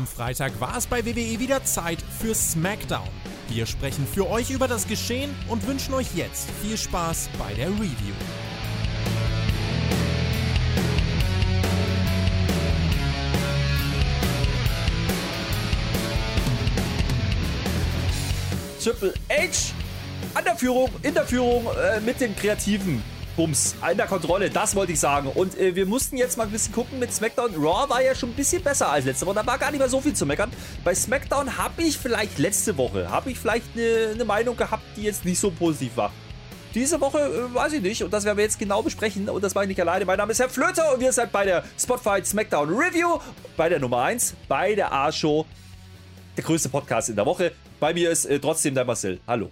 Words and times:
Am 0.00 0.06
Freitag 0.06 0.58
war 0.62 0.78
es 0.78 0.86
bei 0.86 1.04
WWE 1.04 1.38
wieder 1.40 1.62
Zeit 1.62 1.98
für 2.00 2.34
SmackDown. 2.34 3.06
Wir 3.50 3.66
sprechen 3.66 4.06
für 4.06 4.30
euch 4.30 4.48
über 4.48 4.66
das 4.66 4.88
Geschehen 4.88 5.30
und 5.46 5.66
wünschen 5.66 5.92
euch 5.92 6.14
jetzt 6.14 6.48
viel 6.62 6.78
Spaß 6.78 7.28
bei 7.38 7.52
der 7.52 7.68
Review. 7.68 8.14
Triple 18.82 19.12
H 19.28 19.74
an 20.32 20.44
der 20.44 20.56
Führung, 20.56 20.88
in 21.02 21.12
der 21.12 21.26
Führung 21.26 21.66
äh, 21.76 22.00
mit 22.00 22.22
den 22.22 22.34
kreativen 22.34 23.02
Bums, 23.40 23.74
in 23.90 23.96
Kontrolle, 24.06 24.50
das 24.50 24.76
wollte 24.76 24.92
ich 24.92 25.00
sagen. 25.00 25.28
Und 25.28 25.58
äh, 25.58 25.74
wir 25.74 25.86
mussten 25.86 26.18
jetzt 26.18 26.36
mal 26.36 26.44
ein 26.44 26.50
bisschen 26.50 26.74
gucken 26.74 26.98
mit 26.98 27.10
SmackDown. 27.10 27.54
Raw 27.54 27.88
war 27.88 28.02
ja 28.02 28.14
schon 28.14 28.28
ein 28.28 28.34
bisschen 28.34 28.62
besser 28.62 28.90
als 28.90 29.06
letzte 29.06 29.24
Woche. 29.24 29.36
Da 29.36 29.46
war 29.46 29.56
gar 29.56 29.70
nicht 29.70 29.80
mehr 29.80 29.88
so 29.88 29.98
viel 29.98 30.12
zu 30.12 30.26
meckern. 30.26 30.50
Bei 30.84 30.94
SmackDown 30.94 31.56
habe 31.56 31.82
ich 31.82 31.96
vielleicht 31.96 32.38
letzte 32.38 32.76
Woche, 32.76 33.10
habe 33.10 33.30
ich 33.30 33.38
vielleicht 33.38 33.64
eine 33.74 34.14
ne 34.14 34.24
Meinung 34.26 34.58
gehabt, 34.58 34.82
die 34.94 35.04
jetzt 35.04 35.24
nicht 35.24 35.38
so 35.38 35.50
positiv 35.50 35.96
war. 35.96 36.12
Diese 36.74 37.00
Woche 37.00 37.18
äh, 37.18 37.54
weiß 37.54 37.72
ich 37.72 37.80
nicht 37.80 38.04
und 38.04 38.12
das 38.12 38.26
werden 38.26 38.36
wir 38.36 38.44
jetzt 38.44 38.58
genau 38.58 38.82
besprechen 38.82 39.26
und 39.30 39.42
das 39.42 39.54
war 39.54 39.62
ich 39.62 39.68
nicht 39.68 39.80
alleine. 39.80 40.04
Mein 40.04 40.18
Name 40.18 40.32
ist 40.32 40.38
Herr 40.38 40.50
Flöter 40.50 40.92
und 40.92 41.00
wir 41.00 41.10
sind 41.10 41.32
bei 41.32 41.46
der 41.46 41.64
Spotfight 41.78 42.26
SmackDown 42.26 42.68
Review, 42.68 43.20
bei 43.56 43.70
der 43.70 43.80
Nummer 43.80 44.02
1, 44.02 44.34
bei 44.48 44.74
der 44.74 44.92
A-Show, 44.92 45.46
der 46.36 46.44
größte 46.44 46.68
Podcast 46.68 47.08
in 47.08 47.16
der 47.16 47.24
Woche. 47.24 47.52
Bei 47.80 47.94
mir 47.94 48.10
ist 48.10 48.26
äh, 48.26 48.38
trotzdem 48.38 48.74
der 48.74 48.84
Marcel. 48.84 49.18
Hallo. 49.26 49.50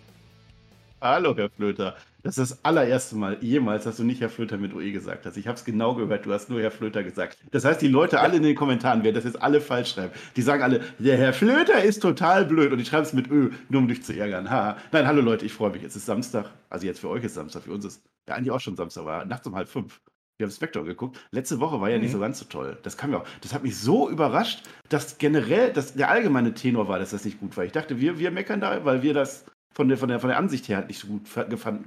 Hallo, 1.00 1.34
Herr 1.34 1.48
Flöter. 1.48 1.96
Das 2.22 2.36
ist 2.36 2.50
das 2.50 2.64
allererste 2.64 3.14
Mal 3.14 3.38
jemals, 3.40 3.84
dass 3.84 3.96
du 3.96 4.04
nicht 4.04 4.20
Herr 4.20 4.28
Flöter 4.28 4.58
mit 4.58 4.74
OE 4.74 4.90
gesagt 4.90 5.24
hast. 5.24 5.36
Ich 5.36 5.46
habe 5.46 5.56
es 5.56 5.64
genau 5.64 5.94
gehört, 5.94 6.26
du 6.26 6.32
hast 6.32 6.50
nur 6.50 6.60
Herr 6.60 6.72
Flöter 6.72 7.04
gesagt. 7.04 7.38
Das 7.52 7.64
heißt, 7.64 7.80
die 7.80 7.88
Leute 7.88 8.18
alle 8.18 8.36
in 8.36 8.42
den 8.42 8.56
Kommentaren 8.56 9.04
werden 9.04 9.14
das 9.14 9.24
jetzt 9.24 9.40
alle 9.40 9.60
falsch 9.60 9.92
schreiben. 9.92 10.12
Die 10.34 10.42
sagen 10.42 10.62
alle, 10.62 10.80
der 10.98 11.16
Herr 11.16 11.32
Flöter 11.32 11.82
ist 11.82 12.00
total 12.00 12.44
blöd 12.44 12.72
und 12.72 12.78
die 12.78 12.84
schreiben 12.84 13.04
es 13.04 13.12
mit 13.12 13.30
Ö, 13.30 13.50
nur 13.68 13.82
um 13.82 13.88
dich 13.88 14.02
zu 14.02 14.18
ärgern. 14.18 14.50
Ha. 14.50 14.76
Nein, 14.90 15.06
hallo 15.06 15.22
Leute, 15.22 15.46
ich 15.46 15.52
freue 15.52 15.70
mich. 15.70 15.84
Es 15.84 15.94
ist 15.94 16.06
Samstag. 16.06 16.50
Also 16.70 16.86
jetzt 16.86 16.98
für 17.00 17.08
euch 17.08 17.22
ist 17.22 17.34
Samstag, 17.34 17.62
für 17.62 17.72
uns 17.72 17.84
ist 17.84 18.02
ja 18.28 18.34
eigentlich 18.34 18.50
auch 18.50 18.60
schon 18.60 18.74
Samstag, 18.74 19.04
war 19.04 19.24
nachts 19.24 19.46
um 19.46 19.54
halb 19.54 19.68
fünf. 19.68 20.00
Wir 20.38 20.46
haben 20.46 20.52
Spectre 20.52 20.84
geguckt. 20.84 21.18
Letzte 21.30 21.60
Woche 21.60 21.80
war 21.80 21.88
ja 21.88 21.96
mhm. 21.96 22.02
nicht 22.02 22.12
so 22.12 22.18
ganz 22.18 22.38
so 22.40 22.44
toll. 22.46 22.78
Das 22.82 22.96
kam 22.96 23.12
ja 23.12 23.18
auch. 23.18 23.26
Das 23.42 23.54
hat 23.54 23.62
mich 23.62 23.76
so 23.76 24.10
überrascht, 24.10 24.64
dass 24.88 25.18
generell 25.18 25.72
dass 25.72 25.94
der 25.94 26.10
allgemeine 26.10 26.54
Tenor 26.54 26.88
war, 26.88 26.98
dass 26.98 27.10
das 27.10 27.24
nicht 27.24 27.38
gut 27.40 27.56
war. 27.56 27.64
Ich 27.64 27.72
dachte, 27.72 28.00
wir, 28.00 28.18
wir 28.18 28.30
meckern 28.32 28.60
da, 28.60 28.84
weil 28.84 29.02
wir 29.02 29.14
das 29.14 29.44
von 29.78 29.88
der, 29.88 29.96
von 29.96 30.08
der, 30.08 30.18
von 30.18 30.28
der 30.28 30.38
Ansicht 30.38 30.68
her 30.68 30.84
nicht 30.84 30.98
so 30.98 31.06
gut 31.06 31.22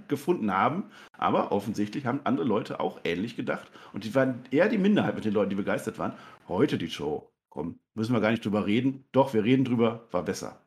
gefunden 0.07 0.53
haben. 0.53 0.89
Aber 1.11 1.51
offensichtlich 1.51 2.05
haben 2.05 2.21
andere 2.23 2.47
Leute 2.47 2.79
auch 2.79 3.01
ähnlich 3.03 3.35
gedacht. 3.35 3.69
Und 3.91 4.05
die 4.05 4.15
waren 4.15 4.45
eher 4.49 4.69
die 4.69 4.77
Minderheit 4.77 5.13
mit 5.13 5.25
den 5.25 5.33
Leuten, 5.33 5.49
die 5.49 5.57
begeistert 5.57 5.99
waren. 5.99 6.13
Heute 6.47 6.77
die 6.77 6.89
Show. 6.89 7.29
Komm, 7.49 7.81
müssen 7.93 8.13
wir 8.13 8.21
gar 8.21 8.31
nicht 8.31 8.45
drüber 8.45 8.65
reden. 8.65 9.03
Doch, 9.11 9.33
wir 9.33 9.43
reden 9.43 9.65
drüber, 9.65 10.07
war 10.11 10.23
besser. 10.23 10.65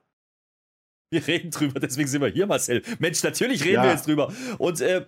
Wir 1.11 1.27
reden 1.27 1.51
drüber, 1.51 1.81
deswegen 1.81 2.09
sind 2.09 2.21
wir 2.21 2.29
hier, 2.29 2.47
Marcel. 2.47 2.83
Mensch, 2.99 3.23
natürlich 3.23 3.65
reden 3.65 3.77
ja. 3.77 3.85
wir 3.85 3.93
jetzt 3.93 4.07
drüber. 4.07 4.31
Und 4.59 4.83
äh, 4.83 5.07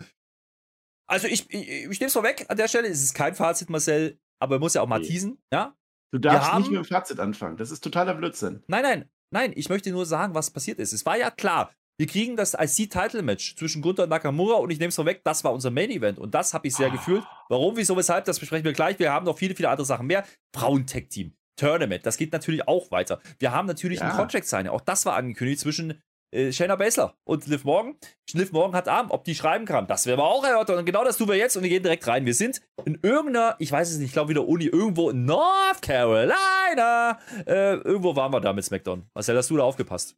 also 1.06 1.26
ich, 1.26 1.44
ich, 1.50 1.68
ich 1.68 2.00
nehme 2.00 2.06
es 2.06 2.14
vorweg 2.14 2.46
an 2.48 2.56
der 2.56 2.68
Stelle, 2.68 2.88
es 2.88 3.02
ist 3.02 3.12
kein 3.12 3.34
Fazit, 3.34 3.68
Marcel, 3.68 4.18
aber 4.40 4.54
man 4.54 4.60
muss 4.60 4.72
ja 4.72 4.80
auch 4.80 4.88
mal 4.88 5.02
teasen, 5.02 5.36
ja? 5.52 5.76
Du 6.12 6.18
darfst 6.18 6.50
haben, 6.50 6.62
nicht 6.62 6.70
mit 6.70 6.78
dem 6.78 6.84
Fazit 6.86 7.20
anfangen. 7.20 7.58
Das 7.58 7.70
ist 7.70 7.84
totaler 7.84 8.14
Blödsinn. 8.14 8.62
Nein, 8.68 8.82
nein, 8.82 9.10
nein, 9.30 9.52
ich 9.54 9.68
möchte 9.68 9.90
nur 9.90 10.06
sagen, 10.06 10.34
was 10.34 10.50
passiert 10.50 10.78
ist. 10.78 10.94
Es 10.94 11.04
war 11.04 11.18
ja 11.18 11.30
klar, 11.30 11.74
wir 11.98 12.06
kriegen 12.06 12.36
das 12.36 12.54
IC-Title-Match 12.54 13.56
zwischen 13.56 13.82
Gunther 13.82 14.04
und 14.04 14.10
Nakamura 14.10 14.56
und 14.56 14.70
ich 14.70 14.78
nehme 14.78 14.90
es 14.90 14.96
vorweg, 14.96 15.22
das 15.24 15.44
war 15.44 15.52
unser 15.52 15.70
Main-Event 15.70 16.18
und 16.18 16.34
das 16.34 16.52
habe 16.52 16.68
ich 16.68 16.74
sehr 16.74 16.88
ah. 16.88 16.92
gefühlt. 16.92 17.24
Warum, 17.48 17.76
wieso, 17.76 17.96
weshalb, 17.96 18.24
das 18.26 18.38
besprechen 18.38 18.64
wir 18.64 18.72
gleich. 18.72 18.98
Wir 18.98 19.12
haben 19.12 19.24
noch 19.24 19.38
viele, 19.38 19.54
viele 19.54 19.70
andere 19.70 19.86
Sachen 19.86 20.06
mehr. 20.06 20.24
Frauen-Tech-Team, 20.54 21.32
Tournament, 21.56 22.04
das 22.04 22.16
geht 22.16 22.32
natürlich 22.32 22.68
auch 22.68 22.90
weiter. 22.90 23.20
Wir 23.38 23.52
haben 23.52 23.66
natürlich 23.66 24.00
ja. 24.00 24.10
ein 24.10 24.16
Contract-Signing, 24.16 24.68
auch 24.68 24.82
das 24.82 25.06
war 25.06 25.14
angekündigt 25.14 25.60
zwischen 25.60 26.02
äh, 26.32 26.52
Shayna 26.52 26.76
Baszler 26.76 27.14
und 27.24 27.46
Liv 27.46 27.64
Morgan. 27.64 27.96
Liv 28.32 28.52
Morgan 28.52 28.76
hat 28.76 28.88
Arm, 28.88 29.10
ob 29.10 29.24
die 29.24 29.34
schreiben 29.34 29.64
kann. 29.64 29.86
Das 29.86 30.06
werden 30.06 30.18
wir 30.18 30.24
auch 30.24 30.44
erörtern. 30.44 30.78
Und 30.78 30.84
genau 30.84 31.04
das 31.04 31.16
tun 31.16 31.28
wir 31.28 31.36
jetzt 31.36 31.56
und 31.56 31.62
wir 31.62 31.70
gehen 31.70 31.82
direkt 31.82 32.06
rein. 32.06 32.26
Wir 32.26 32.34
sind 32.34 32.60
in 32.84 32.98
irgendeiner, 33.02 33.56
ich 33.58 33.72
weiß 33.72 33.90
es 33.90 33.98
nicht, 33.98 34.08
ich 34.08 34.12
glaube 34.12 34.30
wieder 34.30 34.46
Uni, 34.46 34.66
irgendwo 34.66 35.10
in 35.10 35.24
North 35.24 35.80
Carolina. 35.80 37.18
Äh, 37.46 37.76
irgendwo 37.76 38.16
waren 38.16 38.32
wir 38.32 38.40
da 38.40 38.52
mit 38.52 38.64
SmackDown. 38.64 39.08
Marcel, 39.14 39.36
hast 39.36 39.50
du 39.50 39.56
da 39.56 39.62
aufgepasst? 39.62 40.16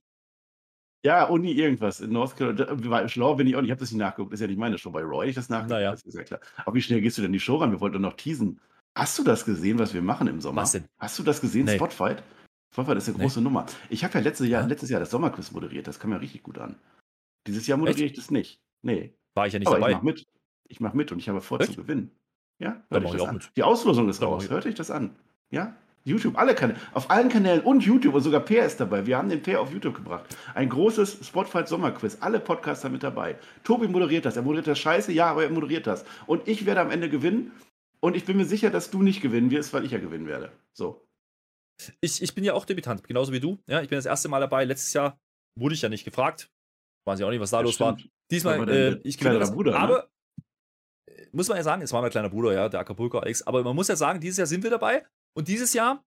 Ja, 1.04 1.24
Uni 1.24 1.52
irgendwas 1.52 2.00
in 2.00 2.10
North 2.10 2.36
Carolina. 2.36 3.08
Schlau 3.08 3.36
bin 3.36 3.46
ich 3.46 3.54
auch 3.54 3.60
nicht. 3.60 3.68
Ich 3.68 3.72
habe 3.72 3.80
das 3.80 3.92
nicht 3.92 4.00
nachgeguckt. 4.00 4.32
Das 4.32 4.38
ist 4.38 4.42
ja 4.42 4.48
nicht 4.48 4.58
meine 4.58 4.78
Show 4.78 4.90
bei 4.90 5.02
Roy. 5.02 5.28
Ich 5.28 5.36
das 5.36 5.48
nachgeguckt. 5.48 5.70
Naja. 5.70 5.92
Das 5.92 6.02
ist 6.02 6.14
ja 6.14 6.24
klar. 6.24 6.40
Aber 6.64 6.74
wie 6.74 6.82
schnell 6.82 7.00
gehst 7.00 7.18
du 7.18 7.22
denn 7.22 7.32
die 7.32 7.40
Show 7.40 7.56
ran? 7.56 7.70
Wir 7.70 7.80
wollten 7.80 7.94
doch 7.94 8.10
noch 8.10 8.16
teasen. 8.16 8.60
Hast 8.96 9.16
du 9.18 9.22
das 9.22 9.44
gesehen, 9.44 9.78
was 9.78 9.94
wir 9.94 10.02
machen 10.02 10.26
im 10.26 10.40
Sommer? 10.40 10.62
Was 10.62 10.72
denn? 10.72 10.84
Hast 10.98 11.18
du 11.18 11.22
das 11.22 11.40
gesehen, 11.40 11.66
nee. 11.66 11.76
Spotfight? 11.76 12.22
Spotfight 12.72 12.96
ist 12.96 13.08
eine 13.08 13.18
große 13.18 13.38
nee. 13.38 13.44
Nummer. 13.44 13.66
Ich 13.90 14.02
habe 14.02 14.14
ja 14.14 14.20
letztes 14.20 14.48
Jahr, 14.48 14.62
ja? 14.62 14.66
letztes 14.66 14.90
Jahr 14.90 14.98
das 14.98 15.10
Sommerquiz 15.10 15.52
moderiert. 15.52 15.86
Das 15.86 16.00
kam 16.00 16.10
ja 16.10 16.16
richtig 16.16 16.42
gut 16.42 16.58
an. 16.58 16.76
Dieses 17.46 17.66
Jahr 17.68 17.78
moderiere 17.78 18.06
Echt? 18.06 18.18
ich 18.18 18.24
das 18.24 18.30
nicht. 18.32 18.60
Nee. 18.82 19.14
War 19.34 19.46
ich 19.46 19.52
ja 19.52 19.60
nicht 19.60 19.68
Aber 19.68 19.78
dabei. 19.78 19.90
Ich 19.90 19.96
mache 19.96 20.04
mit. 20.04 20.26
Ich 20.70 20.80
mache 20.80 20.96
mit 20.96 21.12
und 21.12 21.18
ich 21.18 21.28
habe 21.28 21.40
vor 21.40 21.60
Echt? 21.60 21.72
zu 21.72 21.82
gewinnen. 21.82 22.10
Ja, 22.58 22.82
hört 22.90 23.04
ich 23.04 23.12
das 23.12 23.22
an. 23.22 23.34
Mit. 23.36 23.50
Die 23.56 23.62
Auslosung 23.62 24.08
ist 24.08 24.20
raus. 24.20 24.50
Hört 24.50 24.66
ich 24.66 24.74
das 24.74 24.90
an? 24.90 25.14
Ja? 25.50 25.76
YouTube, 26.08 26.36
alle 26.38 26.54
Kanäle, 26.54 26.78
auf 26.92 27.10
allen 27.10 27.28
Kanälen 27.28 27.60
und 27.60 27.84
YouTube 27.84 28.14
und 28.14 28.22
sogar 28.22 28.40
Per 28.40 28.64
ist 28.64 28.80
dabei. 28.80 29.06
Wir 29.06 29.18
haben 29.18 29.28
den 29.28 29.42
Per 29.42 29.60
auf 29.60 29.72
YouTube 29.72 29.94
gebracht. 29.94 30.24
Ein 30.54 30.68
großes 30.68 31.26
Spotfight 31.26 31.68
Sommerquiz. 31.68 32.18
Alle 32.20 32.40
Podcaster 32.40 32.88
mit 32.88 33.02
dabei. 33.02 33.38
Tobi 33.64 33.88
moderiert 33.88 34.24
das. 34.24 34.36
Er 34.36 34.42
moderiert 34.42 34.66
das 34.66 34.78
scheiße, 34.78 35.12
ja, 35.12 35.26
aber 35.26 35.44
er 35.44 35.50
moderiert 35.50 35.86
das. 35.86 36.04
Und 36.26 36.48
ich 36.48 36.66
werde 36.66 36.80
am 36.80 36.90
Ende 36.90 37.08
gewinnen. 37.08 37.52
Und 38.00 38.16
ich 38.16 38.24
bin 38.24 38.36
mir 38.36 38.44
sicher, 38.46 38.70
dass 38.70 38.90
du 38.90 39.02
nicht 39.02 39.20
gewinnen 39.20 39.50
wirst, 39.50 39.72
weil 39.72 39.84
ich 39.84 39.90
ja 39.90 39.98
gewinnen 39.98 40.26
werde. 40.26 40.52
So. 40.72 41.04
Ich, 42.00 42.22
ich 42.22 42.34
bin 42.34 42.44
ja 42.44 42.54
auch 42.54 42.64
Debütant, 42.64 43.04
genauso 43.04 43.32
wie 43.32 43.40
du. 43.40 43.58
Ja, 43.66 43.82
ich 43.82 43.88
bin 43.88 43.96
das 43.96 44.06
erste 44.06 44.28
Mal 44.28 44.40
dabei. 44.40 44.64
Letztes 44.64 44.92
Jahr 44.92 45.18
wurde 45.56 45.74
ich 45.74 45.82
ja 45.82 45.88
nicht 45.88 46.04
gefragt. 46.04 46.50
Weiß 47.06 47.18
ich 47.18 47.24
auch 47.24 47.30
nicht, 47.30 47.40
was 47.40 47.50
da 47.50 47.58
ja, 47.58 47.62
los 47.62 47.74
stimmt. 47.74 48.04
war. 48.04 48.10
Diesmal, 48.30 48.68
äh, 48.68 49.00
ich 49.02 49.18
gewinne 49.18 49.38
das. 49.38 49.52
Bruder, 49.52 49.72
ne? 49.72 49.78
aber 49.78 50.08
ne? 50.36 50.44
muss 51.32 51.48
man 51.48 51.56
ja 51.56 51.62
sagen, 51.62 51.82
es 51.82 51.92
war 51.92 52.02
mein 52.02 52.10
kleiner 52.10 52.28
Bruder, 52.28 52.52
ja, 52.52 52.68
der 52.68 52.80
Acapulco 52.80 53.18
Alex. 53.18 53.42
Aber 53.42 53.62
man 53.62 53.74
muss 53.74 53.88
ja 53.88 53.96
sagen, 53.96 54.20
dieses 54.20 54.38
Jahr 54.38 54.46
sind 54.46 54.62
wir 54.62 54.70
dabei. 54.70 55.04
Und 55.34 55.48
dieses 55.48 55.72
Jahr 55.72 56.04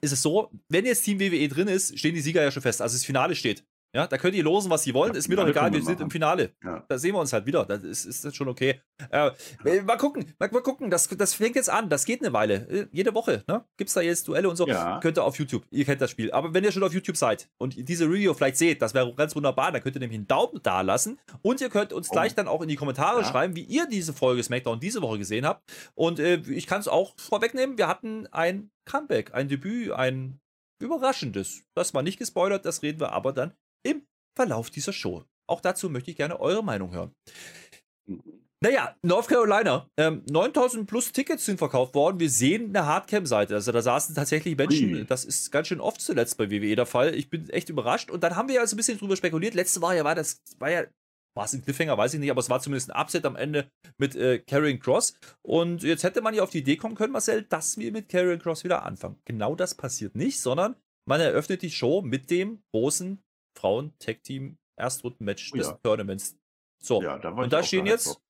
ist 0.00 0.12
es 0.12 0.22
so, 0.22 0.50
wenn 0.68 0.84
jetzt 0.84 1.02
Team 1.04 1.20
WWE 1.20 1.48
drin 1.48 1.68
ist, 1.68 1.98
stehen 1.98 2.14
die 2.14 2.20
Sieger 2.20 2.42
ja 2.42 2.50
schon 2.50 2.62
fest. 2.62 2.82
Also 2.82 2.96
das 2.96 3.04
Finale 3.04 3.36
steht. 3.36 3.64
Ja, 3.94 4.06
da 4.06 4.16
könnt 4.16 4.34
ihr 4.34 4.42
losen, 4.42 4.70
was 4.70 4.86
ihr 4.86 4.94
wollt. 4.94 5.12
Ja, 5.12 5.18
ist 5.18 5.28
mir 5.28 5.36
doch 5.36 5.46
egal, 5.46 5.70
wir 5.70 5.82
sind 5.82 6.00
im 6.00 6.10
Finale. 6.10 6.54
Ja. 6.64 6.82
Da 6.88 6.96
sehen 6.96 7.14
wir 7.14 7.20
uns 7.20 7.32
halt 7.32 7.44
wieder. 7.44 7.66
Das 7.66 7.82
ist, 7.82 8.06
ist 8.06 8.24
das 8.24 8.34
schon 8.34 8.48
okay. 8.48 8.80
Äh, 9.10 9.30
ja. 9.64 9.82
Mal 9.82 9.98
gucken, 9.98 10.34
mal, 10.38 10.50
mal, 10.50 10.62
gucken. 10.62 10.90
Das, 10.90 11.08
das 11.08 11.34
fängt 11.34 11.56
jetzt 11.56 11.68
an. 11.68 11.90
Das 11.90 12.06
geht 12.06 12.22
eine 12.22 12.32
Weile. 12.32 12.66
Äh, 12.70 12.86
jede 12.90 13.14
Woche 13.14 13.44
ne? 13.46 13.66
gibt 13.76 13.88
es 13.88 13.94
da 13.94 14.00
jetzt 14.00 14.26
Duelle 14.28 14.48
und 14.48 14.56
so. 14.56 14.66
Ja. 14.66 14.98
Könnt 15.00 15.18
ihr 15.18 15.24
auf 15.24 15.38
YouTube. 15.38 15.66
Ihr 15.70 15.84
kennt 15.84 16.00
das 16.00 16.10
Spiel. 16.10 16.32
Aber 16.32 16.54
wenn 16.54 16.64
ihr 16.64 16.72
schon 16.72 16.82
auf 16.82 16.94
YouTube 16.94 17.18
seid 17.18 17.50
und 17.58 17.86
diese 17.86 18.06
Review 18.06 18.32
vielleicht 18.32 18.56
seht, 18.56 18.80
das 18.80 18.94
wäre 18.94 19.14
ganz 19.14 19.36
wunderbar. 19.36 19.72
Dann 19.72 19.82
könnt 19.82 19.96
ihr 19.96 20.00
nämlich 20.00 20.18
einen 20.18 20.28
Daumen 20.28 20.60
da 20.62 20.80
lassen. 20.80 21.18
Und 21.42 21.60
ihr 21.60 21.68
könnt 21.68 21.92
uns 21.92 22.08
oh. 22.08 22.12
gleich 22.12 22.34
dann 22.34 22.48
auch 22.48 22.62
in 22.62 22.68
die 22.68 22.76
Kommentare 22.76 23.22
schreiben, 23.26 23.56
wie 23.56 23.64
ihr 23.64 23.86
diese 23.86 24.14
Folge 24.14 24.42
SmackDown 24.42 24.80
diese 24.80 25.02
Woche 25.02 25.18
gesehen 25.18 25.44
habt. 25.44 25.70
Und 25.94 26.18
äh, 26.18 26.36
ich 26.48 26.66
kann 26.66 26.80
es 26.80 26.88
auch 26.88 27.12
vorwegnehmen. 27.18 27.76
Wir 27.76 27.88
hatten 27.88 28.26
ein 28.28 28.70
Comeback, 28.86 29.34
ein 29.34 29.48
Debüt, 29.48 29.92
ein 29.92 30.40
überraschendes. 30.80 31.64
Das 31.74 31.92
war 31.92 32.02
nicht 32.02 32.18
gespoilert. 32.18 32.64
Das 32.64 32.82
reden 32.82 32.98
wir 32.98 33.12
aber 33.12 33.34
dann 33.34 33.52
im 33.82 34.06
Verlauf 34.36 34.70
dieser 34.70 34.92
Show. 34.92 35.24
Auch 35.48 35.60
dazu 35.60 35.90
möchte 35.90 36.10
ich 36.10 36.16
gerne 36.16 36.40
eure 36.40 36.64
Meinung 36.64 36.92
hören. 36.92 37.12
Naja, 38.62 38.94
North 39.02 39.26
Carolina. 39.26 39.90
Ähm, 39.96 40.22
9000 40.30 40.86
plus 40.86 41.10
Tickets 41.10 41.44
sind 41.44 41.58
verkauft 41.58 41.96
worden. 41.96 42.20
Wir 42.20 42.30
sehen 42.30 42.68
eine 42.68 42.86
Hardcam-Seite. 42.86 43.54
Also 43.54 43.72
da 43.72 43.82
saßen 43.82 44.14
tatsächlich 44.14 44.56
Menschen. 44.56 45.04
Das 45.08 45.24
ist 45.24 45.50
ganz 45.50 45.66
schön 45.66 45.80
oft 45.80 46.00
zuletzt 46.00 46.38
bei 46.38 46.48
WWE 46.48 46.76
der 46.76 46.86
Fall. 46.86 47.12
Ich 47.16 47.28
bin 47.28 47.50
echt 47.50 47.70
überrascht. 47.70 48.08
Und 48.08 48.22
dann 48.22 48.36
haben 48.36 48.48
wir 48.48 48.54
ja 48.54 48.66
so 48.66 48.74
ein 48.74 48.76
bisschen 48.76 48.98
drüber 48.98 49.16
spekuliert. 49.16 49.54
Letzte 49.54 49.82
Woche 49.82 49.96
ja 49.96 50.04
war 50.04 50.14
das, 50.14 50.40
war 50.60 50.70
ja, 50.70 50.84
war 51.34 51.44
es 51.44 51.52
ein 51.54 51.64
Cliffhanger, 51.64 51.98
weiß 51.98 52.14
ich 52.14 52.20
nicht, 52.20 52.30
aber 52.30 52.38
es 52.38 52.50
war 52.50 52.60
zumindest 52.60 52.92
ein 52.92 53.00
Upset 53.00 53.24
am 53.24 53.34
Ende 53.34 53.68
mit 53.98 54.14
äh, 54.14 54.38
Karrion 54.38 54.78
Cross. 54.78 55.14
Und 55.42 55.82
jetzt 55.82 56.04
hätte 56.04 56.20
man 56.20 56.32
ja 56.32 56.44
auf 56.44 56.50
die 56.50 56.58
Idee 56.58 56.76
kommen 56.76 56.94
können, 56.94 57.12
Marcel, 57.12 57.42
dass 57.42 57.78
wir 57.78 57.90
mit 57.90 58.08
Karrion 58.08 58.38
Cross 58.38 58.62
wieder 58.62 58.84
anfangen. 58.84 59.18
Genau 59.24 59.56
das 59.56 59.74
passiert 59.74 60.14
nicht, 60.14 60.40
sondern 60.40 60.76
man 61.04 61.20
eröffnet 61.20 61.62
die 61.62 61.70
Show 61.72 62.00
mit 62.02 62.30
dem 62.30 62.62
großen 62.72 63.20
Frauen-Tech-Team 63.62 64.58
Erstrunden-Match 64.76 65.52
oh, 65.54 65.56
des 65.56 65.68
ja. 65.68 65.78
Tournaments. 65.82 66.36
So, 66.80 67.00
ja, 67.00 67.18
da 67.18 67.30
und 67.30 67.52
da 67.52 67.62
stehen 67.62 67.86
jetzt. 67.86 68.20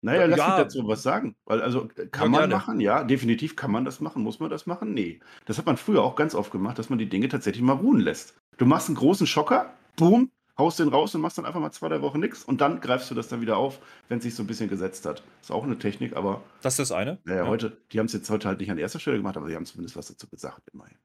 Naja, 0.00 0.26
lass 0.26 0.38
ja, 0.38 0.48
mich 0.48 0.56
dazu 0.56 0.86
was 0.86 1.02
sagen. 1.02 1.36
Also, 1.46 1.88
kann 2.10 2.30
man 2.30 2.42
gerne. 2.42 2.54
machen, 2.54 2.80
ja, 2.80 3.02
definitiv 3.04 3.56
kann 3.56 3.70
man 3.70 3.84
das 3.84 4.00
machen. 4.00 4.22
Muss 4.22 4.40
man 4.40 4.50
das 4.50 4.66
machen? 4.66 4.94
Nee. 4.94 5.20
Das 5.46 5.58
hat 5.58 5.66
man 5.66 5.76
früher 5.76 6.02
auch 6.02 6.14
ganz 6.14 6.34
oft 6.34 6.52
gemacht, 6.52 6.78
dass 6.78 6.88
man 6.88 6.98
die 6.98 7.08
Dinge 7.08 7.28
tatsächlich 7.28 7.62
mal 7.62 7.74
ruhen 7.74 8.00
lässt. 8.00 8.36
Du 8.58 8.66
machst 8.66 8.88
einen 8.88 8.96
großen 8.96 9.26
Schocker, 9.26 9.72
boom, 9.96 10.30
haust 10.56 10.78
den 10.78 10.88
raus 10.88 11.14
und 11.14 11.20
machst 11.20 11.38
dann 11.38 11.46
einfach 11.46 11.60
mal 11.60 11.72
zwei, 11.72 11.88
drei 11.88 12.02
Wochen 12.02 12.20
nichts 12.20 12.44
und 12.44 12.60
dann 12.60 12.80
greifst 12.80 13.10
du 13.10 13.14
das 13.14 13.28
dann 13.28 13.40
wieder 13.40 13.56
auf, 13.56 13.80
wenn 14.08 14.18
es 14.18 14.24
sich 14.24 14.34
so 14.34 14.42
ein 14.42 14.46
bisschen 14.46 14.68
gesetzt 14.68 15.06
hat. 15.06 15.22
Ist 15.40 15.50
auch 15.50 15.64
eine 15.64 15.78
Technik, 15.78 16.16
aber. 16.16 16.42
Das 16.62 16.74
ist 16.74 16.90
das 16.90 16.92
eine? 16.92 17.18
Naja, 17.24 17.44
ja. 17.44 17.48
heute, 17.48 17.76
die 17.92 17.98
haben 17.98 18.06
es 18.06 18.12
jetzt 18.12 18.30
heute 18.30 18.48
halt 18.48 18.60
nicht 18.60 18.70
an 18.70 18.78
erster 18.78 19.00
Stelle 19.00 19.16
gemacht, 19.16 19.36
aber 19.36 19.48
sie 19.48 19.56
haben 19.56 19.66
zumindest 19.66 19.96
was 19.96 20.08
dazu 20.08 20.28
gesagt, 20.28 20.68
immerhin. 20.72 20.96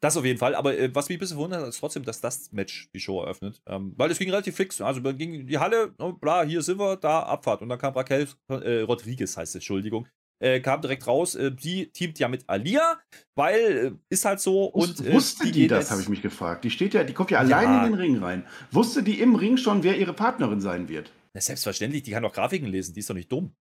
Das 0.00 0.16
auf 0.16 0.24
jeden 0.24 0.38
Fall, 0.38 0.54
aber 0.54 0.78
äh, 0.78 0.94
was 0.94 1.08
mich 1.08 1.18
ein 1.18 1.20
bisschen 1.20 1.38
wundert, 1.38 1.66
ist 1.68 1.80
trotzdem, 1.80 2.04
dass 2.04 2.20
das 2.20 2.52
Match 2.52 2.88
die 2.94 3.00
Show 3.00 3.20
eröffnet. 3.20 3.60
Ähm, 3.66 3.94
weil 3.96 4.10
es 4.10 4.18
ging 4.18 4.30
relativ 4.30 4.54
fix. 4.54 4.80
Also 4.80 5.02
ging 5.02 5.46
die 5.46 5.58
Halle, 5.58 5.92
oh, 5.98 6.12
bla, 6.12 6.42
hier 6.44 6.62
sind 6.62 6.78
wir, 6.78 6.96
da 6.96 7.22
Abfahrt. 7.24 7.62
Und 7.62 7.68
dann 7.68 7.78
kam 7.78 7.94
Raquel 7.94 8.28
äh, 8.48 8.80
Rodriguez, 8.82 9.36
heißt 9.36 9.52
es, 9.52 9.54
Entschuldigung, 9.56 10.06
äh, 10.40 10.60
kam 10.60 10.80
direkt 10.80 11.06
raus, 11.06 11.34
äh, 11.34 11.50
sie 11.58 11.86
teamt 11.86 12.18
ja 12.20 12.28
mit 12.28 12.48
Alia, 12.48 12.98
weil 13.34 13.60
äh, 13.60 13.92
ist 14.08 14.24
halt 14.24 14.38
so. 14.38 14.66
Und, 14.66 15.04
äh, 15.04 15.12
Wusste 15.12 15.46
die, 15.46 15.52
die 15.52 15.66
das, 15.66 15.90
habe 15.90 16.00
ich 16.00 16.08
mich 16.08 16.22
gefragt. 16.22 16.64
Die 16.64 16.70
steht 16.70 16.94
ja, 16.94 17.02
die 17.02 17.12
kommt 17.12 17.32
ja, 17.32 17.42
ja 17.42 17.58
allein 17.58 17.86
in 17.86 17.92
den 17.92 18.00
Ring 18.00 18.18
rein. 18.22 18.46
Wusste 18.70 19.02
die 19.02 19.20
im 19.20 19.34
Ring 19.34 19.56
schon, 19.56 19.82
wer 19.82 19.98
ihre 19.98 20.12
Partnerin 20.12 20.60
sein 20.60 20.88
wird? 20.88 21.10
Na, 21.34 21.40
selbstverständlich, 21.40 22.04
die 22.04 22.12
kann 22.12 22.22
doch 22.22 22.32
Grafiken 22.32 22.68
lesen, 22.68 22.94
die 22.94 23.00
ist 23.00 23.10
doch 23.10 23.14
nicht 23.14 23.32
dumm. 23.32 23.52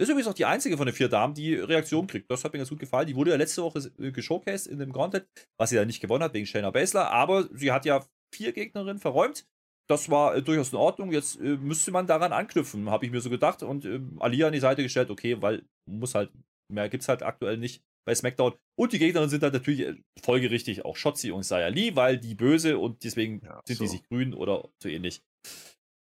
Ist 0.00 0.08
übrigens 0.08 0.28
auch 0.28 0.34
die 0.34 0.46
einzige 0.46 0.76
von 0.76 0.86
den 0.86 0.94
vier 0.94 1.08
Damen, 1.08 1.34
die 1.34 1.54
Reaktion 1.54 2.06
kriegt. 2.06 2.30
Das 2.30 2.42
hat 2.44 2.52
mir 2.52 2.58
ganz 2.58 2.70
gut 2.70 2.78
gefallen. 2.78 3.06
Die 3.06 3.16
wurde 3.16 3.32
ja 3.32 3.36
letzte 3.36 3.62
Woche 3.62 3.90
äh, 3.98 4.10
geshowcased 4.10 4.66
in 4.66 4.78
dem 4.78 4.92
Gauntlet, 4.92 5.28
was 5.58 5.70
sie 5.70 5.76
ja 5.76 5.84
nicht 5.84 6.00
gewonnen 6.00 6.24
hat 6.24 6.32
wegen 6.32 6.46
Shayna 6.46 6.70
Baszler, 6.70 7.10
aber 7.10 7.48
sie 7.52 7.70
hat 7.70 7.84
ja 7.84 8.04
vier 8.34 8.52
Gegnerinnen 8.52 8.98
verräumt 8.98 9.44
das 9.90 10.08
war 10.08 10.36
äh, 10.36 10.42
durchaus 10.42 10.72
in 10.72 10.78
Ordnung. 10.78 11.12
Jetzt 11.12 11.40
äh, 11.40 11.56
müsste 11.56 11.90
man 11.90 12.06
daran 12.06 12.32
anknüpfen, 12.32 12.88
habe 12.90 13.04
ich 13.04 13.10
mir 13.10 13.20
so 13.20 13.28
gedacht. 13.28 13.62
Und 13.62 13.84
äh, 13.84 14.00
Alia 14.20 14.46
an 14.46 14.52
die 14.52 14.60
Seite 14.60 14.82
gestellt, 14.82 15.10
okay, 15.10 15.42
weil 15.42 15.64
muss 15.86 16.14
halt, 16.14 16.30
mehr 16.72 16.88
gibt 16.88 17.02
es 17.02 17.08
halt 17.08 17.22
aktuell 17.22 17.56
nicht 17.56 17.82
bei 18.06 18.14
SmackDown. 18.14 18.54
Und 18.78 18.92
die 18.92 18.98
Gegnerin 18.98 19.28
sind 19.28 19.42
halt 19.42 19.52
natürlich 19.52 19.80
äh, 19.80 19.96
folgerichtig 20.22 20.84
auch 20.84 20.96
Shotzi 20.96 21.32
und 21.32 21.42
Saya 21.42 21.68
Lee, 21.68 21.96
weil 21.96 22.18
die 22.18 22.34
böse 22.34 22.78
und 22.78 23.02
deswegen 23.02 23.42
ja, 23.44 23.60
sind 23.66 23.78
so. 23.78 23.84
die 23.84 23.88
sich 23.88 24.02
grün 24.04 24.32
oder 24.32 24.68
so 24.80 24.88
ähnlich. 24.88 25.22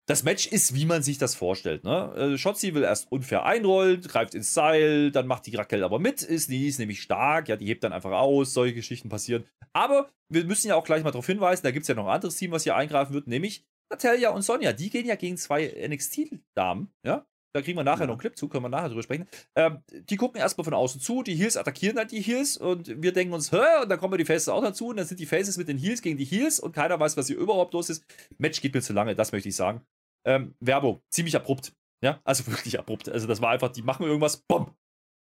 Das 0.08 0.22
Match 0.22 0.46
ist, 0.46 0.74
wie 0.74 0.86
man 0.86 1.02
sich 1.02 1.18
das 1.18 1.34
vorstellt. 1.34 1.84
Ne? 1.84 2.14
Äh, 2.16 2.38
Shotzi 2.38 2.72
will 2.72 2.82
erst 2.82 3.12
unfair 3.12 3.44
einrollen, 3.44 4.00
greift 4.00 4.34
ins 4.34 4.54
Seil, 4.54 5.10
dann 5.10 5.26
macht 5.26 5.44
die 5.44 5.54
Raquel 5.54 5.84
aber 5.84 5.98
mit, 5.98 6.22
ist, 6.22 6.48
die 6.48 6.66
ist 6.66 6.78
nämlich 6.78 7.02
stark, 7.02 7.48
ja, 7.48 7.56
die 7.56 7.66
hebt 7.66 7.84
dann 7.84 7.92
einfach 7.92 8.12
aus, 8.12 8.54
solche 8.54 8.74
Geschichten 8.74 9.10
passieren. 9.10 9.44
Aber 9.74 10.08
wir 10.30 10.44
müssen 10.44 10.68
ja 10.68 10.76
auch 10.76 10.84
gleich 10.84 11.04
mal 11.04 11.10
darauf 11.10 11.26
hinweisen, 11.26 11.62
da 11.62 11.72
gibt 11.72 11.82
es 11.82 11.88
ja 11.88 11.94
noch 11.94 12.06
ein 12.06 12.14
anderes 12.14 12.36
Team, 12.36 12.52
was 12.52 12.62
hier 12.62 12.74
eingreifen 12.74 13.12
wird, 13.12 13.26
nämlich 13.26 13.66
Natalia 13.90 14.30
und 14.30 14.40
Sonja. 14.40 14.72
Die 14.72 14.88
gehen 14.88 15.04
ja 15.04 15.14
gegen 15.14 15.36
zwei 15.36 15.74
NXT-Damen, 15.86 16.90
ja. 17.04 17.26
Da 17.54 17.62
kriegen 17.62 17.78
wir 17.78 17.84
nachher 17.84 18.02
ja. 18.02 18.06
noch 18.06 18.14
einen 18.14 18.20
Clip 18.20 18.36
zu, 18.36 18.48
können 18.48 18.64
wir 18.64 18.68
nachher 18.68 18.88
drüber 18.88 19.02
sprechen. 19.02 19.26
Ähm, 19.56 19.82
die 19.90 20.16
gucken 20.16 20.40
erstmal 20.40 20.64
von 20.64 20.74
außen 20.74 21.00
zu, 21.00 21.22
die 21.22 21.34
Heels 21.34 21.56
attackieren 21.56 21.98
halt 21.98 22.12
die 22.12 22.20
Heels 22.20 22.56
und 22.56 23.02
wir 23.02 23.12
denken 23.12 23.34
uns, 23.34 23.52
hä, 23.52 23.82
und 23.82 23.88
dann 23.88 23.98
kommen 23.98 24.16
die 24.16 24.24
Faces 24.24 24.48
auch 24.48 24.62
dazu 24.62 24.88
und 24.88 24.96
dann 24.96 25.06
sind 25.06 25.20
die 25.20 25.26
Faces 25.26 25.56
mit 25.56 25.68
den 25.68 25.78
Heels 25.78 26.00
gegen 26.00 26.18
die 26.18 26.24
Heels 26.24 26.60
und 26.60 26.72
keiner 26.72 26.98
weiß, 26.98 27.16
was 27.16 27.26
hier 27.26 27.36
überhaupt 27.36 27.74
los 27.74 27.90
ist. 27.90 28.04
Match 28.38 28.60
geht 28.60 28.74
mir 28.74 28.82
zu 28.82 28.92
lange, 28.92 29.14
das 29.14 29.32
möchte 29.32 29.48
ich 29.48 29.56
sagen. 29.56 29.82
Ähm, 30.26 30.54
Werbung, 30.60 31.00
ziemlich 31.10 31.36
abrupt. 31.36 31.72
Ja, 32.02 32.20
also 32.24 32.46
wirklich 32.46 32.78
abrupt. 32.78 33.08
Also 33.08 33.26
das 33.26 33.40
war 33.40 33.50
einfach, 33.50 33.70
die 33.70 33.82
machen 33.82 34.06
irgendwas, 34.06 34.44
bumm, 34.48 34.74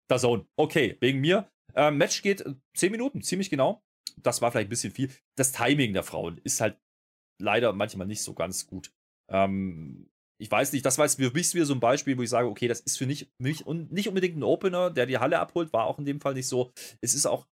da 0.08 0.18
Zone. 0.18 0.46
Okay, 0.56 0.96
wegen 1.00 1.20
mir. 1.20 1.48
Ähm, 1.74 1.98
Match 1.98 2.22
geht 2.22 2.44
10 2.76 2.92
Minuten, 2.92 3.22
ziemlich 3.22 3.50
genau 3.50 3.82
das 4.22 4.42
war 4.42 4.50
vielleicht 4.50 4.68
ein 4.68 4.70
bisschen 4.70 4.92
viel. 4.92 5.10
Das 5.36 5.52
Timing 5.52 5.92
der 5.92 6.02
Frauen 6.02 6.40
ist 6.44 6.60
halt 6.60 6.78
leider 7.40 7.72
manchmal 7.72 8.06
nicht 8.06 8.22
so 8.22 8.34
ganz 8.34 8.66
gut. 8.66 8.92
Ähm, 9.30 10.08
ich 10.40 10.50
weiß 10.50 10.72
nicht, 10.72 10.84
das 10.84 10.98
war 10.98 11.04
jetzt 11.04 11.16
für 11.16 11.30
mich 11.30 11.54
wieder 11.54 11.66
so 11.66 11.74
ein 11.74 11.80
Beispiel, 11.80 12.18
wo 12.18 12.22
ich 12.22 12.30
sage, 12.30 12.48
okay, 12.48 12.68
das 12.68 12.80
ist 12.80 12.98
für 12.98 13.06
nicht, 13.06 13.30
nicht, 13.38 13.66
nicht 13.66 14.08
unbedingt 14.08 14.36
ein 14.36 14.42
Opener, 14.42 14.90
der 14.90 15.06
die 15.06 15.18
Halle 15.18 15.38
abholt, 15.38 15.72
war 15.72 15.84
auch 15.86 15.98
in 15.98 16.04
dem 16.04 16.20
Fall 16.20 16.34
nicht 16.34 16.48
so. 16.48 16.72
Es 17.00 17.14
ist 17.14 17.26
auch 17.26 17.46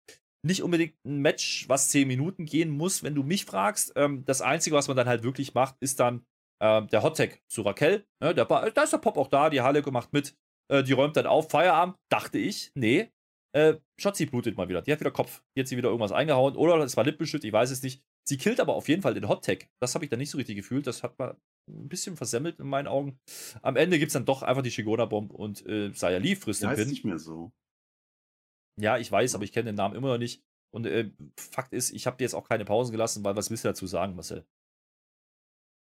nicht 0.45 0.61
unbedingt 0.61 0.95
ein 1.05 1.19
Match, 1.19 1.67
was 1.69 1.89
10 1.89 2.07
Minuten 2.07 2.45
gehen 2.45 2.69
muss, 2.69 3.03
wenn 3.03 3.15
du 3.15 3.23
mich 3.23 3.45
fragst. 3.45 3.93
Ähm, 3.95 4.25
das 4.25 4.41
Einzige, 4.41 4.75
was 4.75 4.87
man 4.87 4.97
dann 4.97 5.07
halt 5.07 5.23
wirklich 5.23 5.53
macht, 5.53 5.75
ist 5.79 5.99
dann 5.99 6.25
äh, 6.63 6.85
der 6.87 7.03
Hottag 7.03 7.41
zu 7.47 7.61
Raquel. 7.61 8.05
Ne, 8.21 8.33
der, 8.33 8.45
da 8.45 8.83
ist 8.83 8.93
der 8.93 8.97
Pop 8.97 9.17
auch 9.17 9.27
da, 9.27 9.49
die 9.49 9.61
Halle 9.61 9.81
gemacht 9.81 10.13
mit. 10.13 10.35
Äh, 10.71 10.83
die 10.83 10.93
räumt 10.93 11.17
dann 11.17 11.27
auf, 11.27 11.49
Feierabend, 11.49 11.97
dachte 12.09 12.39
ich. 12.39 12.71
Nee, 12.75 13.11
äh, 13.55 13.75
Shotzi 13.99 14.25
blutet 14.25 14.57
mal 14.57 14.67
wieder. 14.67 14.81
Die 14.81 14.91
hat 14.91 14.99
wieder 14.99 15.11
Kopf. 15.11 15.43
Die 15.55 15.61
hat 15.61 15.67
sie 15.67 15.77
wieder 15.77 15.89
irgendwas 15.89 16.11
eingehauen. 16.11 16.55
Oder 16.55 16.77
es 16.79 16.97
war 16.97 17.03
Lippenschütt, 17.03 17.43
ich 17.43 17.53
weiß 17.53 17.69
es 17.69 17.83
nicht. 17.83 18.03
Sie 18.27 18.37
killt 18.37 18.59
aber 18.59 18.73
auf 18.73 18.87
jeden 18.87 19.01
Fall 19.01 19.13
den 19.13 19.27
Hot 19.27 19.45
Tag. 19.45 19.69
Das 19.81 19.93
habe 19.93 20.05
ich 20.05 20.09
dann 20.09 20.19
nicht 20.19 20.31
so 20.31 20.37
richtig 20.37 20.55
gefühlt. 20.55 20.87
Das 20.87 21.03
hat 21.03 21.19
man 21.19 21.35
ein 21.69 21.87
bisschen 21.87 22.15
versemmelt 22.15 22.59
in 22.59 22.67
meinen 22.67 22.87
Augen. 22.87 23.19
Am 23.61 23.75
Ende 23.75 23.99
gibt 23.99 24.09
es 24.09 24.13
dann 24.13 24.25
doch 24.25 24.41
einfach 24.41 24.63
die 24.63 24.71
Shigona-Bomb 24.71 25.31
und 25.31 25.65
äh, 25.67 25.91
Saya 25.93 26.17
Lee 26.17 26.35
frisst 26.35 26.63
den 26.63 26.73
Pin. 26.73 26.87
nicht 26.87 27.05
mehr 27.05 27.19
so. 27.19 27.51
Ja, 28.79 28.97
ich 28.97 29.11
weiß, 29.11 29.35
aber 29.35 29.43
ich 29.43 29.51
kenne 29.51 29.65
den 29.67 29.75
Namen 29.75 29.95
immer 29.95 30.07
noch 30.07 30.17
nicht. 30.17 30.41
Und 30.73 30.87
äh, 30.87 31.11
Fakt 31.37 31.73
ist, 31.73 31.91
ich 31.91 32.07
habe 32.07 32.17
dir 32.17 32.23
jetzt 32.23 32.33
auch 32.33 32.47
keine 32.47 32.65
Pausen 32.65 32.91
gelassen, 32.91 33.23
weil 33.23 33.35
was 33.35 33.51
willst 33.51 33.65
du 33.65 33.69
dazu 33.69 33.85
sagen, 33.85 34.15
Marcel? 34.15 34.47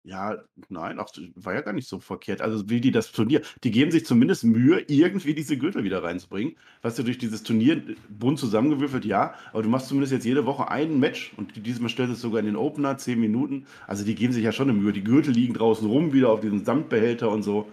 Ja, 0.07 0.37
nein, 0.69 0.99
ach, 0.99 1.09
war 1.35 1.53
ja 1.53 1.59
gar 1.59 1.73
nicht 1.73 1.89
so 1.89 1.99
verkehrt. 1.99 2.41
Also 2.41 2.69
wie 2.69 2.79
die 2.79 2.91
das 2.91 3.11
Turnier, 3.11 3.41
die 3.65 3.71
geben 3.71 3.91
sich 3.91 4.05
zumindest 4.05 4.45
Mühe, 4.45 4.79
irgendwie 4.87 5.33
diese 5.33 5.57
Gürtel 5.57 5.83
wieder 5.83 6.01
reinzubringen. 6.01 6.55
Weißt 6.81 6.97
du, 6.97 7.03
durch 7.03 7.17
dieses 7.17 7.43
Turnier 7.43 7.83
bunt 8.07 8.39
zusammengewürfelt, 8.39 9.03
ja, 9.03 9.33
aber 9.51 9.63
du 9.63 9.69
machst 9.69 9.89
zumindest 9.89 10.13
jetzt 10.13 10.23
jede 10.25 10.45
Woche 10.45 10.71
ein 10.71 10.97
Match 11.01 11.33
und 11.35 11.57
dieses 11.57 11.81
Mal 11.81 11.89
stellst 11.89 12.11
du 12.11 12.13
es 12.13 12.21
sogar 12.21 12.39
in 12.39 12.45
den 12.45 12.55
Opener, 12.55 12.97
zehn 12.97 13.19
Minuten. 13.19 13.65
Also 13.85 14.05
die 14.05 14.15
geben 14.15 14.31
sich 14.31 14.45
ja 14.45 14.53
schon 14.53 14.69
eine 14.69 14.79
Mühe. 14.79 14.93
Die 14.93 15.03
Gürtel 15.03 15.33
liegen 15.33 15.53
draußen 15.53 15.85
rum, 15.85 16.13
wieder 16.13 16.29
auf 16.29 16.39
diesem 16.39 16.63
Samtbehälter 16.63 17.29
und 17.29 17.43
so 17.43 17.67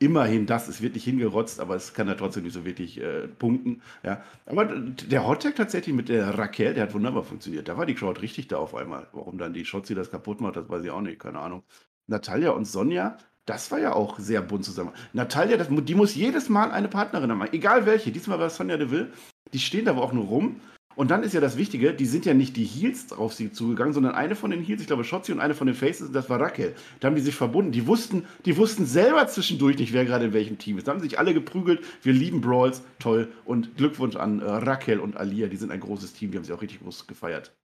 immerhin 0.00 0.46
das. 0.46 0.66
Es 0.66 0.80
wird 0.82 0.94
nicht 0.94 1.04
hingerotzt, 1.04 1.60
aber 1.60 1.76
es 1.76 1.94
kann 1.94 2.08
ja 2.08 2.14
trotzdem 2.14 2.42
nicht 2.42 2.54
so 2.54 2.64
wirklich 2.64 3.00
äh, 3.00 3.28
punkten. 3.28 3.82
Ja. 4.02 4.24
Aber 4.46 4.64
der 4.64 5.26
Hottag 5.26 5.54
tatsächlich 5.56 5.94
mit 5.94 6.08
der 6.08 6.36
Raquel, 6.36 6.74
der 6.74 6.84
hat 6.84 6.94
wunderbar 6.94 7.22
funktioniert. 7.22 7.68
Da 7.68 7.76
war 7.76 7.86
die 7.86 7.94
Crowd 7.94 8.20
richtig 8.20 8.48
da 8.48 8.56
auf 8.56 8.74
einmal. 8.74 9.06
Warum 9.12 9.38
dann 9.38 9.52
die 9.52 9.64
Schotzi 9.64 9.94
das 9.94 10.10
kaputt 10.10 10.40
macht, 10.40 10.56
das 10.56 10.68
weiß 10.68 10.82
ich 10.82 10.90
auch 10.90 11.02
nicht, 11.02 11.20
keine 11.20 11.38
Ahnung. 11.38 11.62
Natalia 12.08 12.50
und 12.50 12.64
Sonja, 12.64 13.18
das 13.44 13.70
war 13.70 13.78
ja 13.78 13.92
auch 13.92 14.18
sehr 14.18 14.42
bunt 14.42 14.64
zusammen. 14.64 14.92
Natalia, 15.12 15.56
das, 15.56 15.68
die 15.70 15.94
muss 15.94 16.14
jedes 16.14 16.48
Mal 16.48 16.72
eine 16.72 16.88
Partnerin 16.88 17.30
haben, 17.30 17.42
egal 17.52 17.86
welche. 17.86 18.10
Diesmal 18.10 18.40
war 18.40 18.50
Sonja 18.50 18.78
Deville. 18.78 19.12
Die 19.52 19.58
stehen 19.58 19.84
da 19.84 19.92
aber 19.92 20.02
auch 20.02 20.12
nur 20.12 20.24
rum 20.24 20.60
und 20.96 21.10
dann 21.10 21.22
ist 21.22 21.32
ja 21.32 21.40
das 21.40 21.56
Wichtige, 21.56 21.94
die 21.94 22.04
sind 22.04 22.26
ja 22.26 22.34
nicht 22.34 22.56
die 22.56 22.64
Heels 22.64 23.12
auf 23.12 23.32
sie 23.32 23.52
zugegangen, 23.52 23.92
sondern 23.92 24.14
eine 24.14 24.34
von 24.34 24.50
den 24.50 24.62
Heels, 24.62 24.80
ich 24.80 24.86
glaube 24.86 25.04
Shotzi 25.04 25.32
und 25.32 25.40
eine 25.40 25.54
von 25.54 25.66
den 25.66 25.76
Faces, 25.76 26.10
das 26.12 26.28
war 26.28 26.40
Raquel. 26.40 26.74
Da 26.98 27.06
haben 27.06 27.14
die 27.14 27.22
sich 27.22 27.34
verbunden. 27.34 27.70
Die 27.72 27.86
wussten, 27.86 28.26
die 28.44 28.56
wussten 28.56 28.86
selber 28.86 29.26
zwischendurch 29.28 29.78
nicht, 29.78 29.92
wer 29.92 30.04
gerade 30.04 30.26
in 30.26 30.32
welchem 30.32 30.58
Team 30.58 30.78
ist. 30.78 30.88
Da 30.88 30.92
haben 30.92 31.00
sich 31.00 31.18
alle 31.18 31.32
geprügelt. 31.32 31.80
Wir 32.02 32.12
lieben 32.12 32.40
Brawls, 32.40 32.82
toll. 32.98 33.32
Und 33.44 33.76
Glückwunsch 33.76 34.16
an 34.16 34.40
äh, 34.40 34.44
Raquel 34.44 34.98
und 34.98 35.16
Alia, 35.16 35.46
die 35.46 35.56
sind 35.56 35.70
ein 35.70 35.80
großes 35.80 36.12
Team, 36.12 36.32
die 36.32 36.38
haben 36.38 36.44
sich 36.44 36.52
auch 36.52 36.62
richtig 36.62 36.80
groß 36.80 37.06
gefeiert. 37.06 37.56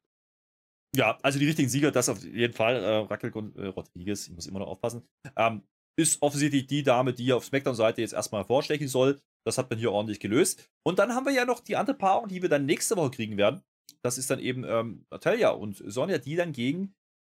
Ja, 0.95 1.19
also 1.23 1.39
die 1.39 1.47
richtigen 1.47 1.69
Sieger, 1.69 1.91
das 1.91 2.09
auf 2.09 2.23
jeden 2.23 2.55
Fall. 2.55 2.77
Äh, 2.77 2.97
Raquel 2.99 3.33
und 3.33 3.57
äh, 3.57 3.67
Rodriguez, 3.67 4.29
ich 4.29 4.35
muss 4.35 4.47
immer 4.47 4.61
noch 4.61 4.69
aufpassen. 4.69 5.03
Ähm, 5.37 5.63
ist 5.99 6.23
offensichtlich 6.23 6.67
die 6.67 6.83
Dame, 6.83 7.13
die 7.13 7.33
auf 7.33 7.45
SmackDown-Seite 7.45 8.01
jetzt 8.01 8.15
erstmal 8.15 8.45
vorstechen 8.45 8.89
soll. 8.89 9.19
Das 9.47 9.59
hat 9.59 9.71
man 9.71 9.79
hier 9.79 9.93
ordentlich 9.93 10.21
gelöst. 10.21 10.69
Und 10.85 10.99
dann 10.99 11.15
haben 11.15 11.25
wir 11.25 11.33
ja 11.33 11.45
noch 11.45 11.61
die 11.61 11.77
andere 11.77 11.97
Paarung, 11.97 12.29
die 12.29 12.43
wir 12.43 12.49
dann 12.49 12.67
nächste 12.67 12.97
Woche 12.97 13.13
kriegen 13.13 13.37
werden. 13.37 13.63
Das 14.03 14.19
ist 14.19 14.31
dann 14.31 14.41
eben 14.41 14.65
ähm, 14.65 15.07
Natalia 15.11 15.51
und 15.51 15.77
Sonja, 15.87 16.19
die 16.19 16.37
dann 16.37 16.53
gegen 16.53 16.95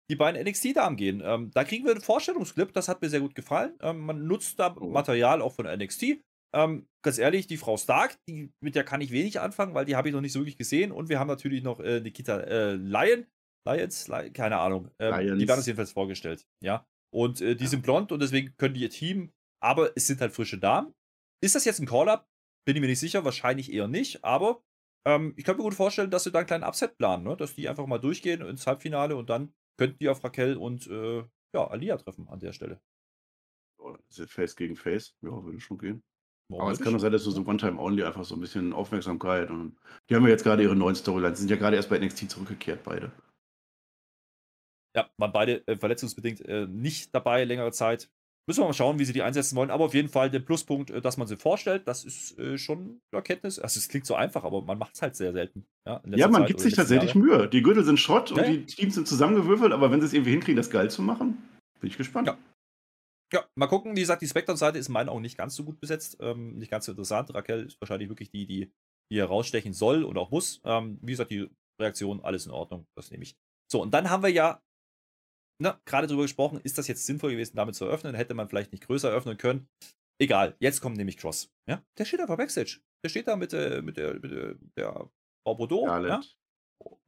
die 0.09 0.15
beiden 0.15 0.41
NXT-Damen 0.43 0.97
gehen. 0.97 1.21
Ähm, 1.23 1.51
da 1.53 1.63
kriegen 1.63 1.85
wir 1.85 1.91
einen 1.91 2.01
Vorstellungsclip, 2.01 2.73
das 2.73 2.87
hat 2.87 3.01
mir 3.01 3.09
sehr 3.09 3.19
gut 3.19 3.35
gefallen. 3.35 3.77
Ähm, 3.81 3.99
man 3.99 4.25
nutzt 4.25 4.59
da 4.59 4.75
oh. 4.75 4.89
Material 4.89 5.41
auch 5.41 5.53
von 5.53 5.67
NXT. 5.67 6.21
Ähm, 6.55 6.87
ganz 7.03 7.19
ehrlich, 7.19 7.45
die 7.45 7.57
Frau 7.57 7.77
Stark, 7.77 8.17
die, 8.27 8.51
mit 8.59 8.73
der 8.73 8.83
kann 8.83 9.01
ich 9.01 9.11
wenig 9.11 9.39
anfangen, 9.39 9.75
weil 9.75 9.85
die 9.85 9.95
habe 9.95 10.09
ich 10.09 10.15
noch 10.15 10.21
nicht 10.21 10.33
so 10.33 10.39
wirklich 10.39 10.57
gesehen. 10.57 10.91
Und 10.91 11.09
wir 11.09 11.19
haben 11.19 11.27
natürlich 11.27 11.61
noch 11.61 11.79
äh, 11.79 12.01
Nikita 12.01 12.39
äh, 12.39 12.73
Lion. 12.73 13.27
Lions? 13.67 14.07
Lion? 14.07 14.33
Keine 14.33 14.57
Ahnung. 14.57 14.89
Ähm, 14.99 15.37
die 15.37 15.47
werden 15.47 15.59
uns 15.59 15.67
jedenfalls 15.67 15.91
vorgestellt. 15.91 16.47
Ja. 16.63 16.87
Und 17.13 17.41
äh, 17.41 17.55
die 17.55 17.65
ja. 17.65 17.69
sind 17.69 17.83
blond 17.83 18.11
und 18.11 18.19
deswegen 18.21 18.55
können 18.57 18.73
die 18.73 18.81
ihr 18.81 18.89
Team, 18.89 19.31
aber 19.61 19.91
es 19.95 20.07
sind 20.07 20.21
halt 20.21 20.33
frische 20.33 20.57
Damen. 20.57 20.93
Ist 21.41 21.55
das 21.55 21.65
jetzt 21.65 21.79
ein 21.79 21.85
Call-Up? 21.85 22.27
Bin 22.65 22.75
ich 22.75 22.81
mir 22.81 22.87
nicht 22.87 22.99
sicher, 22.99 23.25
wahrscheinlich 23.25 23.71
eher 23.71 23.87
nicht, 23.87 24.23
aber 24.23 24.61
ähm, 25.05 25.33
ich 25.37 25.45
kann 25.45 25.57
mir 25.57 25.63
gut 25.63 25.73
vorstellen, 25.73 26.11
dass 26.11 26.23
sie 26.23 26.31
da 26.31 26.39
einen 26.39 26.47
kleinen 26.47 26.63
Upset 26.63 26.97
planen, 26.97 27.23
ne? 27.23 27.37
dass 27.37 27.55
die 27.55 27.69
einfach 27.69 27.87
mal 27.87 27.99
durchgehen 27.99 28.41
ins 28.41 28.67
Halbfinale 28.67 29.15
und 29.15 29.29
dann 29.29 29.53
könnten 29.77 29.97
die 29.99 30.09
auf 30.09 30.23
Raquel 30.23 30.57
und 30.57 30.87
äh, 30.87 31.23
ja, 31.53 31.67
Alia 31.67 31.97
treffen 31.97 32.27
an 32.27 32.39
der 32.39 32.51
Stelle. 32.51 32.81
Oh, 33.79 33.95
Face 34.09 34.55
gegen 34.55 34.75
Face, 34.75 35.15
ja, 35.21 35.43
würde 35.43 35.59
schon 35.59 35.77
gehen. 35.77 36.03
Warum 36.49 36.63
aber 36.63 36.71
es 36.71 36.79
kann 36.79 36.93
doch 36.93 36.99
sein, 36.99 37.11
dass 37.11 37.23
du 37.23 37.31
so 37.31 37.45
One-Time-Only 37.45 38.03
einfach 38.03 38.25
so 38.25 38.35
ein 38.35 38.41
bisschen 38.41 38.73
Aufmerksamkeit 38.73 39.49
und 39.49 39.77
die 40.09 40.15
haben 40.15 40.23
ja 40.23 40.29
jetzt 40.29 40.43
gerade 40.43 40.63
ihre 40.63 40.75
neuen 40.75 40.95
Storylines, 40.95 41.39
sind 41.39 41.49
ja 41.49 41.57
gerade 41.57 41.75
erst 41.75 41.89
bei 41.89 41.99
NXT 41.99 42.29
zurückgekehrt, 42.29 42.83
beide. 42.83 43.11
Ja, 44.95 45.09
waren 45.17 45.31
beide 45.31 45.65
äh, 45.67 45.77
verletzungsbedingt 45.77 46.41
äh, 46.41 46.67
nicht 46.67 47.13
dabei 47.13 47.45
längere 47.45 47.71
Zeit. 47.71 48.11
Müssen 48.49 48.61
wir 48.61 48.65
mal 48.65 48.73
schauen, 48.73 48.97
wie 48.97 49.05
sie 49.05 49.13
die 49.13 49.21
einsetzen 49.21 49.55
wollen. 49.55 49.69
Aber 49.69 49.85
auf 49.85 49.93
jeden 49.93 50.09
Fall 50.09 50.31
der 50.31 50.39
Pluspunkt, 50.39 50.89
äh, 50.89 51.01
dass 51.01 51.17
man 51.17 51.27
sie 51.27 51.37
vorstellt, 51.37 51.87
das 51.87 52.03
ist 52.03 52.35
äh, 52.39 52.57
schon 52.57 52.99
eine 53.11 53.19
Erkenntnis. 53.19 53.59
Also, 53.59 53.77
es 53.77 53.87
klingt 53.87 54.07
so 54.07 54.15
einfach, 54.15 54.43
aber 54.43 54.63
man 54.63 54.79
macht 54.79 54.95
es 54.95 55.03
halt 55.03 55.15
sehr 55.15 55.31
selten. 55.33 55.67
Ja, 55.85 56.01
ja 56.07 56.27
man 56.27 56.41
Zeit 56.41 56.47
gibt 56.47 56.59
sich 56.61 56.73
tatsächlich 56.73 57.13
Jahre. 57.13 57.19
Mühe. 57.19 57.47
Die 57.47 57.61
Gürtel 57.61 57.83
sind 57.83 57.99
Schrott 57.99 58.31
ja, 58.31 58.37
und 58.37 58.47
die 58.47 58.65
Teams 58.65 58.95
sind 58.95 59.07
zusammengewürfelt, 59.07 59.71
aber 59.71 59.91
wenn 59.91 59.99
sie 59.99 60.07
es 60.07 60.13
irgendwie 60.13 60.31
hinkriegen, 60.31 60.55
das 60.57 60.71
geil 60.71 60.89
zu 60.89 61.03
machen, 61.03 61.37
bin 61.79 61.91
ich 61.91 61.97
gespannt. 61.97 62.25
Ja. 62.25 62.39
Ja, 63.31 63.45
mal 63.53 63.67
gucken. 63.67 63.95
Wie 63.95 63.99
gesagt, 63.99 64.23
die 64.23 64.27
Spectrum-Seite 64.27 64.79
ist 64.79 64.87
in 64.87 64.93
meinen 64.93 65.09
Augen 65.09 65.21
nicht 65.21 65.37
ganz 65.37 65.53
so 65.53 65.63
gut 65.63 65.79
besetzt. 65.79 66.17
Ähm, 66.19 66.57
nicht 66.57 66.71
ganz 66.71 66.85
so 66.85 66.93
interessant. 66.93 67.31
Raquel 67.35 67.67
ist 67.67 67.79
wahrscheinlich 67.79 68.09
wirklich 68.09 68.31
die, 68.31 68.47
die, 68.47 68.73
die 69.11 69.19
herausstechen 69.19 69.73
soll 69.73 70.03
und 70.03 70.17
auch 70.17 70.31
muss. 70.31 70.59
Ähm, 70.63 70.97
wie 71.03 71.11
gesagt, 71.11 71.29
die 71.29 71.47
Reaktion, 71.79 72.21
alles 72.23 72.47
in 72.47 72.51
Ordnung. 72.51 72.87
Das 72.95 73.11
nehme 73.11 73.21
ich. 73.21 73.37
So, 73.71 73.83
und 73.83 73.93
dann 73.93 74.09
haben 74.09 74.23
wir 74.23 74.31
ja 74.31 74.59
ne, 75.59 75.79
gerade 75.85 76.07
darüber 76.07 76.23
gesprochen, 76.23 76.59
ist 76.63 76.77
das 76.77 76.87
jetzt 76.87 77.05
sinnvoll 77.05 77.31
gewesen, 77.31 77.55
damit 77.55 77.75
zu 77.75 77.85
eröffnen? 77.85 78.15
Hätte 78.15 78.33
man 78.33 78.49
vielleicht 78.49 78.71
nicht 78.71 78.85
größer 78.85 79.09
eröffnen 79.09 79.37
können. 79.37 79.67
Egal, 80.21 80.55
jetzt 80.59 80.81
kommt 80.81 80.97
nämlich 80.97 81.17
Cross. 81.17 81.51
Ja? 81.67 81.83
Der 81.97 82.05
steht 82.05 82.19
einfach 82.19 82.37
Backstage. 82.37 82.79
Der 83.03 83.09
steht 83.09 83.27
da 83.27 83.35
mit, 83.35 83.53
äh, 83.53 83.81
mit, 83.81 83.97
der, 83.97 84.15
mit 84.15 84.31
der, 84.31 84.55
der 84.77 85.09
Frau 85.45 85.55
Bordeaux 85.55 85.85
ja? 85.85 86.21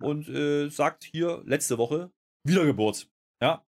und 0.02 0.30
äh, 0.30 0.70
sagt 0.70 1.04
hier 1.04 1.44
letzte 1.46 1.78
Woche 1.78 2.12
Wiedergeburt. 2.48 3.10
Ja? 3.42 3.66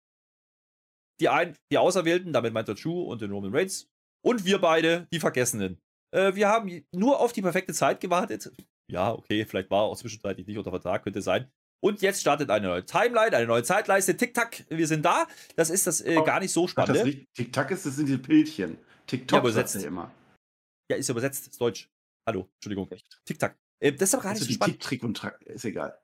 Die, 1.21 1.29
ein, 1.29 1.57
die 1.73 1.79
Auserwählten, 1.79 2.33
damit 2.33 2.53
meint 2.53 2.69
er 2.69 2.75
Drew 2.75 3.03
und 3.03 3.23
den 3.23 3.31
Roman 3.31 3.55
Reigns, 3.55 3.89
und 4.23 4.45
wir 4.45 4.59
beide, 4.59 5.07
die 5.13 5.21
Vergessenen. 5.21 5.81
Äh, 6.15 6.35
wir 6.35 6.49
haben 6.49 6.85
nur 6.93 7.21
auf 7.21 7.33
die 7.33 7.43
perfekte 7.43 7.73
Zeit 7.73 8.01
gewartet. 8.01 8.53
Ja, 8.91 9.13
okay, 9.13 9.45
vielleicht 9.47 9.71
war 9.71 9.85
er 9.85 9.89
auch 9.89 9.97
zwischenzeitlich 9.97 10.47
nicht 10.47 10.59
unter 10.59 10.71
Vertrag, 10.71 11.05
könnte 11.05 11.23
sein. 11.23 11.51
Und 11.83 12.03
jetzt 12.03 12.21
startet 12.21 12.51
eine 12.51 12.69
neue 12.69 12.85
Timeline, 12.85 13.35
eine 13.35 13.47
neue 13.47 13.63
Zeitleiste. 13.63 14.17
Tick-Tack, 14.17 14.65
wir 14.69 14.87
sind 14.87 15.05
da. 15.05 15.27
Das 15.57 15.71
ist 15.71 15.87
das 15.87 16.03
äh, 16.03 16.17
oh, 16.19 16.25
gar 16.25 16.41
nicht 16.41 16.53
so 16.53 16.69
spannend. 16.69 17.27
Tick-Tack 17.35 17.71
ist 17.71 17.87
das 17.87 17.97
sind 17.97 18.07
diese 18.07 18.19
Pilzchen. 18.19 18.79
TikTok 19.07 19.39
ja, 19.39 19.41
übersetzt 19.41 19.77
immer. 19.77 20.13
Ja, 20.91 20.97
ist 20.97 21.09
übersetzt, 21.09 21.49
ist 21.49 21.61
Deutsch. 21.61 21.89
Hallo, 22.29 22.49
Entschuldigung. 22.57 22.89
Tick-Tack. 23.25 23.59
Äh, 23.81 23.93
das 23.93 24.11
ist 24.11 24.15
aber 24.15 24.25
gar 24.25 24.33
nicht 24.35 24.45
so 24.45 24.53
spannend. 24.53 24.81
Tick-Trick 24.81 25.03
und 25.03 25.17
Track, 25.17 25.41
ist 25.43 25.65
egal. 25.65 25.99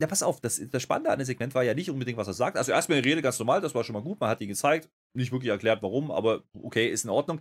Ja, 0.00 0.06
pass 0.06 0.22
auf, 0.22 0.40
das, 0.40 0.60
das 0.70 0.82
Spannende 0.82 1.10
an 1.10 1.18
dem 1.18 1.24
Segment 1.24 1.54
war 1.54 1.62
ja 1.62 1.72
nicht 1.72 1.88
unbedingt, 1.88 2.18
was 2.18 2.26
er 2.26 2.34
sagt. 2.34 2.58
Also 2.58 2.72
erstmal 2.72 3.00
die 3.00 3.08
Rede 3.08 3.22
ganz 3.22 3.38
normal, 3.38 3.62
das 3.62 3.74
war 3.74 3.82
schon 3.82 3.94
mal 3.94 4.02
gut, 4.02 4.20
man 4.20 4.28
hat 4.28 4.40
die 4.40 4.46
gezeigt, 4.46 4.90
nicht 5.14 5.32
wirklich 5.32 5.50
erklärt, 5.50 5.82
warum, 5.82 6.10
aber 6.10 6.42
okay, 6.52 6.88
ist 6.88 7.04
in 7.04 7.10
Ordnung. 7.10 7.40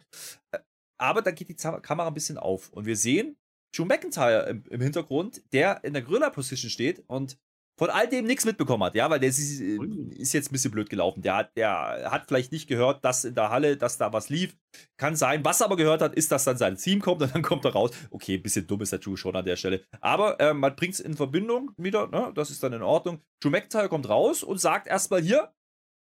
Äh, 0.52 0.60
aber 0.98 1.22
da 1.22 1.32
geht 1.32 1.50
die 1.50 1.56
Kamera 1.56 2.08
ein 2.08 2.14
bisschen 2.14 2.38
auf 2.38 2.72
und 2.72 2.86
wir 2.86 2.96
sehen 2.96 3.36
Drew 3.76 3.84
McIntyre 3.84 4.48
im, 4.48 4.64
im 4.70 4.80
Hintergrund, 4.80 5.42
der 5.52 5.84
in 5.84 5.92
der 5.92 6.02
Gorilla-Position 6.02 6.70
steht 6.70 7.04
und 7.08 7.38
von 7.78 7.90
all 7.90 8.08
dem 8.08 8.26
nichts 8.26 8.46
mitbekommen 8.46 8.84
hat, 8.84 8.96
ja, 8.96 9.10
weil 9.10 9.20
der 9.20 9.30
ist, 9.30 9.40
ist, 9.40 10.34
jetzt 10.34 10.50
ein 10.50 10.54
bisschen 10.54 10.72
blöd 10.72 10.90
gelaufen. 10.90 11.22
Der 11.22 11.36
hat, 11.36 11.58
der 11.58 12.10
hat 12.10 12.26
vielleicht 12.28 12.52
nicht 12.52 12.68
gehört, 12.68 13.04
dass 13.04 13.26
in 13.26 13.36
der 13.36 13.50
Halle, 13.50 13.76
dass 13.76 13.98
da 13.98 14.14
was 14.14 14.30
lief. 14.30 14.56
Kann 14.98 15.16
sein. 15.16 15.44
Was 15.44 15.60
er 15.60 15.66
aber 15.66 15.76
gehört 15.76 16.02
hat, 16.02 16.16
ist, 16.16 16.32
dass 16.32 16.46
dann 16.46 16.58
sein 16.58 16.78
Team 16.78 17.02
kommt 17.02 17.22
und 17.22 17.36
dann 17.36 17.42
kommt 17.42 17.66
er 17.66 17.74
raus. 17.74 17.92
Okay, 18.12 18.36
ein 18.36 18.44
bisschen 18.44 18.66
dumm 18.66 18.82
ist 18.82 18.94
der 18.94 19.00
Drew 19.00 19.18
schon 19.18 19.36
an 19.36 19.46
der 19.46 19.58
Stelle. 19.58 19.84
Aber 20.00 20.40
äh, 20.40 20.54
man 20.54 20.76
bringt 20.76 20.94
es 20.94 21.00
in 21.02 21.16
Verbindung 21.16 21.72
wieder, 21.78 22.08
ne? 22.08 22.32
das 22.34 22.50
ist 22.50 22.64
dann 22.64 22.74
in 22.74 22.82
Ordnung. 22.82 23.22
Drew 23.42 23.50
McIntyre 23.50 23.90
kommt 23.90 24.08
raus 24.08 24.42
und 24.44 24.60
sagt 24.60 24.88
erstmal 24.88 25.22
hier, 25.22 25.54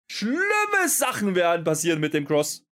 schlimme 0.09 0.87
Sachen 0.87 1.35
werden 1.35 1.65
passieren 1.65 1.99
mit 1.99 2.13
dem 2.13 2.25
Cross. 2.25 2.65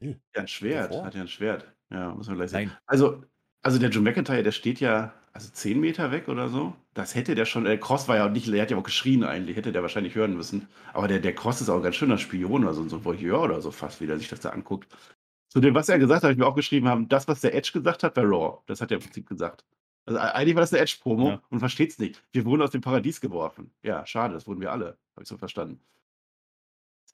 Ja, 0.00 0.14
ein 0.34 0.48
Schwert. 0.48 0.92
Hat 1.02 1.14
ja 1.14 1.20
ein 1.20 1.28
Schwert. 1.28 1.70
Ja, 1.90 2.14
muss 2.14 2.26
man 2.26 2.36
gleich 2.36 2.50
sehen. 2.50 2.68
Nein. 2.68 2.78
Also, 2.86 3.22
also 3.62 3.78
der 3.78 3.90
Drew 3.90 4.00
McIntyre, 4.00 4.42
der 4.42 4.52
steht 4.52 4.80
ja 4.80 5.14
also 5.36 5.50
10 5.52 5.78
Meter 5.78 6.12
weg 6.12 6.28
oder 6.28 6.48
so. 6.48 6.74
Das 6.94 7.14
hätte 7.14 7.34
der 7.34 7.44
schon, 7.44 7.64
der 7.64 7.78
Cross 7.78 8.08
war 8.08 8.16
ja 8.16 8.26
auch 8.26 8.30
nicht, 8.30 8.48
der 8.48 8.62
hat 8.62 8.70
ja 8.70 8.78
auch 8.78 8.82
geschrien 8.82 9.22
eigentlich, 9.22 9.54
hätte 9.56 9.70
der 9.70 9.82
wahrscheinlich 9.82 10.14
hören 10.14 10.34
müssen. 10.34 10.66
Aber 10.94 11.08
der, 11.08 11.18
der 11.18 11.34
Cross 11.34 11.60
ist 11.60 11.68
auch 11.68 11.76
ein 11.76 11.82
ganz 11.82 11.96
schöner 11.96 12.16
Spion 12.16 12.64
oder 12.64 12.72
so, 12.72 12.88
so 12.88 12.96
ein 12.96 13.04
Voyeur 13.04 13.42
oder 13.42 13.60
so 13.60 13.70
fast, 13.70 14.00
wie 14.00 14.06
der 14.06 14.18
sich 14.18 14.28
das 14.28 14.40
da 14.40 14.50
anguckt. 14.50 14.88
Zu 15.48 15.60
dem, 15.60 15.74
was 15.74 15.90
er 15.90 15.98
gesagt 15.98 16.18
hat, 16.18 16.24
habe 16.24 16.32
ich 16.32 16.38
mir 16.38 16.46
auch 16.46 16.54
geschrieben 16.54 16.88
haben, 16.88 17.08
das, 17.08 17.28
was 17.28 17.42
der 17.42 17.54
Edge 17.54 17.70
gesagt 17.74 18.02
hat, 18.02 18.16
war 18.16 18.24
Raw. 18.24 18.58
Das 18.66 18.80
hat 18.80 18.90
er 18.90 18.96
im 18.96 19.02
Prinzip 19.02 19.28
gesagt. 19.28 19.66
Also 20.06 20.18
eigentlich 20.18 20.54
war 20.54 20.62
das 20.62 20.72
eine 20.72 20.80
Edge-Promo 20.82 21.28
ja. 21.28 21.42
und 21.50 21.58
versteht 21.58 21.90
es 21.90 21.98
nicht. 21.98 22.22
Wir 22.32 22.46
wurden 22.46 22.62
aus 22.62 22.70
dem 22.70 22.80
Paradies 22.80 23.20
geworfen. 23.20 23.72
Ja, 23.82 24.06
schade, 24.06 24.32
das 24.32 24.46
wurden 24.46 24.62
wir 24.62 24.72
alle. 24.72 24.96
Habe 25.14 25.22
ich 25.22 25.28
so 25.28 25.36
verstanden. 25.36 25.80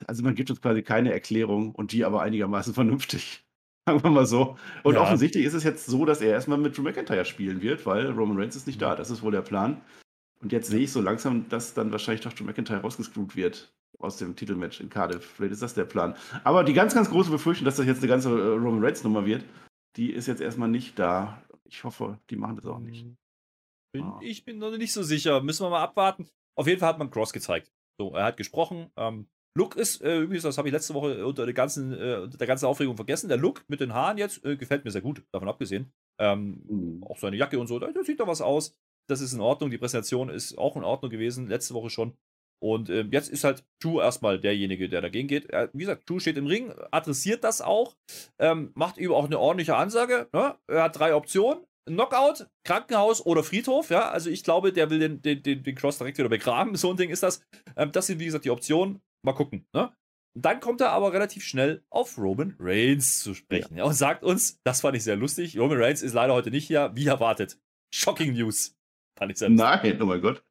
Also 0.07 0.23
man 0.23 0.37
gibt 0.37 0.49
uns 0.51 0.61
quasi 0.61 0.83
keine 0.83 1.13
Erklärung 1.13 1.75
und 1.75 1.91
die 1.91 2.05
aber 2.05 2.23
einigermaßen 2.23 2.73
vernünftig. 2.83 3.45
Sagen 3.87 4.03
wir 4.03 4.11
mal 4.11 4.27
so. 4.27 4.57
Und 4.85 4.95
ja. 4.95 5.03
offensichtlich 5.03 5.45
ist 5.45 5.55
es 5.55 5.65
jetzt 5.65 5.87
so, 5.87 6.05
dass 6.05 6.21
er 6.21 6.31
erstmal 6.31 6.59
mit 6.59 6.77
Drew 6.77 6.83
McIntyre 6.83 7.25
spielen 7.25 7.63
wird, 7.63 7.85
weil 7.85 8.11
Roman 8.11 8.39
Reigns 8.39 8.57
ist 8.57 8.67
nicht 8.67 8.81
da. 8.81 8.95
Das 8.95 9.11
ist 9.11 9.23
wohl 9.23 9.33
der 9.33 9.43
Plan. 9.43 9.81
Und 10.41 10.53
jetzt 10.53 10.69
sehe 10.69 10.81
ich 10.81 10.93
so 10.93 11.01
langsam, 11.01 11.49
dass 11.49 11.75
dann 11.75 11.93
wahrscheinlich 11.93 12.23
doch 12.23 12.33
Drew 12.33 12.45
McIntyre 12.45 12.81
rausgescrewt 12.81 13.35
wird 13.37 13.73
aus 13.99 14.17
dem 14.17 14.37
Titelmatch 14.37 14.81
in 14.81 14.89
Cardiff. 14.89 15.25
Vielleicht 15.25 15.53
ist 15.53 15.63
das 15.63 15.75
der 15.75 15.85
Plan. 15.85 16.17
Aber 16.45 16.65
die 16.65 16.73
ganz, 16.73 16.95
ganz 16.95 17.11
große 17.11 17.31
Befürchtung, 17.31 17.65
dass 17.65 17.77
das 17.77 17.87
jetzt 17.87 17.99
eine 17.99 18.09
ganze 18.09 18.31
äh, 18.31 18.55
Roman 18.55 18.85
Reigns-Nummer 18.85 19.27
wird, 19.27 19.45
die 19.97 20.11
ist 20.11 20.27
jetzt 20.27 20.41
erstmal 20.41 20.69
nicht 20.69 20.99
da. 20.99 21.43
Ich 21.65 21.85
hoffe, 21.85 22.19
die 22.31 22.37
machen 22.37 22.57
das 22.57 22.67
auch 22.67 22.79
nicht. 22.79 23.07
Bin, 23.93 24.05
ah. 24.05 24.19
Ich 24.23 24.45
bin 24.45 24.59
noch 24.59 24.77
nicht 24.77 24.93
so 24.93 25.03
sicher. 25.03 25.43
Müssen 25.43 25.65
wir 25.65 25.71
mal 25.71 25.83
abwarten. 25.83 26.29
Auf 26.55 26.67
jeden 26.67 26.81
Fall 26.81 26.91
hat 26.91 26.99
man 26.99 27.11
Cross 27.11 27.33
gezeigt. 27.33 27.71
So, 27.99 28.15
er 28.15 28.25
hat 28.25 28.37
gesprochen. 28.37 28.91
Ähm, 28.97 29.29
Look 29.55 29.77
ist, 29.77 30.01
äh, 30.03 30.21
übrigens, 30.21 30.45
das 30.45 30.57
habe 30.57 30.69
ich 30.69 30.73
letzte 30.73 30.95
Woche 30.95 31.27
unter 31.27 31.45
der 31.45 31.55
ganzen, 31.55 31.93
äh, 31.93 32.29
der 32.29 32.47
ganzen 32.47 32.67
Aufregung 32.67 32.97
vergessen. 32.97 33.29
Der 33.29 33.37
Look 33.37 33.65
mit 33.69 33.81
den 33.81 33.93
Haaren 33.93 34.17
jetzt 34.17 34.45
äh, 34.45 34.57
gefällt 34.57 34.85
mir 34.85 34.91
sehr 34.91 35.03
gut, 35.03 35.23
davon 35.33 35.49
abgesehen. 35.49 35.93
Ähm, 36.19 36.63
mhm. 36.69 37.05
Auch 37.05 37.19
seine 37.19 37.37
Jacke 37.37 37.59
und 37.59 37.67
so, 37.67 37.79
da, 37.79 37.93
da, 37.93 38.03
sieht 38.03 38.21
doch 38.21 38.27
was 38.27 38.41
aus. 38.41 38.75
Das 39.11 39.21
ist 39.21 39.35
in 39.35 39.41
Ordnung. 39.41 39.71
Die 39.71 39.79
Präsentation 39.79 40.31
ist 40.31 40.57
auch 40.57 40.77
in 40.77 40.85
Ordnung 40.85 41.11
gewesen, 41.11 41.49
letzte 41.49 41.75
Woche 41.75 41.91
schon. 41.91 42.17
Und 42.63 42.91
ähm, 42.91 43.11
jetzt 43.11 43.29
ist 43.29 43.45
halt 43.45 43.65
Drew 43.83 44.01
erstmal 44.01 44.39
derjenige, 44.39 44.89
der 44.89 45.01
dagegen 45.01 45.27
geht. 45.29 45.51
Er, 45.51 45.69
wie 45.73 45.81
gesagt, 45.81 46.09
Drew 46.09 46.21
steht 46.21 46.37
im 46.37 46.47
Ring, 46.47 46.73
adressiert 46.93 47.43
das 47.43 47.61
auch, 47.61 47.97
ähm, 48.39 48.71
macht 48.75 48.99
ihm 48.99 49.13
auch 49.13 49.25
eine 49.25 49.39
ordentliche 49.39 49.75
Ansage. 49.75 50.29
Ne? 50.33 50.57
Er 50.69 50.85
hat 50.85 50.99
drei 50.99 51.15
Optionen. 51.15 51.65
Knockout, 51.85 52.47
Krankenhaus 52.65 53.27
oder 53.27 53.43
Friedhof, 53.43 53.91
ja. 53.91 54.09
Also 54.11 54.31
ich 54.31 54.45
glaube, 54.45 54.73
der 54.73 54.89
will 54.91 55.01
den, 55.01 55.21
den, 55.21 55.43
den, 55.43 55.65
den 55.65 55.75
Cross 55.75 55.99
direkt 55.99 56.19
wieder 56.19 56.29
begraben. 56.29 56.77
So 56.83 56.91
ein 56.91 56.97
Ding 56.97 57.11
ist 57.11 57.25
das. 57.25 57.45
Ähm, 57.77 57.91
das 57.91 58.07
sind, 58.07 58.21
wie 58.21 58.27
gesagt, 58.27 58.45
die 58.45 58.51
Optionen. 58.51 59.03
Mal 59.23 59.35
gucken, 59.35 59.67
ne? 59.73 59.95
Dann 60.35 60.61
kommt 60.61 60.81
er 60.81 60.93
aber 60.93 61.13
relativ 61.13 61.45
schnell 61.45 61.85
auf 61.91 62.17
Roman 62.17 62.57
Reigns 62.59 63.21
zu 63.21 63.35
sprechen 63.35 63.77
ja. 63.77 63.85
und 63.85 63.93
sagt 63.93 64.25
uns, 64.25 64.61
das 64.65 64.81
fand 64.81 64.97
ich 64.97 65.05
sehr 65.05 65.17
lustig, 65.17 65.59
Roman 65.59 65.79
Reigns 65.79 66.03
ist 66.03 66.15
leider 66.15 66.33
heute 66.33 66.51
nicht 66.51 66.67
hier, 66.67 66.91
wie 66.95 67.07
erwartet. 67.07 67.61
Shocking 67.95 68.33
News. 68.33 68.75
Fand 69.19 69.31
ich 69.31 69.39
sehr 69.39 69.51
lustig. 69.51 69.67
Nein, 69.67 70.03
oh 70.03 70.07
mein 70.07 70.23
Gott. 70.23 70.43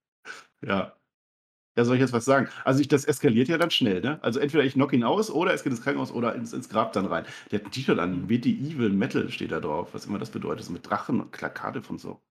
Ja. 0.64 0.96
Ja, 1.78 1.86
soll 1.86 1.96
ich 1.96 2.02
jetzt 2.02 2.14
was 2.14 2.26
sagen? 2.26 2.50
Also 2.66 2.82
ich, 2.82 2.90
das 2.90 3.06
eskaliert 3.06 3.48
ja 3.48 3.58
dann 3.58 3.72
schnell, 3.72 4.02
ne? 4.02 4.22
Also 4.22 4.40
entweder 4.40 4.64
ich 4.64 4.74
knock 4.74 4.92
ihn 4.92 5.04
aus 5.04 5.32
oder 5.32 5.54
es 5.54 5.64
geht 5.64 5.72
ins 5.72 5.82
Krankenhaus 5.82 6.12
oder 6.12 6.36
ins, 6.36 6.52
ins 6.52 6.68
Grab 6.68 6.92
dann 6.92 7.06
rein. 7.06 7.26
Der 7.50 7.60
hat 7.60 7.66
ein 7.66 7.72
T-Shirt 7.72 7.98
an, 7.98 8.28
Medieval 8.28 8.90
Metal 8.90 9.30
steht 9.32 9.52
da 9.52 9.62
drauf, 9.62 9.94
was 9.94 10.06
immer 10.06 10.20
das 10.20 10.32
bedeutet, 10.32 10.66
so 10.66 10.74
mit 10.74 10.88
Drachen 10.88 11.22
und 11.22 11.32
Klakade 11.32 11.82
von 11.82 11.98
so. 11.98 12.22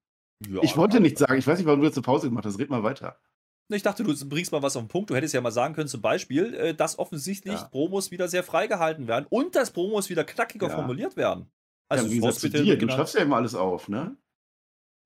Ja, 0.46 0.62
ich 0.62 0.76
wollte 0.76 1.00
nicht 1.00 1.18
sagen, 1.18 1.38
ich 1.38 1.46
weiß 1.46 1.58
nicht, 1.58 1.66
warum 1.66 1.80
du 1.80 1.86
jetzt 1.86 1.96
eine 1.96 2.04
Pause 2.04 2.28
gemacht 2.28 2.44
hast, 2.44 2.58
red 2.58 2.70
mal 2.70 2.82
weiter. 2.82 3.18
Ich 3.70 3.82
dachte, 3.82 4.02
du 4.02 4.28
bringst 4.28 4.52
mal 4.52 4.62
was 4.62 4.76
auf 4.76 4.82
den 4.82 4.88
Punkt. 4.88 5.10
Du 5.10 5.14
hättest 5.14 5.32
ja 5.34 5.40
mal 5.40 5.52
sagen 5.52 5.74
können, 5.74 5.88
zum 5.88 6.00
Beispiel, 6.00 6.54
äh, 6.54 6.74
dass 6.74 6.98
offensichtlich 6.98 7.54
ja. 7.54 7.64
Promos 7.68 8.10
wieder 8.10 8.28
sehr 8.28 8.42
freigehalten 8.42 9.06
werden 9.06 9.26
und 9.30 9.54
dass 9.54 9.70
Promos 9.70 10.10
wieder 10.10 10.24
knackiger 10.24 10.68
ja. 10.68 10.74
formuliert 10.74 11.16
werden. 11.16 11.50
Also 11.88 12.06
ja, 12.06 12.14
gesagt, 12.14 12.40
zu 12.40 12.50
dir, 12.50 12.78
du 12.78 12.88
schaffst 12.88 13.14
ja 13.14 13.22
immer 13.22 13.36
alles 13.36 13.54
auf, 13.54 13.88
ne? 13.88 14.16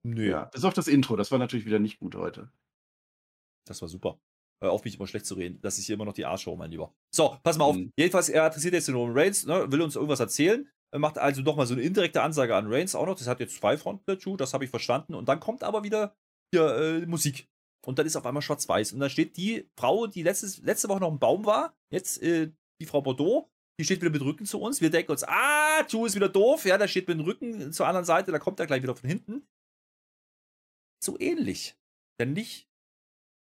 Nö. 0.07 0.31
Ja, 0.31 0.45
bis 0.45 0.65
auf 0.65 0.75
das 0.75 0.87
Intro, 0.87 1.17
das 1.17 1.31
war 1.31 1.39
natürlich 1.39 1.65
wieder 1.65 1.79
nicht 1.79 1.99
gut 1.99 2.15
heute. 2.15 2.51
Das 3.67 3.81
war 3.81 3.89
super. 3.89 4.19
Hör 4.63 4.73
auf, 4.73 4.85
mich 4.85 4.97
immer 4.97 5.07
schlecht 5.07 5.27
zu 5.27 5.35
reden. 5.35 5.59
Das 5.63 5.79
ist 5.79 5.87
hier 5.87 5.95
immer 5.95 6.05
noch 6.05 6.13
die 6.13 6.27
Arschshow, 6.27 6.57
mein 6.57 6.71
Lieber. 6.71 6.95
So, 7.15 7.39
pass 7.43 7.57
mal 7.57 7.65
auf. 7.65 7.77
Mhm. 7.77 7.93
Jedenfalls, 7.97 8.29
er 8.29 8.47
interessiert 8.47 8.75
jetzt 8.75 8.89
den 8.89 8.95
Roman 8.95 9.17
Reigns, 9.17 9.47
ne, 9.47 9.71
will 9.71 9.81
uns 9.81 9.97
irgendwas 9.97 10.21
erzählen. 10.21 10.69
Er 10.93 11.01
macht 11.01 11.19
also 11.19 11.43
nochmal 11.43 11.67
so 11.67 11.75
eine 11.75 11.83
indirekte 11.83 12.23
Ansage 12.23 12.55
an 12.55 12.73
Reigns 12.73 12.95
auch 12.95 13.07
noch. 13.07 13.17
Das 13.17 13.27
hat 13.27 13.41
jetzt 13.41 13.57
zwei 13.57 13.77
Fronten 13.77 14.05
dazu, 14.07 14.37
das 14.37 14.55
habe 14.55 14.65
ich 14.65 14.71
verstanden. 14.71 15.15
Und 15.15 15.29
dann 15.29 15.41
kommt 15.41 15.65
aber 15.65 15.83
wieder 15.83 16.15
hier 16.53 16.77
äh, 16.77 17.07
Musik. 17.07 17.49
Und 17.87 17.99
dann 17.99 18.07
ist 18.07 18.17
auf 18.17 18.27
einmal 18.27 18.43
schwarz-weiß. 18.43 18.93
Und 18.93 19.01
dann 19.01 19.11
steht 19.11 19.37
die 19.37 19.69
Frau, 19.79 20.07
die 20.07 20.23
letztes, 20.23 20.59
letzte 20.59 20.89
Woche 20.89 21.01
noch 21.01 21.13
ein 21.13 21.19
Baum 21.19 21.45
war, 21.45 21.77
jetzt 21.91 22.23
äh, 22.23 22.53
die 22.81 22.87
Frau 22.87 23.03
Bordeaux, 23.03 23.51
die 23.79 23.85
steht 23.85 24.01
wieder 24.01 24.11
mit 24.11 24.23
Rücken 24.23 24.47
zu 24.47 24.61
uns. 24.61 24.81
Wir 24.81 24.91
denken 24.91 25.13
uns, 25.13 25.25
ah, 25.25 25.85
Ju 25.89 26.07
ist 26.07 26.15
wieder 26.15 26.29
doof. 26.29 26.65
Ja, 26.65 26.79
der 26.79 26.89
steht 26.89 27.09
mit 27.09 27.19
dem 27.19 27.25
Rücken 27.25 27.73
zur 27.73 27.87
anderen 27.87 28.05
Seite, 28.05 28.31
da 28.31 28.39
kommt 28.39 28.61
er 28.61 28.67
gleich 28.67 28.83
wieder 28.83 28.95
von 28.95 29.09
hinten. 29.09 29.47
So 31.03 31.19
ähnlich. 31.19 31.77
Denn 32.21 32.33
nicht, 32.33 32.69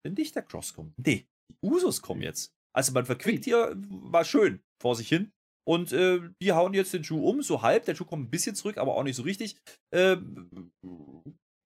denn 0.06 0.14
nicht 0.14 0.36
der 0.36 0.44
Cross 0.44 0.74
kommt. 0.74 0.98
Nee, 0.98 1.28
die 1.50 1.58
Usos 1.62 2.02
kommen 2.02 2.22
jetzt. 2.22 2.54
Also 2.74 2.94
man 2.94 3.06
verquickt 3.06 3.44
hier, 3.44 3.74
war 3.76 4.24
schön 4.24 4.64
vor 4.82 4.96
sich 4.96 5.10
hin. 5.10 5.34
Und 5.68 5.92
äh, 5.92 6.22
die 6.42 6.54
hauen 6.54 6.74
jetzt 6.74 6.94
den 6.94 7.04
Ju 7.04 7.24
um, 7.28 7.42
so 7.42 7.62
halb. 7.62 7.86
Der 7.86 7.96
Ju 7.96 8.06
kommt 8.06 8.28
ein 8.28 8.32
bisschen 8.32 8.56
zurück, 8.56 8.78
aber 8.78 8.96
auch 8.96 9.04
nicht 9.04 9.16
so 9.16 9.24
richtig. 9.24 9.58
Ähm, 9.94 10.72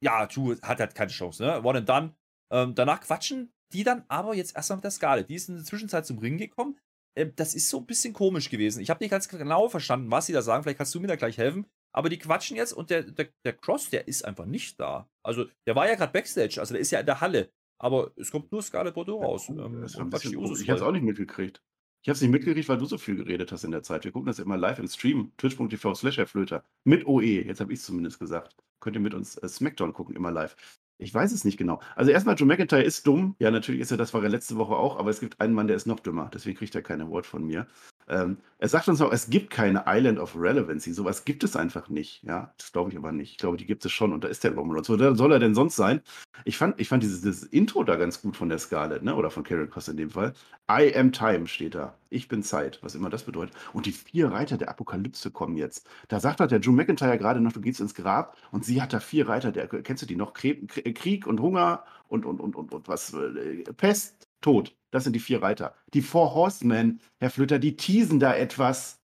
ja, 0.03 0.27
Ju 0.27 0.59
hat 0.61 0.79
halt 0.79 0.95
keine 0.95 1.11
Chance, 1.11 1.43
ne? 1.43 1.63
One 1.63 1.79
and 1.79 1.89
done. 1.89 2.15
Ähm, 2.51 2.75
danach 2.75 3.01
quatschen 3.01 3.51
die 3.73 3.83
dann 3.83 4.03
aber 4.07 4.35
jetzt 4.35 4.55
erstmal 4.55 4.77
mit 4.77 4.83
der 4.83 4.91
Skala. 4.91 5.23
Die 5.23 5.35
ist 5.35 5.49
in 5.49 5.55
der 5.55 5.65
Zwischenzeit 5.65 6.05
zum 6.05 6.19
Ring 6.19 6.37
gekommen. 6.37 6.77
Ähm, 7.17 7.33
das 7.35 7.55
ist 7.55 7.69
so 7.69 7.79
ein 7.79 7.85
bisschen 7.85 8.13
komisch 8.13 8.49
gewesen. 8.49 8.81
Ich 8.81 8.89
habe 8.89 9.03
nicht 9.03 9.11
ganz 9.11 9.27
genau 9.27 9.69
verstanden, 9.69 10.11
was 10.11 10.27
sie 10.27 10.33
da 10.33 10.41
sagen. 10.41 10.63
Vielleicht 10.63 10.77
kannst 10.77 10.93
du 10.95 10.99
mir 10.99 11.07
da 11.07 11.15
gleich 11.15 11.37
helfen. 11.37 11.65
Aber 11.93 12.09
die 12.09 12.19
quatschen 12.19 12.57
jetzt 12.57 12.73
und 12.73 12.89
der, 12.89 13.03
der, 13.03 13.29
der 13.45 13.53
Cross, 13.53 13.89
der 13.89 14.07
ist 14.07 14.25
einfach 14.25 14.45
nicht 14.45 14.79
da. 14.79 15.09
Also, 15.23 15.45
der 15.65 15.75
war 15.75 15.87
ja 15.87 15.95
gerade 15.95 16.11
Backstage, 16.11 16.59
also 16.59 16.73
der 16.73 16.81
ist 16.81 16.91
ja 16.91 16.99
in 16.99 17.05
der 17.05 17.21
Halle. 17.21 17.49
Aber 17.81 18.11
es 18.17 18.31
kommt 18.31 18.51
nur 18.51 18.61
Scarlett 18.61 18.95
Bordeaux 18.95 19.21
raus. 19.21 19.49
Ähm, 19.49 19.83
ich 19.85 19.97
habe 19.97 20.15
es 20.15 20.81
auch 20.81 20.91
nicht 20.91 21.03
mitgekriegt. 21.03 21.61
Ich 22.03 22.09
habe 22.09 22.15
es 22.15 22.21
nicht 22.21 22.31
mitgekriegt, 22.31 22.69
weil 22.69 22.77
du 22.77 22.85
so 22.85 22.97
viel 22.97 23.15
geredet 23.15 23.51
hast 23.51 23.63
in 23.63 23.71
der 23.71 23.81
Zeit. 23.81 24.03
Wir 24.03 24.11
gucken 24.11 24.27
das 24.27 24.39
immer 24.39 24.57
live 24.57 24.79
im 24.79 24.87
Stream, 24.87 25.31
twitch.tv 25.37 25.95
slash 25.95 26.19
Flöter. 26.25 26.63
Mit 26.83 27.07
OE, 27.07 27.43
jetzt 27.45 27.61
habe 27.61 27.73
ich 27.73 27.79
es 27.79 27.85
zumindest 27.85 28.19
gesagt. 28.19 28.55
Könnt 28.79 28.95
ihr 28.95 29.01
mit 29.01 29.13
uns 29.13 29.37
äh, 29.37 29.47
Smackdown 29.47 29.93
gucken, 29.93 30.15
immer 30.15 30.31
live. 30.31 30.55
Ich 30.97 31.13
weiß 31.13 31.33
es 31.33 31.43
nicht 31.43 31.57
genau. 31.57 31.81
Also 31.95 32.11
erstmal, 32.11 32.35
Joe 32.35 32.47
McIntyre 32.47 32.81
ist 32.81 33.05
dumm. 33.05 33.35
Ja, 33.39 33.51
natürlich 33.51 33.81
ist 33.81 33.91
er, 33.91 33.97
das 33.97 34.13
war 34.13 34.23
er 34.23 34.29
letzte 34.29 34.55
Woche 34.57 34.75
auch, 34.75 34.97
aber 34.97 35.09
es 35.09 35.19
gibt 35.19 35.41
einen 35.41 35.53
Mann, 35.53 35.67
der 35.67 35.75
ist 35.75 35.87
noch 35.87 35.99
dümmer. 35.99 36.29
Deswegen 36.33 36.57
kriegt 36.57 36.73
er 36.73 36.81
keine 36.81 37.09
Wort 37.09 37.25
von 37.25 37.43
mir. 37.45 37.67
Ähm, 38.07 38.37
er 38.57 38.69
sagt 38.69 38.87
uns 38.87 39.01
auch, 39.01 39.11
es 39.11 39.29
gibt 39.29 39.49
keine 39.49 39.83
Island 39.87 40.19
of 40.19 40.35
Relevancy. 40.35 40.93
Sowas 40.93 41.25
gibt 41.25 41.43
es 41.43 41.55
einfach 41.55 41.89
nicht. 41.89 42.23
Ja, 42.23 42.53
das 42.57 42.71
glaube 42.71 42.91
ich 42.91 42.97
aber 42.97 43.11
nicht. 43.11 43.31
Ich 43.31 43.37
glaube, 43.37 43.57
die 43.57 43.65
gibt 43.65 43.83
es 43.85 43.91
schon 43.91 44.13
und 44.13 44.23
da 44.23 44.27
ist 44.27 44.43
der 44.43 44.53
Roman 44.53 44.75
Reigns. 44.77 44.89
Wo 44.89 45.15
soll 45.15 45.31
er 45.31 45.39
denn 45.39 45.55
sonst 45.55 45.75
sein? 45.75 46.01
Ich 46.45 46.57
fand, 46.57 46.79
ich 46.79 46.87
fand 46.87 47.03
dieses, 47.03 47.21
dieses 47.21 47.43
Intro 47.43 47.83
da 47.83 47.95
ganz 47.95 48.21
gut 48.21 48.37
von 48.37 48.49
der 48.49 48.59
Scarlett, 48.59 49.03
ne? 49.03 49.15
oder 49.15 49.29
von 49.29 49.43
Karen 49.43 49.69
Cross 49.69 49.89
in 49.89 49.97
dem 49.97 50.09
Fall. 50.09 50.33
I 50.69 50.95
am 50.95 51.11
time 51.11 51.47
steht 51.47 51.75
da. 51.75 51.95
Ich 52.09 52.27
bin 52.27 52.43
Zeit, 52.43 52.79
was 52.81 52.95
immer 52.95 53.09
das 53.09 53.23
bedeutet. 53.23 53.55
Und 53.73 53.85
die 53.87 53.91
vier 53.91 54.31
Reiter 54.31 54.57
der 54.57 54.69
Apokalypse 54.69 55.31
kommen 55.31 55.57
jetzt. 55.57 55.87
Da 56.07 56.19
sagt 56.19 56.39
halt 56.39 56.51
der 56.51 56.59
Drew 56.59 56.71
McIntyre 56.71 57.17
gerade 57.17 57.41
noch, 57.41 57.51
du 57.51 57.61
gehst 57.61 57.81
ins 57.81 57.93
Grab 57.93 58.37
und 58.51 58.63
sie 58.63 58.81
hat 58.81 58.93
da 58.93 58.99
vier 58.99 59.27
Reiter. 59.27 59.51
Der, 59.51 59.67
kennst 59.67 60.03
du 60.03 60.07
die 60.07 60.15
noch? 60.15 60.33
Krieg 60.33 61.27
und 61.27 61.39
Hunger 61.39 61.83
und, 62.07 62.25
und, 62.25 62.39
und, 62.39 62.55
und, 62.55 62.71
und 62.71 62.87
was? 62.87 63.13
Äh, 63.13 63.63
Pest, 63.75 64.24
Tod. 64.41 64.75
Das 64.91 65.03
sind 65.03 65.13
die 65.13 65.19
vier 65.19 65.41
Reiter. 65.41 65.75
Die 65.93 66.01
Four 66.01 66.33
Horsemen, 66.33 67.01
Herr 67.19 67.29
Flöter, 67.29 67.59
die 67.59 67.75
teasen 67.75 68.19
da 68.19 68.35
etwas. 68.35 69.01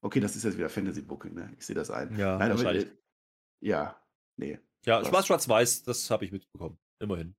Okay, 0.00 0.20
das 0.20 0.36
ist 0.36 0.44
jetzt 0.44 0.56
wieder 0.56 0.68
Fantasy-Booking, 0.68 1.34
ne? 1.34 1.52
Ich 1.58 1.66
sehe 1.66 1.76
das 1.76 1.90
ein. 1.90 2.16
Ja, 2.16 2.38
Nein, 2.38 2.50
wahrscheinlich. 2.50 2.86
Aber, 2.86 2.92
äh, 2.92 3.68
ja, 3.68 4.02
nee. 4.36 4.58
Ja, 4.84 5.04
Spaß 5.04 5.26
schwarz-weiß, 5.26 5.82
das 5.82 6.10
habe 6.10 6.24
ich 6.24 6.32
mitbekommen. 6.32 6.78
Immerhin. 7.00 7.34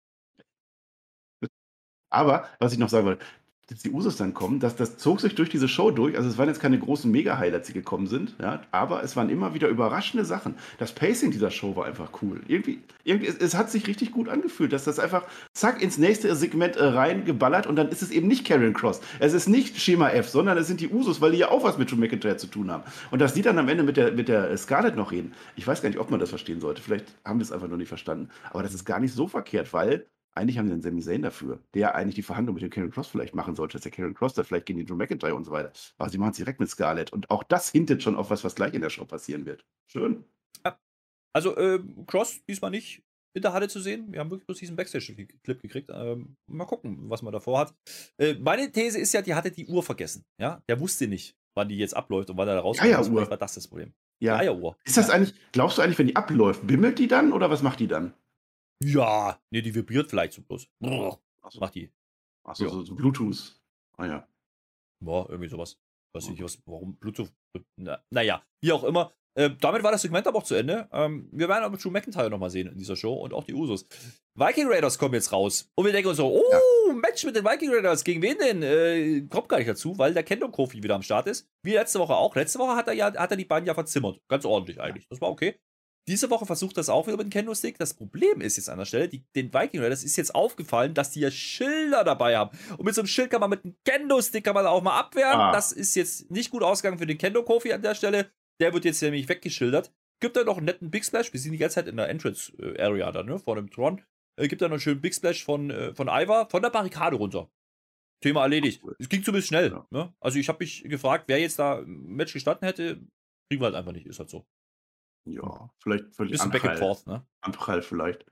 Aber, 2.11 2.47
was 2.59 2.73
ich 2.73 2.79
noch 2.79 2.89
sagen 2.89 3.05
wollte, 3.05 3.25
die 3.69 3.91
Usos 3.91 4.17
dann 4.17 4.33
kommen, 4.33 4.59
das, 4.59 4.75
das 4.75 4.97
zog 4.97 5.21
sich 5.21 5.35
durch 5.35 5.49
diese 5.49 5.67
Show 5.67 5.91
durch. 5.91 6.17
Also 6.17 6.29
es 6.29 6.37
waren 6.37 6.47
jetzt 6.47 6.59
keine 6.59 6.79
großen 6.79 7.09
Mega-Highlights, 7.11 7.67
die 7.67 7.73
gekommen 7.73 8.07
sind, 8.07 8.35
ja, 8.41 8.61
aber 8.71 9.03
es 9.03 9.15
waren 9.15 9.29
immer 9.29 9.53
wieder 9.53 9.67
überraschende 9.67 10.25
Sachen. 10.25 10.55
Das 10.79 10.91
Pacing 10.91 11.31
dieser 11.31 11.51
Show 11.51 11.75
war 11.75 11.85
einfach 11.85 12.09
cool. 12.21 12.41
Irgendwie, 12.47 12.79
irgendwie 13.03 13.27
es, 13.27 13.37
es 13.37 13.55
hat 13.55 13.69
sich 13.69 13.87
richtig 13.87 14.11
gut 14.11 14.27
angefühlt, 14.27 14.73
dass 14.73 14.83
das 14.83 14.99
einfach 14.99 15.23
zack 15.53 15.81
ins 15.81 15.97
nächste 15.97 16.35
Segment 16.35 16.75
äh, 16.75 16.83
reingeballert 16.83 17.67
und 17.67 17.75
dann 17.75 17.89
ist 17.89 18.01
es 18.01 18.11
eben 18.11 18.27
nicht 18.27 18.45
Karen 18.45 18.73
Cross. 18.73 19.01
Es 19.19 19.33
ist 19.33 19.47
nicht 19.47 19.79
Schema 19.79 20.09
F, 20.09 20.29
sondern 20.29 20.57
es 20.57 20.67
sind 20.67 20.81
die 20.81 20.89
Usos, 20.89 21.21
weil 21.21 21.31
die 21.31 21.37
ja 21.37 21.49
auch 21.49 21.63
was 21.63 21.77
mit 21.77 21.91
Drew 21.91 21.97
McIntyre 21.97 22.37
zu 22.37 22.47
tun 22.47 22.71
haben. 22.71 22.83
Und 23.11 23.19
dass 23.19 23.33
die 23.33 23.41
dann 23.41 23.57
am 23.59 23.69
Ende 23.69 23.83
mit 23.83 23.97
der, 23.97 24.11
mit 24.11 24.27
der 24.27 24.57
Scarlett 24.57 24.95
noch 24.95 25.11
reden, 25.11 25.33
ich 25.55 25.67
weiß 25.67 25.81
gar 25.81 25.89
nicht, 25.89 25.99
ob 25.99 26.09
man 26.09 26.19
das 26.19 26.29
verstehen 26.29 26.59
sollte. 26.59 26.81
Vielleicht 26.81 27.05
haben 27.23 27.39
wir 27.39 27.43
es 27.43 27.51
einfach 27.51 27.67
nur 27.67 27.77
nicht 27.77 27.87
verstanden. 27.87 28.29
Aber 28.49 28.63
das 28.63 28.73
ist 28.73 28.85
gar 28.85 28.99
nicht 28.99 29.13
so 29.13 29.27
verkehrt, 29.27 29.73
weil 29.73 30.05
eigentlich 30.39 30.57
haben 30.57 30.67
sie 30.67 30.73
einen 30.73 30.81
Sami 30.81 31.01
Zayn 31.01 31.21
dafür, 31.21 31.59
der 31.73 31.95
eigentlich 31.95 32.15
die 32.15 32.23
Verhandlung 32.23 32.55
mit 32.55 32.63
dem 32.63 32.69
Karen 32.69 32.91
Cross 32.91 33.07
vielleicht 33.07 33.35
machen 33.35 33.55
sollte, 33.55 33.73
dass 33.73 33.83
der 33.83 33.91
Karen 33.91 34.13
Cross 34.13 34.33
da 34.33 34.43
vielleicht 34.43 34.65
gegen 34.65 34.79
den 34.79 34.87
Drew 34.87 34.95
McIntyre 34.95 35.35
und 35.35 35.43
so 35.43 35.51
weiter. 35.51 35.71
Aber 35.97 36.09
sie 36.09 36.17
machen 36.17 36.31
es 36.31 36.37
direkt 36.37 36.59
mit 36.59 36.69
Scarlett. 36.69 37.11
Und 37.11 37.29
auch 37.29 37.43
das 37.43 37.69
hintet 37.69 38.01
schon 38.01 38.15
auf 38.15 38.29
was, 38.29 38.43
was 38.43 38.55
gleich 38.55 38.73
in 38.73 38.81
der 38.81 38.89
Show 38.89 39.05
passieren 39.05 39.45
wird. 39.45 39.65
Schön. 39.87 40.23
Ja. 40.65 40.79
Also, 41.33 41.55
äh, 41.57 41.79
Cross 42.07 42.45
diesmal 42.47 42.71
nicht 42.71 43.03
in 43.33 43.41
der 43.41 43.53
Halle 43.53 43.67
zu 43.67 43.79
sehen. 43.79 44.11
Wir 44.11 44.19
haben 44.19 44.31
wirklich 44.31 44.47
bloß 44.47 44.59
diesen 44.59 44.75
Backstage-Clip 44.75 45.61
gekriegt. 45.61 45.89
Ähm, 45.93 46.35
mal 46.47 46.65
gucken, 46.65 47.09
was 47.09 47.21
man 47.21 47.33
davor 47.33 47.59
hat. 47.59 47.75
Äh, 48.17 48.35
meine 48.35 48.71
These 48.71 48.97
ist 48.97 49.13
ja, 49.13 49.21
die 49.21 49.35
hatte 49.35 49.51
die 49.51 49.67
Uhr 49.67 49.83
vergessen. 49.83 50.25
Ja, 50.39 50.63
der 50.67 50.79
wusste 50.79 51.07
nicht, 51.07 51.35
wann 51.53 51.69
die 51.69 51.77
jetzt 51.77 51.95
abläuft 51.95 52.29
und 52.29 52.37
wann 52.37 52.47
er 52.47 52.55
da 52.55 52.61
rauskommt. 52.61 52.89
Ja, 52.89 53.01
ja, 53.01 53.07
Uhr. 53.07 53.29
war 53.29 53.37
das 53.37 53.53
das 53.55 53.67
Problem. 53.67 53.93
Ja. 54.21 54.37
Eieruhr. 54.37 54.77
Ist 54.83 54.97
das 54.97 55.09
eigentlich, 55.09 55.33
glaubst 55.51 55.77
du 55.77 55.81
eigentlich, 55.81 55.99
wenn 55.99 56.07
die 56.07 56.15
abläuft, 56.15 56.65
bimmelt 56.67 56.99
die 56.99 57.07
dann 57.07 57.31
oder 57.31 57.49
was 57.49 57.61
macht 57.61 57.79
die 57.79 57.87
dann? 57.87 58.13
Ja, 58.81 59.39
nee, 59.51 59.61
die 59.61 59.75
vibriert 59.75 60.09
vielleicht 60.09 60.33
so 60.33 60.41
bloß. 60.41 60.67
Achso. 61.41 61.59
Macht 61.59 61.75
die. 61.75 61.91
Achso, 62.43 62.63
ja. 62.63 62.69
so, 62.69 62.83
so 62.83 62.95
Bluetooth. 62.95 63.59
Ah 63.97 64.05
ja. 64.05 64.27
Boah, 65.01 65.29
irgendwie 65.29 65.49
sowas. 65.49 65.77
Weiß 66.13 66.29
nicht, 66.29 66.41
was, 66.41 66.61
warum 66.65 66.97
Bluetooth. 66.97 67.31
Na, 67.75 68.03
naja, 68.09 68.43
wie 68.61 68.71
auch 68.71 68.83
immer. 68.83 69.13
Äh, 69.35 69.51
damit 69.59 69.83
war 69.83 69.91
das 69.91 70.01
Segment 70.01 70.27
aber 70.27 70.39
auch 70.39 70.43
zu 70.43 70.55
Ende. 70.55 70.89
Ähm, 70.91 71.29
wir 71.31 71.47
werden 71.47 71.63
aber 71.63 71.77
Drew 71.77 71.91
McIntyre 71.91 72.29
nochmal 72.29 72.49
sehen 72.49 72.67
in 72.67 72.77
dieser 72.77 72.95
Show 72.95 73.13
und 73.13 73.33
auch 73.33 73.43
die 73.43 73.53
Usos. 73.53 73.85
Viking 74.35 74.67
Raiders 74.67 74.97
kommen 74.97 75.13
jetzt 75.13 75.31
raus. 75.31 75.69
Und 75.75 75.85
wir 75.85 75.91
denken 75.91 76.09
uns 76.09 76.17
so, 76.17 76.27
oh, 76.27 76.43
ja. 76.51 76.93
Match 76.93 77.23
mit 77.25 77.35
den 77.35 77.45
Viking 77.45 77.71
Raiders. 77.71 78.03
Gegen 78.03 78.21
wen 78.21 78.37
denn? 78.37 78.63
Äh, 78.63 79.27
kommt 79.29 79.47
gar 79.49 79.57
nicht 79.57 79.69
dazu, 79.69 79.97
weil 79.97 80.13
der 80.13 80.23
Kendo 80.23 80.49
Kofi 80.49 80.81
wieder 80.81 80.95
am 80.95 81.03
Start 81.03 81.27
ist. 81.27 81.47
Wie 81.63 81.73
letzte 81.73 81.99
Woche 81.99 82.15
auch. 82.15 82.35
Letzte 82.35 82.59
Woche 82.59 82.75
hat 82.75 82.87
er 82.87 82.93
ja 82.93 83.13
hat 83.13 83.31
er 83.31 83.37
die 83.37 83.45
beiden 83.45 83.67
ja 83.67 83.73
verzimmert. 83.73 84.19
Ganz 84.27 84.45
ordentlich 84.45 84.81
eigentlich. 84.81 85.07
Das 85.07 85.21
war 85.21 85.29
okay. 85.29 85.59
Diese 86.09 86.31
Woche 86.31 86.47
versucht 86.47 86.75
das 86.75 86.89
auch 86.89 87.05
wieder 87.05 87.17
mit 87.17 87.27
dem 87.27 87.29
Kendo-Stick. 87.29 87.77
Das 87.77 87.93
Problem 87.93 88.41
ist 88.41 88.57
jetzt 88.57 88.67
an 88.67 88.79
der 88.79 88.85
Stelle, 88.85 89.07
die, 89.07 89.23
den 89.35 89.53
Viking 89.53 89.79
Raiders 89.79 90.03
ist 90.03 90.17
jetzt 90.17 90.33
aufgefallen, 90.33 90.95
dass 90.95 91.11
die 91.11 91.19
ja 91.19 91.29
Schilder 91.29 92.03
dabei 92.03 92.35
haben. 92.35 92.57
Und 92.77 92.85
mit 92.85 92.95
so 92.95 93.01
einem 93.01 93.07
Schild 93.07 93.29
kann 93.29 93.41
man 93.41 93.51
mit 93.51 93.63
einem 93.63 93.75
Kendo-Stick 93.85 94.43
kann 94.43 94.55
man 94.55 94.65
auch 94.65 94.81
mal 94.81 94.99
abwehren. 94.99 95.39
Ah. 95.39 95.51
Das 95.51 95.71
ist 95.71 95.93
jetzt 95.93 96.31
nicht 96.31 96.49
gut 96.49 96.63
ausgegangen 96.63 96.97
für 96.97 97.05
den 97.05 97.19
Kendo-Kofi 97.19 97.71
an 97.73 97.83
der 97.83 97.93
Stelle. 97.93 98.31
Der 98.59 98.73
wird 98.73 98.85
jetzt 98.85 99.03
nämlich 99.03 99.29
weggeschildert. 99.29 99.93
Gibt 100.19 100.35
da 100.35 100.43
noch 100.43 100.57
einen 100.57 100.65
netten 100.65 100.89
Big 100.89 101.05
Splash. 101.05 101.31
Wir 101.31 101.39
sind 101.39 101.51
die 101.51 101.59
ganze 101.59 101.75
Zeit 101.75 101.87
in 101.87 101.95
der 101.95 102.09
Entrance-Area 102.09 103.11
da, 103.11 103.21
ne? 103.21 103.37
Vor 103.37 103.55
dem 103.55 103.69
Tron. 103.69 104.01
Äh, 104.35 104.47
gibt 104.47 104.63
da 104.63 104.67
noch 104.67 104.73
einen 104.73 104.81
schönen 104.81 105.01
Big 105.01 105.13
Splash 105.13 105.45
von, 105.45 105.69
äh, 105.69 105.93
von 105.93 106.07
Ivar 106.07 106.49
von 106.49 106.63
der 106.63 106.71
Barrikade 106.71 107.17
runter. 107.17 107.51
Thema 108.23 108.41
erledigt. 108.41 108.81
Es 108.97 109.09
ging 109.09 109.23
zumindest 109.23 109.49
schnell. 109.49 109.71
Ja. 109.71 109.87
Ne? 109.91 110.11
Also 110.19 110.39
ich 110.39 110.49
habe 110.49 110.63
mich 110.63 110.83
gefragt, 110.85 111.25
wer 111.27 111.39
jetzt 111.39 111.59
da 111.59 111.77
ein 111.77 112.15
Match 112.15 112.33
gestanden 112.33 112.65
hätte. 112.65 112.99
Kriegen 113.47 113.61
wir 113.61 113.65
halt 113.65 113.75
einfach 113.75 113.91
nicht, 113.91 114.07
ist 114.07 114.17
halt 114.17 114.31
so. 114.31 114.47
Ja, 115.33 115.69
vielleicht 115.79 116.13
völlig 116.15 116.33
Bisschen 116.33 116.51
back 116.51 116.65
and 116.65 116.79
forth, 116.79 117.07
ne? 117.07 117.25
Anprall 117.41 117.81
vielleicht. 117.81 118.25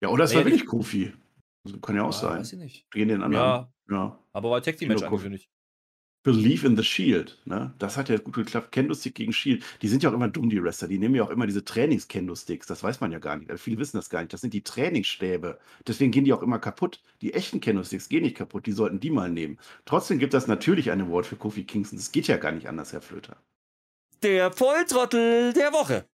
Ja, 0.00 0.08
oder 0.08 0.24
es 0.24 0.34
war 0.34 0.44
wirklich 0.44 0.66
Kofi. 0.66 1.12
Also, 1.64 1.78
kann 1.80 1.96
ja 1.96 2.04
auch 2.04 2.12
sein. 2.12 2.40
Weiß 2.40 2.52
ich 2.52 2.58
nicht. 2.58 2.90
Gehen 2.90 3.08
den 3.08 3.22
anderen. 3.22 3.44
Ja, 3.44 3.72
ja. 3.90 4.18
aber 4.32 4.50
war 4.50 4.62
Tag 4.62 4.76
Team 4.76 4.88
Match 4.88 5.02
angekündigt. 5.02 5.50
Believe 6.24 6.66
in 6.66 6.76
the 6.76 6.82
Shield, 6.82 7.38
ne? 7.44 7.72
Das 7.78 7.96
hat 7.96 8.08
ja 8.08 8.18
gut 8.18 8.34
geklappt. 8.34 8.72
Kendo-Stick 8.72 9.14
gegen 9.14 9.32
Shield. 9.32 9.64
Die 9.80 9.88
sind 9.88 10.02
ja 10.02 10.10
auch 10.10 10.14
immer 10.14 10.28
dumm, 10.28 10.50
die 10.50 10.62
Wrestler. 10.62 10.88
Die 10.88 10.98
nehmen 10.98 11.14
ja 11.14 11.22
auch 11.22 11.30
immer 11.30 11.46
diese 11.46 11.64
Trainings-Kendo-Sticks. 11.64 12.66
Das 12.66 12.82
weiß 12.82 13.00
man 13.00 13.12
ja 13.12 13.18
gar 13.18 13.36
nicht. 13.36 13.50
Also 13.50 13.62
viele 13.62 13.78
wissen 13.78 13.96
das 13.96 14.10
gar 14.10 14.20
nicht. 14.20 14.32
Das 14.32 14.40
sind 14.40 14.52
die 14.52 14.62
Trainingsstäbe. 14.62 15.58
Deswegen 15.86 16.10
gehen 16.10 16.24
die 16.24 16.32
auch 16.32 16.42
immer 16.42 16.58
kaputt. 16.58 17.00
Die 17.22 17.34
echten 17.34 17.60
Kendo-Sticks 17.60 18.08
gehen 18.08 18.24
nicht 18.24 18.36
kaputt. 18.36 18.66
Die 18.66 18.72
sollten 18.72 19.00
die 19.00 19.10
mal 19.10 19.30
nehmen. 19.30 19.58
Trotzdem 19.84 20.18
gibt 20.18 20.34
das 20.34 20.48
natürlich 20.48 20.90
eine 20.90 21.04
Award 21.04 21.24
für 21.24 21.36
Kofi 21.36 21.64
Kingston. 21.64 21.98
Das 21.98 22.12
geht 22.12 22.26
ja 22.26 22.36
gar 22.36 22.52
nicht 22.52 22.68
anders, 22.68 22.92
Herr 22.92 23.00
Flöter. 23.00 23.36
Der 24.22 24.52
Volltrottel 24.52 25.52
der 25.52 25.72
Woche 25.72 26.04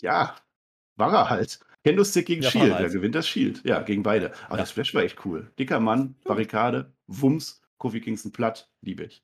ja, 0.00 0.36
war 0.96 1.12
er 1.12 1.30
halt. 1.30 1.60
Kendo-Stick 1.84 2.26
gegen 2.26 2.42
ja, 2.42 2.50
Shield. 2.50 2.72
Halt. 2.72 2.82
Wer 2.82 2.90
gewinnt 2.90 3.14
das 3.14 3.28
Shield? 3.28 3.62
Ja, 3.64 3.80
gegen 3.80 4.02
beide. 4.02 4.32
Aber 4.46 4.56
ja. 4.56 4.62
das 4.62 4.70
Splash 4.70 4.94
war 4.94 5.02
echt 5.02 5.24
cool. 5.24 5.52
Dicker 5.58 5.78
Mann, 5.78 6.16
Barrikade, 6.24 6.92
Wumms, 7.06 7.62
Kofi 7.78 8.00
Kingston 8.00 8.32
platt, 8.32 8.68
liebe 8.80 9.04
ich. 9.04 9.22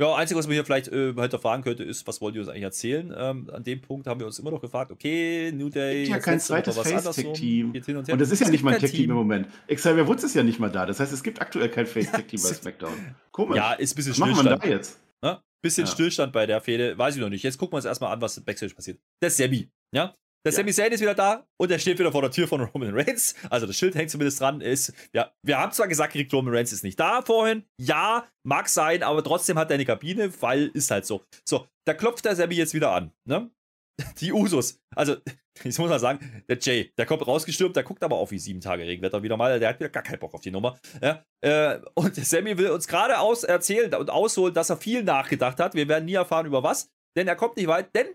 Ja, 0.00 0.12
einzige, 0.16 0.38
was 0.38 0.46
man 0.48 0.54
hier 0.54 0.64
vielleicht 0.64 0.88
äh, 0.88 1.12
hinterfragen 1.12 1.62
könnte, 1.62 1.84
ist, 1.84 2.06
was 2.08 2.20
wollt 2.20 2.34
ihr 2.34 2.40
uns 2.40 2.48
eigentlich 2.48 2.64
erzählen? 2.64 3.14
Ähm, 3.16 3.48
an 3.52 3.62
dem 3.62 3.80
Punkt 3.80 4.08
haben 4.08 4.18
wir 4.18 4.26
uns 4.26 4.40
immer 4.40 4.50
noch 4.50 4.60
gefragt, 4.60 4.90
okay, 4.90 5.52
New 5.52 5.68
Day. 5.68 6.02
Es 6.02 6.08
gibt 6.08 6.16
ja 6.16 6.22
kein 6.24 6.40
zweites 6.40 6.76
Face-Tech-Team. 6.76 7.72
Und, 7.72 8.08
und 8.08 8.20
das 8.20 8.32
ist 8.32 8.40
ja 8.40 8.48
nicht 8.48 8.64
mal 8.64 8.74
ein 8.74 8.80
Tech-Team 8.80 9.10
im 9.10 9.16
Moment. 9.16 9.48
Xavier 9.68 10.08
Woods 10.08 10.24
ist 10.24 10.34
ja 10.34 10.42
nicht 10.42 10.58
mal 10.58 10.70
da. 10.70 10.84
Das 10.84 10.98
heißt, 10.98 11.12
es 11.12 11.22
gibt 11.22 11.40
aktuell 11.40 11.68
kein 11.68 11.86
Face-Tech-Team 11.86 12.42
bei 12.42 12.48
SmackDown. 12.48 13.14
Komisch. 13.30 13.56
Ja, 13.56 13.74
ist 13.74 13.92
ein 13.92 13.96
bisschen 13.96 14.12
Was 14.12 14.18
macht 14.18 14.44
man 14.44 14.58
da 14.58 14.66
jetzt? 14.66 15.00
Ne? 15.22 15.40
Bisschen 15.64 15.86
ja. 15.86 15.92
Stillstand 15.92 16.34
bei 16.34 16.44
der 16.44 16.60
Fehde, 16.60 16.98
weiß 16.98 17.14
ich 17.14 17.22
noch 17.22 17.30
nicht. 17.30 17.42
Jetzt 17.42 17.56
gucken 17.56 17.72
wir 17.72 17.76
uns 17.76 17.86
erstmal 17.86 18.12
an, 18.12 18.20
was 18.20 18.38
Backstage 18.38 18.74
passiert. 18.74 19.00
Der 19.22 19.30
Sammy, 19.30 19.70
ja? 19.94 20.12
Der 20.44 20.52
ja. 20.52 20.58
Sami 20.58 20.74
Zayn 20.74 20.92
ist 20.92 21.00
wieder 21.00 21.14
da 21.14 21.46
und 21.56 21.70
er 21.70 21.78
steht 21.78 21.98
wieder 21.98 22.12
vor 22.12 22.20
der 22.20 22.30
Tür 22.30 22.46
von 22.46 22.60
Roman 22.60 22.92
Reigns. 22.92 23.34
Also 23.48 23.66
das 23.66 23.78
Schild 23.78 23.94
hängt 23.94 24.10
zumindest 24.10 24.42
dran. 24.42 24.60
Ist, 24.60 24.92
ja, 25.14 25.32
wir 25.42 25.56
haben 25.56 25.72
zwar 25.72 25.88
gesagt, 25.88 26.14
Roman 26.34 26.54
Reigns 26.54 26.70
ist 26.70 26.84
nicht 26.84 27.00
da 27.00 27.22
vorhin. 27.22 27.64
Ja, 27.80 28.28
mag 28.46 28.68
sein, 28.68 29.02
aber 29.02 29.24
trotzdem 29.24 29.58
hat 29.58 29.70
er 29.70 29.76
eine 29.76 29.86
Kabine, 29.86 30.30
weil 30.42 30.66
ist 30.74 30.90
halt 30.90 31.06
so. 31.06 31.24
So, 31.48 31.66
da 31.86 31.94
klopft 31.94 32.26
der 32.26 32.36
Sammy 32.36 32.56
jetzt 32.56 32.74
wieder 32.74 32.90
an. 32.90 33.10
Ne? 33.26 33.50
Die 34.20 34.32
Usos. 34.32 34.80
Also, 34.94 35.16
ich 35.64 35.78
muss 35.78 35.90
mal 35.90 35.98
sagen, 35.98 36.44
der 36.48 36.58
Jay, 36.58 36.92
der 36.98 37.06
kommt 37.06 37.26
rausgestürmt, 37.26 37.76
der 37.76 37.84
guckt 37.84 38.02
aber 38.02 38.16
auf 38.16 38.30
wie 38.30 38.38
sieben 38.38 38.60
Tage 38.60 38.84
Regenwetter 38.84 39.22
wieder 39.22 39.36
mal. 39.36 39.58
Der 39.58 39.68
hat 39.68 39.80
wieder 39.80 39.90
gar 39.90 40.02
keinen 40.02 40.18
Bock 40.18 40.34
auf 40.34 40.40
die 40.40 40.50
Nummer. 40.50 40.78
Ja, 41.00 41.24
äh, 41.42 41.80
und 41.94 42.14
Sammy 42.24 42.58
will 42.58 42.70
uns 42.70 42.88
gerade 42.88 43.18
aus 43.18 43.44
erzählen 43.44 43.94
und 43.94 44.10
ausholen, 44.10 44.54
dass 44.54 44.70
er 44.70 44.76
viel 44.76 45.02
nachgedacht 45.04 45.60
hat. 45.60 45.74
Wir 45.74 45.88
werden 45.88 46.06
nie 46.06 46.14
erfahren, 46.14 46.46
über 46.46 46.62
was. 46.62 46.90
Denn 47.16 47.28
er 47.28 47.36
kommt 47.36 47.56
nicht 47.56 47.68
weit, 47.68 47.94
denn 47.94 48.06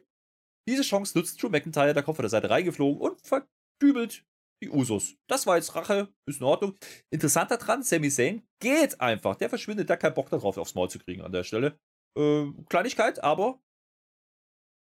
diese 0.68 0.84
Chance 0.84 1.18
nutzt 1.18 1.42
Drew 1.42 1.50
McIntyre, 1.50 1.94
der 1.94 2.04
kommt 2.04 2.18
von 2.18 2.24
der 2.24 2.30
Seite 2.30 2.50
reingeflogen 2.50 3.00
und 3.00 3.22
verdübelt 3.22 4.26
die 4.62 4.70
Usos. 4.70 5.16
Das 5.28 5.48
war 5.48 5.56
jetzt 5.56 5.74
Rache, 5.76 6.10
ist 6.26 6.42
in 6.42 6.46
Ordnung. 6.46 6.78
Interessanter 7.12 7.58
dran, 7.58 7.82
Sami 7.82 8.10
Zayn 8.10 8.44
geht 8.62 9.00
einfach. 9.00 9.36
Der 9.36 9.50
verschwindet, 9.50 9.90
der 9.90 9.96
hat 9.96 10.02
keinen 10.02 10.14
Bock 10.14 10.30
darauf, 10.30 10.58
aufs 10.58 10.76
Maul 10.76 10.90
zu 10.90 11.00
kriegen 11.00 11.22
an 11.22 11.32
der 11.32 11.44
Stelle. 11.44 11.80
Äh, 12.18 12.48
Kleinigkeit, 12.70 13.24
aber 13.24 13.62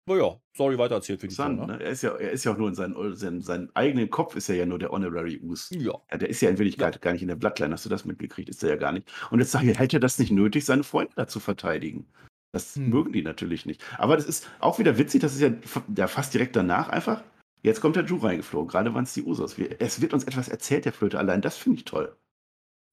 naja, 0.08 0.40
sorry, 0.56 0.78
weitererzählt 0.78 1.20
für 1.20 1.28
die 1.28 1.34
Show, 1.34 1.48
ne? 1.48 1.66
ne? 1.66 1.82
Er, 1.82 1.90
ist 1.90 2.02
ja, 2.02 2.14
er 2.16 2.30
ist 2.30 2.44
ja 2.44 2.52
auch 2.52 2.58
nur 2.58 2.68
in 2.68 2.74
seinem, 2.74 3.14
seinem, 3.14 3.42
seinem 3.42 3.70
eigenen 3.74 4.10
Kopf 4.10 4.34
ist 4.36 4.48
er 4.48 4.56
ja 4.56 4.66
nur 4.66 4.78
der 4.78 4.90
Honorary 4.90 5.40
Us. 5.42 5.70
Ja. 5.70 5.94
ja. 6.10 6.18
Der 6.18 6.28
ist 6.28 6.40
ja 6.40 6.50
in 6.50 6.58
Wirklichkeit 6.58 6.94
ja. 6.94 7.00
gar 7.00 7.12
nicht 7.12 7.22
in 7.22 7.28
der 7.28 7.36
Bloodline. 7.36 7.72
Hast 7.72 7.84
du 7.84 7.88
das 7.88 8.04
mitgekriegt? 8.04 8.48
Ist 8.48 8.62
er 8.62 8.70
ja 8.70 8.76
gar 8.76 8.92
nicht. 8.92 9.08
Und 9.30 9.38
jetzt 9.40 9.52
sage 9.52 9.70
ich, 9.70 9.78
hätte 9.78 9.98
er 9.98 10.00
das 10.00 10.18
nicht 10.18 10.32
nötig, 10.32 10.64
seine 10.64 10.84
Freunde 10.84 11.12
da 11.16 11.28
zu 11.28 11.40
verteidigen? 11.40 12.06
Das 12.52 12.76
hm. 12.76 12.88
mögen 12.88 13.12
die 13.12 13.22
natürlich 13.22 13.66
nicht. 13.66 13.84
Aber 13.98 14.16
das 14.16 14.26
ist 14.26 14.48
auch 14.60 14.78
wieder 14.78 14.98
witzig, 14.98 15.20
das 15.20 15.34
ist 15.34 15.40
ja, 15.40 15.50
ja 15.96 16.06
fast 16.06 16.34
direkt 16.34 16.56
danach 16.56 16.88
einfach. 16.88 17.22
Jetzt 17.62 17.80
kommt 17.80 17.96
der 17.96 18.04
Drew 18.04 18.18
reingeflogen, 18.18 18.68
gerade 18.68 18.94
waren 18.94 19.04
es 19.04 19.14
die 19.14 19.22
Usos. 19.22 19.56
Es 19.58 20.00
wird 20.00 20.14
uns 20.14 20.24
etwas 20.24 20.48
erzählt, 20.48 20.84
der 20.84 20.92
Flöte. 20.92 21.18
Allein 21.18 21.42
das 21.42 21.56
finde 21.56 21.78
ich 21.78 21.84
toll. 21.84 22.16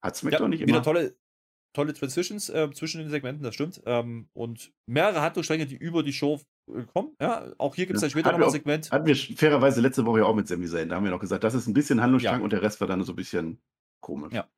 Hat 0.04 0.16
SmackDown 0.16 0.44
ja, 0.44 0.48
nicht 0.50 0.62
immer. 0.62 0.70
Wieder 0.70 0.84
tolle, 0.84 1.16
tolle 1.74 1.94
Transitions 1.94 2.50
äh, 2.50 2.70
zwischen 2.72 3.00
den 3.00 3.10
Segmenten, 3.10 3.44
das 3.44 3.54
stimmt. 3.54 3.82
Ähm, 3.86 4.28
und 4.34 4.74
mehrere 4.88 5.22
Handlungsstränge, 5.22 5.68
die 5.68 5.76
über 5.76 6.04
die 6.04 6.14
Show 6.14 6.42
kommen. 6.94 7.16
Ja, 7.22 7.52
auch 7.58 7.76
hier 7.76 7.86
gibt 7.86 7.98
es 7.98 8.02
ja. 8.02 8.08
dann 8.08 8.12
später 8.12 8.38
noch 8.38 8.48
ein 8.48 8.52
Segment. 8.52 8.92
Hatten 8.92 9.06
wir 9.06 9.16
fairerweise 9.16 9.82
letzte 9.82 10.06
Woche 10.06 10.20
ja 10.20 10.26
auch 10.26 10.36
mit 10.36 10.48
Sami 10.48 10.68
Zayn. 10.68 10.90
Da 10.90 10.96
haben 10.96 11.04
wir 11.04 11.12
noch 11.12 11.20
gesagt, 11.20 11.44
das 11.44 11.54
ist 11.54 11.68
ein 11.68 11.74
bisschen 11.74 12.02
Handlungsstrang 12.02 12.40
ja. 12.40 12.44
und 12.44 12.54
der 12.54 12.62
Rest 12.62 12.82
war 12.82 12.88
dann 12.88 13.04
so 13.04 13.14
ein 13.14 13.16
bisschen 13.16 13.60
komisch. 14.02 14.34
Ja. 14.34 14.50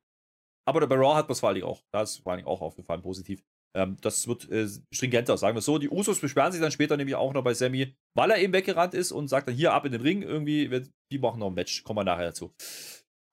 Aber 0.66 0.86
der 0.86 0.98
Raw 0.98 1.14
hat 1.14 1.30
das 1.30 1.40
vor 1.40 1.48
allem 1.50 1.64
auch. 1.64 1.82
Da 1.92 2.02
ist 2.02 2.18
vor 2.18 2.32
allem 2.32 2.46
auch 2.46 2.60
aufgefallen, 2.60 3.02
positiv. 3.02 3.42
Ähm, 3.76 3.96
das 4.00 4.26
wird 4.26 4.50
äh, 4.50 4.68
stringenter, 4.92 5.36
sagen 5.38 5.56
wir 5.56 5.62
so. 5.62 5.78
Die 5.78 5.88
Usos 5.88 6.20
beschweren 6.20 6.52
sich 6.52 6.60
dann 6.60 6.70
später 6.70 6.96
nämlich 6.96 7.16
auch 7.16 7.32
noch 7.32 7.44
bei 7.44 7.54
Sammy, 7.54 7.94
weil 8.14 8.30
er 8.30 8.38
eben 8.38 8.52
weggerannt 8.52 8.94
ist 8.94 9.12
und 9.12 9.28
sagt 9.28 9.48
dann 9.48 9.54
hier 9.54 9.72
ab 9.72 9.84
in 9.84 9.92
den 9.92 10.00
Ring. 10.00 10.22
Irgendwie, 10.22 10.88
die 11.12 11.18
machen 11.18 11.40
noch 11.40 11.48
ein 11.48 11.54
Match. 11.54 11.84
Kommen 11.84 11.98
wir 11.98 12.04
nachher 12.04 12.26
dazu. 12.26 12.52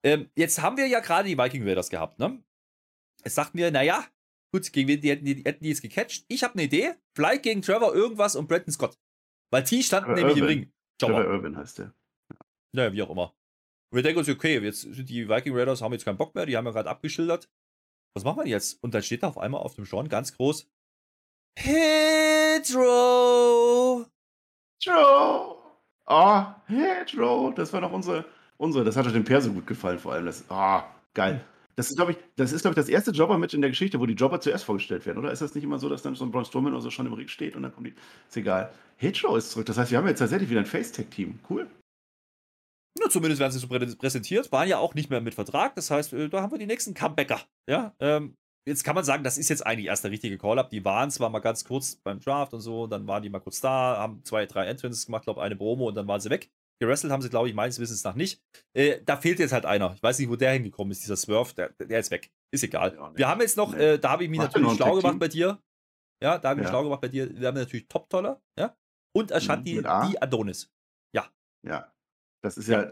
Ähm, 0.06 0.30
jetzt 0.36 0.62
haben 0.62 0.78
wir 0.78 0.88
ja 0.88 1.00
gerade 1.00 1.28
die 1.28 1.38
Viking 1.38 1.68
Raiders 1.68 1.90
gehabt, 1.90 2.20
ne? 2.20 2.42
Es 3.24 3.34
sagt 3.34 3.56
mir, 3.56 3.72
naja, 3.72 4.06
gut, 4.56 4.74
gegen 4.74 4.88
wen 4.88 5.02
die 5.02 5.10
hätten 5.10 5.26
die, 5.26 5.44
hätten 5.44 5.64
die 5.64 5.70
jetzt 5.70 5.82
gecatcht? 5.82 6.26
Ich 6.28 6.44
habe 6.44 6.54
eine 6.54 6.64
Idee. 6.64 6.94
Vielleicht 7.14 7.44
gegen 7.44 7.62
Trevor 7.62 7.94
irgendwas 7.94 8.36
und 8.36 8.48
Brandon 8.48 8.72
Scott. 8.72 8.98
Weil 9.52 9.64
T 9.64 9.82
standen 9.84 10.10
Trevor 10.10 10.28
nämlich 10.28 10.38
Irvin. 10.38 10.58
im 10.58 10.64
Ring. 10.64 10.74
Trevor 10.98 11.26
Irvin 11.26 11.58
heißt 11.58 11.80
der. 11.80 11.94
Naja, 12.74 12.94
wie 12.94 13.02
auch 13.02 13.10
immer. 13.10 13.36
Und 13.92 13.98
wir 13.98 14.04
denken 14.04 14.20
uns, 14.20 14.30
okay, 14.30 14.60
jetzt 14.60 14.82
sind 14.82 15.10
die 15.10 15.30
Viking 15.30 15.56
Raiders, 15.56 15.82
haben 15.82 15.94
jetzt 15.94 16.06
keinen 16.06 16.18
Bock 16.18 16.36
mehr, 16.36 16.46
die 16.46 16.58
haben 16.58 16.66
ja 16.66 16.72
gerade 16.72 16.90
abgeschildert 16.90 17.50
was 18.16 18.24
machen 18.24 18.44
wir 18.44 18.48
jetzt? 18.48 18.82
Und 18.82 18.94
dann 18.94 19.04
steht 19.04 19.24
da 19.24 19.28
auf 19.28 19.38
einmal 19.38 19.62
auf 19.62 19.76
dem 19.76 19.86
Sean 19.86 20.10
ganz 20.10 20.36
groß 20.36 20.68
Hedro! 21.58 22.86
Joe! 24.82 25.58
Oh, 26.08 26.44
Hedro! 26.66 27.52
Das 27.56 27.72
war 27.74 27.82
doch 27.82 27.92
unsere, 27.92 28.26
unsere. 28.58 28.86
Das 28.86 28.96
hat 28.96 29.06
euch 29.06 29.14
dem 29.14 29.24
Per 29.24 29.42
so 29.42 29.52
gut 29.54 29.68
gefallen, 29.68 30.00
vor 30.00 30.14
allem. 30.14 30.26
Das, 30.26 30.46
oh, 30.50 30.82
geil. 31.14 31.46
Das 31.76 31.90
ist, 31.90 31.98
glaube 31.98 32.14
ich, 32.14 32.18
das 32.38 32.54
ich, 32.54 32.62
das 32.62 32.90
erste 32.90 33.12
Jobber-Match 33.12 33.54
in 33.54 33.62
der 33.62 33.70
Geschichte, 33.70 34.00
wo 34.00 34.06
die 34.06 34.14
Jobber 34.14 34.40
zuerst 34.40 34.64
vorgestellt 34.64 35.06
werden, 35.06 35.18
oder? 35.18 35.32
Ist 35.32 35.42
das 35.42 35.56
nicht 35.56 35.64
immer 35.64 35.78
so, 35.78 35.90
dass 35.90 36.02
dann 36.02 36.16
so 36.16 36.24
ein 36.24 36.32
Braun 36.32 36.46
Strowman 36.46 36.74
oder 36.74 36.82
so 36.82 36.90
schon 36.90 37.06
im 37.06 37.14
Ring 37.14 37.28
steht 37.28 37.56
und 37.56 37.64
dann 37.64 37.74
kommt 37.74 37.88
die. 37.88 37.94
Ist 38.30 38.38
egal. 38.38 38.72
Hedro 38.98 39.36
ist 39.36 39.52
zurück. 39.52 39.66
Das 39.66 39.78
heißt, 39.78 39.92
wir 39.92 39.98
haben 39.98 40.08
jetzt 40.08 40.20
tatsächlich 40.20 40.50
wieder 40.50 40.62
ein 40.62 40.66
Face-Tech-Team. 40.66 41.40
Cool. 41.50 41.68
Ja, 42.98 43.10
zumindest 43.10 43.42
werden 43.42 43.52
sie 43.52 43.60
so 43.60 43.68
präsentiert, 43.68 44.52
waren 44.54 44.70
ja 44.70 44.78
auch 44.78 44.94
nicht 44.94 45.10
mehr 45.10 45.20
mit 45.20 45.36
Vertrag. 45.36 45.76
Das 45.76 45.92
heißt, 45.92 46.14
äh, 46.14 46.30
da 46.30 46.42
haben 46.42 46.52
wir 46.52 46.60
die 46.60 46.66
nächsten 46.66 46.94
Comebacker. 46.94 47.42
Ja, 47.70 47.94
ähm, 48.00 48.38
jetzt 48.66 48.86
kann 48.86 48.96
man 48.96 49.04
sagen, 49.04 49.26
das 49.26 49.38
ist 49.38 49.50
jetzt 49.50 49.66
eigentlich 49.66 49.88
erst 49.88 50.06
der 50.06 50.12
richtige 50.12 50.38
Call-Up. 50.38 50.70
Die 50.70 50.86
waren 50.86 51.12
zwar 51.12 51.30
mal 51.30 51.40
ganz 51.40 51.66
kurz 51.66 51.98
beim 51.98 52.22
Draft 52.22 52.54
und 52.54 52.62
so, 52.62 52.88
dann 52.88 53.06
waren 53.06 53.22
die 53.22 53.30
mal 53.30 53.40
kurz 53.42 53.60
da, 53.60 53.98
haben 53.98 54.24
zwei, 54.24 54.46
drei 54.46 54.66
Entrances 54.68 55.06
gemacht, 55.08 55.26
glaube 55.26 55.42
eine 55.42 55.58
Promo 55.58 55.90
und 55.90 55.96
dann 55.96 56.08
waren 56.08 56.22
sie 56.22 56.30
weg. 56.30 56.50
Gerestelt 56.80 57.14
haben 57.14 57.22
sie, 57.22 57.30
glaube 57.30 57.48
ich, 57.48 57.56
meines 57.56 57.80
Wissens 57.80 58.04
nach 58.04 58.16
nicht. 58.16 58.42
Äh, 58.74 59.02
da 59.06 59.16
fehlt 59.18 59.40
jetzt 59.40 59.54
halt 59.54 59.66
einer. 59.66 59.94
Ich 59.96 60.04
weiß 60.04 60.20
nicht, 60.20 60.30
wo 60.30 60.36
der 60.36 60.52
hingekommen 60.52 60.92
ist, 60.92 61.04
dieser 61.04 61.16
Swerve, 61.16 61.54
der, 61.56 61.70
der 61.70 62.00
ist 62.00 62.12
weg. 62.12 62.32
Ist 62.52 62.64
egal. 62.64 62.96
Ja, 62.96 63.12
wir 63.16 63.28
haben 63.28 63.42
jetzt 63.42 63.56
noch, 63.56 63.74
nee. 63.74 63.94
äh, 63.94 64.00
da 64.00 64.12
habe 64.12 64.26
ich 64.26 64.30
mich 64.30 64.40
Macht 64.40 64.56
natürlich 64.56 64.76
schlau 64.76 64.96
gemacht 64.96 65.20
bei 65.20 65.28
dir. 65.30 65.60
Ja, 66.22 66.38
da 66.38 66.50
habe 66.50 66.60
ich 66.60 66.64
mich 66.64 66.66
ja. 66.66 66.72
schlau 66.72 66.84
gemacht 66.84 67.02
bei 67.02 67.08
dir. 67.08 67.34
Wir 67.38 67.48
haben 67.48 67.56
natürlich 67.56 67.88
Top-Toller, 67.88 68.42
ja. 68.60 68.76
Und 69.14 69.32
Ashanti, 69.32 69.76
mhm, 69.76 70.10
die 70.10 70.22
Adonis. 70.22 70.70
Ja. 71.14 71.30
Ja. 71.66 71.92
Das 72.42 72.58
ist 72.58 72.68
ja 72.68 72.92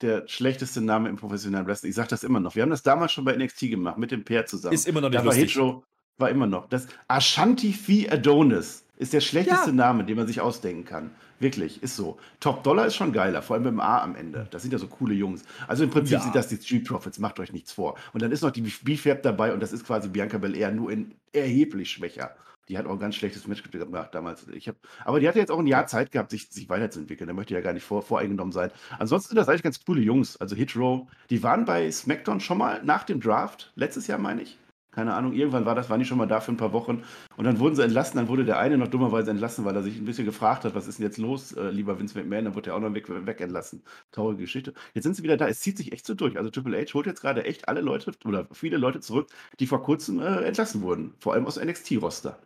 der 0.00 0.26
schlechteste 0.26 0.80
Name 0.80 1.08
im 1.08 1.16
professionellen 1.16 1.66
Wrestling. 1.66 1.90
Ich 1.90 1.96
sage 1.96 2.08
das 2.08 2.24
immer 2.24 2.40
noch. 2.40 2.54
Wir 2.54 2.62
haben 2.62 2.70
das 2.70 2.82
damals 2.82 3.12
schon 3.12 3.24
bei 3.24 3.36
NXT 3.36 3.60
gemacht, 3.70 3.98
mit 3.98 4.10
dem 4.10 4.24
Pair 4.24 4.46
zusammen. 4.46 4.74
Ist 4.74 4.88
immer 4.88 5.02
noch 5.02 5.10
nicht 5.10 5.20
da 5.20 5.24
lustig. 5.24 5.56
War, 5.58 5.82
war 6.16 6.30
immer 6.30 6.46
noch. 6.46 6.68
Das 6.68 6.86
Ashanti 7.06 7.72
Fee 7.72 8.08
Adonis 8.08 8.86
ist 9.00 9.14
der 9.14 9.20
schlechteste 9.20 9.70
ja. 9.70 9.76
Name, 9.76 10.04
den 10.04 10.16
man 10.16 10.26
sich 10.26 10.40
ausdenken 10.40 10.84
kann. 10.84 11.10
Wirklich, 11.38 11.82
ist 11.82 11.96
so. 11.96 12.18
Top 12.38 12.62
Dollar 12.62 12.86
ist 12.86 12.96
schon 12.96 13.12
geiler, 13.12 13.40
vor 13.40 13.54
allem 13.54 13.62
mit 13.62 13.72
dem 13.72 13.80
A 13.80 14.02
am 14.02 14.14
Ende. 14.14 14.46
Das 14.50 14.60
sind 14.60 14.72
ja 14.72 14.78
so 14.78 14.88
coole 14.88 15.14
Jungs. 15.14 15.42
Also 15.66 15.84
im 15.84 15.90
Prinzip 15.90 16.18
ja. 16.18 16.20
sind 16.20 16.34
das 16.34 16.48
die 16.48 16.56
Street 16.56 16.86
Profits, 16.86 17.18
macht 17.18 17.40
euch 17.40 17.50
nichts 17.50 17.72
vor. 17.72 17.96
Und 18.12 18.20
dann 18.20 18.30
ist 18.30 18.42
noch 18.42 18.50
die 18.50 18.60
B-Fab 18.60 19.22
dabei 19.22 19.54
und 19.54 19.60
das 19.60 19.72
ist 19.72 19.86
quasi 19.86 20.08
Bianca 20.08 20.36
Belair 20.36 20.70
nur 20.70 20.92
in 20.92 21.14
erheblich 21.32 21.90
schwächer. 21.90 22.36
Die 22.68 22.76
hat 22.76 22.86
auch 22.86 22.92
ein 22.92 22.98
ganz 22.98 23.16
schlechtes 23.16 23.48
Match 23.48 23.68
gemacht 23.68 24.10
damals. 24.14 24.46
Ich 24.48 24.68
hab, 24.68 24.76
aber 25.04 25.18
die 25.18 25.26
hatte 25.26 25.38
jetzt 25.38 25.50
auch 25.50 25.58
ein 25.58 25.66
Jahr 25.66 25.86
Zeit 25.86 26.12
gehabt, 26.12 26.30
sich, 26.30 26.50
sich 26.50 26.68
weiterzuentwickeln. 26.68 27.26
Da 27.26 27.32
möchte 27.32 27.54
ja 27.54 27.62
gar 27.62 27.72
nicht 27.72 27.84
vor, 27.84 28.02
voreingenommen 28.02 28.52
sein. 28.52 28.70
Ansonsten 28.98 29.30
sind 29.30 29.38
das 29.38 29.48
eigentlich 29.48 29.62
ganz 29.62 29.82
coole 29.82 30.02
Jungs. 30.02 30.36
Also 30.36 30.54
Hitro, 30.54 31.08
die 31.30 31.42
waren 31.42 31.64
bei 31.64 31.90
SmackDown 31.90 32.38
schon 32.38 32.58
mal 32.58 32.82
nach 32.84 33.04
dem 33.04 33.20
Draft, 33.20 33.72
letztes 33.76 34.06
Jahr 34.06 34.18
meine 34.18 34.42
ich. 34.42 34.58
Keine 34.90 35.14
Ahnung, 35.14 35.32
irgendwann 35.32 35.66
war 35.66 35.74
das, 35.74 35.88
waren 35.88 36.00
die 36.00 36.04
schon 36.04 36.18
mal 36.18 36.26
da 36.26 36.40
für 36.40 36.52
ein 36.52 36.56
paar 36.56 36.72
Wochen. 36.72 37.04
Und 37.36 37.44
dann 37.44 37.58
wurden 37.58 37.76
sie 37.76 37.84
entlassen. 37.84 38.16
Dann 38.16 38.28
wurde 38.28 38.44
der 38.44 38.58
eine 38.58 38.76
noch 38.76 38.88
dummerweise 38.88 39.30
entlassen, 39.30 39.64
weil 39.64 39.76
er 39.76 39.82
sich 39.82 39.96
ein 39.96 40.04
bisschen 40.04 40.24
gefragt 40.24 40.64
hat, 40.64 40.74
was 40.74 40.88
ist 40.88 40.98
denn 40.98 41.06
jetzt 41.06 41.18
los, 41.18 41.52
äh, 41.52 41.70
lieber 41.70 41.98
Vince 41.98 42.18
McMahon. 42.18 42.46
Dann 42.46 42.54
wurde 42.54 42.70
er 42.70 42.76
auch 42.76 42.80
noch 42.80 42.92
weg, 42.92 43.06
weg 43.08 43.40
entlassen. 43.40 43.82
Traurige 44.10 44.42
Geschichte. 44.42 44.74
Jetzt 44.94 45.04
sind 45.04 45.14
sie 45.14 45.22
wieder 45.22 45.36
da. 45.36 45.48
Es 45.48 45.60
zieht 45.60 45.76
sich 45.76 45.92
echt 45.92 46.06
so 46.06 46.14
durch. 46.14 46.36
Also 46.36 46.50
Triple 46.50 46.76
H 46.76 46.94
holt 46.94 47.06
jetzt 47.06 47.20
gerade 47.20 47.44
echt 47.44 47.68
alle 47.68 47.80
Leute 47.80 48.12
oder 48.24 48.48
viele 48.52 48.76
Leute 48.78 49.00
zurück, 49.00 49.28
die 49.60 49.66
vor 49.66 49.82
kurzem 49.82 50.20
äh, 50.20 50.42
entlassen 50.42 50.82
wurden. 50.82 51.14
Vor 51.20 51.34
allem 51.34 51.46
aus 51.46 51.56
NXT-Roster. 51.60 52.38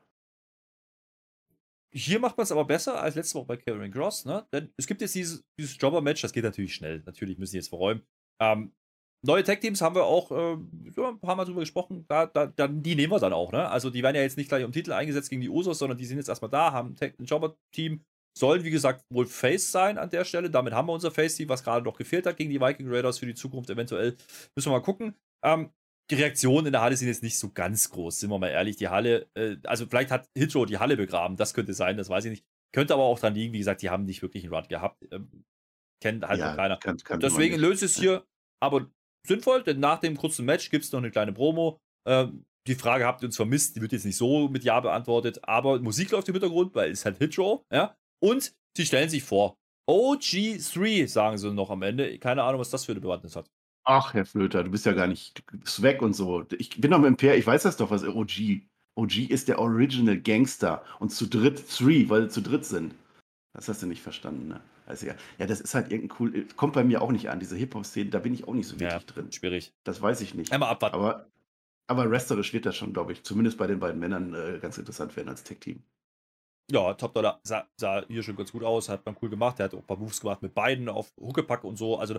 Hier 1.97 2.19
macht 2.19 2.37
man 2.37 2.43
es 2.43 2.51
aber 2.51 2.65
besser 2.65 3.01
als 3.01 3.15
letzte 3.15 3.39
Woche 3.39 3.47
bei 3.47 3.57
Karen 3.57 3.91
Cross, 3.93 4.25
ne? 4.25 4.45
Denn 4.53 4.73
es 4.77 4.89
gibt 4.89 5.01
jetzt 5.01 5.15
dieses, 5.15 5.45
dieses 5.57 5.79
Jobber-Match, 5.79 6.23
das 6.23 6.33
geht 6.33 6.43
natürlich 6.43 6.75
schnell. 6.75 7.03
Natürlich 7.07 7.39
müssen 7.39 7.53
die 7.53 7.59
jetzt 7.59 7.69
verräumen. 7.69 8.03
Ähm, 8.41 8.73
neue 9.25 9.43
Tag-Teams 9.43 9.81
haben 9.81 9.95
wir 9.95 10.05
auch 10.05 10.31
äh, 10.31 10.55
ein 10.55 11.21
paar 11.21 11.37
Mal 11.37 11.45
drüber 11.45 11.61
gesprochen. 11.61 12.05
Da, 12.09 12.27
da, 12.27 12.47
da, 12.47 12.69
die 12.69 12.95
nehmen 12.95 13.13
wir 13.13 13.21
dann 13.21 13.33
auch, 13.33 13.53
ne? 13.53 13.69
Also 13.69 13.91
die 13.91 14.03
werden 14.03 14.17
ja 14.17 14.23
jetzt 14.23 14.37
nicht 14.37 14.49
gleich 14.49 14.65
um 14.65 14.73
Titel 14.73 14.93
eingesetzt 14.93 15.31
gegen 15.31 15.41
die 15.41 15.49
Usos, 15.49 15.79
sondern 15.79 15.99
die 15.99 16.05
sind 16.05 16.19
jetzt 16.19 16.29
erstmal 16.29 16.51
da, 16.51 16.73
haben 16.73 16.95
ein, 17.01 17.13
ein 17.19 17.25
Jobber-Team, 17.25 18.03
sollen 18.37 18.65
wie 18.65 18.71
gesagt 18.71 19.05
wohl 19.11 19.27
Face 19.27 19.73
sein 19.73 19.99
an 19.99 20.11
der 20.11 20.25
Stelle. 20.25 20.51
Damit 20.51 20.75
haben 20.75 20.89
wir 20.89 20.93
unser 20.93 21.11
Face-Team, 21.11 21.49
was 21.49 21.65
gerade 21.65 21.85
noch 21.85 21.97
gefehlt 21.97 22.27
hat 22.27 22.37
gegen 22.37 22.51
die 22.51 22.61
Viking 22.61 22.89
Raiders 22.89 23.19
für 23.19 23.27
die 23.27 23.35
Zukunft 23.35 23.71
eventuell. 23.71 24.17
Müssen 24.57 24.71
wir 24.71 24.79
mal 24.79 24.83
gucken. 24.83 25.15
Ähm, 25.45 25.71
die 26.11 26.17
Reaktionen 26.17 26.67
in 26.67 26.73
der 26.73 26.83
Halle 26.83 26.97
sind 26.97 27.09
jetzt 27.09 27.23
nicht 27.23 27.39
so 27.39 27.51
ganz 27.51 27.91
groß, 27.91 28.21
sind 28.21 28.31
wir 28.31 28.39
mal 28.39 28.49
ehrlich. 28.49 28.77
Die 28.77 28.89
Halle, 28.89 29.29
äh, 29.35 29.57
also 29.65 29.87
vielleicht 29.87 30.11
hat 30.11 30.29
Hitro 30.37 30.67
die 30.67 30.79
Halle 30.79 30.97
begraben, 30.97 31.37
das 31.37 31.55
könnte 31.55 31.73
sein, 31.73 31.97
das 31.97 32.11
weiß 32.11 32.27
ich 32.27 32.31
nicht. 32.31 32.45
Könnte 32.75 32.93
aber 32.93 33.05
auch 33.05 33.19
dran 33.19 33.35
liegen, 33.35 33.53
wie 33.53 33.59
gesagt, 33.59 33.83
die 33.83 33.89
haben 33.89 34.05
nicht 34.05 34.21
wirklich 34.21 34.45
einen 34.45 34.53
Run 34.53 34.67
gehabt. 34.69 35.03
Ähm, 35.13 35.45
kennt 36.03 36.27
halt 36.27 36.41
ja, 36.41 36.51
noch 36.51 36.57
keiner. 36.57 36.77
Kann, 36.77 36.99
kann 36.99 37.21
Deswegen 37.21 37.57
löst 37.59 37.83
es 37.83 37.97
hier, 37.97 38.27
aber 38.61 38.91
sinnvoll, 39.27 39.63
denn 39.63 39.81
nach 39.81 40.01
dem 40.01 40.17
kurzen 40.17 40.45
Match 40.45 40.71
gibt 40.71 40.85
es 40.85 40.93
noch 40.93 40.99
eine 40.99 41.11
kleine 41.11 41.33
Promo. 41.33 41.79
Ähm, 42.07 42.45
die 42.67 42.75
Frage 42.75 43.05
habt 43.05 43.23
ihr 43.23 43.27
uns 43.27 43.37
vermisst, 43.37 43.77
die 43.77 43.83
wird 43.83 43.93
jetzt 43.93 44.07
nicht 44.07 44.17
so 44.17 44.49
mit 44.49 44.65
Ja 44.65 44.81
beantwortet, 44.81 45.41
aber 45.43 45.81
Musik 45.81 46.11
läuft 46.11 46.29
im 46.29 46.35
Hintergrund, 46.35 46.75
weil 46.75 46.91
es 46.91 47.05
halt 47.05 47.19
Hitro, 47.19 47.65
ja. 47.71 47.95
Und 48.23 48.55
sie 48.77 48.87
stellen 48.87 49.11
sich 49.11 49.23
vor. 49.23 49.57
OG3, 49.89 51.07
sagen 51.09 51.37
sie 51.37 51.53
noch 51.53 51.71
am 51.71 51.83
Ende. 51.83 52.19
Keine 52.19 52.43
Ahnung, 52.43 52.61
was 52.61 52.71
das 52.71 52.87
für 52.87 52.93
eine 52.93 53.03
Bewandtnis 53.03 53.37
hat. 53.37 53.51
Ach, 53.87 54.15
Herr 54.15 54.25
Flöter, 54.25 54.65
du 54.65 54.71
bist 54.71 54.87
ja 54.87 54.93
gar 54.93 55.07
nicht 55.07 55.43
weg 55.83 56.01
und 56.01 56.15
so. 56.15 56.47
Ich 56.57 56.81
bin 56.81 56.91
noch 56.91 57.03
im 57.03 57.17
Pair, 57.19 57.37
ich 57.37 57.47
weiß 57.47 57.65
das 57.65 57.77
doch, 57.77 57.91
was 57.91 58.03
OG. 58.03 58.63
OG 58.97 59.29
ist 59.29 59.49
der 59.49 59.59
Original 59.59 60.19
Gangster 60.19 60.83
und 61.01 61.11
zu 61.11 61.27
dritt 61.27 61.69
Three, 61.69 62.09
weil 62.09 62.23
sie 62.23 62.29
zu 62.31 62.41
dritt 62.41 62.65
sind. 62.65 62.95
Das 63.53 63.69
hast 63.69 63.83
du 63.83 63.87
nicht 63.87 64.01
verstanden, 64.01 64.49
ne? 64.49 64.61
Also 64.87 65.07
ja, 65.07 65.15
ja, 65.39 65.47
das 65.47 65.61
ist 65.61 65.75
halt 65.75 65.91
irgendein 65.91 66.17
cool, 66.21 66.47
kommt 66.57 66.75
bei 66.75 66.85
mir 66.85 67.01
auch 67.01 67.11
nicht 67.11 67.31
an, 67.31 67.41
diese 67.41 67.57
Hip-Hop-Szene, 67.57 68.11
da 68.11 68.19
bin 68.19 68.35
ich 68.35 68.47
auch 68.47 68.55
nicht 68.55 68.67
so 68.67 68.79
wirklich 68.79 68.93
ja, 68.93 68.99
drin. 69.01 69.33
Schwierig. 69.33 69.73
Das 69.85 70.03
weiß 70.03 70.21
ich 70.21 70.35
nicht. 70.35 70.53
Einmal 70.53 70.71
abwarten. 70.71 70.97
Aber, 70.97 71.27
aber 71.87 72.11
wrestlerisch 72.11 72.53
wird 72.53 72.67
das 72.67 72.77
schon, 72.77 72.93
glaube 72.93 73.13
ich, 73.13 73.23
zumindest 73.23 73.57
bei 73.57 73.67
den 73.67 73.81
beiden 73.81 73.99
Männern 73.99 74.35
äh, 74.35 74.59
ganz 74.61 74.77
interessant 74.79 75.17
werden 75.17 75.29
als 75.29 75.43
Tech-Team. 75.43 75.83
Ja, 76.71 76.95
Top 76.95 77.13
Dollar 77.13 77.41
sah, 77.43 77.69
sah, 77.77 78.07
hier 78.09 78.23
schon 78.23 78.37
ganz 78.37 78.51
gut 78.51 78.65
aus, 78.65 78.89
hat 78.89 79.05
man 79.05 79.17
cool 79.21 79.29
gemacht. 79.29 79.61
Er 79.61 79.67
hat 79.67 79.75
auch 79.75 79.81
ein 79.81 79.87
paar 79.87 79.99
Moves 79.99 80.21
gemacht 80.21 80.41
mit 80.41 80.55
beiden 80.55 80.89
auf 80.89 81.13
Huckepack 81.21 81.63
und 81.63 81.77
so. 81.77 81.99
Also, 81.99 82.19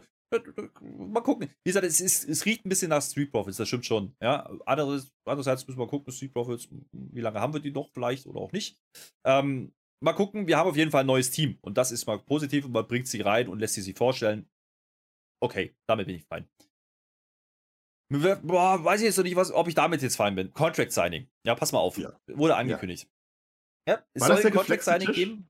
mal 0.81 1.21
gucken. 1.21 1.49
Wie 1.63 1.69
gesagt, 1.69 1.85
es, 1.85 1.99
ist, 1.99 2.29
es 2.29 2.45
riecht 2.45 2.63
ein 2.63 2.69
bisschen 2.69 2.89
nach 2.89 3.01
Street 3.01 3.31
Profits, 3.31 3.57
das 3.57 3.67
stimmt 3.67 3.87
schon. 3.87 4.15
Ja, 4.21 4.47
andererseits, 4.67 5.11
andererseits 5.25 5.67
müssen 5.67 5.79
wir 5.79 5.87
gucken, 5.87 6.13
Street 6.13 6.33
Profits, 6.33 6.67
wie 6.91 7.21
lange 7.21 7.39
haben 7.39 7.53
wir 7.53 7.59
die 7.59 7.71
noch 7.71 7.89
vielleicht 7.91 8.27
oder 8.27 8.39
auch 8.39 8.51
nicht. 8.51 8.77
Ähm, 9.23 9.73
mal 10.05 10.13
gucken, 10.13 10.47
wir 10.47 10.57
haben 10.57 10.69
auf 10.69 10.77
jeden 10.77 10.91
Fall 10.91 11.01
ein 11.01 11.07
neues 11.07 11.31
Team 11.31 11.57
und 11.61 11.77
das 11.77 11.91
ist 11.91 12.05
mal 12.05 12.19
positiv 12.19 12.65
und 12.65 12.71
man 12.71 12.87
bringt 12.87 13.07
sie 13.07 13.21
rein 13.21 13.49
und 13.49 13.59
lässt 13.59 13.73
sie 13.73 13.81
sich 13.81 13.97
vorstellen. 13.97 14.47
Okay, 15.41 15.75
damit 15.87 16.07
bin 16.07 16.15
ich 16.15 16.25
fein. 16.25 16.47
Boah, 18.43 18.83
weiß 18.83 19.01
ich 19.01 19.07
jetzt 19.07 19.17
noch 19.17 19.23
nicht, 19.23 19.35
was, 19.35 19.51
ob 19.51 19.67
ich 19.67 19.73
damit 19.73 20.03
jetzt 20.03 20.15
fein 20.15 20.35
bin. 20.35 20.53
Contract 20.53 20.91
Signing. 20.91 21.27
Ja, 21.43 21.55
pass 21.55 21.71
mal 21.71 21.79
auf. 21.79 21.97
Ja. 21.97 22.17
Wurde 22.27 22.55
angekündigt. 22.55 23.09
Ja, 23.89 24.03
es 24.13 24.21
War 24.21 24.37
soll 24.37 24.45
ein 24.45 24.53
Contract 24.53 24.83
Signing 24.83 25.11
geben. 25.11 25.49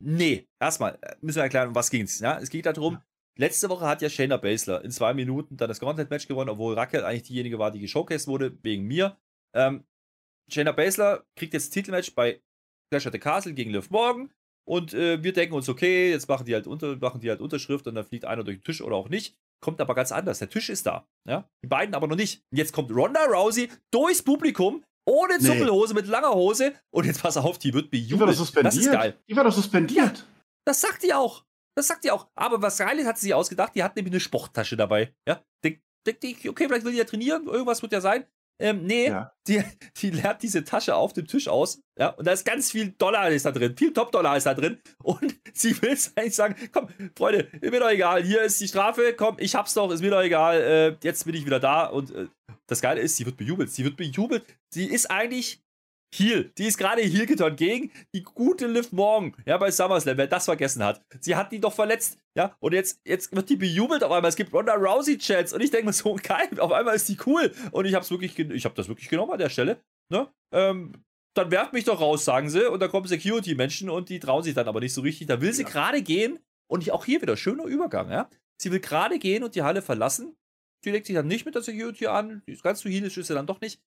Nee, 0.00 0.48
erstmal 0.60 0.98
äh, 1.02 1.16
müssen 1.20 1.36
wir 1.36 1.42
erklären, 1.42 1.68
um 1.68 1.74
was 1.74 1.90
ging 1.90 2.02
es. 2.02 2.20
Ja, 2.20 2.38
es 2.38 2.50
geht 2.50 2.66
darum, 2.66 2.94
ja. 2.94 3.04
letzte 3.38 3.68
Woche 3.68 3.86
hat 3.86 4.02
ja 4.02 4.08
Shayna 4.08 4.36
Baszler 4.36 4.84
in 4.84 4.92
zwei 4.92 5.14
Minuten 5.14 5.56
dann 5.56 5.68
das 5.68 5.80
Gauntlet-Match 5.80 6.28
gewonnen, 6.28 6.50
obwohl 6.50 6.74
Raquel 6.74 7.04
eigentlich 7.04 7.24
diejenige 7.24 7.58
war, 7.58 7.70
die 7.72 7.80
geshowcased 7.80 8.28
wurde, 8.28 8.56
wegen 8.62 8.84
mir. 8.84 9.16
Ähm, 9.54 9.84
Shayna 10.48 10.72
Baszler 10.72 11.24
kriegt 11.36 11.54
jetzt 11.54 11.70
Titelmatch 11.70 12.14
bei 12.14 12.40
Clash 12.94 13.06
at 13.06 13.12
the 13.12 13.18
Castle 13.18 13.54
gegen 13.54 13.70
Liv 13.70 13.90
Morgan. 13.90 14.30
Und 14.66 14.94
äh, 14.94 15.22
wir 15.22 15.32
denken 15.32 15.54
uns, 15.54 15.68
okay, 15.68 16.10
jetzt 16.10 16.28
machen 16.28 16.46
die 16.46 16.54
halt 16.54 16.66
unter, 16.66 16.96
machen 16.96 17.20
die 17.20 17.28
halt 17.28 17.40
Unterschrift 17.40 17.86
und 17.86 17.96
dann 17.96 18.04
fliegt 18.04 18.24
einer 18.24 18.44
durch 18.44 18.58
den 18.58 18.64
Tisch 18.64 18.80
oder 18.80 18.96
auch 18.96 19.08
nicht. 19.08 19.36
Kommt 19.60 19.80
aber 19.80 19.94
ganz 19.94 20.12
anders. 20.12 20.38
Der 20.38 20.48
Tisch 20.48 20.70
ist 20.70 20.86
da. 20.86 21.06
Ja? 21.28 21.48
Die 21.62 21.66
beiden 21.66 21.94
aber 21.94 22.06
noch 22.06 22.16
nicht. 22.16 22.42
Und 22.50 22.58
jetzt 22.58 22.72
kommt 22.72 22.90
Ronda 22.90 23.24
Rousey 23.24 23.68
durchs 23.90 24.22
Publikum 24.22 24.84
ohne 25.06 25.38
Zuppelhose, 25.38 25.92
nee. 25.92 26.00
mit 26.00 26.08
langer 26.08 26.32
Hose. 26.32 26.72
Und 26.90 27.04
jetzt 27.04 27.20
pass 27.20 27.36
auf, 27.36 27.58
die 27.58 27.74
wird 27.74 27.90
bejubelt. 27.90 28.12
Die 28.12 28.20
war 28.20 28.26
doch 28.28 28.34
suspendiert. 28.34 28.74
Das 28.74 28.80
ist 28.80 28.92
geil. 28.92 29.18
Die 29.28 29.36
war 29.36 29.44
doch 29.44 29.52
suspendiert. 29.52 30.18
Ja, 30.18 30.24
das 30.64 30.80
sagt 30.80 31.02
die 31.02 31.12
auch. 31.12 31.44
Das 31.76 31.88
sagt 31.88 32.04
die 32.04 32.10
auch. 32.10 32.28
Aber 32.34 32.62
was 32.62 32.78
geil 32.78 32.98
ist, 32.98 33.06
hat 33.06 33.18
sie 33.18 33.26
sich 33.26 33.34
ausgedacht. 33.34 33.74
Die 33.74 33.82
hat 33.82 33.96
nämlich 33.96 34.12
eine 34.12 34.20
Sporttasche 34.20 34.76
dabei. 34.76 35.14
Ja, 35.28 35.42
denkt, 35.62 35.82
denkt 36.06 36.22
die, 36.22 36.48
okay, 36.48 36.68
vielleicht 36.68 36.84
will 36.84 36.92
die 36.92 36.98
ja 36.98 37.04
trainieren. 37.04 37.46
Irgendwas 37.46 37.82
wird 37.82 37.92
ja 37.92 38.00
sein. 38.00 38.24
Ähm, 38.60 38.84
nee, 38.84 39.08
ja. 39.08 39.32
die, 39.48 39.64
die 39.96 40.10
leert 40.10 40.42
diese 40.42 40.62
Tasche 40.64 40.94
auf 40.94 41.12
dem 41.12 41.26
Tisch 41.26 41.48
aus. 41.48 41.80
Ja, 41.98 42.10
und 42.10 42.26
da 42.26 42.32
ist 42.32 42.44
ganz 42.44 42.70
viel 42.70 42.90
Dollar 42.90 43.30
ist 43.30 43.46
da 43.46 43.52
drin. 43.52 43.76
Viel 43.76 43.92
Top-Dollar 43.92 44.36
ist 44.36 44.46
da 44.46 44.54
drin. 44.54 44.80
Und 45.02 45.34
sie 45.52 45.80
will 45.82 45.90
es 45.90 46.16
eigentlich 46.16 46.36
sagen: 46.36 46.54
Komm, 46.72 46.88
Freunde, 47.16 47.48
ist 47.60 47.70
mir 47.70 47.80
doch 47.80 47.90
egal. 47.90 48.22
Hier 48.22 48.42
ist 48.42 48.60
die 48.60 48.68
Strafe. 48.68 49.14
Komm, 49.16 49.36
ich 49.38 49.54
hab's 49.54 49.74
doch. 49.74 49.90
Ist 49.90 50.02
mir 50.02 50.10
doch 50.10 50.22
egal. 50.22 50.60
Äh, 50.60 50.96
jetzt 51.02 51.24
bin 51.24 51.34
ich 51.34 51.46
wieder 51.46 51.60
da. 51.60 51.86
Und 51.86 52.14
äh, 52.14 52.26
das 52.66 52.80
Geile 52.80 53.00
ist, 53.00 53.16
sie 53.16 53.26
wird 53.26 53.36
bejubelt. 53.36 53.70
Sie 53.70 53.84
wird 53.84 53.96
bejubelt. 53.96 54.44
Sie 54.72 54.86
ist 54.86 55.10
eigentlich 55.10 55.63
Heal. 56.18 56.52
Die 56.56 56.66
ist 56.66 56.78
gerade 56.78 57.02
Heal 57.02 57.26
getan 57.26 57.56
gegen 57.56 57.90
die 58.14 58.22
gute 58.22 58.66
Liv 58.66 58.92
Morgan. 58.92 59.34
Ja, 59.46 59.58
bei 59.58 59.70
SummerSlam, 59.70 60.16
wer 60.16 60.26
das 60.26 60.44
vergessen 60.44 60.82
hat. 60.84 61.04
Sie 61.20 61.34
hat 61.34 61.52
die 61.52 61.60
doch 61.60 61.72
verletzt. 61.72 62.18
Ja, 62.36 62.56
und 62.60 62.72
jetzt, 62.72 63.00
jetzt 63.04 63.34
wird 63.34 63.48
die 63.48 63.56
bejubelt 63.56 64.02
auf 64.04 64.12
einmal. 64.12 64.28
Es 64.28 64.36
gibt 64.36 64.52
Ronda 64.52 64.74
Rousey 64.74 65.18
Chats 65.18 65.52
und 65.52 65.60
ich 65.60 65.70
denke 65.70 65.86
mir 65.86 65.92
so, 65.92 66.14
geil, 66.22 66.48
auf 66.58 66.72
einmal 66.72 66.94
ist 66.94 67.08
die 67.08 67.18
cool. 67.26 67.52
Und 67.72 67.84
ich 67.84 67.94
hab's 67.94 68.10
wirklich, 68.10 68.38
ich 68.38 68.64
hab 68.64 68.74
das 68.74 68.88
wirklich 68.88 69.08
genommen 69.08 69.32
an 69.32 69.38
der 69.38 69.50
Stelle. 69.50 69.82
Ne? 70.10 70.28
Ähm, 70.52 70.92
dann 71.34 71.50
werft 71.50 71.72
mich 71.72 71.84
doch 71.84 72.00
raus, 72.00 72.24
sagen 72.24 72.48
sie. 72.48 72.70
Und 72.70 72.80
da 72.80 72.88
kommen 72.88 73.06
Security-Menschen 73.06 73.90
und 73.90 74.08
die 74.08 74.20
trauen 74.20 74.42
sich 74.42 74.54
dann 74.54 74.68
aber 74.68 74.80
nicht 74.80 74.94
so 74.94 75.00
richtig. 75.00 75.26
Da 75.26 75.40
will 75.40 75.52
sie 75.52 75.62
ja. 75.62 75.68
gerade 75.68 76.02
gehen. 76.02 76.38
Und 76.66 76.88
auch 76.90 77.04
hier 77.04 77.20
wieder 77.20 77.36
schöner 77.36 77.64
Übergang, 77.64 78.10
ja. 78.10 78.28
Sie 78.60 78.72
will 78.72 78.80
gerade 78.80 79.18
gehen 79.18 79.42
und 79.42 79.54
die 79.54 79.62
Halle 79.62 79.82
verlassen. 79.82 80.36
Sie 80.82 80.90
legt 80.90 81.06
sich 81.06 81.14
dann 81.14 81.26
nicht 81.26 81.44
mit 81.44 81.54
der 81.54 81.62
Security 81.62 82.06
an. 82.06 82.42
Ganz 82.62 82.80
so 82.80 82.88
healisch 82.88 83.16
ist 83.16 83.26
sie 83.26 83.34
dann 83.34 83.46
doch 83.46 83.60
nicht 83.60 83.80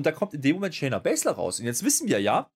und 0.00 0.06
da 0.06 0.12
kommt 0.12 0.32
in 0.32 0.40
dem 0.40 0.54
Moment 0.56 0.74
Shayna 0.74 0.98
Baszler 0.98 1.32
raus. 1.32 1.60
Und 1.60 1.66
jetzt 1.66 1.84
wissen 1.84 2.08
wir 2.08 2.22
ja, 2.22 2.50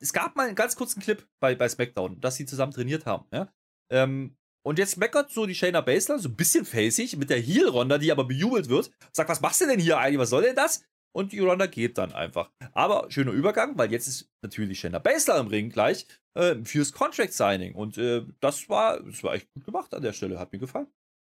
es 0.00 0.12
gab 0.12 0.36
mal 0.36 0.46
einen 0.46 0.54
ganz 0.54 0.76
kurzen 0.76 1.02
Clip 1.02 1.26
bei, 1.40 1.56
bei 1.56 1.68
SmackDown, 1.68 2.20
dass 2.20 2.36
sie 2.36 2.46
zusammen 2.46 2.72
trainiert 2.72 3.04
haben. 3.04 3.26
Ja? 3.32 3.52
Ähm, 3.90 4.36
und 4.64 4.78
jetzt 4.78 4.96
meckert 4.96 5.32
so 5.32 5.44
die 5.44 5.56
Shayna 5.56 5.80
Baszler, 5.80 6.20
so 6.20 6.28
ein 6.28 6.36
bisschen 6.36 6.64
facig, 6.64 7.16
mit 7.16 7.30
der 7.30 7.40
Heel-Ronda, 7.40 7.98
die 7.98 8.12
aber 8.12 8.22
bejubelt 8.22 8.68
wird. 8.68 8.92
Sagt, 9.10 9.28
was 9.28 9.40
machst 9.40 9.60
du 9.60 9.66
denn 9.66 9.80
hier 9.80 9.98
eigentlich? 9.98 10.20
Was 10.20 10.30
soll 10.30 10.42
denn 10.42 10.54
das? 10.54 10.84
Und 11.12 11.32
die 11.32 11.40
Ronda 11.40 11.66
geht 11.66 11.98
dann 11.98 12.12
einfach. 12.12 12.52
Aber 12.72 13.10
schöner 13.10 13.32
Übergang, 13.32 13.76
weil 13.76 13.90
jetzt 13.90 14.06
ist 14.06 14.30
natürlich 14.40 14.78
Shayna 14.78 15.00
Baszler 15.00 15.40
im 15.40 15.48
Ring 15.48 15.70
gleich 15.70 16.06
äh, 16.34 16.54
fürs 16.62 16.92
Contract-Signing. 16.92 17.74
Und 17.74 17.98
äh, 17.98 18.24
das, 18.38 18.68
war, 18.68 19.02
das 19.02 19.24
war 19.24 19.34
echt 19.34 19.52
gut 19.52 19.64
gemacht 19.64 19.92
an 19.92 20.02
der 20.02 20.12
Stelle. 20.12 20.38
Hat 20.38 20.52
mir 20.52 20.60
gefallen. 20.60 20.86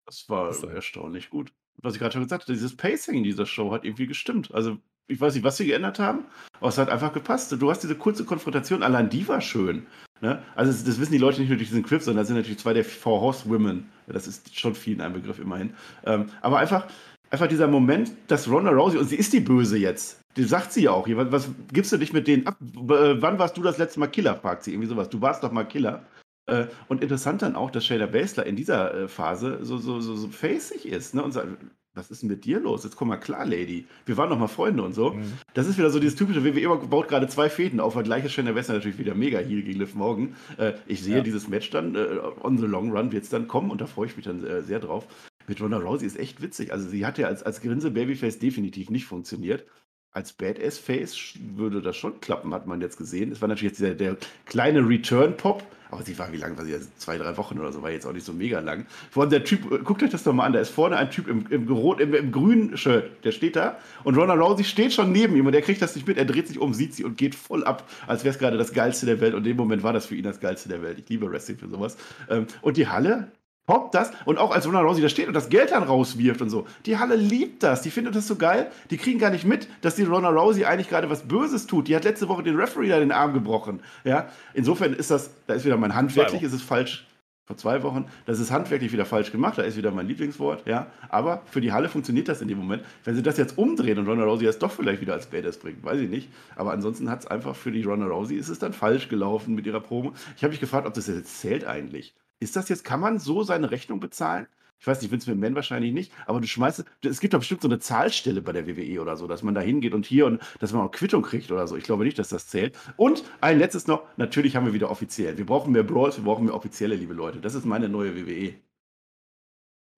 Das 0.06 0.28
war 0.28 0.46
das 0.46 0.62
erstaunlich 0.62 1.30
gut. 1.30 1.52
Was 1.82 1.94
ich 1.94 2.00
gerade 2.00 2.12
schon 2.12 2.22
gesagt 2.22 2.44
habe, 2.44 2.52
dieses 2.52 2.76
Pacing 2.76 3.16
in 3.16 3.24
dieser 3.24 3.46
Show 3.46 3.72
hat 3.72 3.84
irgendwie 3.84 4.06
gestimmt. 4.06 4.54
Also 4.54 4.78
ich 5.06 5.20
weiß 5.20 5.34
nicht, 5.34 5.44
was 5.44 5.56
sie 5.56 5.66
geändert 5.66 5.98
haben, 5.98 6.24
aber 6.58 6.68
es 6.68 6.78
hat 6.78 6.88
einfach 6.88 7.12
gepasst. 7.12 7.52
Du 7.52 7.70
hast 7.70 7.80
diese 7.80 7.94
kurze 7.94 8.24
Konfrontation, 8.24 8.82
allein 8.82 9.10
die 9.10 9.26
war 9.28 9.40
schön. 9.40 9.86
Ne? 10.20 10.42
Also 10.54 10.72
das, 10.72 10.84
das, 10.84 10.98
wissen 10.98 11.12
die 11.12 11.18
Leute 11.18 11.40
nicht 11.40 11.50
nur 11.50 11.58
durch 11.58 11.68
diesen 11.68 11.82
Clip, 11.82 12.00
sondern 12.00 12.22
das 12.22 12.28
sind 12.28 12.36
natürlich 12.36 12.58
zwei 12.58 12.72
der 12.72 12.84
Four 12.84 13.20
Horsewomen. 13.20 13.86
Das 14.06 14.26
ist 14.26 14.58
schon 14.58 14.74
viel 14.74 15.00
ein 15.00 15.12
Begriff 15.12 15.38
immerhin. 15.38 15.74
Ähm, 16.06 16.26
aber 16.40 16.58
einfach, 16.58 16.86
einfach 17.30 17.48
dieser 17.48 17.68
Moment, 17.68 18.12
dass 18.28 18.48
Ronda 18.48 18.70
Rousey, 18.70 18.98
und 18.98 19.08
sie 19.08 19.16
ist 19.16 19.32
die 19.32 19.40
Böse 19.40 19.76
jetzt, 19.76 20.20
die 20.36 20.44
sagt 20.44 20.72
sie 20.72 20.84
ja 20.84 20.92
auch 20.92 21.06
was, 21.08 21.30
was 21.30 21.50
gibst 21.72 21.92
du 21.92 21.96
dich 21.96 22.12
mit 22.12 22.26
denen 22.26 22.46
ab? 22.46 22.56
Äh, 22.62 23.20
wann 23.20 23.38
warst 23.38 23.56
du 23.56 23.62
das 23.62 23.78
letzte 23.78 24.00
Mal 24.00 24.06
Killer, 24.06 24.36
fragt 24.36 24.64
sie 24.64 24.72
irgendwie 24.72 24.88
sowas. 24.88 25.10
Du 25.10 25.20
warst 25.20 25.42
doch 25.42 25.52
mal 25.52 25.64
Killer. 25.64 26.04
Äh, 26.46 26.66
und 26.88 27.02
interessant 27.02 27.42
dann 27.42 27.56
auch, 27.56 27.70
dass 27.70 27.86
Shayna 27.86 28.06
Baszler 28.06 28.44
in 28.46 28.56
dieser 28.56 28.94
äh, 28.94 29.08
Phase 29.08 29.60
so, 29.62 29.78
so, 29.78 30.00
so, 30.00 30.14
so 30.14 30.28
facig 30.28 30.86
ist 30.86 31.14
ne? 31.14 31.22
und 31.22 31.32
sagt, 31.32 31.48
was 31.94 32.10
ist 32.10 32.22
denn 32.22 32.28
mit 32.28 32.44
dir 32.44 32.60
los? 32.60 32.84
Jetzt 32.84 32.96
komm 32.96 33.08
mal 33.08 33.16
klar, 33.16 33.46
Lady. 33.46 33.86
Wir 34.04 34.16
waren 34.16 34.28
doch 34.28 34.38
mal 34.38 34.48
Freunde 34.48 34.82
und 34.82 34.94
so. 34.94 35.12
Mhm. 35.12 35.32
Das 35.54 35.66
ist 35.66 35.78
wieder 35.78 35.90
so 35.90 36.00
dieses 36.00 36.16
typische, 36.16 36.44
WWE 36.44 36.76
baut 36.86 37.08
gerade 37.08 37.28
zwei 37.28 37.48
Fäden 37.48 37.80
auf, 37.80 37.94
weil 37.94 38.02
gleiches 38.02 38.32
Shayna 38.32 38.54
Wester 38.54 38.72
natürlich 38.74 38.98
wieder 38.98 39.14
mega 39.14 39.38
Heal 39.38 39.62
gegen 39.62 39.78
Liv 39.78 39.94
Morgan. 39.94 40.34
Äh, 40.58 40.72
ich 40.86 41.02
sehe 41.02 41.18
ja. 41.18 41.22
dieses 41.22 41.48
Match 41.48 41.70
dann, 41.70 41.94
äh, 41.94 42.18
on 42.42 42.58
the 42.58 42.66
long 42.66 42.90
run 42.90 43.12
wird 43.12 43.24
es 43.24 43.30
dann 43.30 43.48
kommen 43.48 43.70
und 43.70 43.80
da 43.80 43.86
freue 43.86 44.06
ich 44.06 44.16
mich 44.16 44.26
dann 44.26 44.44
äh, 44.44 44.62
sehr 44.62 44.80
drauf. 44.80 45.06
Mit 45.46 45.60
Ronda 45.60 45.78
Rousey 45.78 46.06
ist 46.06 46.18
echt 46.18 46.42
witzig. 46.42 46.72
Also 46.72 46.88
sie 46.88 47.06
hat 47.06 47.18
ja 47.18 47.28
als, 47.28 47.42
als 47.42 47.60
Grinse-Babyface 47.60 48.38
definitiv 48.38 48.90
nicht 48.90 49.04
funktioniert. 49.04 49.64
Als 50.10 50.32
Badass-Face 50.32 51.34
würde 51.56 51.82
das 51.82 51.96
schon 51.96 52.20
klappen, 52.20 52.54
hat 52.54 52.66
man 52.66 52.80
jetzt 52.80 52.96
gesehen. 52.96 53.32
Es 53.32 53.40
war 53.40 53.48
natürlich 53.48 53.72
jetzt 53.72 53.82
der, 53.82 53.94
der 53.94 54.16
kleine 54.46 54.88
Return-Pop, 54.88 55.64
aber 55.90 56.02
sie 56.02 56.18
war, 56.18 56.32
wie 56.32 56.36
lange 56.36 56.56
war 56.56 56.64
sie? 56.64 56.74
Also 56.74 56.88
zwei, 56.98 57.18
drei 57.18 57.36
Wochen 57.36 57.58
oder 57.58 57.72
so, 57.72 57.82
war 57.82 57.90
jetzt 57.90 58.06
auch 58.06 58.12
nicht 58.12 58.26
so 58.26 58.32
mega 58.32 58.60
lang. 58.60 58.86
Vor 59.10 59.22
allem 59.22 59.30
der 59.30 59.44
Typ, 59.44 59.84
guckt 59.84 60.02
euch 60.02 60.10
das 60.10 60.22
doch 60.22 60.32
mal 60.32 60.44
an, 60.44 60.52
da 60.52 60.60
ist 60.60 60.70
vorne 60.70 60.96
ein 60.96 61.10
Typ 61.10 61.28
im, 61.28 61.46
im, 61.50 61.68
im, 61.68 62.14
im 62.14 62.32
grünen 62.32 62.76
Shirt, 62.76 63.24
der 63.24 63.32
steht 63.32 63.56
da 63.56 63.78
und 64.04 64.16
Ronald 64.16 64.40
Rousey 64.40 64.64
steht 64.64 64.92
schon 64.92 65.12
neben 65.12 65.36
ihm 65.36 65.46
und 65.46 65.52
der 65.52 65.62
kriegt 65.62 65.82
das 65.82 65.94
nicht 65.94 66.06
mit, 66.06 66.18
er 66.18 66.24
dreht 66.24 66.48
sich 66.48 66.58
um, 66.58 66.74
sieht 66.74 66.94
sie 66.94 67.04
und 67.04 67.16
geht 67.16 67.34
voll 67.34 67.64
ab, 67.64 67.88
als 68.06 68.24
wäre 68.24 68.32
es 68.34 68.38
gerade 68.38 68.56
das 68.56 68.72
Geilste 68.72 69.06
der 69.06 69.20
Welt 69.20 69.34
und 69.34 69.40
in 69.40 69.52
dem 69.52 69.56
Moment 69.56 69.82
war 69.82 69.92
das 69.92 70.06
für 70.06 70.16
ihn 70.16 70.24
das 70.24 70.40
Geilste 70.40 70.68
der 70.68 70.82
Welt. 70.82 70.98
Ich 70.98 71.08
liebe 71.08 71.30
Wrestling 71.30 71.58
für 71.58 71.68
sowas. 71.68 71.96
Ähm, 72.28 72.46
und 72.62 72.76
die 72.76 72.88
Halle, 72.88 73.32
Pop 73.66 73.92
das 73.92 74.10
und 74.26 74.38
auch 74.38 74.50
als 74.50 74.66
Ronald 74.66 74.86
Rousey 74.86 75.00
da 75.00 75.08
steht 75.08 75.26
und 75.26 75.34
das 75.34 75.48
Geld 75.48 75.70
dann 75.70 75.82
rauswirft 75.82 76.42
und 76.42 76.50
so. 76.50 76.66
Die 76.84 76.98
Halle 76.98 77.16
liebt 77.16 77.62
das, 77.62 77.80
die 77.80 77.90
findet 77.90 78.14
das 78.14 78.28
so 78.28 78.36
geil. 78.36 78.70
Die 78.90 78.98
kriegen 78.98 79.18
gar 79.18 79.30
nicht 79.30 79.44
mit, 79.44 79.68
dass 79.80 79.94
die 79.94 80.02
Ronald 80.02 80.36
Rousey 80.36 80.64
eigentlich 80.66 80.90
gerade 80.90 81.08
was 81.08 81.26
Böses 81.26 81.66
tut. 81.66 81.88
Die 81.88 81.96
hat 81.96 82.04
letzte 82.04 82.28
Woche 82.28 82.42
den 82.42 82.56
Referee 82.56 82.88
da 82.88 82.98
den 82.98 83.12
Arm 83.12 83.32
gebrochen. 83.32 83.80
Ja, 84.04 84.28
insofern 84.52 84.92
ist 84.92 85.10
das, 85.10 85.30
da 85.46 85.54
ist 85.54 85.64
wieder 85.64 85.78
mein 85.78 85.94
handwerklich, 85.94 86.42
ist 86.42 86.52
es 86.52 86.62
falsch. 86.62 87.06
Vor 87.46 87.58
zwei 87.58 87.82
Wochen, 87.82 88.06
das 88.24 88.38
ist 88.38 88.50
handwerklich 88.50 88.90
wieder 88.92 89.04
falsch 89.04 89.30
gemacht, 89.30 89.58
da 89.58 89.62
ist 89.62 89.76
wieder 89.76 89.90
mein 89.90 90.06
Lieblingswort, 90.08 90.66
ja. 90.66 90.86
Aber 91.10 91.42
für 91.44 91.60
die 91.60 91.72
Halle 91.72 91.90
funktioniert 91.90 92.26
das 92.28 92.40
in 92.40 92.48
dem 92.48 92.56
Moment. 92.56 92.82
Wenn 93.04 93.16
sie 93.16 93.22
das 93.22 93.36
jetzt 93.36 93.58
umdrehen 93.58 93.98
und 93.98 94.08
Ronald 94.08 94.26
Rousey 94.28 94.46
es 94.46 94.58
doch 94.58 94.70
vielleicht 94.70 95.02
wieder 95.02 95.12
als 95.12 95.26
Badass 95.26 95.58
bringt, 95.58 95.84
weiß 95.84 96.00
ich 96.00 96.08
nicht. 96.08 96.30
Aber 96.56 96.72
ansonsten 96.72 97.10
hat 97.10 97.20
es 97.20 97.26
einfach 97.26 97.54
für 97.54 97.70
die 97.70 97.82
Ronald 97.82 98.10
Rousey 98.10 98.36
ist 98.36 98.48
es 98.48 98.58
dann 98.58 98.72
falsch 98.72 99.10
gelaufen 99.10 99.54
mit 99.54 99.66
ihrer 99.66 99.80
Promo. 99.80 100.14
Ich 100.36 100.42
habe 100.42 100.52
mich 100.52 100.60
gefragt, 100.60 100.86
ob 100.86 100.94
das 100.94 101.06
jetzt 101.06 101.38
zählt 101.38 101.66
eigentlich. 101.66 102.14
Ist 102.40 102.56
das 102.56 102.68
jetzt, 102.68 102.84
kann 102.84 103.00
man 103.00 103.18
so 103.18 103.42
seine 103.42 103.70
Rechnung 103.70 104.00
bezahlen? 104.00 104.46
Ich 104.80 104.86
weiß 104.86 105.00
nicht, 105.00 105.10
Vince 105.10 105.30
McMahon 105.30 105.54
wahrscheinlich 105.54 105.94
nicht, 105.94 106.12
aber 106.26 106.40
du 106.40 106.46
schmeißt, 106.46 106.84
es 107.04 107.20
gibt 107.20 107.32
doch 107.32 107.38
bestimmt 107.38 107.62
so 107.62 107.68
eine 107.68 107.78
Zahlstelle 107.78 108.42
bei 108.42 108.52
der 108.52 108.66
WWE 108.66 109.00
oder 109.00 109.16
so, 109.16 109.26
dass 109.26 109.42
man 109.42 109.54
da 109.54 109.60
hingeht 109.60 109.94
und 109.94 110.04
hier 110.04 110.26
und 110.26 110.42
dass 110.58 110.72
man 110.72 110.82
auch 110.82 110.90
Quittung 110.90 111.22
kriegt 111.22 111.50
oder 111.50 111.66
so. 111.66 111.76
Ich 111.76 111.84
glaube 111.84 112.04
nicht, 112.04 112.18
dass 112.18 112.28
das 112.28 112.48
zählt. 112.48 112.76
Und 112.96 113.24
ein 113.40 113.58
letztes 113.58 113.86
noch, 113.86 114.02
natürlich 114.18 114.56
haben 114.56 114.66
wir 114.66 114.74
wieder 114.74 114.90
offiziell. 114.90 115.38
Wir 115.38 115.46
brauchen 115.46 115.72
mehr 115.72 115.84
Brawls, 115.84 116.18
wir 116.18 116.24
brauchen 116.24 116.44
mehr 116.44 116.54
offizielle, 116.54 116.96
liebe 116.96 117.14
Leute. 117.14 117.40
Das 117.40 117.54
ist 117.54 117.64
meine 117.64 117.88
neue 117.88 118.14
WWE. 118.14 118.54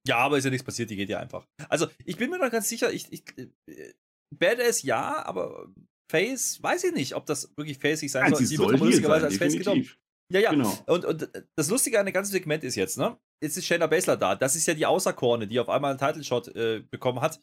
Ja, 0.06 0.18
aber 0.18 0.38
ist 0.38 0.44
ja 0.44 0.50
nichts 0.50 0.64
passiert, 0.64 0.88
die 0.90 0.96
geht 0.96 1.08
ja 1.08 1.18
einfach. 1.18 1.44
Also, 1.68 1.88
ich 2.04 2.16
bin 2.16 2.30
mir 2.30 2.38
noch 2.38 2.52
ganz 2.52 2.68
sicher, 2.68 2.92
ich, 2.92 3.12
ich 3.12 3.24
äh, 3.38 3.92
Badass 4.30 4.82
ja, 4.82 5.26
aber 5.26 5.68
Face, 6.08 6.62
weiß 6.62 6.84
ich 6.84 6.92
nicht, 6.92 7.16
ob 7.16 7.26
das 7.26 7.52
wirklich 7.56 7.78
facig 7.78 8.12
sein 8.12 8.22
Nein, 8.22 8.34
soll. 8.34 8.38
Sie, 8.40 8.46
sie 8.46 8.58
wird 8.58 8.78
lustigerweise 8.78 9.26
als 9.26 9.36
Face 9.36 9.58
genommen. 9.58 9.88
Ja, 10.32 10.40
ja. 10.40 10.50
Genau. 10.50 10.76
Und, 10.86 11.04
und 11.04 11.30
das 11.54 11.70
Lustige 11.70 12.00
an 12.00 12.06
dem 12.06 12.12
ganzen 12.12 12.32
Segment 12.32 12.64
ist 12.64 12.74
jetzt, 12.74 12.98
ne? 12.98 13.16
Jetzt 13.42 13.56
ist 13.56 13.66
Shayna 13.66 13.86
Baszler 13.86 14.16
da. 14.16 14.34
Das 14.34 14.56
ist 14.56 14.66
ja 14.66 14.74
die 14.74 14.86
Außerkorne, 14.86 15.46
die 15.46 15.60
auf 15.60 15.68
einmal 15.68 15.90
einen 15.90 16.00
Title-Shot 16.00 16.48
äh, 16.56 16.82
bekommen 16.90 17.20
hat. 17.20 17.40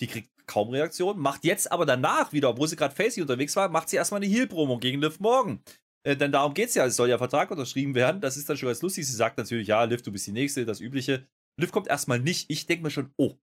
Die 0.00 0.06
kriegt 0.06 0.30
kaum 0.46 0.70
Reaktion, 0.70 1.18
macht 1.18 1.44
jetzt 1.44 1.70
aber 1.70 1.86
danach 1.86 2.32
wieder, 2.32 2.50
obwohl 2.50 2.68
sie 2.68 2.76
gerade 2.76 2.94
Facey 2.94 3.22
unterwegs 3.22 3.54
war, 3.56 3.68
macht 3.68 3.88
sie 3.88 3.96
erstmal 3.96 4.22
eine 4.22 4.32
Heal-Promo 4.32 4.78
gegen 4.78 5.00
Liv 5.00 5.20
Morgan. 5.20 5.62
Äh, 6.04 6.16
denn 6.16 6.32
darum 6.32 6.54
geht's 6.54 6.74
ja. 6.74 6.86
Es 6.86 6.96
soll 6.96 7.08
ja 7.08 7.18
Vertrag 7.18 7.50
unterschrieben 7.50 7.94
werden. 7.94 8.20
Das 8.20 8.36
ist 8.36 8.48
dann 8.48 8.56
schon 8.56 8.68
ganz 8.68 8.82
lustig. 8.82 9.06
Sie 9.06 9.16
sagt 9.16 9.38
natürlich, 9.38 9.68
ja, 9.68 9.82
Liv, 9.84 10.02
du 10.02 10.12
bist 10.12 10.26
die 10.26 10.32
Nächste, 10.32 10.66
das 10.66 10.80
Übliche. 10.80 11.26
Liv 11.58 11.72
kommt 11.72 11.88
erstmal 11.88 12.18
nicht. 12.18 12.50
Ich 12.50 12.66
denke 12.66 12.84
mir 12.84 12.90
schon, 12.90 13.12
oh, 13.16 13.36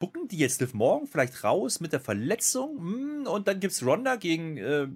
gucken 0.00 0.28
die 0.28 0.38
jetzt 0.38 0.60
Liv 0.60 0.74
Morgan 0.74 1.06
vielleicht 1.06 1.44
raus 1.44 1.80
mit 1.80 1.92
der 1.92 2.00
Verletzung? 2.00 2.78
Hm, 2.78 3.26
und 3.26 3.48
dann 3.48 3.60
gibt's 3.60 3.84
Ronda 3.84 4.16
gegen 4.16 4.56
äh, 4.56 4.88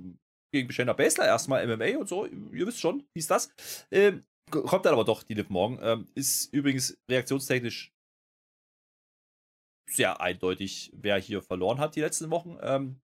gegen 0.52 0.72
Shayna 0.72 0.92
Baszler 0.92 1.26
erstmal 1.26 1.66
MMA 1.66 1.98
und 1.98 2.08
so. 2.08 2.26
Ihr 2.26 2.66
wisst 2.66 2.80
schon, 2.80 3.04
wie 3.14 3.20
ist 3.20 3.30
das? 3.30 3.52
Ähm, 3.90 4.24
kommt 4.50 4.86
dann 4.86 4.94
aber 4.94 5.04
doch 5.04 5.22
die 5.22 5.34
Liv 5.34 5.48
Morgan. 5.48 5.78
Ähm, 5.82 6.08
ist 6.14 6.52
übrigens 6.52 6.96
reaktionstechnisch 7.10 7.92
sehr 9.90 10.20
eindeutig, 10.20 10.92
wer 10.94 11.18
hier 11.18 11.42
verloren 11.42 11.78
hat 11.78 11.96
die 11.96 12.00
letzten 12.00 12.30
Wochen. 12.30 12.58
Ähm, 12.62 13.00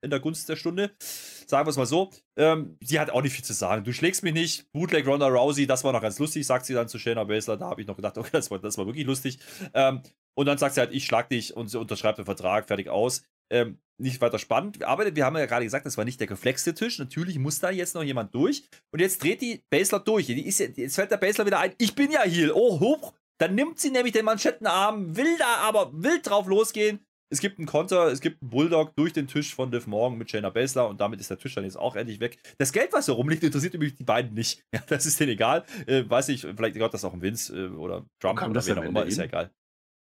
in 0.00 0.10
der 0.10 0.20
Gunst 0.20 0.48
der 0.48 0.56
Stunde. 0.56 0.94
Sagen 1.00 1.66
wir 1.66 1.70
es 1.70 1.76
mal 1.76 1.86
so. 1.86 2.10
Ähm, 2.36 2.76
sie 2.80 3.00
hat 3.00 3.10
auch 3.10 3.22
nicht 3.22 3.32
viel 3.32 3.44
zu 3.44 3.52
sagen. 3.52 3.84
Du 3.84 3.92
schlägst 3.92 4.22
mich 4.22 4.32
nicht. 4.32 4.70
Bootleg 4.72 5.06
Ronda 5.06 5.26
Rousey, 5.26 5.66
das 5.66 5.82
war 5.82 5.92
noch 5.92 6.02
ganz 6.02 6.18
lustig, 6.18 6.46
sagt 6.46 6.66
sie 6.66 6.74
dann 6.74 6.88
zu 6.88 6.98
Shayna 6.98 7.24
Baszler. 7.24 7.56
Da 7.56 7.66
habe 7.66 7.80
ich 7.80 7.86
noch 7.86 7.96
gedacht, 7.96 8.16
okay, 8.16 8.30
das 8.32 8.50
war, 8.50 8.58
das 8.58 8.78
war 8.78 8.86
wirklich 8.86 9.06
lustig. 9.06 9.38
Ähm, 9.74 10.02
und 10.34 10.46
dann 10.46 10.58
sagt 10.58 10.74
sie 10.74 10.80
halt, 10.80 10.92
ich 10.92 11.04
schlag 11.04 11.28
dich 11.28 11.56
und 11.56 11.68
sie 11.68 11.80
unterschreibt 11.80 12.18
den 12.18 12.26
Vertrag, 12.26 12.68
fertig 12.68 12.88
aus. 12.88 13.22
Ähm, 13.50 13.78
nicht 14.00 14.20
weiter 14.20 14.38
spannend. 14.38 14.82
Aber 14.84 15.14
wir 15.14 15.24
haben 15.24 15.36
ja 15.36 15.46
gerade 15.46 15.64
gesagt, 15.64 15.84
das 15.86 15.96
war 15.96 16.04
nicht 16.04 16.20
der 16.20 16.26
geflexte 16.26 16.74
Tisch. 16.74 16.98
Natürlich 16.98 17.38
muss 17.38 17.58
da 17.58 17.70
jetzt 17.70 17.94
noch 17.94 18.04
jemand 18.04 18.34
durch. 18.34 18.64
Und 18.92 19.00
jetzt 19.00 19.22
dreht 19.22 19.40
die 19.40 19.64
Basler 19.70 20.00
durch. 20.00 20.26
Die 20.26 20.46
ist, 20.46 20.60
jetzt 20.60 20.94
fällt 20.94 21.10
der 21.10 21.16
Basler 21.16 21.46
wieder 21.46 21.58
ein. 21.58 21.72
Ich 21.78 21.94
bin 21.94 22.10
ja 22.10 22.22
Heal. 22.22 22.52
Oh, 22.54 22.78
hoch. 22.78 23.14
Dann 23.38 23.54
nimmt 23.54 23.78
sie 23.78 23.90
nämlich 23.90 24.12
den 24.12 24.24
Manschettenarm, 24.24 25.16
will 25.16 25.36
da 25.38 25.58
aber 25.58 25.90
wild 25.92 26.28
drauf 26.28 26.46
losgehen. 26.46 27.00
Es 27.30 27.40
gibt 27.40 27.58
einen 27.58 27.66
Konter, 27.66 28.06
es 28.06 28.20
gibt 28.20 28.40
einen 28.42 28.50
Bulldog 28.50 28.96
durch 28.96 29.12
den 29.12 29.26
Tisch 29.26 29.54
von 29.54 29.70
Liv 29.70 29.86
Morgan 29.86 30.16
mit 30.16 30.30
Shayna 30.30 30.48
Baszler 30.48 30.88
und 30.88 31.00
damit 31.00 31.20
ist 31.20 31.30
der 31.30 31.38
Tisch 31.38 31.54
dann 31.54 31.64
jetzt 31.64 31.76
auch 31.76 31.94
endlich 31.94 32.20
weg. 32.20 32.38
Das 32.56 32.72
Geld, 32.72 32.92
was 32.92 33.06
da 33.06 33.12
rumliegt, 33.12 33.44
interessiert 33.44 33.74
übrigens 33.74 33.96
die 33.96 34.04
beiden 34.04 34.34
nicht. 34.34 34.64
Ja, 34.74 34.80
das 34.86 35.06
ist 35.06 35.20
denen 35.20 35.32
egal. 35.32 35.64
Äh, 35.86 36.08
weiß 36.08 36.30
ich, 36.30 36.40
vielleicht 36.40 36.74
gehört 36.74 36.94
das 36.94 37.04
auch 37.04 37.12
ein 37.12 37.20
Vince 37.20 37.54
äh, 37.54 37.68
oder 37.68 38.06
Trump 38.18 38.40
oder 38.42 38.64
wer 38.64 38.78
auch 38.78 38.82
immer, 38.82 39.04
ist 39.04 39.18
ja 39.18 39.24
egal. 39.24 39.50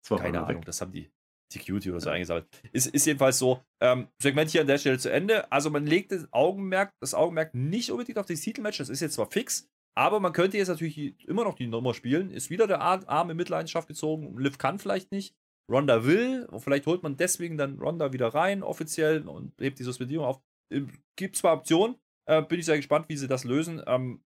Keine 0.08 0.43
Ahnung, 0.43 0.62
weg. 0.62 0.65
das 0.65 0.80
haben 0.80 0.91
die. 0.91 1.10
Security 1.52 1.90
oder 1.90 2.00
so 2.00 2.10
eingesammelt. 2.10 2.48
Ist, 2.72 2.88
ist 2.88 3.06
jedenfalls 3.06 3.40
so. 3.40 3.62
Ähm, 3.82 4.08
Segment 4.22 4.52
hier 4.52 4.62
an 4.62 4.68
der 4.68 4.78
Stelle 4.78 5.00
zu 5.00 5.12
Ende. 5.12 5.52
Also 5.52 5.70
man 5.70 5.86
legt 5.86 6.12
das 6.12 6.32
Augenmerk, 6.32 6.92
das 7.02 7.14
Augenmerk 7.14 7.54
nicht 7.54 7.92
unbedingt 7.92 8.18
auf 8.18 8.26
das 8.26 8.42
Titelmatch, 8.42 8.78
das 8.78 8.90
ist 8.90 9.00
jetzt 9.00 9.16
zwar 9.16 9.32
fix, 9.32 9.68
aber 10.00 10.20
man 10.20 10.34
könnte 10.34 10.58
jetzt 10.58 10.70
natürlich 10.70 11.28
immer 11.28 11.44
noch 11.44 11.56
die 11.56 11.68
Nummer 11.68 11.94
spielen. 11.94 12.32
Ist 12.32 12.50
wieder 12.50 12.68
der 12.68 12.82
Arm 12.82 13.30
in 13.30 13.38
Mitleidenschaft 13.38 13.88
gezogen. 13.88 14.38
Liv 14.38 14.58
kann 14.58 14.80
vielleicht 14.80 15.12
nicht. 15.12 15.36
Ronda 15.70 16.06
will. 16.06 16.48
Vielleicht 16.60 16.88
holt 16.88 17.04
man 17.04 17.18
deswegen 17.18 17.58
dann 17.58 17.78
Ronda 17.80 18.14
wieder 18.14 18.30
rein, 18.30 18.64
offiziell, 18.64 19.28
und 19.28 19.54
hebt 19.60 19.78
die 19.78 19.84
Suspendierung 19.84 20.26
auf. 20.26 20.42
Ähm, 20.72 20.90
gibt 21.18 21.36
zwar 21.36 21.54
Optionen. 21.58 21.98
Äh, 22.30 22.42
bin 22.44 22.60
ich 22.60 22.66
sehr 22.66 22.78
gespannt, 22.78 23.10
wie 23.10 23.18
sie 23.18 23.28
das 23.28 23.44
lösen. 23.44 23.82
Ähm, 23.88 24.24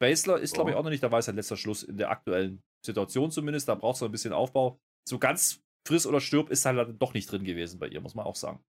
Basler 0.00 0.38
ist, 0.38 0.54
glaube 0.54 0.70
ich, 0.70 0.76
auch 0.76 0.82
noch 0.82 0.90
nicht 0.90 1.02
der 1.02 1.12
Weisheit 1.12 1.36
letzter 1.36 1.56
Schluss 1.56 1.82
in 1.82 1.96
der 1.96 2.10
aktuellen 2.10 2.60
Situation 2.84 3.30
zumindest. 3.30 3.68
Da 3.68 3.74
braucht 3.74 3.94
es 3.94 4.00
noch 4.00 4.08
ein 4.08 4.12
bisschen 4.12 4.32
Aufbau. 4.32 4.78
So 5.08 5.18
ganz 5.18 5.62
friss 5.86 6.06
oder 6.06 6.20
stirb 6.20 6.50
ist 6.50 6.64
halt 6.64 7.00
doch 7.00 7.14
nicht 7.14 7.30
drin 7.30 7.44
gewesen 7.44 7.78
bei 7.78 7.88
ihr, 7.88 8.00
muss 8.00 8.14
man 8.14 8.26
auch 8.26 8.36
sagen. 8.36 8.60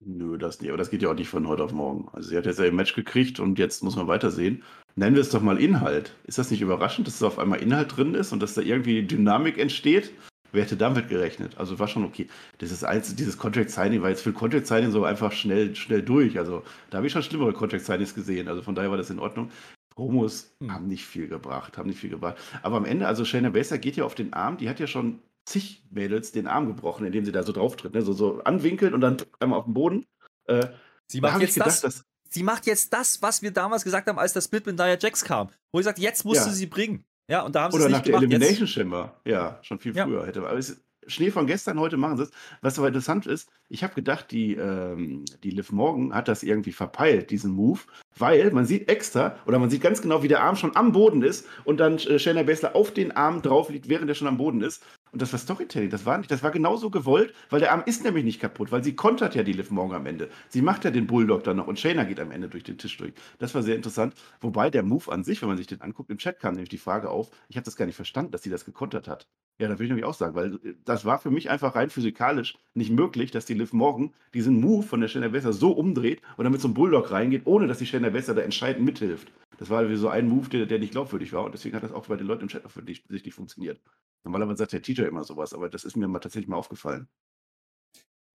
Nö, 0.00 0.38
das 0.38 0.60
nicht. 0.60 0.70
Aber 0.70 0.78
das 0.78 0.90
geht 0.90 1.02
ja 1.02 1.10
auch 1.10 1.14
nicht 1.14 1.28
von 1.28 1.48
heute 1.48 1.64
auf 1.64 1.72
morgen. 1.72 2.08
Also 2.12 2.28
sie 2.28 2.36
hat 2.36 2.46
jetzt 2.46 2.60
ein 2.60 2.74
Match 2.74 2.94
gekriegt 2.94 3.40
und 3.40 3.58
jetzt 3.58 3.82
muss 3.82 3.96
man 3.96 4.06
weitersehen. 4.06 4.62
Nennen 4.94 5.16
wir 5.16 5.22
es 5.22 5.30
doch 5.30 5.42
mal 5.42 5.60
Inhalt. 5.60 6.14
Ist 6.24 6.38
das 6.38 6.50
nicht 6.50 6.60
überraschend, 6.60 7.06
dass 7.06 7.18
da 7.18 7.26
auf 7.26 7.38
einmal 7.38 7.60
Inhalt 7.60 7.96
drin 7.96 8.14
ist 8.14 8.32
und 8.32 8.40
dass 8.40 8.54
da 8.54 8.60
irgendwie 8.60 9.02
Dynamik 9.02 9.58
entsteht? 9.58 10.12
Wer 10.52 10.62
hätte 10.62 10.76
damit 10.76 11.08
gerechnet? 11.08 11.58
Also 11.58 11.78
war 11.78 11.88
schon 11.88 12.04
okay. 12.04 12.28
Das 12.58 12.70
ist 12.70 12.84
eins, 12.84 13.14
dieses 13.14 13.36
Contract 13.36 13.70
Signing 13.70 14.00
war 14.00 14.08
jetzt 14.08 14.22
für 14.22 14.32
Contract 14.32 14.66
Signing 14.66 14.92
so 14.92 15.04
einfach 15.04 15.32
schnell, 15.32 15.74
schnell 15.74 16.02
durch. 16.02 16.38
Also 16.38 16.62
da 16.90 16.98
habe 16.98 17.06
ich 17.06 17.12
schon 17.12 17.22
schlimmere 17.22 17.52
Contract 17.52 17.84
Signings 17.84 18.14
gesehen. 18.14 18.48
Also 18.48 18.62
von 18.62 18.74
daher 18.74 18.90
war 18.90 18.96
das 18.96 19.10
in 19.10 19.18
Ordnung. 19.18 19.50
Promos 19.94 20.54
hm. 20.62 20.72
haben 20.72 20.86
nicht 20.86 21.04
viel 21.04 21.26
gebracht, 21.26 21.76
haben 21.76 21.88
nicht 21.88 21.98
viel 21.98 22.10
gebracht. 22.10 22.36
Aber 22.62 22.76
am 22.76 22.84
Ende, 22.84 23.08
also 23.08 23.24
Shayna 23.24 23.50
Baszler 23.50 23.78
geht 23.78 23.96
ja 23.96 24.04
auf 24.04 24.14
den 24.14 24.32
Arm, 24.32 24.56
die 24.56 24.68
hat 24.68 24.78
ja 24.78 24.86
schon 24.86 25.18
zig 25.48 25.82
Mädels 25.90 26.32
den 26.32 26.46
Arm 26.46 26.66
gebrochen, 26.66 27.06
indem 27.06 27.24
sie 27.24 27.32
da 27.32 27.42
so 27.42 27.52
drauf 27.52 27.76
tritt, 27.76 27.94
ne? 27.94 28.02
so, 28.02 28.12
so 28.12 28.42
anwinkelt 28.44 28.92
und 28.92 29.00
dann 29.00 29.16
einmal 29.40 29.58
auf 29.58 29.64
den 29.64 29.74
Boden. 29.74 30.06
Äh, 30.44 30.68
sie, 31.06 31.20
macht 31.20 31.40
jetzt 31.40 31.54
gedacht, 31.54 31.84
das, 31.84 32.04
sie 32.28 32.42
macht 32.42 32.66
jetzt 32.66 32.92
das, 32.92 33.22
was 33.22 33.42
wir 33.42 33.50
damals 33.50 33.84
gesagt 33.84 34.08
haben, 34.08 34.18
als 34.18 34.32
der 34.32 34.42
Split 34.42 34.66
mit 34.66 34.76
Nia 34.76 34.98
Jax 34.98 35.24
kam. 35.24 35.48
Wo 35.72 35.78
ich 35.78 35.84
gesagt 35.84 35.98
jetzt 35.98 36.24
musste 36.24 36.48
ja. 36.48 36.52
sie 36.52 36.66
bringen. 36.66 37.04
Ja, 37.30 37.42
und 37.42 37.54
da 37.54 37.64
haben 37.64 37.74
Oder 37.74 37.84
sie 37.84 37.90
nach 37.90 38.02
der 38.02 38.14
Elimination 38.14 38.66
Chamber. 38.66 39.20
Ja, 39.24 39.58
schon 39.62 39.78
viel 39.78 39.92
früher 39.92 40.20
ja. 40.20 40.26
hätte. 40.26 40.40
Aber 40.40 40.58
es, 40.58 40.80
Schnee 41.08 41.30
von 41.30 41.46
gestern, 41.46 41.80
heute 41.80 41.96
machen 41.96 42.16
sie 42.16 42.24
es. 42.24 42.30
Was 42.60 42.78
aber 42.78 42.88
interessant 42.88 43.26
ist, 43.26 43.48
ich 43.68 43.82
habe 43.82 43.94
gedacht, 43.94 44.30
die, 44.30 44.54
ähm, 44.54 45.24
die 45.42 45.50
Liv 45.50 45.72
Morgan 45.72 46.14
hat 46.14 46.28
das 46.28 46.42
irgendwie 46.42 46.72
verpeilt, 46.72 47.30
diesen 47.30 47.52
Move, 47.52 47.80
weil 48.16 48.50
man 48.50 48.66
sieht 48.66 48.88
extra 48.88 49.36
oder 49.46 49.58
man 49.58 49.70
sieht 49.70 49.82
ganz 49.82 50.02
genau, 50.02 50.22
wie 50.22 50.28
der 50.28 50.42
Arm 50.42 50.56
schon 50.56 50.76
am 50.76 50.92
Boden 50.92 51.22
ist 51.22 51.46
und 51.64 51.78
dann 51.80 51.98
äh, 51.98 52.18
Shayna 52.18 52.42
Baszler 52.42 52.76
auf 52.76 52.92
den 52.92 53.12
Arm 53.12 53.42
drauf 53.42 53.70
liegt, 53.70 53.88
während 53.88 54.08
er 54.08 54.14
schon 54.14 54.28
am 54.28 54.36
Boden 54.36 54.62
ist. 54.62 54.84
Und 55.12 55.22
das 55.22 55.32
war 55.32 55.38
Storytelling, 55.38 55.90
das 55.90 56.06
war 56.06 56.18
nicht, 56.18 56.30
das 56.30 56.42
war 56.42 56.50
genauso 56.50 56.90
gewollt, 56.90 57.34
weil 57.50 57.60
der 57.60 57.72
Arm 57.72 57.82
ist 57.86 58.04
nämlich 58.04 58.24
nicht 58.24 58.40
kaputt, 58.40 58.72
weil 58.72 58.84
sie 58.84 58.94
kontert 58.94 59.34
ja 59.34 59.42
die 59.42 59.52
Liv 59.52 59.70
Morgan 59.70 59.96
am 59.96 60.06
Ende. 60.06 60.28
Sie 60.48 60.62
macht 60.62 60.84
ja 60.84 60.90
den 60.90 61.06
Bulldog 61.06 61.44
dann 61.44 61.56
noch 61.56 61.66
und 61.66 61.78
Shayna 61.78 62.04
geht 62.04 62.20
am 62.20 62.30
Ende 62.30 62.48
durch 62.48 62.64
den 62.64 62.78
Tisch 62.78 62.96
durch. 62.96 63.12
Das 63.38 63.54
war 63.54 63.62
sehr 63.62 63.76
interessant. 63.76 64.14
Wobei 64.40 64.70
der 64.70 64.82
Move 64.82 65.10
an 65.10 65.24
sich, 65.24 65.40
wenn 65.42 65.48
man 65.48 65.56
sich 65.56 65.66
den 65.66 65.80
anguckt, 65.80 66.10
im 66.10 66.18
Chat 66.18 66.40
kam 66.40 66.54
nämlich 66.54 66.68
die 66.68 66.78
Frage 66.78 67.10
auf, 67.10 67.30
ich 67.48 67.56
habe 67.56 67.64
das 67.64 67.76
gar 67.76 67.86
nicht 67.86 67.96
verstanden, 67.96 68.32
dass 68.32 68.42
sie 68.42 68.50
das 68.50 68.64
gekontert 68.64 69.08
hat. 69.08 69.26
Ja, 69.60 69.66
da 69.66 69.74
würde 69.74 69.84
ich 69.84 69.90
nämlich 69.90 70.04
auch 70.04 70.14
sagen, 70.14 70.36
weil 70.36 70.54
äh, 70.54 70.74
das 70.84 71.04
war 71.04 71.18
für 71.18 71.30
mich 71.30 71.50
einfach 71.50 71.74
rein 71.74 71.90
physikalisch 71.90 72.56
nicht 72.74 72.90
möglich, 72.90 73.30
dass 73.32 73.44
die 73.44 73.54
Liv 73.54 73.72
Morgan 73.72 74.14
diesen 74.32 74.60
Move 74.60 74.84
von 74.84 75.00
der 75.00 75.08
Shayna 75.08 75.28
Besser 75.28 75.52
so 75.52 75.72
umdreht 75.72 76.22
und 76.36 76.44
dann 76.44 76.52
mit 76.52 76.60
so 76.60 76.68
einem 76.68 76.74
Bulldog 76.74 77.10
reingeht, 77.10 77.42
ohne 77.44 77.66
dass 77.66 77.78
die 77.78 77.86
Shayna 77.86 78.10
Besser 78.10 78.34
da 78.34 78.42
entscheidend 78.42 78.84
mithilft. 78.84 79.32
Das 79.58 79.70
war 79.70 79.88
wie 79.88 79.96
so 79.96 80.08
ein 80.08 80.28
Move, 80.28 80.48
der, 80.48 80.66
der 80.66 80.78
nicht 80.78 80.92
glaubwürdig 80.92 81.32
war 81.32 81.44
und 81.44 81.52
deswegen 81.52 81.74
hat 81.74 81.82
das 81.82 81.92
auch 81.92 82.06
bei 82.06 82.16
den 82.16 82.26
Leuten 82.26 82.42
im 82.42 82.48
Chat 82.48 82.64
offensichtlich 82.64 83.34
funktioniert. 83.34 83.80
Normalerweise 84.28 84.58
sagt 84.58 84.72
der 84.74 84.82
TJ 84.82 85.02
immer 85.02 85.24
sowas, 85.24 85.54
aber 85.54 85.70
das 85.70 85.84
ist 85.84 85.96
mir 85.96 86.06
mal 86.06 86.18
tatsächlich 86.18 86.48
mal 86.48 86.56
aufgefallen. 86.56 87.08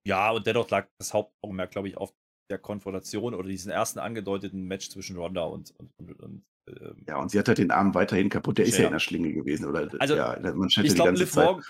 Ja, 0.08 0.32
und 0.32 0.48
dennoch 0.48 0.70
lag 0.70 0.88
das 0.98 1.14
Hauptaugenmerk, 1.14 1.72
glaube 1.72 1.88
ich, 1.88 1.98
auf 1.98 2.14
der 2.50 2.58
Konfrontation 2.58 3.34
oder 3.34 3.48
diesen 3.48 3.72
ersten 3.72 4.00
angedeuteten 4.00 4.66
Match 4.66 4.90
zwischen 4.90 5.18
Ronda 5.18 5.44
und, 5.44 5.72
und, 5.78 5.92
und, 5.98 6.20
und 6.20 6.46
ähm, 6.68 7.06
ja, 7.08 7.18
und 7.18 7.30
sie 7.30 7.40
hat 7.40 7.48
halt 7.48 7.60
den 7.60 7.72
Arm 7.72 7.94
weiterhin 7.94 8.30
kaputt. 8.30 8.58
Der 8.58 8.66
ist 8.66 8.78
ja 8.78 8.88
in 8.88 8.94
der 8.94 9.00
Schlinge 9.00 9.34
gewesen. 9.34 9.66
Oder, 9.66 9.90
also, 10.00 10.16
ja, 10.16 10.38
man 10.42 10.68
ich 10.68 10.96
glaube, 10.96 11.12
Liv 11.12 11.36
Morgan, 11.36 11.64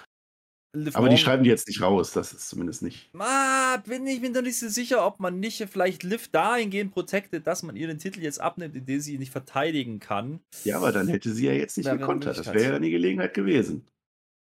Liv 0.76 0.96
Aber 0.96 1.08
die 1.08 1.18
schreiben 1.18 1.44
die 1.44 1.52
jetzt 1.52 1.68
nicht 1.68 1.82
raus, 1.82 2.14
das 2.14 2.34
ist 2.34 2.50
zumindest 2.50 2.82
nicht. 2.82 3.12
Ah, 3.20 3.78
bin 3.86 4.08
ich 4.08 4.22
bin 4.22 4.34
doch 4.34 4.42
nicht 4.42 4.58
so 4.58 4.70
sicher, 4.70 5.06
ob 5.06 5.20
man 5.20 5.40
nicht 5.40 5.64
vielleicht 5.70 6.02
Liv 6.02 6.30
dahingehend 6.30 6.92
protected, 6.92 7.46
dass 7.46 7.62
man 7.62 7.76
ihr 7.76 7.86
den 7.86 8.00
Titel 8.00 8.22
jetzt 8.22 8.42
abnimmt, 8.42 8.76
indem 8.76 9.00
sie 9.00 9.14
ihn 9.14 9.20
nicht 9.20 9.32
verteidigen 9.32 10.00
kann. 10.00 10.40
Ja, 10.64 10.78
aber 10.78 10.92
dann 10.92 11.08
hätte 11.08 11.32
sie 11.32 11.46
ja 11.46 11.54
jetzt 11.54 11.78
nicht 11.78 11.92
gekontert. 11.92 12.40
Das 12.40 12.48
wäre 12.48 12.64
ja 12.64 12.72
dann 12.72 12.82
die 12.82 12.90
Gelegenheit 12.90 13.36
gewesen. 13.36 13.86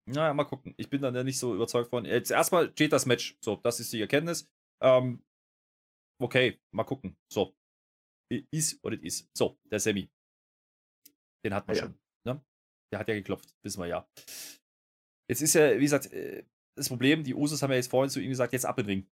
Naja, 0.09 0.33
mal 0.33 0.45
gucken. 0.45 0.73
Ich 0.77 0.89
bin 0.89 1.01
dann 1.01 1.15
ja 1.15 1.23
nicht 1.23 1.37
so 1.37 1.53
überzeugt 1.53 1.89
von. 1.89 2.05
Jetzt 2.05 2.31
erstmal 2.31 2.71
steht 2.71 2.93
das 2.93 3.05
Match. 3.05 3.37
So, 3.41 3.57
das 3.57 3.79
ist 3.79 3.93
die 3.93 4.01
Erkenntnis. 4.01 4.49
Ähm, 4.81 5.23
okay, 6.19 6.59
mal 6.71 6.83
gucken. 6.83 7.15
So. 7.31 7.55
Ist 8.51 8.83
oder 8.83 9.01
ist. 9.01 9.29
So, 9.35 9.57
der 9.71 9.79
Semi. 9.79 10.09
Den 11.43 11.53
hat 11.53 11.67
man 11.67 11.75
ja. 11.75 11.83
schon. 11.83 11.99
Ne? 12.25 12.41
Der 12.91 12.99
hat 12.99 13.07
ja 13.07 13.15
geklopft, 13.15 13.55
wissen 13.63 13.81
wir 13.81 13.87
ja. 13.87 14.07
Jetzt 15.29 15.41
ist 15.41 15.53
ja, 15.53 15.75
wie 15.75 15.83
gesagt, 15.83 16.11
äh, 16.11 16.43
das 16.75 16.89
Problem, 16.89 17.23
die 17.23 17.35
Usos 17.35 17.61
haben 17.61 17.71
ja 17.71 17.77
jetzt 17.77 17.89
vorhin 17.89 18.09
zu 18.09 18.19
ihm 18.19 18.29
gesagt, 18.29 18.53
jetzt 18.53 18.65
ab 18.65 18.79
in 18.79 18.85
den 18.85 18.89
Ring. 18.89 19.09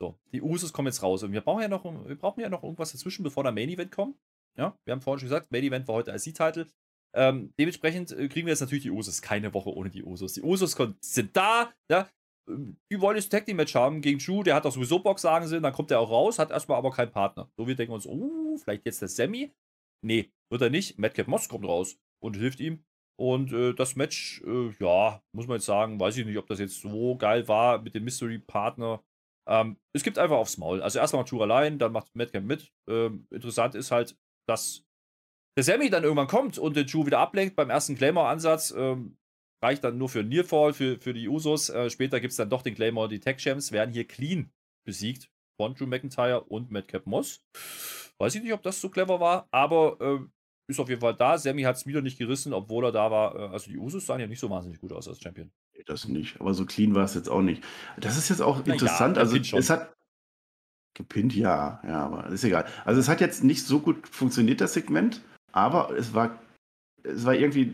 So, 0.00 0.18
die 0.32 0.42
Usos 0.42 0.72
kommen 0.72 0.88
jetzt 0.88 1.02
raus 1.02 1.22
und 1.22 1.32
wir 1.32 1.40
brauchen 1.40 1.62
ja 1.62 1.68
noch, 1.68 1.84
wir 1.84 2.16
brauchen 2.16 2.40
ja 2.40 2.48
noch 2.48 2.62
irgendwas 2.62 2.92
dazwischen, 2.92 3.22
bevor 3.22 3.44
der 3.44 3.52
Main 3.52 3.68
Event 3.68 3.92
kommt. 3.92 4.18
Ja, 4.56 4.78
wir 4.84 4.92
haben 4.92 5.00
vorhin 5.00 5.20
schon 5.20 5.28
gesagt, 5.28 5.50
Main 5.50 5.64
Event 5.64 5.88
war 5.88 5.96
heute 5.96 6.12
als 6.12 6.24
C-Title. 6.24 6.66
Ähm, 7.14 7.52
dementsprechend 7.58 8.12
äh, 8.12 8.28
kriegen 8.28 8.46
wir 8.46 8.52
jetzt 8.52 8.60
natürlich 8.60 8.82
die 8.84 8.90
Usos. 8.90 9.22
Keine 9.22 9.54
Woche 9.54 9.70
ohne 9.70 9.90
die 9.90 10.02
Usos. 10.02 10.34
Die 10.34 10.42
Usos 10.42 10.76
sind 11.00 11.36
da, 11.36 11.72
ja. 11.90 12.08
Die 12.46 13.00
wollen 13.00 13.16
das 13.16 13.30
Tag 13.30 13.46
Team 13.46 13.56
Match 13.56 13.74
haben 13.74 14.02
gegen 14.02 14.18
Drew, 14.18 14.42
der 14.42 14.54
hat 14.54 14.66
auch 14.66 14.72
sowieso 14.72 14.98
Bock, 14.98 15.18
sagen 15.18 15.46
sie, 15.46 15.62
dann 15.62 15.72
kommt 15.72 15.90
er 15.90 16.00
auch 16.00 16.10
raus, 16.10 16.38
hat 16.38 16.50
erstmal 16.50 16.76
aber 16.76 16.90
keinen 16.90 17.10
Partner. 17.10 17.50
So, 17.56 17.66
wir 17.66 17.74
denken 17.74 17.94
uns, 17.94 18.06
oh, 18.06 18.58
vielleicht 18.58 18.84
jetzt 18.84 19.00
der 19.00 19.08
Sammy. 19.08 19.50
Nee, 20.04 20.30
wird 20.50 20.60
er 20.60 20.68
nicht. 20.68 20.98
Madcap 20.98 21.26
Moss 21.26 21.48
kommt 21.48 21.64
raus 21.64 21.98
und 22.22 22.36
hilft 22.36 22.60
ihm. 22.60 22.84
Und 23.16 23.52
äh, 23.52 23.72
das 23.72 23.96
Match, 23.96 24.42
äh, 24.44 24.70
ja, 24.78 25.22
muss 25.32 25.46
man 25.46 25.56
jetzt 25.56 25.66
sagen, 25.66 25.98
weiß 25.98 26.16
ich 26.18 26.26
nicht, 26.26 26.36
ob 26.36 26.46
das 26.48 26.58
jetzt 26.58 26.80
so 26.80 27.16
geil 27.16 27.48
war 27.48 27.80
mit 27.80 27.94
dem 27.94 28.04
Mystery-Partner. 28.04 29.02
Ähm, 29.48 29.76
es 29.94 30.02
gibt 30.02 30.18
einfach 30.18 30.36
aufs 30.36 30.58
Maul. 30.58 30.82
Also 30.82 30.98
erstmal 30.98 31.22
macht 31.22 31.32
allein, 31.32 31.78
dann 31.78 31.92
macht 31.92 32.14
Madcap 32.14 32.42
mit. 32.44 32.72
Ähm, 32.88 33.26
interessant 33.30 33.74
ist 33.74 33.90
halt, 33.90 34.18
dass 34.48 34.83
der 35.56 35.64
Sammy 35.64 35.90
dann 35.90 36.02
irgendwann 36.02 36.26
kommt 36.26 36.58
und 36.58 36.76
den 36.76 36.86
Drew 36.86 37.06
wieder 37.06 37.18
ablenkt 37.18 37.56
beim 37.56 37.70
ersten 37.70 37.96
Claymore-Ansatz. 37.96 38.74
Ähm, 38.76 39.16
reicht 39.62 39.84
dann 39.84 39.96
nur 39.98 40.08
für 40.08 40.22
Nearfall, 40.22 40.72
für, 40.72 40.98
für 40.98 41.14
die 41.14 41.28
Usos. 41.28 41.70
Äh, 41.70 41.90
später 41.90 42.20
gibt 42.20 42.32
es 42.32 42.36
dann 42.36 42.50
doch 42.50 42.62
den 42.62 42.74
Claymore. 42.74 43.08
Die 43.08 43.20
Tech 43.20 43.38
Champs 43.38 43.72
werden 43.72 43.92
hier 43.92 44.06
clean 44.06 44.50
besiegt 44.84 45.30
von 45.56 45.74
Drew 45.74 45.86
McIntyre 45.86 46.44
und 46.44 46.70
Madcap 46.70 47.06
Moss. 47.06 47.42
Weiß 48.18 48.34
ich 48.34 48.42
nicht, 48.42 48.52
ob 48.52 48.62
das 48.62 48.80
so 48.80 48.88
clever 48.88 49.20
war, 49.20 49.48
aber 49.50 49.96
äh, 50.00 50.18
ist 50.66 50.80
auf 50.80 50.88
jeden 50.88 51.00
Fall 51.00 51.14
da. 51.14 51.38
Sammy 51.38 51.62
hat 51.62 51.76
es 51.76 51.86
wieder 51.86 52.02
nicht 52.02 52.18
gerissen, 52.18 52.52
obwohl 52.52 52.84
er 52.84 52.92
da 52.92 53.10
war. 53.10 53.34
Äh, 53.36 53.52
also 53.52 53.70
die 53.70 53.78
Usos 53.78 54.06
sahen 54.06 54.20
ja 54.20 54.26
nicht 54.26 54.40
so 54.40 54.50
wahnsinnig 54.50 54.80
gut 54.80 54.92
aus 54.92 55.08
als 55.08 55.20
Champion. 55.20 55.50
Das 55.86 56.08
nicht, 56.08 56.40
aber 56.40 56.54
so 56.54 56.64
clean 56.64 56.94
war 56.94 57.04
es 57.04 57.14
jetzt 57.14 57.28
auch 57.28 57.42
nicht. 57.42 57.62
Das 57.98 58.16
ist 58.16 58.28
jetzt 58.28 58.40
auch 58.40 58.62
Na 58.64 58.72
interessant. 58.72 59.16
Ja, 59.16 59.22
also 59.22 59.36
es 59.36 59.70
hat 59.70 59.94
gepinnt, 60.94 61.34
ja, 61.34 61.80
ja, 61.84 62.06
aber 62.06 62.26
ist 62.28 62.44
egal. 62.44 62.66
Also 62.84 63.00
es 63.00 63.08
hat 63.08 63.20
jetzt 63.20 63.42
nicht 63.42 63.64
so 63.64 63.80
gut 63.80 64.06
funktioniert, 64.08 64.60
das 64.60 64.74
Segment, 64.74 65.22
aber 65.54 65.96
es 65.96 66.12
war 66.12 66.38
es 67.04 67.24
war 67.24 67.34
irgendwie 67.34 67.72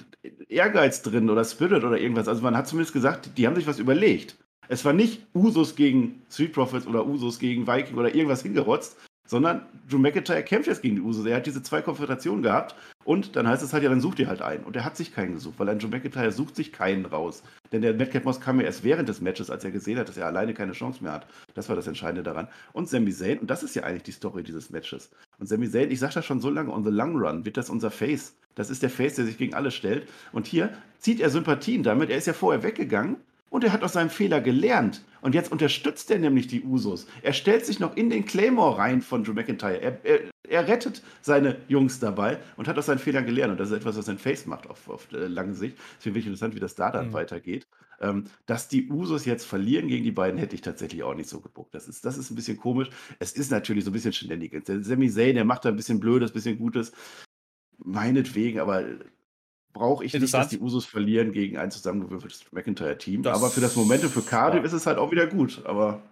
Ehrgeiz 0.48 1.02
drin 1.02 1.30
oder 1.30 1.44
Spirit 1.44 1.84
oder 1.84 1.98
irgendwas. 1.98 2.28
Also 2.28 2.42
man 2.42 2.56
hat 2.56 2.66
zumindest 2.66 2.92
gesagt, 2.92 3.30
die 3.38 3.46
haben 3.46 3.54
sich 3.54 3.66
was 3.66 3.78
überlegt. 3.78 4.36
Es 4.68 4.84
war 4.84 4.92
nicht 4.92 5.26
Usos 5.34 5.76
gegen 5.76 6.22
Street 6.30 6.52
Profits 6.52 6.86
oder 6.86 7.06
Usos 7.06 7.38
gegen 7.38 7.66
Viking 7.66 7.96
oder 7.96 8.14
irgendwas 8.14 8.42
hingerotzt, 8.42 8.96
sondern 9.28 9.62
Drew 9.88 9.98
McIntyre 9.98 10.42
kämpft 10.42 10.68
jetzt 10.68 10.82
gegen 10.82 10.96
die 10.96 11.02
Usos. 11.02 11.26
Er 11.26 11.36
hat 11.36 11.46
diese 11.46 11.62
zwei 11.62 11.80
Konfrontationen 11.80 12.42
gehabt 12.42 12.74
und 13.04 13.36
dann 13.36 13.46
heißt 13.46 13.62
es 13.62 13.72
halt, 13.72 13.84
ja, 13.84 13.88
dann 13.88 14.00
sucht 14.00 14.18
ihr 14.18 14.28
halt 14.28 14.42
einen. 14.42 14.64
Und 14.64 14.74
er 14.74 14.84
hat 14.84 14.96
sich 14.96 15.14
keinen 15.14 15.34
gesucht, 15.34 15.54
weil 15.58 15.68
ein 15.68 15.78
Drew 15.78 15.88
McIntyre 15.88 16.32
sucht 16.32 16.56
sich 16.56 16.72
keinen 16.72 17.06
raus. 17.06 17.44
Denn 17.70 17.82
der 17.82 17.94
Madcap 17.94 18.24
Moss 18.24 18.40
kam 18.40 18.58
ja 18.58 18.66
erst 18.66 18.82
während 18.82 19.08
des 19.08 19.20
Matches, 19.20 19.48
als 19.48 19.64
er 19.64 19.70
gesehen 19.70 19.98
hat, 19.98 20.08
dass 20.08 20.16
er 20.16 20.26
alleine 20.26 20.54
keine 20.54 20.72
Chance 20.72 21.02
mehr 21.02 21.12
hat. 21.12 21.26
Das 21.54 21.68
war 21.68 21.76
das 21.76 21.86
Entscheidende 21.86 22.24
daran. 22.24 22.48
Und 22.72 22.88
Sami 22.88 23.12
Zayn, 23.12 23.38
und 23.38 23.48
das 23.48 23.62
ist 23.62 23.76
ja 23.76 23.84
eigentlich 23.84 24.02
die 24.02 24.12
Story 24.12 24.42
dieses 24.42 24.70
Matches. 24.70 25.10
Und 25.40 25.46
Sami 25.46 25.68
Zayn, 25.68 25.90
ich 25.90 25.98
sage 25.98 26.14
das 26.14 26.26
schon 26.26 26.40
so 26.40 26.50
lange, 26.50 26.70
on 26.70 26.84
the 26.84 26.90
long 26.90 27.16
run 27.16 27.44
wird 27.44 27.56
das 27.56 27.70
unser 27.70 27.90
Face. 27.90 28.36
Das 28.54 28.68
ist 28.68 28.82
der 28.82 28.90
Face, 28.90 29.14
der 29.14 29.24
sich 29.24 29.38
gegen 29.38 29.54
alle 29.54 29.70
stellt. 29.70 30.06
Und 30.32 30.46
hier 30.46 30.70
zieht 30.98 31.18
er 31.18 31.30
Sympathien 31.30 31.82
damit. 31.82 32.10
Er 32.10 32.18
ist 32.18 32.26
ja 32.26 32.34
vorher 32.34 32.62
weggegangen 32.62 33.16
und 33.48 33.64
er 33.64 33.72
hat 33.72 33.82
aus 33.82 33.94
seinem 33.94 34.10
Fehler 34.10 34.40
gelernt. 34.42 35.02
Und 35.22 35.34
jetzt 35.34 35.50
unterstützt 35.50 36.10
er 36.10 36.18
nämlich 36.18 36.46
die 36.46 36.62
Usos. 36.62 37.06
Er 37.22 37.32
stellt 37.32 37.64
sich 37.64 37.80
noch 37.80 37.96
in 37.96 38.10
den 38.10 38.26
Claymore 38.26 38.78
rein 38.78 39.00
von 39.00 39.24
Drew 39.24 39.32
McIntyre. 39.32 39.80
Er, 39.80 40.04
er, 40.04 40.20
er 40.46 40.68
rettet 40.68 41.02
seine 41.22 41.56
Jungs 41.68 42.00
dabei 42.00 42.38
und 42.56 42.68
hat 42.68 42.76
aus 42.76 42.86
seinen 42.86 42.98
Fehlern 42.98 43.24
gelernt. 43.24 43.52
Und 43.52 43.60
das 43.60 43.70
ist 43.70 43.76
etwas, 43.76 43.96
was 43.96 44.06
sein 44.06 44.18
Face 44.18 44.44
macht 44.44 44.68
auf, 44.68 44.90
auf 44.90 45.10
äh, 45.12 45.26
lange 45.26 45.54
Sicht. 45.54 45.76
Deswegen 45.98 46.14
finde 46.14 46.18
ich 46.18 46.26
interessant, 46.26 46.54
wie 46.54 46.60
das 46.60 46.74
da 46.74 46.90
dann 46.90 47.08
mhm. 47.08 47.12
weitergeht. 47.14 47.66
Ähm, 48.02 48.24
dass 48.46 48.68
die 48.68 48.88
Usos 48.88 49.26
jetzt 49.26 49.44
verlieren 49.44 49.88
gegen 49.88 50.04
die 50.04 50.10
beiden, 50.10 50.38
hätte 50.38 50.54
ich 50.54 50.62
tatsächlich 50.62 51.02
auch 51.02 51.14
nicht 51.14 51.28
so 51.28 51.40
gebuckt. 51.40 51.74
Das 51.74 51.86
ist, 51.86 52.04
das 52.04 52.16
ist 52.16 52.30
ein 52.30 52.34
bisschen 52.34 52.56
komisch. 52.56 52.88
Es 53.18 53.32
ist 53.32 53.50
natürlich 53.50 53.84
so 53.84 53.90
ein 53.90 53.92
bisschen 53.92 54.12
Shenanigans. 54.12 54.64
Der 54.64 54.82
Sami 54.82 55.10
Zayn, 55.10 55.34
der 55.34 55.44
macht 55.44 55.64
da 55.64 55.68
ein 55.68 55.76
bisschen 55.76 56.00
Blödes, 56.00 56.30
ein 56.30 56.34
bisschen 56.34 56.58
Gutes. 56.58 56.92
Meinetwegen, 57.76 58.60
aber 58.60 58.84
brauche 59.72 60.04
ich 60.04 60.14
nicht, 60.14 60.34
dass 60.34 60.48
die 60.48 60.58
Usos 60.58 60.84
verlieren 60.84 61.32
gegen 61.32 61.58
ein 61.58 61.70
zusammengewürfeltes 61.70 62.50
McIntyre-Team. 62.52 63.26
Aber 63.26 63.50
für 63.50 63.60
das 63.60 63.76
Momentum 63.76 64.10
für 64.10 64.22
Cardiff 64.22 64.60
ja. 64.60 64.66
ist 64.66 64.72
es 64.72 64.86
halt 64.86 64.98
auch 64.98 65.10
wieder 65.10 65.26
gut. 65.26 65.62
Aber 65.64 66.02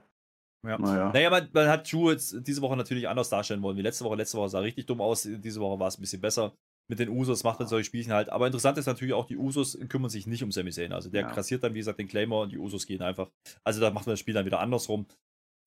ja. 0.64 0.78
Naja. 0.78 1.10
naja, 1.12 1.30
man, 1.30 1.48
man 1.52 1.68
hat 1.68 1.90
Drew 1.90 2.10
jetzt 2.10 2.36
diese 2.46 2.60
Woche 2.62 2.76
natürlich 2.76 3.08
anders 3.08 3.28
darstellen 3.28 3.62
wollen 3.62 3.76
wie 3.76 3.82
letzte 3.82 4.04
Woche. 4.04 4.16
Letzte 4.16 4.38
Woche 4.38 4.48
sah 4.48 4.60
richtig 4.60 4.86
dumm 4.86 5.00
aus, 5.00 5.22
diese 5.22 5.60
Woche 5.60 5.78
war 5.78 5.88
es 5.88 5.98
ein 5.98 6.00
bisschen 6.00 6.20
besser. 6.20 6.52
Mit 6.88 6.98
den 6.98 7.10
Usos 7.10 7.44
macht 7.44 7.58
man 7.58 7.68
solche 7.68 7.84
Spielchen 7.84 8.12
halt. 8.12 8.30
Aber 8.30 8.46
interessant 8.46 8.78
ist 8.78 8.86
natürlich 8.86 9.12
auch, 9.12 9.26
die 9.26 9.36
Usos 9.36 9.78
kümmern 9.88 10.10
sich 10.10 10.26
nicht 10.26 10.42
um 10.42 10.50
Sami 10.50 10.70
Zayn. 10.70 10.92
Also 10.92 11.10
der 11.10 11.22
ja. 11.22 11.30
kassiert 11.30 11.62
dann, 11.62 11.74
wie 11.74 11.78
gesagt, 11.78 11.98
den 11.98 12.08
Claymore 12.08 12.44
und 12.44 12.52
die 12.52 12.58
Usos 12.58 12.86
gehen 12.86 13.02
einfach. 13.02 13.30
Also 13.62 13.80
da 13.80 13.90
macht 13.90 14.06
man 14.06 14.14
das 14.14 14.20
Spiel 14.20 14.34
dann 14.34 14.46
wieder 14.46 14.60
andersrum. 14.60 15.06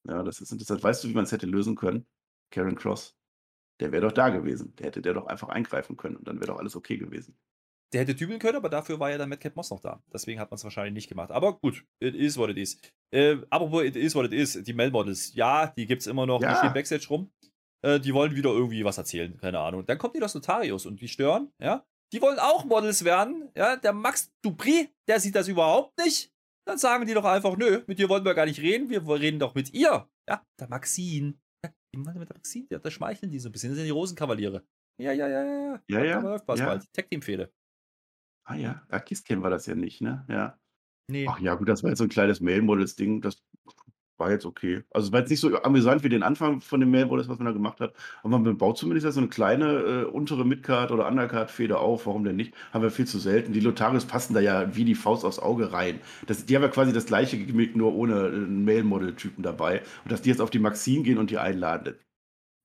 Ja, 0.07 0.23
das 0.23 0.41
ist 0.41 0.51
interessant. 0.51 0.83
Weißt 0.83 1.03
du, 1.03 1.09
wie 1.09 1.13
man 1.13 1.25
es 1.25 1.31
hätte 1.31 1.45
lösen 1.45 1.75
können? 1.75 2.07
Karen 2.49 2.75
Cross. 2.75 3.15
Der 3.79 3.91
wäre 3.91 4.03
doch 4.07 4.11
da 4.11 4.29
gewesen. 4.29 4.75
Der 4.77 4.87
hätte 4.87 5.01
der 5.01 5.13
doch 5.13 5.27
einfach 5.27 5.49
eingreifen 5.49 5.95
können 5.97 6.15
und 6.15 6.27
dann 6.27 6.37
wäre 6.37 6.47
doch 6.47 6.59
alles 6.59 6.75
okay 6.75 6.97
gewesen. 6.97 7.37
Der 7.93 8.01
hätte 8.01 8.15
dübeln 8.15 8.39
können, 8.39 8.55
aber 8.55 8.69
dafür 8.69 8.99
war 8.99 9.11
ja 9.11 9.17
dann 9.17 9.29
Madcap 9.29 9.55
Moss 9.55 9.69
noch 9.69 9.81
da. 9.81 10.01
Deswegen 10.13 10.39
hat 10.39 10.49
man 10.49 10.55
es 10.55 10.63
wahrscheinlich 10.63 10.93
nicht 10.93 11.09
gemacht. 11.09 11.29
Aber 11.31 11.59
gut, 11.59 11.83
it 11.99 12.15
is 12.15 12.37
what 12.37 12.49
it 12.49 12.57
is. 12.57 12.79
Äh, 13.11 13.37
apropos 13.49 13.83
it 13.83 13.95
is 13.95 14.15
what 14.15 14.25
it 14.25 14.33
is, 14.33 14.53
die 14.63 14.73
Mel 14.73 14.91
Models, 14.91 15.33
ja, 15.33 15.67
die 15.67 15.85
gibt 15.85 16.01
es 16.01 16.07
immer 16.07 16.25
noch, 16.25 16.41
ja. 16.41 16.53
die 16.53 16.57
stehen 16.59 16.73
Backstage 16.73 17.07
rum. 17.09 17.31
Äh, 17.83 17.99
die 17.99 18.13
wollen 18.13 18.35
wieder 18.35 18.51
irgendwie 18.51 18.85
was 18.85 18.97
erzählen, 18.97 19.37
keine 19.37 19.59
Ahnung. 19.59 19.85
Dann 19.85 19.97
kommt 19.97 20.15
die 20.15 20.19
das 20.19 20.35
Notarius 20.35 20.85
und 20.85 21.01
die 21.01 21.07
stören, 21.07 21.51
ja. 21.59 21.85
Die 22.13 22.21
wollen 22.21 22.39
auch 22.39 22.65
Models 22.65 23.03
werden, 23.03 23.49
ja. 23.55 23.75
Der 23.75 23.93
Max 23.93 24.31
Dupri, 24.43 24.89
der 25.07 25.19
sieht 25.19 25.35
das 25.35 25.47
überhaupt 25.47 25.97
nicht. 25.97 26.31
Dann 26.67 26.77
sagen 26.77 27.05
die 27.05 27.13
doch 27.13 27.25
einfach, 27.25 27.57
nö, 27.57 27.83
mit 27.87 27.97
dir 27.97 28.09
wollen 28.09 28.25
wir 28.25 28.35
gar 28.35 28.45
nicht 28.45 28.61
reden, 28.61 28.89
wir 28.89 29.07
reden 29.07 29.39
doch 29.39 29.55
mit 29.55 29.73
ihr. 29.73 30.07
Ja, 30.29 30.45
der 30.59 30.69
Maxine. 30.69 31.33
Ja, 31.65 31.71
die 31.93 31.97
mit 31.97 32.29
der 32.29 32.35
Maxine, 32.35 32.67
ja, 32.69 32.79
da 32.79 32.91
schmeicheln 32.91 33.31
die 33.31 33.39
so 33.39 33.49
ein 33.49 33.51
bisschen. 33.51 33.71
Das 33.71 33.77
sind 33.77 33.85
die 33.85 33.91
Rosenkavaliere. 33.91 34.63
Ja, 34.99 35.11
ja, 35.11 35.27
ja, 35.27 35.43
ja. 35.43 35.83
Ja, 35.87 36.03
ja. 36.03 36.19
läuft 36.19 36.47
was 36.47 36.59
ja. 36.59 36.67
bald. 36.67 36.93
Tech-Team-Fehde. 36.93 37.51
Ah 38.47 38.55
ja, 38.55 38.85
Akisken 38.89 39.41
war 39.41 39.49
das 39.49 39.65
ja 39.65 39.75
nicht, 39.75 40.01
ne? 40.01 40.25
Ja. 40.29 40.59
Nee. 41.09 41.27
Ach 41.27 41.39
ja, 41.39 41.55
gut, 41.55 41.67
das 41.67 41.83
war 41.83 41.89
jetzt 41.89 41.97
so 41.97 42.05
ein 42.05 42.09
kleines 42.09 42.39
Mail-Models-Ding. 42.41 43.21
Das 43.21 43.43
war 44.21 44.31
jetzt 44.31 44.45
okay. 44.45 44.83
Also 44.91 45.07
es 45.07 45.11
war 45.11 45.19
jetzt 45.19 45.29
nicht 45.29 45.39
so 45.39 45.61
amüsant 45.63 46.03
wie 46.03 46.09
den 46.09 46.21
Anfang 46.21 46.61
von 46.61 46.79
dem 46.79 46.91
Mail-Models, 46.91 47.27
was 47.27 47.39
man 47.39 47.47
da 47.47 47.51
gemacht 47.51 47.79
hat. 47.79 47.93
Aber 48.23 48.37
man 48.37 48.57
baut 48.57 48.77
zumindest 48.77 49.11
so 49.11 49.19
eine 49.19 49.29
kleine 49.29 49.65
äh, 49.65 50.03
untere 50.03 50.45
Midcard 50.45 50.91
oder 50.91 51.07
Undercard-Feder 51.07 51.79
auf. 51.79 52.05
Warum 52.05 52.23
denn 52.23 52.35
nicht? 52.35 52.53
Haben 52.71 52.83
wir 52.83 52.91
viel 52.91 53.07
zu 53.07 53.17
selten. 53.17 53.51
Die 53.51 53.59
Lotarios 53.59 54.05
passen 54.05 54.35
da 54.35 54.39
ja 54.39 54.75
wie 54.75 54.85
die 54.85 54.95
Faust 54.95 55.25
aufs 55.25 55.39
Auge 55.39 55.73
rein. 55.73 55.99
Das, 56.27 56.45
die 56.45 56.55
haben 56.55 56.63
ja 56.63 56.69
quasi 56.69 56.93
das 56.93 57.07
gleiche 57.07 57.37
Gimmick, 57.37 57.75
nur 57.75 57.95
ohne 57.95 58.25
einen 58.25 58.63
Mail-Model-Typen 58.63 59.43
dabei. 59.43 59.81
Und 60.03 60.11
dass 60.11 60.21
die 60.21 60.29
jetzt 60.29 60.41
auf 60.41 60.51
die 60.51 60.59
Maxine 60.59 61.03
gehen 61.03 61.17
und 61.17 61.31
die 61.31 61.39
einladen, 61.39 61.95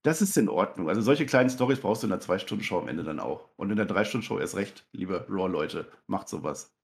das 0.03 0.21
ist 0.21 0.37
in 0.37 0.47
Ordnung. 0.47 0.89
Also 0.89 1.01
solche 1.01 1.25
kleinen 1.25 1.49
Stories 1.49 1.79
brauchst 1.79 2.03
du 2.03 2.07
in 2.07 2.11
der 2.11 2.19
Zwei-Stunden-Show 2.19 2.79
am 2.79 2.87
Ende 2.87 3.03
dann 3.03 3.19
auch. 3.19 3.49
Und 3.57 3.71
in 3.71 3.77
der 3.77 3.85
Drei-Stunden-Show 3.87 4.39
erst 4.39 4.55
recht, 4.55 4.87
liebe 4.93 5.25
Raw-Leute. 5.29 5.87
Macht 6.05 6.29
sowas. 6.29 6.76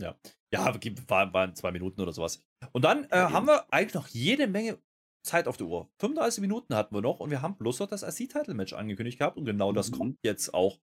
Ja. 0.00 0.16
Ja, 0.52 0.72
waren, 1.08 1.32
waren 1.32 1.54
zwei 1.56 1.72
Minuten 1.72 2.00
oder 2.00 2.12
sowas. 2.12 2.44
Und 2.72 2.84
dann 2.84 3.04
äh, 3.10 3.16
haben 3.16 3.46
wir 3.46 3.72
eigentlich 3.72 3.94
noch 3.94 4.08
jede 4.08 4.46
Menge 4.46 4.78
Zeit 5.24 5.48
auf 5.48 5.56
der 5.56 5.66
Uhr. 5.66 5.90
35 6.00 6.40
Minuten 6.42 6.74
hatten 6.74 6.94
wir 6.94 7.00
noch 7.00 7.20
und 7.20 7.30
wir 7.30 7.42
haben 7.42 7.56
bloß 7.56 7.80
noch 7.80 7.88
das 7.88 8.02
IC-Title-Match 8.02 8.72
angekündigt 8.74 9.18
gehabt 9.18 9.36
und 9.36 9.46
genau 9.46 9.72
das 9.72 9.90
mhm. 9.90 9.96
kommt 9.96 10.18
jetzt 10.22 10.54
auch. 10.54 10.78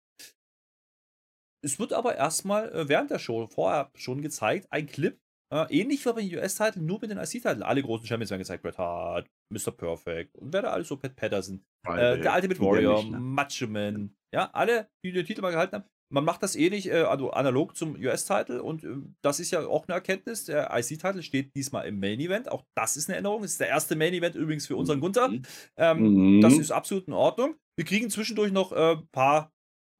Es 1.63 1.77
wird 1.77 1.93
aber 1.93 2.15
erstmal 2.15 2.71
äh, 2.73 2.87
während 2.87 3.11
der 3.11 3.19
Show 3.19 3.45
vorher 3.47 3.91
schon 3.95 4.21
gezeigt, 4.21 4.67
ein 4.71 4.87
Clip, 4.87 5.19
äh, 5.53 5.65
ähnlich 5.69 6.05
wie 6.05 6.13
beim 6.13 6.25
US-Titel, 6.25 6.79
nur 6.79 6.99
mit 7.01 7.11
den 7.11 7.17
IC-Titeln. 7.17 7.63
Alle 7.63 7.83
großen 7.83 8.07
Champions 8.07 8.31
werden 8.31 8.39
gezeigt: 8.39 8.63
Bret 8.63 8.77
Hart, 8.77 9.29
Mr. 9.53 9.71
Perfect 9.71 10.35
und 10.37 10.53
wer 10.53 10.61
da 10.61 10.69
alles 10.71 10.87
so, 10.87 10.95
Pat 10.95 11.15
Patterson, 11.15 11.63
äh, 11.85 12.19
der 12.19 12.33
Ultimate 12.33 12.59
Warrior, 12.61 13.01
nicht, 13.01 13.11
ne? 13.11 13.19
Macho 13.19 13.67
Man, 13.67 14.15
ja, 14.33 14.49
alle, 14.53 14.89
die 15.03 15.11
den 15.11 15.25
Titel 15.25 15.41
mal 15.41 15.51
gehalten 15.51 15.75
haben 15.75 15.89
man 16.11 16.25
macht 16.25 16.41
das 16.41 16.55
ähnlich, 16.55 16.87
eh 16.87 17.01
äh, 17.01 17.03
also 17.03 17.31
analog 17.31 17.75
zum 17.75 17.95
US-Title 17.95 18.63
und 18.63 18.83
äh, 18.83 18.95
das 19.21 19.39
ist 19.39 19.51
ja 19.51 19.65
auch 19.65 19.87
eine 19.87 19.95
Erkenntnis. 19.95 20.45
Der 20.45 20.69
IC-Title 20.75 21.23
steht 21.23 21.55
diesmal 21.55 21.87
im 21.87 21.99
Main-Event. 21.99 22.51
Auch 22.51 22.63
das 22.75 22.97
ist 22.97 23.09
eine 23.09 23.17
Änderung. 23.17 23.41
Das 23.41 23.51
ist 23.51 23.59
der 23.59 23.69
erste 23.69 23.95
Main-Event 23.95 24.35
übrigens 24.35 24.65
für 24.65 24.75
unseren 24.75 24.99
Gunther. 24.99 25.29
Mhm. 25.29 25.41
Ähm, 25.77 26.35
mhm. 26.35 26.41
Das 26.41 26.57
ist 26.57 26.71
absolut 26.71 27.07
in 27.07 27.13
Ordnung. 27.13 27.55
Wir 27.77 27.85
kriegen 27.85 28.09
zwischendurch 28.09 28.51
noch 28.51 28.71
ein 28.71 28.97
äh, 28.97 29.01
paar, 29.11 29.53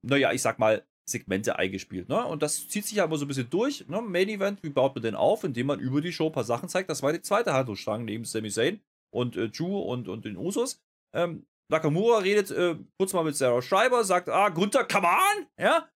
naja, 0.06 0.32
ich 0.34 0.42
sag 0.42 0.60
mal, 0.60 0.84
Segmente 1.10 1.58
eingespielt. 1.58 2.08
Ne? 2.08 2.24
Und 2.24 2.44
das 2.44 2.68
zieht 2.68 2.86
sich 2.86 2.98
ja 2.98 3.06
immer 3.06 3.18
so 3.18 3.26
ein 3.26 3.28
bisschen 3.28 3.50
durch. 3.50 3.88
Ne? 3.88 4.02
Main 4.02 4.30
Event, 4.30 4.64
wie 4.64 4.70
baut 4.70 4.96
man 4.96 5.04
den 5.04 5.16
auf? 5.16 5.44
Indem 5.44 5.68
man 5.68 5.80
über 5.80 6.02
die 6.02 6.12
Show 6.12 6.28
ein 6.28 6.32
paar 6.32 6.44
Sachen 6.44 6.70
zeigt. 6.70 6.90
Das 6.90 7.02
war 7.02 7.12
die 7.12 7.22
zweite 7.22 7.54
Handlungsstrang 7.54 8.06
neben 8.06 8.26
Sami 8.26 8.50
Zayn 8.50 8.80
und 9.12 9.36
äh, 9.36 9.50
Drew 9.50 9.80
und, 9.80 10.08
und 10.08 10.26
den 10.26 10.38
Usos. 10.38 10.82
Ähm, 11.14 11.46
Nakamura 11.72 12.20
redet 12.20 12.52
äh, 12.52 12.76
kurz 12.98 13.14
mal 13.14 13.24
mit 13.24 13.36
Sarah 13.36 13.62
Schreiber, 13.62 14.04
sagt, 14.04 14.30
ah, 14.30 14.50
Gunther, 14.50 14.86
come 14.86 15.08
on! 15.08 15.46
Ja, 15.60 15.88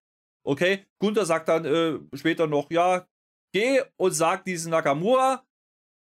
Okay, 0.45 0.85
Gunther 0.99 1.25
sagt 1.25 1.47
dann 1.47 1.65
äh, 1.65 1.99
später 2.17 2.47
noch, 2.47 2.69
ja, 2.69 3.07
geh 3.53 3.81
und 3.97 4.11
sag 4.11 4.43
diesen 4.43 4.71
Nakamura, 4.71 5.45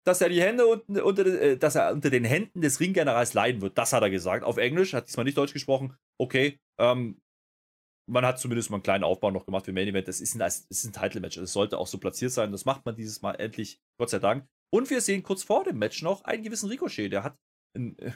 dass 0.07 0.21
er 0.21 0.29
die 0.29 0.41
Hände 0.41 0.67
unter, 0.67 1.05
unter, 1.05 1.27
äh, 1.27 1.57
dass 1.57 1.75
er 1.75 1.93
unter 1.93 2.11
den 2.11 2.25
Händen 2.25 2.61
des 2.61 2.81
Ringgenerals 2.81 3.35
leiden 3.35 3.61
wird. 3.61 3.77
Das 3.77 3.93
hat 3.93 4.03
er 4.03 4.11
gesagt. 4.11 4.45
Auf 4.45 4.57
Englisch, 4.57 4.95
hat 4.95 5.09
diesmal 5.09 5.25
nicht 5.25 5.37
Deutsch 5.37 5.53
gesprochen. 5.53 5.97
Okay, 6.19 6.59
ähm, 6.79 7.21
man 8.09 8.25
hat 8.25 8.39
zumindest 8.39 8.71
mal 8.71 8.77
einen 8.77 8.83
kleinen 8.83 9.05
Aufbau 9.05 9.31
noch 9.31 9.45
gemacht 9.45 9.67
für 9.67 9.73
Main 9.73 9.89
Event. 9.89 10.09
Das 10.09 10.21
ist 10.21 10.35
ein, 10.35 10.43
ein 10.43 10.93
Title-Match. 10.93 11.37
Das 11.37 11.53
sollte 11.53 11.79
auch 11.79 11.87
so 11.87 11.99
platziert 11.99 12.33
sein. 12.33 12.53
Das 12.53 12.65
macht 12.65 12.87
man 12.87 12.97
dieses 12.97 13.23
Mal 13.23 13.35
endlich, 13.35 13.81
Gott 13.99 14.11
sei 14.11 14.19
Dank. 14.19 14.49
Und 14.71 14.89
wir 14.91 15.01
sehen 15.01 15.23
kurz 15.23 15.43
vor 15.43 15.65
dem 15.65 15.79
Match 15.79 16.03
noch 16.03 16.25
einen 16.25 16.43
gewissen 16.43 16.69
Ricochet. 16.69 17.13
Der 17.13 17.23
hat 17.23 17.37
ein, 17.77 17.99
äh, 17.99 18.13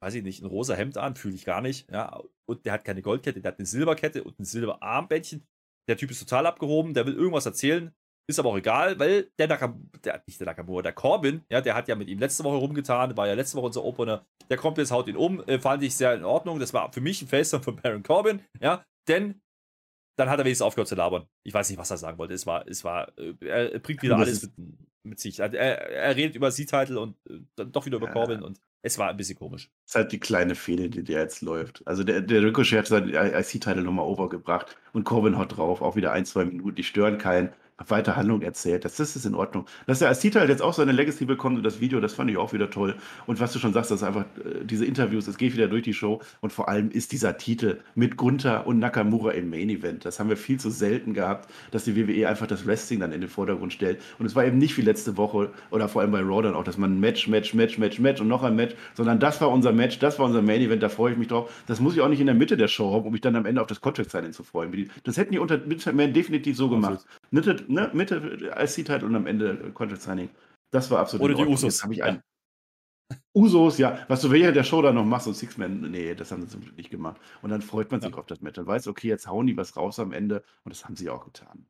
weiß 0.00 0.14
ich 0.14 0.22
nicht, 0.22 0.42
ein 0.42 0.46
rosa 0.46 0.74
Hemd 0.74 0.98
an, 0.98 1.16
fühle 1.16 1.34
ich 1.34 1.44
gar 1.44 1.60
nicht. 1.60 1.90
Ja, 1.90 2.20
und 2.46 2.64
der 2.66 2.72
hat 2.72 2.84
keine 2.84 3.02
Goldkette, 3.02 3.40
der 3.40 3.52
hat 3.52 3.58
eine 3.58 3.66
Silberkette 3.66 4.24
und 4.24 4.38
ein 4.38 4.44
Silberarmbändchen. 4.44 5.46
Der 5.88 5.96
Typ 5.96 6.10
ist 6.10 6.20
total 6.20 6.46
abgehoben, 6.46 6.94
der 6.94 7.06
will 7.06 7.14
irgendwas 7.14 7.46
erzählen, 7.46 7.94
ist 8.26 8.38
aber 8.38 8.50
auch 8.50 8.56
egal, 8.56 8.98
weil 8.98 9.30
der 9.38 9.48
Nakamura, 9.48 9.80
der, 10.02 10.22
nicht 10.26 10.40
der 10.40 10.46
Nakamura, 10.46 10.82
der 10.82 10.92
Corbin, 10.92 11.42
ja, 11.50 11.60
der 11.60 11.74
hat 11.74 11.88
ja 11.88 11.94
mit 11.94 12.08
ihm 12.08 12.18
letzte 12.18 12.42
Woche 12.44 12.56
rumgetan, 12.56 13.16
war 13.16 13.26
ja 13.26 13.34
letzte 13.34 13.58
Woche 13.58 13.66
unser 13.66 13.84
Opener. 13.84 14.24
Der 14.48 14.56
kommt 14.56 14.78
jetzt, 14.78 14.92
haut 14.92 15.08
ihn 15.08 15.16
um, 15.16 15.42
äh, 15.46 15.58
fand 15.58 15.82
ich 15.82 15.94
sehr 15.94 16.14
in 16.14 16.24
Ordnung. 16.24 16.58
Das 16.58 16.72
war 16.72 16.90
für 16.92 17.02
mich 17.02 17.20
ein 17.20 17.28
Face 17.28 17.50
von 17.50 17.76
Baron 17.76 18.02
Corbin, 18.02 18.40
ja, 18.60 18.84
denn 19.08 19.42
dann 20.16 20.30
hat 20.30 20.38
er 20.38 20.44
wenigstens 20.44 20.66
aufgehört 20.66 20.88
zu 20.88 20.94
labern. 20.94 21.26
Ich 21.42 21.52
weiß 21.52 21.68
nicht, 21.68 21.78
was 21.78 21.90
er 21.90 21.98
sagen 21.98 22.18
wollte. 22.18 22.34
Es 22.34 22.46
war, 22.46 22.66
es 22.66 22.84
war, 22.84 23.12
äh, 23.18 23.34
er 23.46 23.78
bringt 23.80 24.02
wieder 24.02 24.16
alles 24.16 24.42
mit, 24.42 24.78
mit, 25.02 25.20
sich. 25.20 25.40
Er, 25.40 25.52
er 25.52 26.16
redet 26.16 26.36
über 26.36 26.50
Sie-Title 26.50 27.00
und 27.00 27.16
äh, 27.28 27.40
dann 27.56 27.72
doch 27.72 27.84
wieder 27.84 27.96
über 27.96 28.06
ja. 28.06 28.12
Corbin 28.12 28.42
und 28.42 28.60
es 28.84 28.98
war 28.98 29.08
ein 29.08 29.16
bisschen 29.16 29.38
komisch. 29.38 29.70
Das 29.84 29.92
ist 29.92 29.94
halt 29.94 30.12
die 30.12 30.20
kleine 30.20 30.54
Fehde, 30.54 30.90
die 30.90 31.02
der 31.02 31.20
jetzt 31.20 31.40
läuft. 31.40 31.82
Also 31.86 32.04
der, 32.04 32.20
der 32.20 32.42
Ricochet 32.42 32.80
hat 32.80 32.86
seinen 32.86 33.08
IC-Title 33.08 33.82
nochmal 33.82 34.04
overgebracht 34.04 34.76
und 34.92 35.04
Corbin 35.04 35.38
haut 35.38 35.56
drauf, 35.56 35.80
auch 35.80 35.96
wieder 35.96 36.12
ein, 36.12 36.26
zwei 36.26 36.44
Minuten, 36.44 36.74
die 36.74 36.84
stören 36.84 37.16
keinen 37.16 37.48
weiter 37.88 38.16
Handlung 38.16 38.42
erzählt. 38.42 38.84
Das, 38.84 38.96
das 38.96 39.16
ist 39.16 39.26
in 39.26 39.34
Ordnung. 39.34 39.66
Dass 39.86 39.98
der 39.98 40.08
Asita 40.08 40.40
halt 40.40 40.48
jetzt 40.48 40.62
auch 40.62 40.74
seine 40.74 40.92
Legacy 40.92 41.24
bekommt 41.24 41.56
und 41.56 41.64
das 41.64 41.80
Video, 41.80 42.00
das 42.00 42.14
fand 42.14 42.30
ich 42.30 42.36
auch 42.36 42.52
wieder 42.52 42.70
toll. 42.70 42.94
Und 43.26 43.40
was 43.40 43.52
du 43.52 43.58
schon 43.58 43.72
sagst, 43.72 43.90
das 43.90 44.00
ist 44.00 44.06
einfach 44.06 44.24
äh, 44.44 44.64
diese 44.64 44.84
Interviews, 44.84 45.26
es 45.26 45.36
geht 45.36 45.54
wieder 45.54 45.66
durch 45.66 45.82
die 45.82 45.94
Show 45.94 46.20
und 46.40 46.52
vor 46.52 46.68
allem 46.68 46.90
ist 46.90 47.12
dieser 47.12 47.36
Titel 47.36 47.80
mit 47.94 48.16
Gunther 48.16 48.66
und 48.66 48.78
Nakamura 48.78 49.32
im 49.32 49.50
Main 49.50 49.70
Event. 49.70 50.04
Das 50.04 50.20
haben 50.20 50.28
wir 50.28 50.36
viel 50.36 50.60
zu 50.60 50.70
selten 50.70 51.14
gehabt, 51.14 51.50
dass 51.72 51.84
die 51.84 51.96
WWE 51.96 52.28
einfach 52.28 52.46
das 52.46 52.66
Wrestling 52.66 53.00
dann 53.00 53.12
in 53.12 53.20
den 53.20 53.30
Vordergrund 53.30 53.72
stellt. 53.72 54.00
Und 54.18 54.26
es 54.26 54.36
war 54.36 54.44
eben 54.44 54.58
nicht 54.58 54.76
wie 54.78 54.82
letzte 54.82 55.16
Woche 55.16 55.50
oder 55.70 55.88
vor 55.88 56.02
allem 56.02 56.12
bei 56.12 56.20
Raw 56.20 56.42
dann 56.42 56.54
auch, 56.54 56.64
dass 56.64 56.78
man 56.78 57.00
Match, 57.00 57.26
Match, 57.26 57.54
Match, 57.54 57.78
Match, 57.78 57.98
Match 57.98 58.20
und 58.20 58.28
noch 58.28 58.44
ein 58.44 58.54
Match, 58.54 58.74
sondern 58.94 59.18
das 59.18 59.40
war 59.40 59.50
unser 59.50 59.72
Match, 59.72 59.98
das 59.98 60.18
war 60.18 60.26
unser 60.26 60.42
Main 60.42 60.60
Event, 60.60 60.82
da 60.82 60.88
freue 60.88 61.12
ich 61.12 61.18
mich 61.18 61.28
drauf. 61.28 61.50
Das 61.66 61.80
muss 61.80 61.94
ich 61.94 62.00
auch 62.00 62.08
nicht 62.08 62.20
in 62.20 62.26
der 62.26 62.34
Mitte 62.34 62.56
der 62.56 62.68
Show 62.68 62.92
haben, 62.92 63.04
um 63.04 63.12
mich 63.12 63.20
dann 63.20 63.34
am 63.34 63.46
Ende 63.46 63.60
auf 63.60 63.66
das 63.66 63.80
Contract 63.80 64.10
Signing 64.10 64.32
zu 64.32 64.44
freuen. 64.44 64.88
Das 65.02 65.16
hätten 65.16 65.32
die 65.32 65.38
unter 65.38 65.58
Midman 65.58 66.12
definitiv 66.12 66.56
so 66.56 66.68
gemacht. 66.68 67.04
Mitte, 67.30 67.64
ne, 67.68 67.90
Mitte 67.92 68.16
IC-Title 68.56 69.04
und 69.04 69.16
am 69.16 69.26
Ende 69.26 69.70
Contract 69.72 70.02
Signing. 70.02 70.30
Das 70.70 70.90
war 70.90 71.00
absolut. 71.00 71.24
Oder 71.24 71.34
die 71.34 71.50
Usos. 71.50 71.82
habe 71.82 71.94
ich 71.94 72.02
einen. 72.02 72.22
Usos, 73.34 73.78
ja. 73.78 74.04
Was 74.08 74.22
du 74.22 74.30
während 74.30 74.56
der 74.56 74.64
Show 74.64 74.80
da 74.82 74.92
noch 74.92 75.04
machst, 75.04 75.26
so 75.26 75.32
Six-Man, 75.32 75.90
nee, 75.90 76.14
das 76.14 76.32
haben 76.32 76.46
sie 76.48 76.58
nicht 76.76 76.90
gemacht. 76.90 77.20
Und 77.42 77.50
dann 77.50 77.62
freut 77.62 77.90
man 77.90 78.00
sich 78.00 78.10
ja. 78.10 78.16
auf 78.16 78.26
das 78.26 78.40
Match. 78.40 78.56
Dann 78.56 78.66
weiß, 78.66 78.88
okay, 78.88 79.08
jetzt 79.08 79.26
hauen 79.26 79.46
die 79.46 79.56
was 79.56 79.76
raus 79.76 79.98
am 79.98 80.12
Ende. 80.12 80.42
Und 80.64 80.74
das 80.74 80.84
haben 80.84 80.96
sie 80.96 81.10
auch 81.10 81.24
getan. 81.24 81.66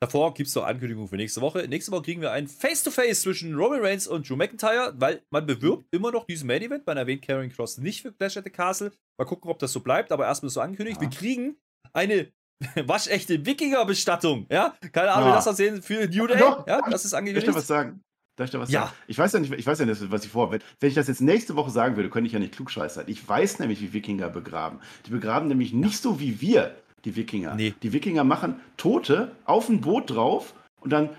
Davor 0.00 0.34
gibt 0.34 0.48
es 0.48 0.54
noch 0.54 0.64
Ankündigungen 0.64 1.08
für 1.08 1.16
nächste 1.16 1.40
Woche. 1.40 1.66
Nächste 1.68 1.90
Woche 1.90 2.02
kriegen 2.02 2.20
wir 2.20 2.30
ein 2.30 2.48
Face-to-Face 2.48 3.18
-face 3.18 3.22
zwischen 3.22 3.54
Roman 3.54 3.80
Reigns 3.80 4.06
und 4.06 4.28
Drew 4.28 4.36
McIntyre, 4.36 4.94
weil 4.98 5.22
man 5.30 5.46
bewirbt 5.46 5.86
immer 5.90 6.12
noch 6.12 6.26
diesen 6.26 6.46
Main-Event. 6.46 6.86
Man 6.86 6.98
erwähnt 6.98 7.22
Karen 7.22 7.50
Cross 7.50 7.78
nicht 7.78 8.02
für 8.02 8.12
Clash 8.12 8.36
at 8.36 8.44
the 8.44 8.50
Castle. 8.50 8.92
Mal 9.16 9.24
gucken, 9.24 9.50
ob 9.50 9.58
das 9.58 9.72
so 9.72 9.80
bleibt, 9.80 10.12
aber 10.12 10.26
erstmal 10.26 10.50
so 10.50 10.60
angekündigt. 10.60 11.00
Ja. 11.00 11.10
Wir 11.10 11.16
kriegen 11.16 11.56
eine 11.94 12.30
waschechte 12.86 13.44
Wikinger-Bestattung. 13.44 14.46
Ja, 14.50 14.74
keine 14.92 15.12
Ahnung, 15.12 15.28
ja. 15.28 15.32
wie 15.32 15.36
das 15.36 15.48
aussehen 15.48 15.82
für 15.82 16.08
New 16.08 16.26
Day. 16.26 16.38
Doch, 16.38 16.66
ja, 16.66 16.80
das 16.90 17.04
ist 17.04 17.14
angekündigt. 17.14 17.46
Darf 17.46 17.56
ich 17.56 17.60
was 17.60 17.66
sagen? 17.66 18.00
Darf 18.36 18.46
ich 18.46 18.52
da 18.52 18.60
was 18.60 18.70
ja. 18.70 18.82
sagen? 18.82 18.92
Ich 19.06 19.18
weiß 19.18 19.32
ja 19.32 19.40
nicht, 19.40 19.52
ich 19.52 19.66
weiß 19.66 19.78
ja 19.78 19.86
nicht, 19.86 20.10
was 20.10 20.24
ich 20.24 20.30
vor. 20.30 20.50
Wenn, 20.50 20.60
wenn 20.80 20.88
ich 20.88 20.94
das 20.94 21.08
jetzt 21.08 21.20
nächste 21.20 21.56
Woche 21.56 21.70
sagen 21.70 21.96
würde, 21.96 22.10
könnte 22.10 22.26
ich 22.26 22.32
ja 22.32 22.38
nicht 22.38 22.54
klugscheiß 22.54 22.94
sein. 22.94 23.04
Ich 23.08 23.26
weiß 23.26 23.58
nämlich, 23.58 23.80
wie 23.80 23.92
Wikinger 23.92 24.28
begraben. 24.28 24.80
Die 25.06 25.10
begraben 25.10 25.48
nämlich 25.48 25.72
nicht 25.72 26.00
so 26.00 26.20
wie 26.20 26.40
wir, 26.40 26.74
die 27.04 27.16
Wikinger. 27.16 27.54
Nee. 27.54 27.74
Die 27.82 27.92
Wikinger 27.92 28.24
machen 28.24 28.60
Tote 28.76 29.32
auf 29.44 29.68
ein 29.68 29.80
Boot 29.80 30.10
drauf 30.10 30.54
und 30.80 30.90
dann 30.90 31.10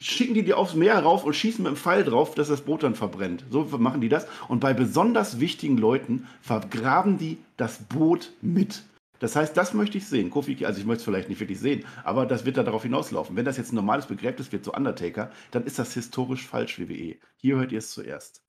schicken 0.00 0.34
die 0.34 0.44
die 0.44 0.54
aufs 0.54 0.74
Meer 0.74 1.00
rauf 1.00 1.24
und 1.24 1.34
schießen 1.34 1.62
mit 1.62 1.72
dem 1.72 1.76
Pfeil 1.76 2.04
drauf, 2.04 2.34
dass 2.34 2.48
das 2.48 2.60
Boot 2.60 2.82
dann 2.82 2.94
verbrennt. 2.94 3.44
So 3.50 3.64
machen 3.78 4.00
die 4.00 4.08
das. 4.08 4.26
Und 4.48 4.60
bei 4.60 4.72
besonders 4.72 5.40
wichtigen 5.40 5.76
Leuten 5.76 6.26
vergraben 6.40 7.18
die 7.18 7.38
das 7.56 7.78
Boot 7.78 8.32
mit. 8.40 8.84
Das 9.18 9.36
heißt, 9.36 9.56
das 9.56 9.74
möchte 9.74 9.98
ich 9.98 10.06
sehen. 10.06 10.30
Kofi, 10.30 10.64
also 10.64 10.80
ich 10.80 10.86
möchte 10.86 11.00
es 11.00 11.04
vielleicht 11.04 11.28
nicht 11.28 11.40
wirklich 11.40 11.60
sehen, 11.60 11.84
aber 12.04 12.26
das 12.26 12.44
wird 12.44 12.56
da 12.56 12.62
darauf 12.62 12.82
hinauslaufen. 12.82 13.36
Wenn 13.36 13.44
das 13.44 13.56
jetzt 13.56 13.72
ein 13.72 13.76
normales 13.76 14.06
Begräbnis 14.06 14.52
wird, 14.52 14.64
so 14.64 14.72
Undertaker, 14.72 15.30
dann 15.50 15.64
ist 15.64 15.78
das 15.78 15.94
historisch 15.94 16.46
falsch, 16.46 16.78
WWE. 16.78 17.16
Hier 17.36 17.56
hört 17.56 17.72
ihr 17.72 17.78
es 17.78 17.90
zuerst. 17.90 18.42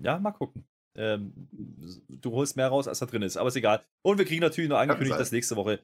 Ja, 0.00 0.18
mal 0.18 0.32
gucken. 0.32 0.64
Ähm, 0.94 1.32
du 2.08 2.32
holst 2.32 2.56
mehr 2.56 2.68
raus, 2.68 2.86
als 2.88 2.98
da 2.98 3.06
drin 3.06 3.22
ist, 3.22 3.36
aber 3.36 3.48
ist 3.48 3.56
egal. 3.56 3.82
Und 4.02 4.18
wir 4.18 4.24
kriegen 4.24 4.42
natürlich 4.42 4.68
noch 4.68 4.78
angekündigt, 4.78 5.18
dass 5.18 5.32
nächste 5.32 5.56
Woche 5.56 5.80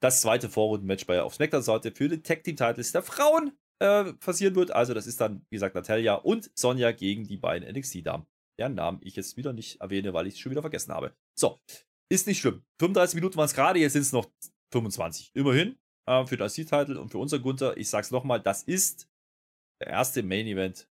das 0.00 0.20
zweite 0.20 0.48
Vorrundenmatch 0.48 1.06
bei 1.06 1.22
auf 1.22 1.34
SmackDown 1.34 1.62
sollte 1.62 1.90
für 1.90 2.08
den 2.08 2.22
Tag 2.22 2.44
Team 2.44 2.56
Titles 2.56 2.92
der 2.92 3.02
Frauen 3.02 3.52
äh, 3.80 4.12
passieren 4.14 4.54
wird. 4.54 4.70
Also 4.70 4.94
das 4.94 5.06
ist 5.06 5.20
dann, 5.20 5.44
wie 5.50 5.56
gesagt, 5.56 5.74
Natalia 5.74 6.14
und 6.14 6.50
Sonja 6.54 6.92
gegen 6.92 7.24
die 7.24 7.36
beiden 7.36 7.68
NXT-Damen. 7.68 8.26
Deren 8.58 8.74
Namen 8.74 9.00
ich 9.02 9.16
jetzt 9.16 9.36
wieder 9.36 9.52
nicht 9.52 9.80
erwähne, 9.80 10.12
weil 10.12 10.26
ich 10.26 10.34
es 10.34 10.40
schon 10.40 10.50
wieder 10.50 10.62
vergessen 10.62 10.92
habe. 10.92 11.14
So, 11.34 11.58
ist 12.10 12.26
nicht 12.26 12.40
schlimm. 12.40 12.64
35 12.80 13.14
Minuten 13.16 13.36
waren 13.36 13.46
es 13.46 13.54
gerade, 13.54 13.78
jetzt 13.78 13.94
sind 13.94 14.02
es 14.02 14.12
noch 14.12 14.30
25. 14.72 15.30
Immerhin 15.34 15.76
äh, 16.06 16.26
für 16.26 16.36
das 16.36 16.54
Titel 16.54 16.96
und 16.96 17.10
für 17.10 17.18
unser 17.18 17.38
Gunther. 17.38 17.76
Ich 17.76 17.88
sag's 17.88 18.10
nochmal, 18.10 18.40
das 18.40 18.62
ist 18.62 19.08
der 19.80 19.88
erste 19.88 20.22
Main 20.22 20.46
Event 20.46 20.88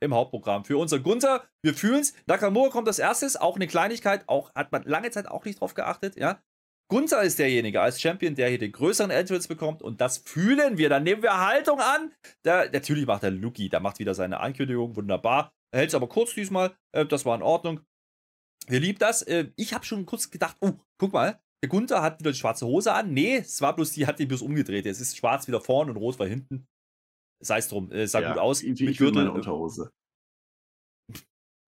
im 0.00 0.14
Hauptprogramm 0.14 0.64
für 0.64 0.76
unser 0.76 1.00
Gunther. 1.00 1.44
Wir 1.62 1.74
fühlen's. 1.74 2.14
Nakamura 2.26 2.70
kommt 2.70 2.88
als 2.88 2.98
erstes, 2.98 3.36
auch 3.36 3.56
eine 3.56 3.66
Kleinigkeit, 3.66 4.28
auch 4.28 4.54
hat 4.54 4.72
man 4.72 4.82
lange 4.84 5.10
Zeit 5.10 5.26
auch 5.28 5.44
nicht 5.44 5.60
drauf 5.60 5.74
geachtet, 5.74 6.16
ja. 6.16 6.42
Gunther 6.90 7.22
ist 7.22 7.38
derjenige 7.38 7.80
als 7.80 8.00
Champion, 8.00 8.34
der 8.34 8.50
hier 8.50 8.58
den 8.58 8.72
größeren 8.72 9.10
Entrance 9.10 9.48
bekommt 9.48 9.82
und 9.82 10.02
das 10.02 10.18
fühlen 10.18 10.76
wir. 10.76 10.90
Dann 10.90 11.02
nehmen 11.02 11.22
wir 11.22 11.40
Haltung 11.40 11.80
an. 11.80 12.12
Der, 12.44 12.70
natürlich 12.70 13.06
macht 13.06 13.22
der 13.22 13.30
Luki, 13.30 13.70
der 13.70 13.80
macht 13.80 13.98
wieder 13.98 14.14
seine 14.14 14.40
Ankündigung, 14.40 14.94
wunderbar. 14.94 15.54
Er 15.72 15.80
hält 15.80 15.88
es 15.88 15.94
aber 15.94 16.08
kurz 16.08 16.34
diesmal, 16.34 16.76
äh, 16.92 17.06
das 17.06 17.24
war 17.24 17.34
in 17.34 17.42
Ordnung. 17.42 17.80
Wir 18.66 18.80
lieben 18.80 18.98
das. 18.98 19.22
Äh, 19.22 19.50
ich 19.56 19.74
habe 19.74 19.84
schon 19.84 20.06
kurz 20.06 20.30
gedacht, 20.30 20.56
oh, 20.60 20.72
guck 20.98 21.12
mal, 21.12 21.40
der 21.62 21.68
Gunther 21.68 22.02
hat 22.02 22.20
wieder 22.20 22.32
die 22.32 22.38
schwarze 22.38 22.66
Hose 22.66 22.92
an. 22.92 23.12
Nee, 23.12 23.36
es 23.36 23.60
war 23.60 23.74
bloß, 23.74 23.92
die 23.92 24.06
hat 24.06 24.18
die 24.18 24.26
bloß 24.26 24.42
umgedreht. 24.42 24.86
Es 24.86 25.00
ist 25.00 25.16
schwarz 25.16 25.48
wieder 25.48 25.60
vorne 25.60 25.90
und 25.92 25.96
rot 25.96 26.18
war 26.18 26.26
hinten. 26.26 26.66
sei 27.40 27.58
es 27.58 27.68
drum, 27.68 27.90
äh, 27.90 28.06
sah 28.06 28.20
ja, 28.20 28.32
gut 28.32 28.38
aus. 28.38 28.62
Ich, 28.62 28.80
mit 28.80 28.98
Gürtel, 28.98 29.24
meine 29.24 29.32
Unterhose. 29.32 29.90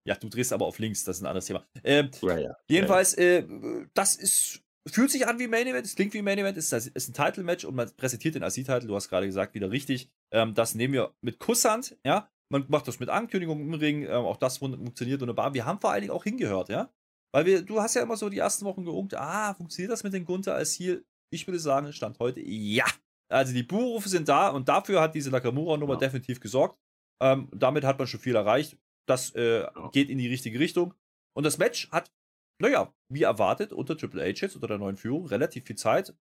Ja, 0.07 0.15
du 0.15 0.29
drehst 0.29 0.53
aber 0.53 0.67
auf 0.67 0.79
links, 0.79 1.05
das 1.05 1.17
ist 1.17 1.23
ein 1.23 1.27
anderes 1.27 1.47
Thema. 1.47 1.67
Ähm, 1.83 2.11
ja, 2.23 2.39
ja. 2.39 2.57
Jedenfalls, 2.69 3.15
äh, 3.15 3.45
das 3.93 4.15
ist, 4.15 4.63
fühlt 4.87 5.11
sich 5.11 5.27
an 5.27 5.41
wie 5.41 5.49
Main 5.49 5.67
Event, 5.67 5.85
es 5.85 5.97
klingt 5.97 6.15
wie 6.15 6.23
Main 6.23 6.39
Event, 6.39 6.57
es 6.57 6.73
ist, 6.73 6.89
ist 6.89 7.09
ein 7.09 7.15
Title-Match 7.15 7.65
und 7.65 7.75
man 7.75 7.91
präsentiert 7.97 8.37
den 8.37 8.45
AC-Title, 8.45 8.87
du 8.87 8.95
hast 8.95 9.09
gerade 9.09 9.27
gesagt, 9.27 9.55
wieder 9.55 9.71
richtig. 9.71 10.09
Ähm, 10.31 10.55
das 10.55 10.77
nehmen 10.77 10.95
wir 10.95 11.13
mit 11.23 11.41
Kusshand, 11.41 11.99
ja. 12.05 12.31
Man 12.53 12.65
macht 12.69 12.87
das 12.87 13.01
mit 13.01 13.09
Ankündigung 13.09 13.61
im 13.61 13.75
Ring, 13.75 14.05
ähm, 14.05 14.25
auch 14.25 14.37
das 14.37 14.59
funktioniert 14.59 15.21
wunderbar. 15.21 15.55
Wir 15.55 15.65
haben 15.67 15.81
vor 15.81 15.91
allen 15.91 16.03
Dingen 16.03 16.13
auch 16.13 16.25
hingehört, 16.25 16.69
ja. 16.69 16.93
Weil 17.35 17.45
wir, 17.47 17.63
du 17.63 17.81
hast 17.81 17.95
ja 17.95 18.03
immer 18.03 18.17
so 18.17 18.29
die 18.29 18.39
ersten 18.39 18.65
Wochen 18.65 18.85
geungt, 18.85 19.15
ah, 19.15 19.55
funktioniert 19.55 19.93
das 19.93 20.05
mit 20.05 20.13
den 20.13 20.25
Gunther 20.25 20.55
als 20.55 20.73
Ziel? 20.73 21.05
Ich 21.33 21.47
würde 21.47 21.59
sagen, 21.59 21.93
Stand 21.93 22.19
heute, 22.19 22.41
ja. 22.41 22.87
Also 23.29 23.53
die 23.53 23.65
Buhrufe 23.65 24.09
sind 24.09 24.29
da 24.29 24.51
und 24.51 24.69
dafür 24.69 25.01
hat 25.01 25.15
diese 25.15 25.31
Nakamura-Nummer 25.31 25.95
ja. 25.95 26.01
definitiv 26.01 26.41
gesorgt. 26.41 26.79
Ähm, 27.21 27.49
damit 27.53 27.85
hat 27.85 27.99
man 27.99 28.07
schon 28.07 28.21
viel 28.21 28.37
erreicht. 28.37 28.79
Das 29.09 29.35
äh, 29.35 29.63
ja. 29.63 29.91
geht 29.91 30.11
in 30.11 30.19
die 30.19 30.29
richtige 30.29 30.59
Richtung. 30.59 30.95
Und 31.37 31.45
das 31.45 31.59
Match 31.59 31.91
hat, 31.91 32.13
naja, 32.61 32.95
wie 33.13 33.23
erwartet, 33.23 33.73
unter 33.73 33.97
Triple 33.97 34.23
H 34.23 34.41
jetzt, 34.41 34.55
unter 34.55 34.69
der 34.69 34.79
neuen 34.79 34.97
Führung, 34.97 35.27
relativ 35.27 35.65
viel 35.65 35.77
Zeit. 35.77 36.15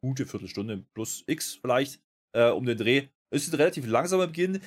Gute 0.00 0.26
Viertelstunde 0.26 0.86
plus 0.94 1.24
X 1.26 1.58
vielleicht 1.60 2.02
äh, 2.34 2.50
um 2.50 2.64
den 2.64 2.78
Dreh. 2.78 3.08
Es 3.30 3.46
ist 3.46 3.52
ein 3.52 3.60
relativ 3.60 3.86
langsamer 3.86 4.26
Beginn. 4.26 4.60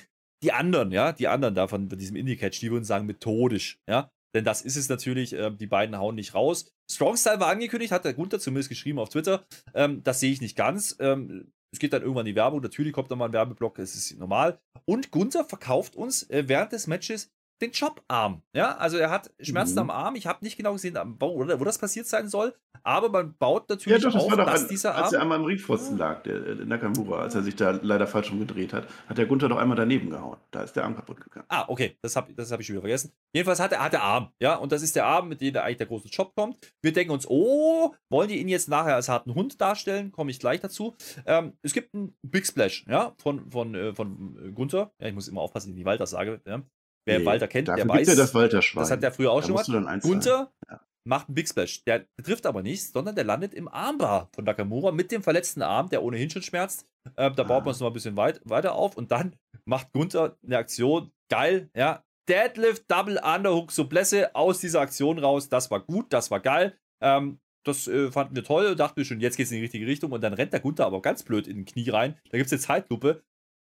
Die 0.44 0.52
anderen, 0.52 0.92
ja, 0.92 1.12
die 1.12 1.28
anderen 1.28 1.56
davon, 1.56 1.88
bei 1.88 1.96
diesem 1.96 2.16
Indie-Catch, 2.16 2.60
die 2.62 2.72
würden 2.72 2.84
sagen 2.84 3.06
methodisch, 3.06 3.80
ja. 3.88 4.10
Denn 4.34 4.46
das 4.46 4.62
ist 4.62 4.78
es 4.78 4.88
natürlich, 4.88 5.34
äh, 5.34 5.52
die 5.52 5.68
beiden 5.68 5.98
hauen 5.98 6.16
nicht 6.16 6.34
raus. 6.34 6.72
Strong 6.89 7.18
Style 7.18 7.39
war 7.39 7.50
angekündigt, 7.50 7.92
hat 7.92 8.06
der 8.06 8.14
Gunther 8.14 8.39
zumindest 8.39 8.70
geschrieben 8.70 9.00
auf 9.00 9.10
Twitter. 9.10 9.46
Ähm, 9.74 10.04
das 10.04 10.20
sehe 10.20 10.32
ich 10.32 10.42
nicht 10.42 10.56
ganz. 10.56 10.96
Ähm, 11.00 11.52
es 11.74 11.80
geht 11.80 11.94
dann 11.94 12.02
irgendwann 12.02 12.26
die 12.26 12.36
Werbung. 12.36 12.62
Natürlich 12.62 12.94
kommt 12.94 13.12
da 13.12 13.16
mal 13.16 13.26
ein 13.26 13.34
Werbeblock, 13.34 13.80
es 13.80 13.96
ist 13.96 14.18
normal. 14.18 14.60
Und 14.86 15.12
Gunther 15.12 15.44
verkauft 15.44 15.96
uns 15.96 16.30
äh, 16.30 16.48
während 16.48 16.72
des 16.72 16.88
Matches 16.88 17.30
den 17.62 17.72
Jobarm. 17.72 18.41
Ja, 18.53 18.76
also 18.78 18.97
er 18.97 19.09
hat 19.09 19.32
Schmerzen 19.39 19.74
mhm. 19.74 19.80
am 19.80 19.89
Arm. 19.91 20.16
Ich 20.16 20.28
habe 20.28 20.43
nicht 20.43 20.57
genau 20.57 20.74
gesehen, 20.74 20.97
wo, 21.20 21.39
wo, 21.39 21.64
das 21.64 21.78
passiert 21.78 22.07
sein 22.07 22.28
soll. 22.28 22.53
Aber 22.84 23.09
man 23.09 23.36
baut 23.38 23.70
natürlich 23.70 24.01
ja, 24.01 24.09
doch, 24.09 24.14
das 24.14 24.24
auf, 24.24 24.36
dass 24.36 24.64
ein, 24.64 24.70
dieser 24.70 24.95
Arm. 24.95 25.03
Als 25.03 25.14
er 25.14 25.22
einmal 25.22 25.39
im 25.39 25.45
Ringpfosten 25.45 25.97
lag, 25.97 26.24
der, 26.24 26.39
der, 26.39 26.66
Nakamura, 26.66 27.20
als 27.20 27.36
er 27.36 27.43
sich 27.43 27.55
da 27.55 27.72
leider 27.82 28.07
falsch 28.07 28.32
rumgedreht 28.32 28.74
hat, 28.74 28.88
hat 29.07 29.18
der 29.18 29.28
Gunther 29.28 29.49
doch 29.49 29.57
einmal 29.57 29.78
daneben 29.78 30.09
gehauen. 30.09 30.38
Da 30.49 30.64
ist 30.64 30.76
der 30.76 30.86
Arm 30.86 30.95
kaputt 30.95 31.22
gegangen. 31.22 31.45
Ah, 31.49 31.66
okay, 31.68 31.97
das 32.01 32.16
habe 32.16 32.34
das 32.34 32.51
hab 32.51 32.59
ich 32.59 32.66
schon 32.66 32.74
wieder 32.74 32.82
vergessen. 32.82 33.14
Jedenfalls 33.34 33.59
hat 33.59 33.72
er, 33.72 33.84
hat 33.84 33.93
der 33.93 34.01
Arm, 34.01 34.32
ja, 34.39 34.55
und 34.55 34.72
das 34.72 34.82
ist 34.82 34.95
der 34.95 35.05
Arm, 35.05 35.30
mit 35.30 35.41
dem 35.41 35.55
eigentlich 35.55 35.78
der 35.78 35.88
große 35.88 36.07
Job 36.07 36.34
kommt. 36.36 36.57
Wir 36.82 36.91
denken 36.91 37.12
uns, 37.12 37.28
oh, 37.30 37.93
wollen 38.09 38.30
die 38.30 38.39
ihn 38.39 38.47
jetzt 38.47 38.70
nachher 38.70 38.95
als 38.95 39.09
harten 39.09 39.36
Hund 39.36 39.62
darstellen? 39.62 40.12
Komme 40.12 40.32
ich 40.32 40.39
gleich 40.39 40.59
dazu. 40.59 40.95
Ähm, 41.26 41.53
es 41.62 41.74
gibt 41.74 41.93
einen 41.93 42.16
Big 42.24 42.47
Splash, 42.47 42.86
ja, 42.88 43.14
von, 43.20 43.51
von, 43.51 43.76
äh, 43.76 43.93
von 43.93 44.53
Gunther. 44.55 44.91
Ja, 44.99 45.07
ich 45.07 45.14
muss 45.14 45.28
immer 45.28 45.41
aufpassen, 45.41 45.76
wie 45.76 45.86
Walter 45.86 46.07
sage. 46.07 46.41
Ja. 46.45 46.64
Wer 47.06 47.20
nee, 47.20 47.26
Walter 47.26 47.47
kennt, 47.47 47.68
der 47.68 47.88
weiß. 47.88 48.16
das, 48.16 48.34
Walter 48.36 48.60
-Schwein. 48.60 48.80
das 48.80 48.91
hat 48.91 49.02
der 49.02 49.12
früher 49.12 49.32
auch 49.32 49.41
da 49.41 49.64
schon 49.64 49.84
mal. 49.84 49.99
Gunther 49.99 50.52
ja. 50.70 50.80
macht 51.04 51.28
einen 51.28 51.36
Big 51.36 51.47
Splash. 51.47 51.84
Der 51.86 52.06
trifft 52.24 52.45
aber 52.45 52.62
nichts, 52.62 52.91
sondern 52.91 53.16
der 53.16 53.24
landet 53.24 53.54
im 53.54 53.68
Armbar 53.68 54.30
von 54.36 54.45
Nakamura 54.45 54.91
mit 54.91 55.12
dem 55.12 55.24
verletzten 55.24 55.64
Arm, 55.64 55.89
der 55.89 56.04
ohnehin 56.04 56.30
schon 56.30 56.43
schmerzt. 56.43 56.86
Äh, 57.16 57.32
da 57.32 57.43
ah. 57.43 57.45
baut 57.45 57.66
man 57.66 57.72
es 57.72 57.80
noch 57.80 57.88
ein 57.88 57.93
bisschen 57.93 58.18
weit, 58.18 58.41
weiter 58.45 58.76
auf 58.76 58.97
und 58.97 59.12
dann 59.12 59.36
macht 59.66 59.91
Gunther 59.93 60.38
eine 60.45 60.58
Aktion. 60.58 61.12
Geil, 61.30 61.70
ja. 61.76 62.04
Deadlift, 62.30 62.89
Double 62.89 63.20
Underhook, 63.24 63.72
Sublesse 63.72 64.36
aus 64.36 64.60
dieser 64.60 64.82
Aktion 64.82 65.18
raus. 65.18 65.49
Das 65.49 65.72
war 65.72 65.80
gut, 65.80 66.14
das 66.14 66.30
war 66.30 66.39
geil. 66.39 66.78
Ähm, 67.04 67.39
das 67.66 67.88
äh, 67.88 68.12
fanden 68.12 68.36
wir 68.36 68.43
toll. 68.43 68.76
Dachten 68.76 68.97
wir 68.97 69.06
schon, 69.06 69.20
jetzt 69.20 69.38
geht 69.38 69.47
es 69.47 69.52
in 69.52 69.58
die 69.58 69.64
richtige 69.64 69.88
Richtung. 69.88 70.12
Und 70.12 70.22
dann 70.22 70.34
rennt 70.34 70.54
der 70.54 70.60
Gunther 70.60 70.86
aber 70.86 71.02
ganz 71.02 71.24
blöd 71.24 71.47
in 71.47 71.58
den 71.58 71.66
Knie 71.66 71.89
rein. 71.89 72.18
Da 72.30 72.38
gibt 72.38 72.47
es 72.47 72.54
eine 72.54 72.62
Zeitlupe. 72.62 73.24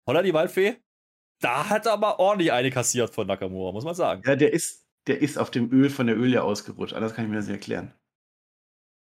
Holla 0.08 0.22
die 0.22 0.34
Waldfee 0.34 0.76
da 1.40 1.68
hat 1.68 1.86
er 1.86 1.92
aber 1.92 2.18
ordentlich 2.18 2.52
eine 2.52 2.70
kassiert 2.70 3.14
von 3.14 3.26
Nakamura, 3.26 3.72
muss 3.72 3.84
man 3.84 3.94
sagen. 3.94 4.22
Ja, 4.26 4.36
der 4.36 4.52
ist, 4.52 4.86
der 5.06 5.20
ist 5.20 5.38
auf 5.38 5.50
dem 5.50 5.70
Öl 5.72 5.90
von 5.90 6.06
der 6.06 6.16
Öl 6.16 6.32
ja 6.32 6.42
ausgerutscht. 6.42 6.94
Anders 6.94 7.14
kann 7.14 7.24
ich 7.24 7.30
mir 7.30 7.36
das 7.36 7.46
nicht 7.46 7.56
erklären. 7.56 7.92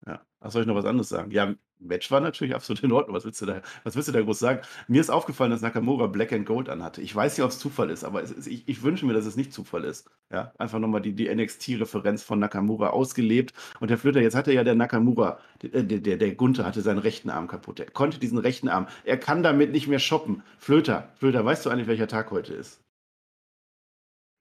Ja. 0.08 0.22
Ach, 0.40 0.52
soll 0.52 0.62
ich 0.62 0.68
noch 0.68 0.76
was 0.76 0.86
anderes 0.86 1.10
sagen? 1.10 1.32
Ja, 1.32 1.56
Match 1.80 2.10
war 2.12 2.22
natürlich 2.22 2.56
absolut 2.56 2.84
in 2.84 2.92
Ordnung. 2.92 3.16
Was 3.16 3.26
willst 3.26 3.42
du 3.42 3.46
da, 3.46 3.62
was 3.84 3.96
willst 3.96 4.08
du 4.08 4.14
da 4.14 4.22
groß 4.22 4.40
sagen? 4.40 4.62
Mir 4.88 5.02
ist 5.02 5.10
aufgefallen, 5.10 5.52
dass 5.52 5.62
Nakamura 5.62 6.08
Black 6.08 6.32
and 6.34 6.46
Gold 6.46 6.70
anhatte. 6.70 7.02
Ich 7.02 7.16
weiß 7.16 7.38
nicht, 7.38 7.44
ob 7.44 7.52
es 7.52 7.60
Zufall 7.60 7.90
ist, 7.90 8.04
aber 8.04 8.22
ist, 8.22 8.48
ich, 8.48 8.68
ich, 8.68 8.84
wünsche 8.84 9.06
mir, 9.06 9.14
dass 9.14 9.26
es 9.26 9.36
nicht 9.36 9.54
Zufall 9.54 9.84
ist. 9.84 10.10
Ja, 10.32 10.54
einfach 10.58 10.80
nochmal 10.80 11.02
die, 11.02 11.14
die 11.14 11.34
NXT-Referenz 11.34 12.24
von 12.24 12.40
Nakamura 12.40 12.90
ausgelebt. 12.90 13.54
Und 13.80 13.90
der 13.90 13.98
Flöter, 13.98 14.22
jetzt 14.22 14.36
hatte 14.36 14.54
ja 14.54 14.64
der 14.64 14.76
Nakamura, 14.76 15.40
der, 15.62 15.84
der, 15.84 16.18
der 16.18 16.36
Gunther 16.36 16.66
hatte 16.66 16.82
seinen 16.82 17.00
rechten 17.00 17.30
Arm 17.30 17.48
kaputt. 17.48 17.80
Er 17.80 17.90
konnte 17.90 18.20
diesen 18.20 18.38
rechten 18.38 18.70
Arm. 18.70 18.88
Er 19.04 19.18
kann 19.18 19.44
damit 19.44 19.72
nicht 19.72 19.88
mehr 19.88 20.00
shoppen. 20.00 20.44
Flöter, 20.58 21.10
Flöter, 21.16 21.44
weißt 21.44 21.66
du 21.66 21.70
eigentlich, 21.70 21.88
welcher 21.88 22.08
Tag 22.08 22.32
heute 22.32 22.54
ist? 22.54 22.82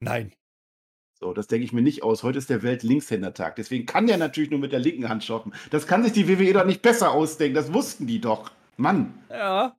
Nein. 0.01 0.38
So, 1.21 1.33
das 1.33 1.49
denke 1.49 1.65
ich 1.65 1.73
mir 1.73 1.83
nicht 1.83 2.05
aus. 2.05 2.23
Heute 2.23 2.39
ist 2.39 2.49
der 2.49 2.63
Welt-Linkshänder-Tag. 2.63 3.57
Deswegen 3.57 3.87
kann 3.87 4.07
der 4.07 4.19
natürlich 4.19 4.51
nur 4.51 4.61
mit 4.61 4.71
der 4.71 4.79
linken 4.79 5.09
Hand 5.09 5.25
shoppen. 5.25 5.53
Das 5.71 5.89
kann 5.89 6.05
sich 6.05 6.13
die 6.13 6.29
WWE 6.29 6.53
doch 6.53 6.65
nicht 6.65 6.81
besser 6.81 7.11
ausdenken. 7.11 7.57
Das 7.57 7.75
wussten 7.75 8.07
die 8.07 8.21
doch. 8.21 8.53
Mann. 8.77 9.15
Ja, 9.29 9.75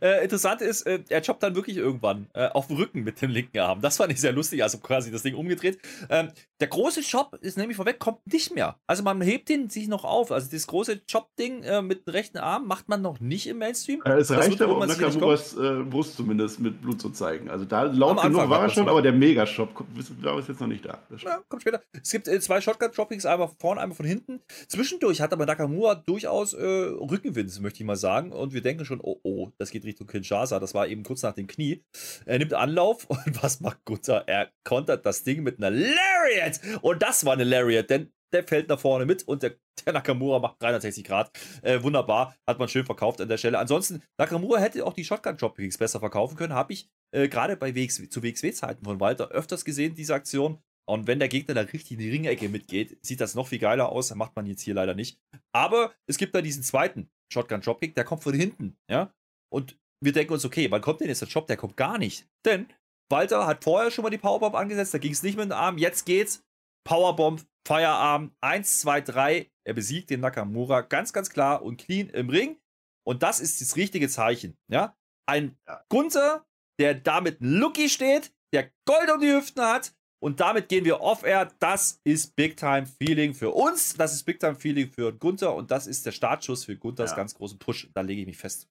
äh, 0.00 0.22
interessant 0.24 0.60
ist, 0.60 0.82
äh, 0.82 1.00
er 1.08 1.20
jobbt 1.20 1.42
dann 1.42 1.54
wirklich 1.54 1.76
irgendwann 1.76 2.26
äh, 2.34 2.48
auf 2.48 2.68
dem 2.68 2.76
Rücken 2.76 3.02
mit 3.02 3.20
dem 3.20 3.30
linken 3.30 3.58
Arm. 3.58 3.80
Das 3.80 3.96
fand 3.96 4.12
ich 4.12 4.20
sehr 4.20 4.32
lustig, 4.32 4.62
also 4.62 4.78
quasi 4.78 5.10
das 5.10 5.22
Ding 5.22 5.34
umgedreht. 5.34 5.78
Ähm, 6.08 6.30
der 6.60 6.68
große 6.68 7.00
Job 7.00 7.38
ist 7.40 7.56
nämlich 7.56 7.76
vorweg, 7.76 7.98
kommt 7.98 8.26
nicht 8.26 8.54
mehr. 8.54 8.76
Also 8.86 9.02
man 9.02 9.20
hebt 9.20 9.48
den 9.48 9.70
sich 9.70 9.88
noch 9.88 10.04
auf. 10.04 10.32
Also 10.32 10.48
das 10.50 10.66
große 10.66 11.00
Job-Ding 11.08 11.62
äh, 11.62 11.82
mit 11.82 12.06
dem 12.06 12.12
rechten 12.12 12.38
Arm 12.38 12.66
macht 12.66 12.88
man 12.88 13.02
noch 13.02 13.20
nicht 13.20 13.46
im 13.46 13.58
Mainstream. 13.58 14.02
Äh, 14.04 14.12
es 14.12 14.30
reicht 14.30 14.60
aber, 14.60 14.78
um 14.78 14.86
Nakamuras 14.86 15.56
äh, 15.56 15.82
Brust 15.82 16.16
zumindest 16.16 16.60
mit 16.60 16.80
Blut 16.80 17.00
zu 17.00 17.10
zeigen. 17.10 17.48
Also 17.50 17.64
da 17.64 17.82
laut 17.82 18.20
genug 18.22 18.48
war 18.48 18.62
er 18.62 18.68
schon, 18.68 18.88
aber 18.88 19.02
der 19.02 19.12
Mega-Shop 19.12 19.84
ist 19.98 20.12
jetzt 20.48 20.60
noch 20.60 20.66
nicht 20.66 20.84
da. 20.84 20.98
Ja, 21.18 21.40
kommt 21.48 21.62
später. 21.62 21.82
Es 22.02 22.10
gibt 22.10 22.26
zwei 22.26 22.60
Shotgun-Droppings, 22.60 23.26
einmal 23.26 23.50
vorne, 23.58 23.80
einmal 23.80 23.96
von 23.96 24.06
hinten. 24.06 24.40
Zwischendurch 24.66 25.20
hat 25.20 25.32
aber 25.32 25.46
Nakamura 25.46 25.94
durchaus 25.94 26.54
Rückenwind, 26.54 27.60
möchte 27.60 27.80
ich 27.80 27.86
mal 27.86 27.96
sagen. 27.96 28.32
Und 28.32 28.52
wir 28.52 28.62
denken 28.62 28.84
schon, 28.84 29.00
oh, 29.02 29.18
oh, 29.22 29.50
das 29.58 29.70
geht 29.70 29.84
Richtung 29.84 30.06
Kinshasa. 30.06 30.58
Das 30.58 30.74
war 30.74 30.86
eben 30.88 31.02
kurz 31.02 31.22
nach 31.22 31.34
dem 31.34 31.46
Knie. 31.46 31.84
Er 32.26 32.38
nimmt 32.38 32.54
Anlauf 32.54 33.04
und 33.08 33.42
was 33.42 33.60
macht 33.60 33.84
Gunther? 33.84 34.24
Er 34.26 34.50
kontert 34.64 35.04
das 35.04 35.24
Ding 35.24 35.42
mit 35.42 35.58
einer 35.58 35.70
Lariat. 35.70 36.60
Und 36.82 37.02
das 37.02 37.24
war 37.24 37.34
eine 37.34 37.44
Lariat, 37.44 37.90
denn 37.90 38.12
der 38.32 38.44
fällt 38.44 38.68
nach 38.68 38.78
vorne 38.78 39.06
mit 39.06 39.26
und 39.26 39.42
der, 39.42 39.56
der 39.84 39.94
Nakamura 39.94 40.38
macht 40.38 40.62
360 40.62 41.04
Grad. 41.04 41.30
Äh, 41.62 41.82
wunderbar, 41.82 42.36
hat 42.46 42.58
man 42.58 42.68
schön 42.68 42.84
verkauft 42.84 43.20
an 43.20 43.28
der 43.28 43.38
Stelle. 43.38 43.58
Ansonsten, 43.58 44.02
Nakamura 44.18 44.58
hätte 44.58 44.84
auch 44.84 44.92
die 44.92 45.04
Shotgun-Dropkicks 45.04 45.78
besser 45.78 46.00
verkaufen 46.00 46.36
können, 46.36 46.52
habe 46.52 46.72
ich 46.74 46.90
äh, 47.12 47.28
gerade 47.28 47.56
bei 47.56 47.74
WXW, 47.74 48.08
zu 48.08 48.22
WXW-Zeiten 48.22 48.84
von 48.84 49.00
Walter 49.00 49.28
öfters 49.28 49.64
gesehen, 49.64 49.94
diese 49.94 50.14
Aktion. 50.14 50.58
Und 50.86 51.06
wenn 51.06 51.18
der 51.18 51.28
Gegner 51.28 51.54
da 51.54 51.60
richtig 51.60 51.92
in 51.92 51.98
die 51.98 52.10
Ringecke 52.10 52.48
mitgeht, 52.48 52.98
sieht 53.04 53.20
das 53.20 53.34
noch 53.34 53.48
viel 53.48 53.58
geiler 53.58 53.90
aus. 53.90 54.14
Macht 54.14 54.34
man 54.36 54.46
jetzt 54.46 54.62
hier 54.62 54.72
leider 54.72 54.94
nicht. 54.94 55.20
Aber 55.52 55.92
es 56.06 56.16
gibt 56.16 56.34
da 56.34 56.40
diesen 56.40 56.62
zweiten 56.62 57.10
Shotgun-Dropkick, 57.30 57.94
der 57.94 58.04
kommt 58.04 58.22
von 58.22 58.32
hinten. 58.32 58.78
Ja? 58.90 59.12
Und 59.52 59.78
wir 60.00 60.12
denken 60.12 60.32
uns, 60.32 60.44
okay, 60.44 60.70
wann 60.70 60.80
kommt 60.80 61.00
denn 61.00 61.08
jetzt 61.08 61.22
der 61.22 61.28
Job? 61.28 61.46
Der 61.46 61.56
kommt 61.56 61.76
gar 61.76 61.98
nicht. 61.98 62.28
Denn 62.44 62.68
Walter 63.10 63.46
hat 63.46 63.64
vorher 63.64 63.90
schon 63.90 64.02
mal 64.02 64.10
die 64.10 64.18
Powerbomb 64.18 64.54
angesetzt, 64.54 64.94
da 64.94 64.98
ging 64.98 65.12
es 65.12 65.22
nicht 65.22 65.36
mit 65.36 65.46
dem 65.46 65.52
Arm, 65.52 65.78
jetzt 65.78 66.04
geht's. 66.04 66.44
Powerbomb, 66.84 67.44
Feierarm, 67.66 68.34
1, 68.40 68.80
2, 68.80 69.00
3. 69.02 69.50
Er 69.66 69.74
besiegt 69.74 70.10
den 70.10 70.20
Nakamura 70.20 70.82
ganz, 70.82 71.12
ganz 71.12 71.28
klar 71.28 71.62
und 71.62 71.78
clean 71.78 72.08
im 72.08 72.30
Ring. 72.30 72.58
Und 73.06 73.22
das 73.22 73.40
ist 73.40 73.60
das 73.60 73.76
richtige 73.76 74.08
Zeichen. 74.08 74.56
Ja? 74.70 74.96
Ein 75.26 75.58
Gunther, 75.88 76.46
der 76.78 76.94
damit 76.94 77.38
Lucky 77.40 77.88
steht, 77.88 78.32
der 78.54 78.70
Gold 78.86 79.10
um 79.12 79.20
die 79.20 79.32
Hüften 79.32 79.62
hat. 79.62 79.94
Und 80.20 80.40
damit 80.40 80.68
gehen 80.68 80.84
wir 80.84 81.00
off-air. 81.00 81.52
Das 81.58 82.00
ist 82.04 82.34
Big-Time-Feeling 82.34 83.34
für 83.34 83.50
uns. 83.50 83.94
Das 83.94 84.12
ist 84.12 84.24
Big-Time-Feeling 84.24 84.90
für 84.90 85.12
Gunther. 85.12 85.54
Und 85.54 85.70
das 85.70 85.86
ist 85.86 86.06
der 86.06 86.12
Startschuss 86.12 86.64
für 86.64 86.76
Gunthers 86.76 87.10
ja. 87.10 87.16
ganz 87.16 87.34
großen 87.34 87.58
Push. 87.58 87.88
Da 87.94 88.00
lege 88.00 88.22
ich 88.22 88.26
mich 88.26 88.38
fest. 88.38 88.68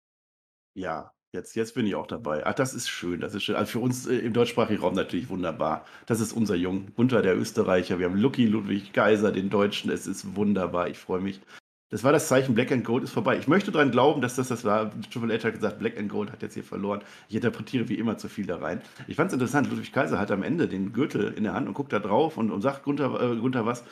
Ja, 0.78 1.11
jetzt, 1.34 1.55
jetzt 1.55 1.73
bin 1.73 1.88
ich 1.88 1.95
auch 1.95 2.05
dabei. 2.05 2.45
Ach, 2.45 2.53
das 2.53 2.75
ist 2.75 2.88
schön. 2.88 3.19
Das 3.19 3.34
ist 3.34 3.43
schön. 3.43 3.55
Also 3.55 3.71
für 3.71 3.80
uns 3.80 4.05
äh, 4.05 4.17
im 4.19 4.32
deutschsprachigen 4.34 4.80
Raum 4.80 4.93
natürlich 4.93 5.28
wunderbar. 5.28 5.86
Das 6.05 6.19
ist 6.19 6.34
unser 6.34 6.53
Jung. 6.53 6.93
Gunther, 6.95 7.23
der 7.23 7.36
Österreicher. 7.36 7.97
Wir 7.97 8.05
haben 8.05 8.15
Lucky 8.15 8.45
Ludwig 8.45 8.93
Geiser, 8.93 9.32
den 9.32 9.49
Deutschen. 9.49 9.89
Es 9.89 10.05
ist 10.05 10.36
wunderbar. 10.36 10.88
Ich 10.88 10.99
freue 10.99 11.19
mich. 11.19 11.41
Das 11.89 12.03
war 12.03 12.11
das 12.11 12.28
Zeichen, 12.28 12.53
Black 12.53 12.71
and 12.71 12.84
Gold 12.86 13.03
ist 13.05 13.11
vorbei. 13.11 13.38
Ich 13.39 13.47
möchte 13.47 13.71
daran 13.71 13.89
glauben, 13.91 14.21
dass 14.21 14.36
das 14.36 14.49
das 14.49 14.65
war. 14.65 14.91
Triple 15.09 15.34
H 15.34 15.47
hat 15.47 15.53
gesagt, 15.55 15.80
Black 15.80 15.97
and 15.97 16.09
Gold 16.09 16.32
hat 16.32 16.43
jetzt 16.43 16.53
hier 16.53 16.63
verloren. 16.63 17.01
Ich 17.30 17.36
interpretiere 17.36 17.89
wie 17.89 17.95
immer 17.95 18.17
zu 18.17 18.28
viel 18.28 18.45
da 18.45 18.57
rein. 18.57 18.82
Ich 19.07 19.15
fand 19.15 19.30
es 19.30 19.34
interessant, 19.34 19.69
Ludwig 19.69 19.93
Kaiser 19.93 20.19
hat 20.19 20.30
am 20.30 20.43
Ende 20.43 20.67
den 20.67 20.91
Gürtel 20.91 21.34
in 21.34 21.45
der 21.45 21.53
Hand 21.53 21.67
und 21.67 21.73
guckt 21.73 21.93
da 21.93 21.99
drauf 21.99 22.38
und, 22.38 22.51
und 22.51 22.61
sagt 22.61 22.84
Gunther, 22.84 23.19
äh, 23.21 23.38
Gunther 23.38 23.65
was. 23.65 23.86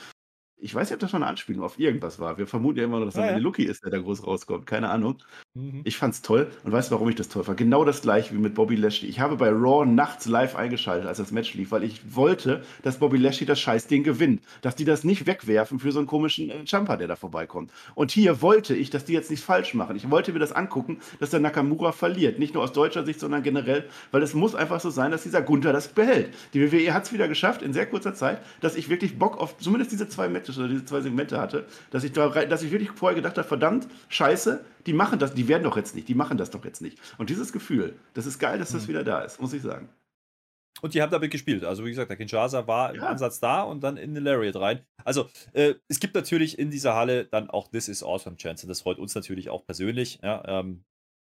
Ich 0.57 0.73
weiß 0.73 0.89
nicht, 0.89 0.95
ob 0.95 0.99
das 1.01 1.11
schon 1.11 1.21
eine 1.21 1.29
Anspielung 1.29 1.63
auf 1.63 1.77
irgendwas 1.77 2.17
war. 2.19 2.37
Wir 2.37 2.47
vermuten 2.47 2.79
ja 2.79 2.85
immer 2.85 2.99
noch, 2.99 3.05
dass 3.05 3.15
ja, 3.15 3.31
ja. 3.31 3.37
Lucky 3.37 3.63
ist, 3.63 3.83
der 3.83 3.91
da 3.91 3.99
groß 3.99 4.25
rauskommt. 4.25 4.65
Keine 4.65 4.89
Ahnung. 4.89 5.17
Mhm. 5.53 5.81
Ich 5.83 5.95
fand's 5.95 6.21
toll 6.21 6.49
und 6.63 6.71
weißt, 6.71 6.91
warum 6.91 7.07
ich 7.07 7.15
das 7.15 7.29
toll 7.29 7.43
fand? 7.43 7.57
Genau 7.57 7.85
das 7.85 8.01
gleiche 8.01 8.33
wie 8.33 8.39
mit 8.39 8.55
Bobby 8.55 8.75
Lashley. 8.75 9.07
Ich 9.07 9.19
habe 9.19 9.35
bei 9.35 9.49
Raw 9.49 9.85
nachts 9.85 10.25
live 10.25 10.55
eingeschaltet, 10.55 11.07
als 11.07 11.19
das 11.19 11.31
Match 11.31 11.53
lief, 11.53 11.71
weil 11.71 11.83
ich 11.83 12.15
wollte, 12.15 12.63
dass 12.81 12.97
Bobby 12.99 13.17
Lashley 13.17 13.45
das 13.45 13.59
Scheißding 13.59 14.03
gewinnt. 14.03 14.41
Dass 14.61 14.75
die 14.75 14.85
das 14.85 15.03
nicht 15.03 15.27
wegwerfen 15.27 15.77
für 15.77 15.91
so 15.91 15.99
einen 15.99 16.07
komischen 16.07 16.49
äh, 16.49 16.63
Jumper, 16.65 16.97
der 16.97 17.07
da 17.07 17.15
vorbeikommt. 17.15 17.71
Und 17.93 18.11
hier 18.11 18.41
wollte 18.41 18.75
ich, 18.75 18.89
dass 18.89 19.05
die 19.05 19.13
jetzt 19.13 19.29
nichts 19.29 19.45
falsch 19.45 19.75
machen. 19.75 19.95
Ich 19.95 20.09
wollte 20.09 20.33
mir 20.33 20.39
das 20.39 20.51
angucken, 20.51 20.99
dass 21.19 21.29
der 21.29 21.41
Nakamura 21.41 21.91
verliert. 21.91 22.39
Nicht 22.39 22.55
nur 22.55 22.63
aus 22.63 22.73
deutscher 22.73 23.05
Sicht, 23.05 23.19
sondern 23.19 23.43
generell, 23.43 23.87
weil 24.09 24.23
es 24.23 24.33
muss 24.33 24.55
einfach 24.55 24.79
so 24.79 24.89
sein, 24.89 25.11
dass 25.11 25.23
dieser 25.23 25.43
Gunther 25.43 25.73
das 25.73 25.89
behält. 25.89 26.33
Die 26.53 26.71
WWE 26.71 26.93
hat 26.93 27.03
es 27.03 27.13
wieder 27.13 27.27
geschafft, 27.27 27.61
in 27.61 27.71
sehr 27.71 27.85
kurzer 27.85 28.15
Zeit, 28.15 28.41
dass 28.61 28.75
ich 28.75 28.89
wirklich 28.89 29.19
Bock 29.19 29.37
auf 29.37 29.57
zumindest 29.57 29.91
diese 29.91 30.09
zwei 30.09 30.27
Matches 30.27 30.54
oder 30.57 30.67
diese 30.67 30.85
zwei 30.85 31.01
Segmente 31.01 31.39
hatte, 31.39 31.65
dass 31.91 32.03
ich, 32.03 32.11
da, 32.11 32.29
dass 32.29 32.63
ich 32.63 32.71
wirklich 32.71 32.91
vorher 32.91 33.15
gedacht 33.15 33.37
habe, 33.37 33.47
verdammt, 33.47 33.87
scheiße, 34.09 34.63
die 34.85 34.93
machen 34.93 35.19
das, 35.19 35.33
die 35.33 35.47
werden 35.47 35.63
doch 35.63 35.77
jetzt 35.77 35.95
nicht, 35.95 36.07
die 36.07 36.15
machen 36.15 36.37
das 36.37 36.51
doch 36.51 36.63
jetzt 36.65 36.81
nicht. 36.81 36.99
Und 37.17 37.29
dieses 37.29 37.53
Gefühl, 37.53 37.95
das 38.13 38.25
ist 38.25 38.39
geil, 38.39 38.59
dass 38.59 38.71
das 38.71 38.83
mhm. 38.83 38.87
wieder 38.89 39.03
da 39.03 39.21
ist, 39.21 39.41
muss 39.41 39.53
ich 39.53 39.61
sagen. 39.61 39.89
Und 40.81 40.93
die 40.93 41.01
haben 41.01 41.11
damit 41.11 41.31
gespielt. 41.31 41.63
Also, 41.63 41.85
wie 41.85 41.89
gesagt, 41.89 42.09
der 42.09 42.17
Kinshasa 42.17 42.67
war 42.67 42.93
ja. 42.93 43.01
im 43.01 43.07
Ansatz 43.07 43.39
da 43.39 43.63
und 43.63 43.83
dann 43.83 43.97
in 43.97 44.13
den 44.13 44.23
Lariat 44.23 44.57
rein. 44.57 44.85
Also, 45.03 45.29
äh, 45.53 45.75
es 45.87 45.99
gibt 45.99 46.15
natürlich 46.15 46.59
in 46.59 46.69
dieser 46.69 46.95
Halle 46.95 47.25
dann 47.25 47.49
auch 47.49 47.69
This 47.69 47.87
is 47.87 48.03
Awesome 48.03 48.35
Chance. 48.35 48.65
Und 48.65 48.69
das 48.69 48.81
freut 48.81 48.99
uns 48.99 49.15
natürlich 49.15 49.49
auch 49.49 49.65
persönlich. 49.65 50.19
Ja, 50.21 50.43
ähm, 50.45 50.83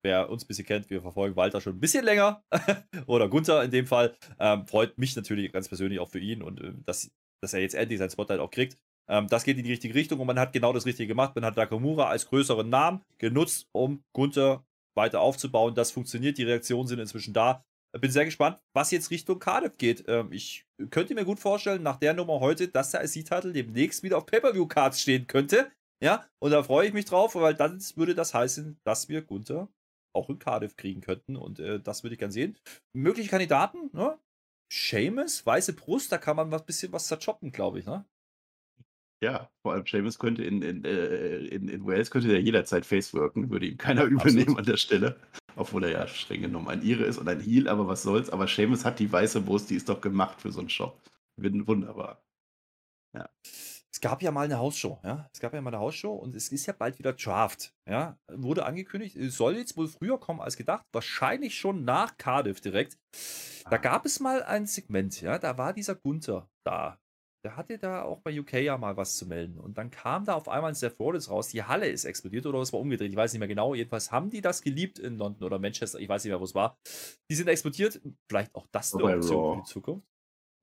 wer 0.03 0.29
uns 0.29 0.43
ein 0.43 0.47
bisschen 0.47 0.65
kennt, 0.65 0.89
wir 0.89 1.01
verfolgen 1.01 1.35
Walter 1.35 1.61
schon 1.61 1.75
ein 1.75 1.79
bisschen 1.79 2.05
länger. 2.05 2.43
Oder 3.07 3.29
Gunther 3.29 3.63
in 3.63 3.71
dem 3.71 3.87
Fall. 3.87 4.15
Ähm, 4.39 4.65
freut 4.67 4.97
mich 4.97 5.15
natürlich 5.15 5.51
ganz 5.51 5.67
persönlich 5.67 5.99
auch 5.99 6.09
für 6.09 6.19
ihn 6.19 6.41
und 6.41 6.61
äh, 6.61 6.73
dass, 6.85 7.11
dass 7.41 7.53
er 7.53 7.61
jetzt 7.61 7.75
endlich 7.75 7.99
sein 7.99 8.09
Spotlight 8.09 8.39
auch 8.39 8.51
kriegt. 8.51 8.77
Ähm, 9.09 9.27
das 9.27 9.43
geht 9.43 9.57
in 9.57 9.63
die 9.63 9.71
richtige 9.71 9.95
Richtung 9.95 10.19
und 10.19 10.27
man 10.27 10.39
hat 10.39 10.53
genau 10.53 10.73
das 10.73 10.85
Richtige 10.85 11.07
gemacht. 11.07 11.35
Man 11.35 11.45
hat 11.45 11.57
Nakamura 11.57 12.07
als 12.07 12.27
größeren 12.27 12.69
Namen 12.69 13.01
genutzt, 13.17 13.67
um 13.71 14.03
Gunther 14.13 14.65
weiter 14.95 15.21
aufzubauen. 15.21 15.75
Das 15.75 15.91
funktioniert, 15.91 16.37
die 16.37 16.43
Reaktionen 16.43 16.87
sind 16.87 16.99
inzwischen 16.99 17.33
da. 17.33 17.63
Bin 17.99 18.11
sehr 18.11 18.25
gespannt, 18.25 18.59
was 18.73 18.91
jetzt 18.91 19.09
Richtung 19.09 19.39
Cardiff 19.39 19.77
geht. 19.77 20.03
Ähm, 20.07 20.31
ich 20.31 20.65
könnte 20.89 21.15
mir 21.15 21.23
gut 21.23 21.39
vorstellen, 21.39 21.81
nach 21.81 21.95
der 21.97 22.13
Nummer 22.13 22.41
heute, 22.41 22.67
dass 22.67 22.91
der 22.91 23.03
IC-Titel 23.03 23.53
demnächst 23.53 24.03
wieder 24.03 24.17
auf 24.17 24.25
Pay-Per-View-Cards 24.25 25.01
stehen 25.01 25.27
könnte. 25.27 25.71
Ja, 26.03 26.25
und 26.39 26.51
da 26.51 26.61
freue 26.61 26.87
ich 26.87 26.93
mich 26.93 27.05
drauf, 27.05 27.35
weil 27.35 27.53
dann 27.53 27.81
würde 27.95 28.15
das 28.15 28.33
heißen, 28.33 28.77
dass 28.83 29.07
wir 29.07 29.21
Gunther 29.21 29.69
auch 30.13 30.29
in 30.29 30.39
Cardiff 30.39 30.75
kriegen 30.75 31.01
könnten 31.01 31.35
und 31.35 31.59
äh, 31.59 31.79
das 31.79 32.03
würde 32.03 32.15
ich 32.15 32.19
gern 32.19 32.31
sehen. 32.31 32.57
Mögliche 32.93 33.29
Kandidaten, 33.29 33.89
ne? 33.93 34.17
Seamus, 34.71 35.45
weiße 35.45 35.73
Brust, 35.73 36.11
da 36.11 36.17
kann 36.17 36.35
man 36.35 36.53
ein 36.53 36.65
bisschen 36.65 36.91
was 36.91 37.07
zerchoppen, 37.07 37.51
glaube 37.51 37.79
ich, 37.79 37.85
ne? 37.85 38.05
Ja, 39.23 39.49
vor 39.61 39.73
allem 39.73 39.85
Seamus 39.85 40.19
könnte 40.19 40.43
in, 40.43 40.61
in, 40.61 40.83
äh, 40.83 41.37
in, 41.37 41.67
in 41.69 41.85
Wales 41.85 42.11
könnte 42.11 42.27
der 42.27 42.41
jederzeit 42.41 42.85
faceworken, 42.85 43.49
würde 43.49 43.65
ihm 43.65 43.77
keiner 43.77 44.03
übernehmen 44.05 44.57
an 44.57 44.65
der 44.65 44.77
Stelle. 44.77 45.15
Obwohl 45.55 45.85
er 45.85 45.91
ja 45.91 46.07
streng 46.07 46.41
genommen 46.41 46.67
ein 46.67 46.81
Ire 46.81 47.05
ist 47.05 47.17
und 47.17 47.29
ein 47.29 47.39
Heel, 47.39 47.69
aber 47.69 47.87
was 47.87 48.03
soll's. 48.03 48.29
Aber 48.29 48.47
Seamus 48.47 48.83
hat 48.83 48.99
die 48.99 49.11
weiße 49.11 49.41
Brust, 49.41 49.69
die 49.69 49.75
ist 49.75 49.87
doch 49.87 50.01
gemacht 50.01 50.41
für 50.41 50.51
so 50.51 50.59
einen 50.59 50.69
Shop. 50.69 51.01
Wunderbar. 51.37 52.21
Ja. 53.15 53.29
Es 53.95 54.01
gab 54.01 54.21
ja 54.21 54.31
mal 54.31 54.43
eine 54.43 54.57
Hausshow, 54.57 54.99
ja. 55.05 55.29
Es 55.33 55.39
gab 55.39 55.53
ja 55.53 55.61
mal 55.61 55.69
eine 55.69 55.79
Hausshow 55.79 56.13
und 56.13 56.35
es 56.35 56.49
ist 56.49 56.65
ja 56.65 56.73
bald 56.73 56.99
wieder 56.99 57.13
Draft, 57.13 57.73
ja. 57.89 58.19
Wurde 58.29 58.65
angekündigt, 58.65 59.15
es 59.15 59.37
soll 59.37 59.55
jetzt 59.55 59.77
wohl 59.77 59.87
früher 59.87 60.19
kommen 60.19 60.41
als 60.41 60.57
gedacht, 60.57 60.85
wahrscheinlich 60.91 61.57
schon 61.57 61.85
nach 61.85 62.17
Cardiff 62.17 62.59
direkt. 62.59 62.97
Da 63.63 63.77
ah. 63.77 63.77
gab 63.77 64.05
es 64.05 64.19
mal 64.19 64.43
ein 64.43 64.65
Segment, 64.65 65.21
ja, 65.21 65.39
da 65.39 65.57
war 65.57 65.71
dieser 65.71 65.95
Gunther 65.95 66.49
da 66.65 66.99
der 67.45 67.55
hatte 67.55 67.77
da 67.77 68.01
auch 68.01 68.21
bei 68.21 68.37
UK 68.37 68.53
ja 68.53 68.75
mal 68.77 68.97
was 68.97 69.17
zu 69.17 69.27
melden. 69.27 69.59
Und 69.59 69.77
dann 69.77 69.91
kam 69.91 70.25
da 70.25 70.33
auf 70.33 70.49
einmal 70.49 70.71
ein 70.71 70.75
Seth 70.75 70.99
Rollins 70.99 71.29
raus, 71.29 71.49
die 71.49 71.61
Halle 71.61 71.87
ist 71.87 72.03
explodiert 72.03 72.47
oder 72.47 72.59
es 72.59 72.73
war 72.73 72.79
umgedreht, 72.79 73.11
ich 73.11 73.15
weiß 73.15 73.33
nicht 73.33 73.39
mehr 73.39 73.47
genau. 73.47 73.75
Jedenfalls 73.75 74.11
haben 74.11 74.31
die 74.31 74.41
das 74.41 74.63
geliebt 74.63 74.97
in 74.97 75.17
London 75.17 75.45
oder 75.45 75.59
Manchester, 75.59 75.99
ich 75.99 76.09
weiß 76.09 76.23
nicht 76.23 76.31
mehr, 76.31 76.39
wo 76.39 76.43
es 76.43 76.55
war. 76.55 76.79
Die 77.29 77.35
sind 77.35 77.47
explodiert. 77.47 78.01
Vielleicht 78.27 78.55
auch 78.55 78.65
das 78.71 78.95
eine 78.95 79.03
Option 79.03 79.57
für 79.57 79.61
die 79.61 79.71
Zukunft. 79.71 80.07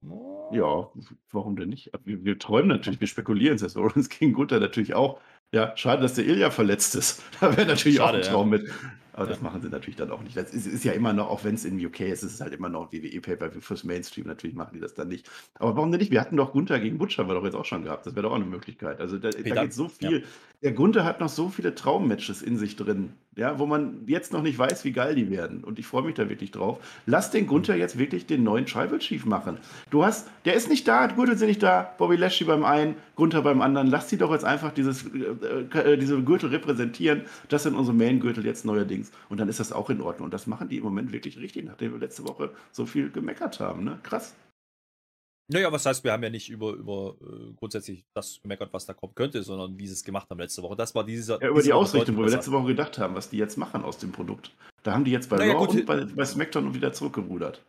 Oh. 0.08 0.50
Ja, 0.52 0.90
warum 1.30 1.54
denn 1.54 1.68
nicht? 1.68 1.92
Wir, 2.04 2.24
wir 2.24 2.38
träumen 2.40 2.68
natürlich, 2.68 3.00
wir 3.00 3.06
spekulieren. 3.06 3.58
Seth 3.58 3.76
Rollins 3.76 4.08
gegen 4.18 4.32
Gunther 4.32 4.58
natürlich 4.58 4.94
auch. 4.94 5.20
Ja, 5.54 5.76
schade, 5.76 6.02
dass 6.02 6.14
der 6.14 6.26
Ilya 6.26 6.50
verletzt 6.50 6.96
ist. 6.96 7.22
Da 7.40 7.56
wäre 7.56 7.68
natürlich 7.68 7.98
schade, 7.98 8.18
auch 8.18 8.22
ein 8.24 8.28
Traum 8.28 8.52
ja. 8.52 8.58
mit. 8.58 8.70
Aber 9.12 9.26
das 9.26 9.42
machen 9.42 9.60
sie 9.60 9.68
natürlich 9.68 9.96
dann 9.96 10.10
auch 10.10 10.22
nicht. 10.22 10.36
Das 10.36 10.52
ist, 10.54 10.66
ist 10.66 10.84
ja 10.84 10.92
immer 10.92 11.12
noch, 11.12 11.28
auch 11.28 11.44
wenn 11.44 11.54
es 11.54 11.64
in 11.64 11.84
UK 11.84 12.00
ist, 12.00 12.22
ist 12.22 12.34
es 12.34 12.40
halt 12.40 12.54
immer 12.54 12.68
noch 12.68 12.92
WWE-Paper 12.92 13.50
fürs 13.60 13.84
Mainstream. 13.84 14.26
Natürlich 14.26 14.56
machen 14.56 14.70
die 14.74 14.80
das 14.80 14.94
dann 14.94 15.08
nicht. 15.08 15.28
Aber 15.54 15.76
warum 15.76 15.90
denn 15.90 16.00
nicht? 16.00 16.10
Wir 16.10 16.20
hatten 16.20 16.36
doch 16.36 16.52
Gunther 16.52 16.80
gegen 16.80 16.98
Butcher, 16.98 17.28
war 17.28 17.34
doch 17.34 17.44
jetzt 17.44 17.54
auch 17.54 17.64
schon 17.64 17.84
gehabt. 17.84 18.06
Das 18.06 18.14
wäre 18.14 18.22
doch 18.22 18.30
auch 18.30 18.36
eine 18.36 18.46
Möglichkeit. 18.46 19.00
Also 19.00 19.18
da, 19.18 19.30
da 19.30 19.62
geht 19.62 19.74
so 19.74 19.88
viel. 19.88 20.20
Ja. 20.20 20.26
Der 20.62 20.72
Gunther 20.72 21.04
hat 21.04 21.20
noch 21.20 21.28
so 21.28 21.48
viele 21.48 21.74
Traummatches 21.74 22.40
in 22.40 22.56
sich 22.56 22.76
drin, 22.76 23.12
ja, 23.36 23.58
wo 23.58 23.66
man 23.66 24.02
jetzt 24.06 24.32
noch 24.32 24.42
nicht 24.42 24.58
weiß, 24.58 24.84
wie 24.84 24.92
geil 24.92 25.14
die 25.14 25.30
werden. 25.30 25.64
Und 25.64 25.78
ich 25.78 25.86
freue 25.86 26.02
mich 26.02 26.14
da 26.14 26.28
wirklich 26.28 26.50
drauf. 26.50 26.78
Lass 27.06 27.30
den 27.30 27.46
Gunther 27.46 27.76
jetzt 27.76 27.98
wirklich 27.98 28.26
den 28.26 28.44
neuen 28.44 28.66
Tribal 28.66 28.98
Chief 28.98 29.24
machen. 29.24 29.58
Du 29.90 30.04
hast, 30.04 30.28
der 30.44 30.54
ist 30.54 30.68
nicht 30.68 30.86
da, 30.86 31.06
Gürtel 31.06 31.36
sind 31.36 31.48
nicht 31.48 31.62
da, 31.62 31.94
Bobby 31.98 32.16
Lashley 32.16 32.46
beim 32.46 32.64
einen, 32.64 32.94
Gunther 33.16 33.42
beim 33.42 33.60
anderen. 33.62 33.88
Lass 33.88 34.08
sie 34.08 34.18
doch 34.18 34.32
jetzt 34.32 34.44
einfach 34.44 34.72
dieses, 34.72 35.06
äh, 35.06 35.78
äh, 35.78 35.96
diese 35.96 36.22
Gürtel 36.22 36.50
repräsentieren. 36.50 37.22
Das 37.48 37.62
sind 37.62 37.74
unsere 37.74 37.96
Main-Gürtel 37.96 38.44
jetzt 38.44 38.64
neuerdings. 38.64 38.92
Dings. 38.92 39.12
Und 39.28 39.40
dann 39.40 39.48
ist 39.48 39.60
das 39.60 39.72
auch 39.72 39.90
in 39.90 40.00
Ordnung. 40.00 40.26
Und 40.26 40.34
das 40.34 40.46
machen 40.46 40.68
die 40.68 40.76
im 40.76 40.84
Moment 40.84 41.12
wirklich 41.12 41.38
richtig, 41.38 41.64
nachdem 41.64 41.92
wir 41.92 41.98
letzte 41.98 42.26
Woche 42.26 42.50
so 42.70 42.86
viel 42.86 43.10
gemeckert 43.10 43.58
haben. 43.60 43.84
Ne? 43.84 43.98
Krass. 44.02 44.34
Naja, 45.52 45.72
was 45.72 45.86
heißt, 45.86 46.04
wir 46.04 46.12
haben 46.12 46.22
ja 46.22 46.30
nicht 46.30 46.48
über, 46.48 46.72
über 46.72 47.16
äh, 47.20 47.52
grundsätzlich 47.56 48.04
das 48.14 48.40
gemeckert, 48.42 48.72
was 48.72 48.86
da 48.86 48.94
kommen 48.94 49.14
könnte, 49.14 49.42
sondern 49.42 49.78
wie 49.78 49.86
sie 49.86 49.92
es 49.92 50.04
gemacht 50.04 50.28
haben 50.30 50.38
letzte 50.38 50.62
Woche. 50.62 50.76
Das 50.76 50.94
war 50.94 51.04
dieser. 51.04 51.40
Ja, 51.42 51.48
über 51.48 51.62
die 51.62 51.72
Ausrichtung, 51.72 52.16
wo 52.16 52.22
wir 52.22 52.30
letzte 52.30 52.52
Woche 52.52 52.68
gedacht 52.68 52.98
haben, 52.98 53.14
was 53.14 53.30
die 53.30 53.38
jetzt 53.38 53.56
machen 53.56 53.84
aus 53.84 53.98
dem 53.98 54.12
Produkt. 54.12 54.52
Da 54.82 54.92
haben 54.92 55.04
die 55.04 55.12
jetzt 55.12 55.28
bei 55.28 55.36
naja, 55.36 55.54
Raw 55.54 55.66
gut, 55.66 55.76
und 55.76 55.86
bei, 55.86 56.04
bei 56.04 56.24
SmackDown 56.24 56.74
wieder 56.74 56.92
zurückgerudert. 56.92 57.64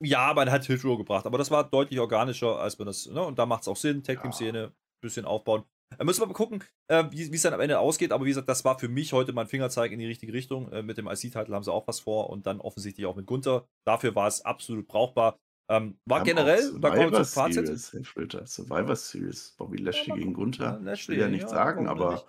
Ja, 0.00 0.34
man 0.34 0.50
hat 0.50 0.66
Hit 0.66 0.84
Row 0.84 0.98
gebracht, 0.98 1.24
aber 1.24 1.38
das 1.38 1.50
war 1.50 1.64
deutlich 1.64 2.00
organischer, 2.00 2.58
als 2.58 2.78
man 2.78 2.86
das, 2.86 3.06
ne? 3.06 3.22
Und 3.22 3.38
da 3.38 3.46
macht 3.46 3.62
es 3.62 3.68
auch 3.68 3.76
Sinn, 3.76 4.02
Tag 4.02 4.20
Team 4.22 4.32
Szene, 4.32 4.58
ja. 4.58 4.70
bisschen 5.00 5.24
aufbauen. 5.24 5.64
Da 5.96 6.04
müssen 6.04 6.20
wir 6.22 6.26
mal 6.26 6.32
gucken, 6.32 6.64
äh, 6.88 7.04
wie 7.10 7.22
es 7.22 7.42
dann 7.42 7.54
am 7.54 7.60
Ende 7.60 7.78
ausgeht. 7.78 8.12
Aber 8.12 8.24
wie 8.24 8.30
gesagt, 8.30 8.48
das 8.48 8.64
war 8.64 8.78
für 8.78 8.88
mich 8.88 9.12
heute 9.12 9.32
mein 9.32 9.46
Fingerzeig 9.46 9.92
in 9.92 9.98
die 9.98 10.06
richtige 10.06 10.32
Richtung. 10.32 10.70
Äh, 10.72 10.82
mit 10.82 10.98
dem 10.98 11.06
IC-Titel 11.06 11.52
haben 11.52 11.62
sie 11.62 11.72
auch 11.72 11.86
was 11.86 12.00
vor 12.00 12.30
und 12.30 12.46
dann 12.46 12.60
offensichtlich 12.60 13.06
auch 13.06 13.16
mit 13.16 13.26
Gunther. 13.26 13.66
Dafür 13.86 14.14
war 14.14 14.26
es 14.26 14.44
absolut 14.44 14.88
brauchbar. 14.88 15.38
Ähm, 15.68 15.98
war 16.04 16.22
generell, 16.22 16.78
da 16.78 16.90
kommen 16.90 17.12
wir 17.12 17.24
zum 17.24 17.42
Fazit. 17.42 17.66
Series, 17.66 18.54
Survivor 18.54 18.96
Series, 18.96 19.54
Bobby 19.56 19.78
Lashley 19.78 20.10
ja, 20.10 20.14
gegen 20.16 20.34
Gunther. 20.34 20.78
Lashley, 20.82 21.16
will 21.16 21.22
ja 21.22 21.28
nichts 21.28 21.50
ja, 21.50 21.56
sagen, 21.56 21.88
aber 21.88 22.12
nicht. 22.12 22.26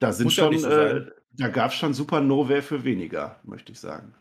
da 0.00 0.12
sind 0.12 0.24
Muss 0.24 0.34
schon, 0.34 0.58
so 0.58 0.70
äh, 0.70 1.10
da 1.32 1.48
gab 1.48 1.70
es 1.70 1.76
schon 1.76 1.92
super 1.92 2.20
Nowhere 2.20 2.62
für 2.62 2.84
weniger, 2.84 3.40
möchte 3.44 3.72
ich 3.72 3.80
sagen. 3.80 4.14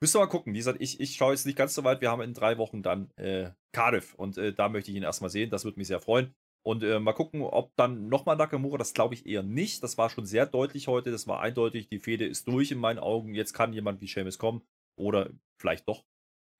Müssen 0.00 0.14
wir 0.14 0.20
mal 0.20 0.30
gucken. 0.30 0.54
Wie 0.54 0.58
gesagt, 0.58 0.80
ich, 0.80 1.00
ich 1.00 1.16
schaue 1.16 1.32
jetzt 1.32 1.44
nicht 1.46 1.58
ganz 1.58 1.74
so 1.74 1.84
weit. 1.84 2.00
Wir 2.00 2.10
haben 2.10 2.22
in 2.22 2.32
drei 2.32 2.58
Wochen 2.58 2.82
dann 2.82 3.10
äh, 3.16 3.50
Cardiff 3.72 4.14
und 4.14 4.38
äh, 4.38 4.52
da 4.54 4.68
möchte 4.68 4.90
ich 4.90 4.96
ihn 4.96 5.02
erstmal 5.02 5.30
sehen. 5.30 5.50
Das 5.50 5.64
würde 5.64 5.78
mich 5.78 5.88
sehr 5.88 6.00
freuen. 6.00 6.32
Und 6.62 6.82
äh, 6.82 7.00
mal 7.00 7.12
gucken, 7.12 7.42
ob 7.42 7.74
dann 7.76 8.08
nochmal 8.08 8.36
Nakamura, 8.36 8.78
das 8.78 8.94
glaube 8.94 9.14
ich 9.14 9.26
eher 9.26 9.42
nicht. 9.42 9.82
Das 9.82 9.98
war 9.98 10.10
schon 10.10 10.26
sehr 10.26 10.46
deutlich 10.46 10.88
heute. 10.88 11.10
Das 11.10 11.26
war 11.26 11.40
eindeutig. 11.40 11.88
Die 11.88 11.98
Fehde 11.98 12.26
ist 12.26 12.48
durch 12.48 12.70
in 12.70 12.78
meinen 12.78 12.98
Augen. 12.98 13.34
Jetzt 13.34 13.52
kann 13.52 13.72
jemand 13.72 14.00
wie 14.00 14.06
Seamus 14.06 14.38
kommen. 14.38 14.62
Oder 14.96 15.30
vielleicht 15.58 15.88
doch, 15.88 16.04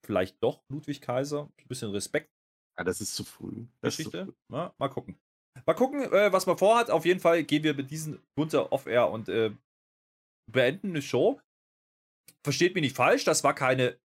vielleicht 0.05 0.43
doch 0.43 0.63
Ludwig 0.69 1.01
Kaiser. 1.01 1.51
Ein 1.59 1.69
bisschen 1.69 1.91
Respekt. 1.91 2.31
Ja, 2.79 2.85
das 2.85 3.01
ist 3.01 3.15
zu 3.15 3.25
früh. 3.25 3.67
Das 3.81 3.97
Geschichte. 3.97 4.27
Früh. 4.27 4.33
Na, 4.49 4.75
mal 4.79 4.89
gucken. 4.89 5.19
Mal 5.67 5.75
gucken, 5.75 6.03
äh, 6.03 6.33
was 6.33 6.47
man 6.47 6.59
vorhat. 6.59 6.91
Auf 6.91 7.05
jeden 7.05 7.21
Fall 7.21 7.45
gehen 7.45 7.63
wir 7.63 7.75
mit 7.75 7.91
diesen 7.91 8.23
runter 8.39 8.73
off-air 8.73 9.11
und 9.11 9.29
äh, 9.29 9.53
beenden 10.51 10.91
eine 10.91 11.03
Show. 11.03 11.41
Versteht 12.45 12.75
mich 12.75 12.83
nicht 12.83 12.97
falsch, 12.97 13.25
das 13.25 13.45
war 13.45 13.55
keine 13.55 13.99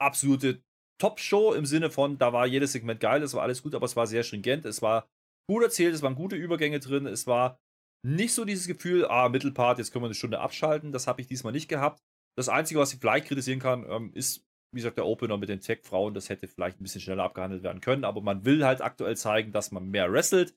absolute 0.00 0.62
Top-Show 1.00 1.54
im 1.54 1.66
Sinne 1.66 1.90
von, 1.90 2.18
da 2.18 2.32
war 2.32 2.46
jedes 2.46 2.72
Segment 2.72 3.00
geil, 3.00 3.22
es 3.22 3.34
war 3.34 3.42
alles 3.42 3.62
gut, 3.62 3.74
aber 3.74 3.86
es 3.86 3.96
war 3.96 4.06
sehr 4.06 4.22
stringent, 4.22 4.64
es 4.64 4.82
war 4.82 5.08
gut 5.50 5.62
erzählt, 5.62 5.94
es 5.94 6.02
waren 6.02 6.14
gute 6.14 6.36
Übergänge 6.36 6.78
drin, 6.78 7.06
es 7.06 7.26
war 7.26 7.58
nicht 8.06 8.34
so 8.34 8.44
dieses 8.44 8.66
Gefühl, 8.66 9.06
ah, 9.06 9.28
Mittelpart, 9.28 9.78
jetzt 9.78 9.92
können 9.92 10.04
wir 10.04 10.08
eine 10.08 10.14
Stunde 10.14 10.40
abschalten, 10.40 10.92
das 10.92 11.06
habe 11.06 11.20
ich 11.20 11.26
diesmal 11.26 11.52
nicht 11.52 11.68
gehabt. 11.68 12.02
Das 12.36 12.48
Einzige, 12.48 12.80
was 12.80 12.92
ich 12.92 13.00
vielleicht 13.00 13.26
kritisieren 13.26 13.60
kann, 13.60 13.88
ähm, 13.88 14.12
ist, 14.12 14.43
wie 14.74 14.80
gesagt, 14.80 14.98
der 14.98 15.06
Opener 15.06 15.36
mit 15.36 15.48
den 15.48 15.60
Tech-Frauen, 15.60 16.14
das 16.14 16.28
hätte 16.28 16.48
vielleicht 16.48 16.80
ein 16.80 16.82
bisschen 16.82 17.00
schneller 17.00 17.24
abgehandelt 17.24 17.62
werden 17.62 17.80
können, 17.80 18.04
aber 18.04 18.20
man 18.20 18.44
will 18.44 18.64
halt 18.64 18.80
aktuell 18.80 19.16
zeigen, 19.16 19.52
dass 19.52 19.70
man 19.70 19.88
mehr 19.88 20.12
wrestelt. 20.12 20.56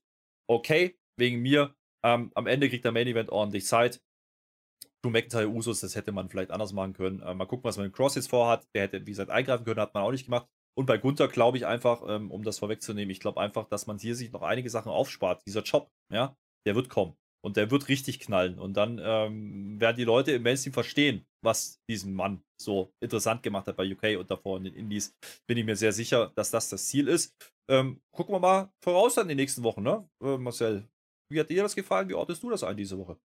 Okay, 0.49 0.97
wegen 1.17 1.41
mir. 1.41 1.75
Ähm, 2.03 2.31
am 2.35 2.47
Ende 2.47 2.69
kriegt 2.69 2.85
der 2.85 2.91
Main 2.91 3.07
Event 3.07 3.29
ordentlich 3.29 3.65
Zeit. 3.65 4.01
Drew 5.01 5.11
McIntyre 5.11 5.49
Usos, 5.49 5.81
das 5.81 5.95
hätte 5.95 6.11
man 6.11 6.29
vielleicht 6.29 6.51
anders 6.51 6.73
machen 6.73 6.93
können. 6.93 7.21
Äh, 7.21 7.33
mal 7.33 7.45
gucken, 7.45 7.63
was 7.63 7.77
man 7.77 7.87
mit 7.87 7.95
Cross 7.95 8.15
jetzt 8.15 8.29
vorhat. 8.29 8.67
Der 8.73 8.83
hätte, 8.83 9.05
wie 9.05 9.11
gesagt, 9.11 9.31
eingreifen 9.31 9.65
können, 9.65 9.79
hat 9.79 9.93
man 9.93 10.03
auch 10.03 10.11
nicht 10.11 10.25
gemacht. 10.25 10.47
Und 10.77 10.85
bei 10.85 10.97
Gunther 10.97 11.27
glaube 11.27 11.57
ich 11.57 11.65
einfach, 11.65 12.03
ähm, 12.07 12.29
um 12.29 12.43
das 12.43 12.59
vorwegzunehmen, 12.59 13.09
ich 13.09 13.19
glaube 13.19 13.41
einfach, 13.41 13.67
dass 13.67 13.87
man 13.87 13.97
hier 13.97 14.15
sich 14.15 14.31
noch 14.31 14.43
einige 14.43 14.69
Sachen 14.69 14.91
aufspart. 14.91 15.41
Dieser 15.47 15.63
Job, 15.63 15.89
ja, 16.11 16.37
der 16.65 16.75
wird 16.75 16.89
kommen. 16.89 17.15
Und 17.43 17.57
der 17.57 17.71
wird 17.71 17.87
richtig 17.87 18.19
knallen. 18.19 18.59
Und 18.59 18.75
dann 18.75 18.99
ähm, 19.01 19.79
werden 19.79 19.97
die 19.97 20.03
Leute 20.03 20.31
im 20.31 20.43
Mainstream 20.43 20.73
verstehen, 20.73 21.25
was 21.41 21.79
diesen 21.89 22.13
Mann 22.13 22.43
so 22.59 22.91
interessant 22.99 23.43
gemacht 23.43 23.67
hat 23.67 23.77
bei 23.77 23.91
UK 23.91 24.19
und 24.19 24.29
davor 24.29 24.57
in 24.57 24.65
den 24.65 24.73
Indies. 24.73 25.15
Bin 25.47 25.57
ich 25.57 25.65
mir 25.65 25.75
sehr 25.75 25.93
sicher, 25.93 26.31
dass 26.35 26.51
das 26.51 26.69
das 26.69 26.87
Ziel 26.87 27.07
ist. 27.07 27.35
Ähm, 27.69 28.01
gucken 28.11 28.33
wir 28.33 28.39
mal 28.39 28.71
voraus 28.83 29.17
in 29.17 29.27
den 29.27 29.37
nächsten 29.37 29.63
Wochen, 29.63 29.83
ne? 29.83 30.09
Äh, 30.21 30.37
Marcel, 30.37 30.87
wie 31.29 31.39
hat 31.39 31.49
dir 31.49 31.63
das 31.63 31.75
gefallen? 31.75 32.09
Wie 32.09 32.13
ordnest 32.13 32.43
du 32.43 32.49
das 32.49 32.63
ein 32.63 32.77
diese 32.77 32.97
Woche? 32.97 33.17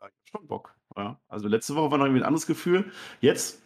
Ja, 0.00 0.08
ich 0.08 0.32
hab 0.32 0.40
schon 0.40 0.46
Bock. 0.46 0.74
Ja. 0.96 1.20
Also 1.28 1.48
letzte 1.48 1.74
Woche 1.74 1.90
war 1.90 1.98
noch 1.98 2.06
irgendwie 2.06 2.22
ein 2.22 2.26
anderes 2.26 2.46
Gefühl. 2.46 2.90
Jetzt, 3.20 3.62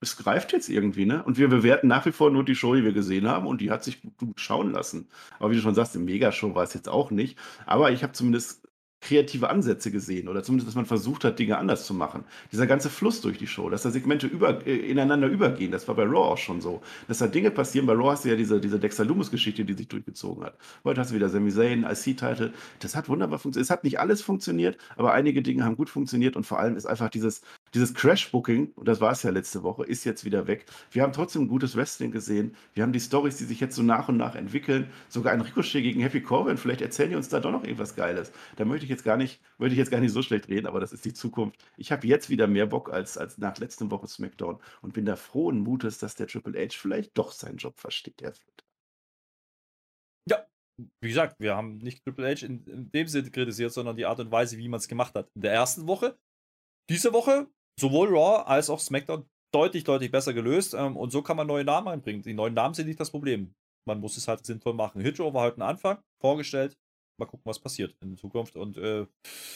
es 0.00 0.16
greift 0.16 0.52
jetzt 0.52 0.68
irgendwie, 0.68 1.06
ne? 1.06 1.22
Und 1.24 1.38
wir 1.38 1.48
bewerten 1.48 1.88
nach 1.88 2.04
wie 2.06 2.12
vor 2.12 2.30
nur 2.30 2.44
die 2.44 2.54
Show, 2.54 2.74
die 2.74 2.84
wir 2.84 2.92
gesehen 2.92 3.26
haben 3.28 3.46
und 3.46 3.60
die 3.60 3.70
hat 3.70 3.84
sich 3.84 4.02
gut, 4.18 4.38
schauen 4.40 4.72
lassen. 4.72 5.08
Aber 5.38 5.50
wie 5.50 5.56
du 5.56 5.62
schon 5.62 5.74
sagst, 5.74 5.96
im 5.96 6.04
Megashow 6.04 6.54
war 6.54 6.64
es 6.64 6.74
jetzt 6.74 6.88
auch 6.88 7.10
nicht. 7.10 7.38
Aber 7.64 7.90
ich 7.90 8.02
habe 8.02 8.12
zumindest 8.12 8.66
kreative 9.00 9.50
Ansätze 9.50 9.90
gesehen 9.90 10.28
oder 10.28 10.42
zumindest, 10.42 10.68
dass 10.68 10.74
man 10.74 10.86
versucht 10.86 11.24
hat, 11.24 11.38
Dinge 11.38 11.58
anders 11.58 11.86
zu 11.86 11.94
machen. 11.94 12.24
Dieser 12.50 12.66
ganze 12.66 12.90
Fluss 12.90 13.20
durch 13.20 13.38
die 13.38 13.46
Show, 13.46 13.70
dass 13.70 13.82
da 13.82 13.90
Segmente 13.90 14.26
über, 14.26 14.66
äh, 14.66 14.74
ineinander 14.74 15.28
übergehen, 15.28 15.70
das 15.70 15.86
war 15.86 15.94
bei 15.94 16.04
Raw 16.04 16.32
auch 16.32 16.38
schon 16.38 16.60
so. 16.60 16.82
Dass 17.06 17.18
da 17.18 17.26
Dinge 17.26 17.50
passieren, 17.50 17.86
bei 17.86 17.92
Raw 17.92 18.10
hast 18.10 18.24
du 18.24 18.30
ja 18.30 18.36
diese, 18.36 18.60
diese 18.60 18.80
Dexter 18.80 19.04
Loomis-Geschichte, 19.04 19.64
die 19.64 19.74
sich 19.74 19.88
durchgezogen 19.88 20.44
hat. 20.44 20.58
Heute 20.82 21.00
hast 21.00 21.10
du 21.10 21.14
wieder 21.14 21.28
Sami 21.28 21.50
Zayn, 21.52 21.84
IC-Title. 21.84 22.52
Das 22.80 22.96
hat 22.96 23.08
wunderbar 23.08 23.38
funktioniert. 23.38 23.66
Es 23.66 23.70
hat 23.70 23.84
nicht 23.84 24.00
alles 24.00 24.22
funktioniert, 24.22 24.78
aber 24.96 25.12
einige 25.12 25.42
Dinge 25.42 25.64
haben 25.64 25.76
gut 25.76 25.90
funktioniert 25.90 26.34
und 26.34 26.44
vor 26.44 26.58
allem 26.58 26.76
ist 26.76 26.86
einfach 26.86 27.10
dieses, 27.10 27.42
dieses 27.76 27.94
Crash-Booking, 27.94 28.72
und 28.74 28.88
das 28.88 29.00
war 29.00 29.12
es 29.12 29.22
ja 29.22 29.30
letzte 29.30 29.62
Woche, 29.62 29.84
ist 29.84 30.04
jetzt 30.04 30.24
wieder 30.24 30.46
weg. 30.46 30.64
Wir 30.90 31.02
haben 31.02 31.12
trotzdem 31.12 31.46
gutes 31.46 31.76
Wrestling 31.76 32.10
gesehen. 32.10 32.56
Wir 32.74 32.82
haben 32.82 32.92
die 32.92 33.00
Stories, 33.00 33.36
die 33.36 33.44
sich 33.44 33.60
jetzt 33.60 33.76
so 33.76 33.82
nach 33.82 34.08
und 34.08 34.16
nach 34.16 34.34
entwickeln. 34.34 34.90
Sogar 35.08 35.32
ein 35.32 35.42
Ricochet 35.42 35.82
gegen 35.82 36.00
Happy 36.00 36.22
Corbin. 36.22 36.56
Vielleicht 36.56 36.80
erzählen 36.80 37.10
die 37.10 37.16
uns 37.16 37.28
da 37.28 37.38
doch 37.38 37.52
noch 37.52 37.64
irgendwas 37.64 37.94
Geiles. 37.94 38.32
Da 38.56 38.64
möchte 38.64 38.84
ich 38.84 38.90
jetzt 38.90 39.04
gar 39.04 39.16
nicht, 39.16 39.40
möchte 39.58 39.74
ich 39.74 39.78
jetzt 39.78 39.90
gar 39.90 40.00
nicht 40.00 40.12
so 40.12 40.22
schlecht 40.22 40.48
reden, 40.48 40.66
aber 40.66 40.80
das 40.80 40.92
ist 40.92 41.04
die 41.04 41.12
Zukunft. 41.12 41.62
Ich 41.76 41.92
habe 41.92 42.06
jetzt 42.06 42.30
wieder 42.30 42.46
mehr 42.46 42.66
Bock 42.66 42.92
als, 42.92 43.18
als 43.18 43.38
nach 43.38 43.58
letzter 43.58 43.90
Woche 43.90 44.08
SmackDown 44.08 44.58
und 44.80 44.94
bin 44.94 45.04
da 45.04 45.14
frohen 45.14 45.60
Mutes, 45.60 45.98
dass 45.98 46.14
der 46.14 46.26
Triple 46.26 46.58
H 46.58 46.76
vielleicht 46.78 47.16
doch 47.18 47.30
seinen 47.30 47.58
Job 47.58 47.78
versteht, 47.78 48.22
Herr 48.22 48.32
Flitter. 48.32 48.64
Ja, 50.28 50.46
wie 51.02 51.08
gesagt, 51.08 51.36
wir 51.38 51.54
haben 51.54 51.78
nicht 51.78 52.04
Triple 52.04 52.26
H 52.26 52.46
in, 52.46 52.64
in 52.66 52.90
dem 52.90 53.06
Sinne 53.06 53.30
kritisiert, 53.30 53.72
sondern 53.72 53.96
die 53.96 54.06
Art 54.06 54.20
und 54.20 54.30
Weise, 54.30 54.56
wie 54.56 54.68
man 54.68 54.78
es 54.78 54.88
gemacht 54.88 55.14
hat. 55.14 55.28
In 55.34 55.42
der 55.42 55.52
ersten 55.52 55.86
Woche, 55.86 56.18
diese 56.88 57.12
Woche, 57.12 57.48
sowohl 57.78 58.08
Raw 58.08 58.44
als 58.46 58.70
auch 58.70 58.80
SmackDown 58.80 59.26
deutlich, 59.52 59.84
deutlich 59.84 60.10
besser 60.10 60.34
gelöst. 60.34 60.74
Ähm, 60.74 60.96
und 60.96 61.10
so 61.10 61.22
kann 61.22 61.36
man 61.36 61.46
neue 61.46 61.64
Namen 61.64 61.88
einbringen. 61.88 62.22
Die 62.22 62.34
neuen 62.34 62.54
Namen 62.54 62.74
sind 62.74 62.86
nicht 62.86 63.00
das 63.00 63.10
Problem. 63.10 63.54
Man 63.86 64.00
muss 64.00 64.16
es 64.16 64.28
halt 64.28 64.44
sinnvoll 64.44 64.74
machen. 64.74 65.00
Hitro 65.00 65.32
war 65.32 65.44
heute 65.44 65.58
ein 65.58 65.62
Anfang, 65.62 65.98
vorgestellt. 66.20 66.76
Mal 67.18 67.26
gucken, 67.26 67.46
was 67.46 67.58
passiert 67.58 67.96
in 68.02 68.16
Zukunft. 68.16 68.56
Und 68.56 68.76
äh, 68.76 69.06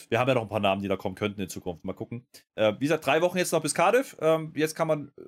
wir 0.08 0.18
haben 0.18 0.28
ja 0.28 0.34
noch 0.34 0.42
ein 0.42 0.48
paar 0.48 0.60
Namen, 0.60 0.80
die 0.80 0.88
da 0.88 0.96
kommen 0.96 1.14
könnten 1.14 1.40
in 1.42 1.48
Zukunft. 1.48 1.84
Mal 1.84 1.92
gucken. 1.92 2.24
Äh, 2.54 2.74
wie 2.74 2.84
gesagt, 2.84 3.04
drei 3.04 3.20
Wochen 3.20 3.36
jetzt 3.36 3.52
noch 3.52 3.60
bis 3.60 3.74
Cardiff. 3.74 4.16
Ähm, 4.20 4.52
jetzt 4.56 4.74
kann 4.74 4.88
man 4.88 5.12
äh, 5.18 5.24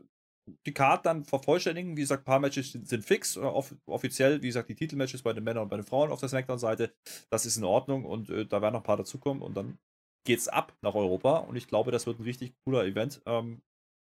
die 0.66 0.72
Card 0.72 1.04
dann 1.04 1.24
vervollständigen. 1.24 1.96
Wie 1.96 2.00
gesagt, 2.00 2.22
ein 2.22 2.24
paar 2.24 2.40
Matches 2.40 2.72
sind, 2.72 2.88
sind 2.88 3.04
fix. 3.04 3.36
Äh, 3.36 3.40
off 3.40 3.74
offiziell, 3.86 4.40
wie 4.40 4.46
gesagt, 4.46 4.70
die 4.70 4.74
Titelmatches 4.74 5.22
bei 5.22 5.34
den 5.34 5.44
Männern 5.44 5.64
und 5.64 5.68
bei 5.68 5.76
den 5.76 5.84
Frauen 5.84 6.10
auf 6.10 6.20
der 6.20 6.30
Smackdown-Seite. 6.30 6.94
Das 7.28 7.44
ist 7.44 7.58
in 7.58 7.64
Ordnung 7.64 8.06
und 8.06 8.30
äh, 8.30 8.46
da 8.46 8.62
werden 8.62 8.72
noch 8.72 8.80
ein 8.80 8.84
paar 8.84 8.96
dazukommen. 8.96 9.42
Und 9.42 9.54
dann 9.54 9.78
geht's 10.24 10.48
ab 10.48 10.76
nach 10.82 10.94
Europa. 10.94 11.38
Und 11.38 11.56
ich 11.56 11.66
glaube, 11.66 11.90
das 11.90 12.06
wird 12.06 12.18
ein 12.18 12.24
richtig 12.24 12.52
cooler 12.64 12.84
Event. 12.84 13.20
Ähm, 13.26 13.62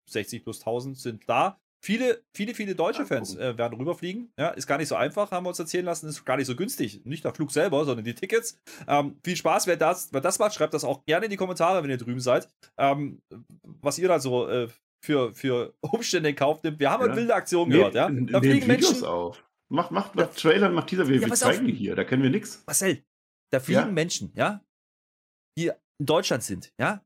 60 0.09 0.43
plus 0.43 0.59
1000 0.59 0.97
sind 0.97 1.29
da. 1.29 1.59
Viele, 1.83 2.23
viele, 2.33 2.53
viele 2.53 2.75
deutsche 2.75 3.05
Fans 3.05 3.35
äh, 3.35 3.57
werden 3.57 3.77
rüberfliegen. 3.77 4.31
Ja, 4.39 4.49
ist 4.49 4.67
gar 4.67 4.77
nicht 4.77 4.87
so 4.87 4.95
einfach, 4.95 5.31
haben 5.31 5.43
wir 5.43 5.49
uns 5.49 5.59
erzählen 5.59 5.83
lassen. 5.83 6.07
Ist 6.07 6.23
gar 6.23 6.37
nicht 6.37 6.47
so 6.47 6.55
günstig. 6.55 7.05
Nicht 7.05 7.25
der 7.25 7.33
Flug 7.33 7.51
selber, 7.51 7.83
sondern 7.83 8.05
die 8.05 8.15
Tickets. 8.15 8.57
Ähm, 8.87 9.19
viel 9.23 9.35
Spaß, 9.35 9.67
wer 9.67 9.75
das, 9.75 10.13
wer 10.13 10.21
das 10.21 10.39
macht, 10.39 10.53
schreibt 10.53 10.73
das 10.73 10.85
auch 10.85 11.03
gerne 11.05 11.25
in 11.25 11.31
die 11.31 11.37
Kommentare, 11.37 11.83
wenn 11.83 11.89
ihr 11.89 11.97
drüben 11.97 12.21
seid. 12.21 12.47
Ähm, 12.77 13.21
was 13.63 13.99
ihr 13.99 14.07
da 14.07 14.19
so 14.19 14.47
äh, 14.47 14.69
für, 15.03 15.35
für 15.35 15.73
Umstände 15.81 16.29
in 16.29 16.35
Kauf 16.37 16.63
nimmt. 16.63 16.79
Wir 16.79 16.89
haben 16.89 17.05
ja. 17.05 17.15
wilde 17.17 17.35
Aktionen 17.35 17.69
nee, 17.69 17.77
gehört, 17.77 17.95
ja. 17.95 18.09
Da 18.09 18.39
fliegen 18.39 18.67
Menschen. 18.67 19.03
Auf. 19.03 19.43
Macht, 19.69 19.91
macht, 19.91 20.15
macht 20.15 20.37
Trailer, 20.37 20.69
macht 20.69 20.87
Teaser, 20.87 21.07
wir, 21.07 21.19
ja, 21.19 21.27
wir 21.27 21.33
zeigen 21.33 21.65
die 21.65 21.73
hier, 21.73 21.95
da 21.95 22.03
kennen 22.03 22.21
wir 22.21 22.29
nichts. 22.29 22.63
Marcel, 22.65 23.03
da 23.51 23.59
fliegen 23.59 23.79
ja. 23.79 23.85
Menschen, 23.87 24.31
ja, 24.35 24.63
die 25.57 25.71
in 26.03 26.05
Deutschland 26.05 26.43
sind, 26.43 26.73
ja, 26.77 27.01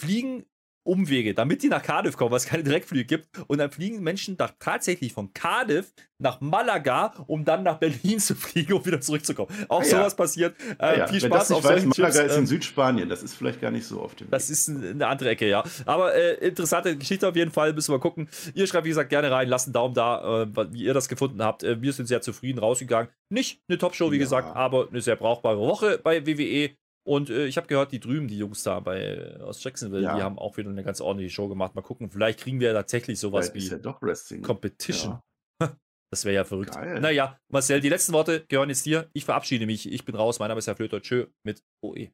fliegen 0.00 0.46
Umwege, 0.86 1.34
damit 1.34 1.62
die 1.62 1.68
nach 1.68 1.82
Cardiff 1.82 2.16
kommen, 2.16 2.30
weil 2.30 2.36
es 2.36 2.46
keine 2.46 2.62
Direktflüge 2.62 3.04
gibt. 3.04 3.26
Und 3.48 3.58
dann 3.58 3.70
fliegen 3.70 4.02
Menschen 4.02 4.36
nach, 4.38 4.52
tatsächlich 4.58 5.12
von 5.12 5.32
Cardiff 5.34 5.92
nach 6.18 6.40
Malaga, 6.40 7.12
um 7.26 7.44
dann 7.44 7.64
nach 7.64 7.78
Berlin 7.78 8.18
zu 8.20 8.34
fliegen, 8.34 8.74
um 8.74 8.86
wieder 8.86 9.00
zurückzukommen. 9.00 9.48
Auch 9.68 9.80
ah, 9.80 9.84
ja. 9.84 9.90
sowas 9.90 10.16
passiert. 10.16 10.54
Äh, 10.60 10.74
ah, 10.78 10.96
ja. 10.98 11.06
Viel 11.08 11.20
Spaß 11.20 11.52
auf 11.52 11.64
weiß, 11.64 11.84
Malaga 11.84 12.12
Chips. 12.12 12.26
ist 12.26 12.32
in 12.32 12.38
ähm, 12.38 12.46
Südspanien. 12.46 13.08
Das 13.08 13.22
ist 13.22 13.34
vielleicht 13.34 13.60
gar 13.60 13.70
nicht 13.70 13.86
so 13.86 14.00
oft. 14.00 14.24
Das 14.30 14.48
ist 14.48 14.68
eine 14.68 15.06
andere 15.06 15.30
Ecke, 15.30 15.48
ja. 15.48 15.64
Aber 15.84 16.14
äh, 16.14 16.34
interessante 16.46 16.96
Geschichte 16.96 17.28
auf 17.28 17.36
jeden 17.36 17.50
Fall. 17.50 17.72
Müssen 17.72 17.92
wir 17.92 17.98
gucken. 17.98 18.28
Ihr 18.54 18.66
schreibt, 18.66 18.84
wie 18.84 18.90
gesagt, 18.90 19.10
gerne 19.10 19.30
rein. 19.30 19.48
Lasst 19.48 19.66
einen 19.66 19.74
Daumen 19.74 19.94
da, 19.94 20.42
äh, 20.42 20.72
wie 20.72 20.84
ihr 20.84 20.94
das 20.94 21.08
gefunden 21.08 21.42
habt. 21.42 21.64
Äh, 21.64 21.82
wir 21.82 21.92
sind 21.92 22.06
sehr 22.06 22.22
zufrieden 22.22 22.60
rausgegangen. 22.60 23.10
Nicht 23.28 23.60
eine 23.68 23.78
Top-Show, 23.78 24.12
wie 24.12 24.16
ja. 24.16 24.22
gesagt, 24.22 24.54
aber 24.54 24.88
eine 24.88 25.00
sehr 25.00 25.16
brauchbare 25.16 25.58
Woche 25.58 25.98
bei 25.98 26.26
WWE. 26.26 26.76
Und 27.06 27.30
äh, 27.30 27.46
ich 27.46 27.56
habe 27.56 27.68
gehört, 27.68 27.92
die 27.92 28.00
drüben, 28.00 28.26
die 28.26 28.36
Jungs 28.36 28.64
da 28.64 28.80
bei, 28.80 29.38
aus 29.40 29.62
Jacksonville, 29.62 30.02
ja. 30.02 30.16
die 30.16 30.22
haben 30.22 30.40
auch 30.40 30.56
wieder 30.56 30.70
eine 30.70 30.82
ganz 30.82 31.00
ordentliche 31.00 31.32
Show 31.32 31.48
gemacht. 31.48 31.76
Mal 31.76 31.82
gucken, 31.82 32.10
vielleicht 32.10 32.40
kriegen 32.40 32.58
wir 32.58 32.68
ja 32.68 32.74
tatsächlich 32.74 33.20
sowas 33.20 33.54
wie 33.54 33.68
ja. 33.68 34.40
Competition. 34.42 35.20
Das 36.08 36.24
wäre 36.24 36.36
ja 36.36 36.44
verrückt. 36.44 36.72
Geil. 36.72 37.00
Naja, 37.00 37.36
Marcel, 37.48 37.80
die 37.80 37.88
letzten 37.88 38.12
Worte 38.12 38.46
gehören 38.46 38.68
jetzt 38.68 38.86
dir. 38.86 39.10
Ich 39.12 39.24
verabschiede 39.24 39.66
mich. 39.66 39.90
Ich 39.90 40.04
bin 40.04 40.14
raus. 40.14 40.38
Mein 40.38 40.48
Name 40.48 40.60
ist 40.60 40.68
Herr 40.68 40.76
Flöter. 40.76 41.02
Tschö 41.02 41.26
mit 41.42 41.64
OE. 41.82 42.12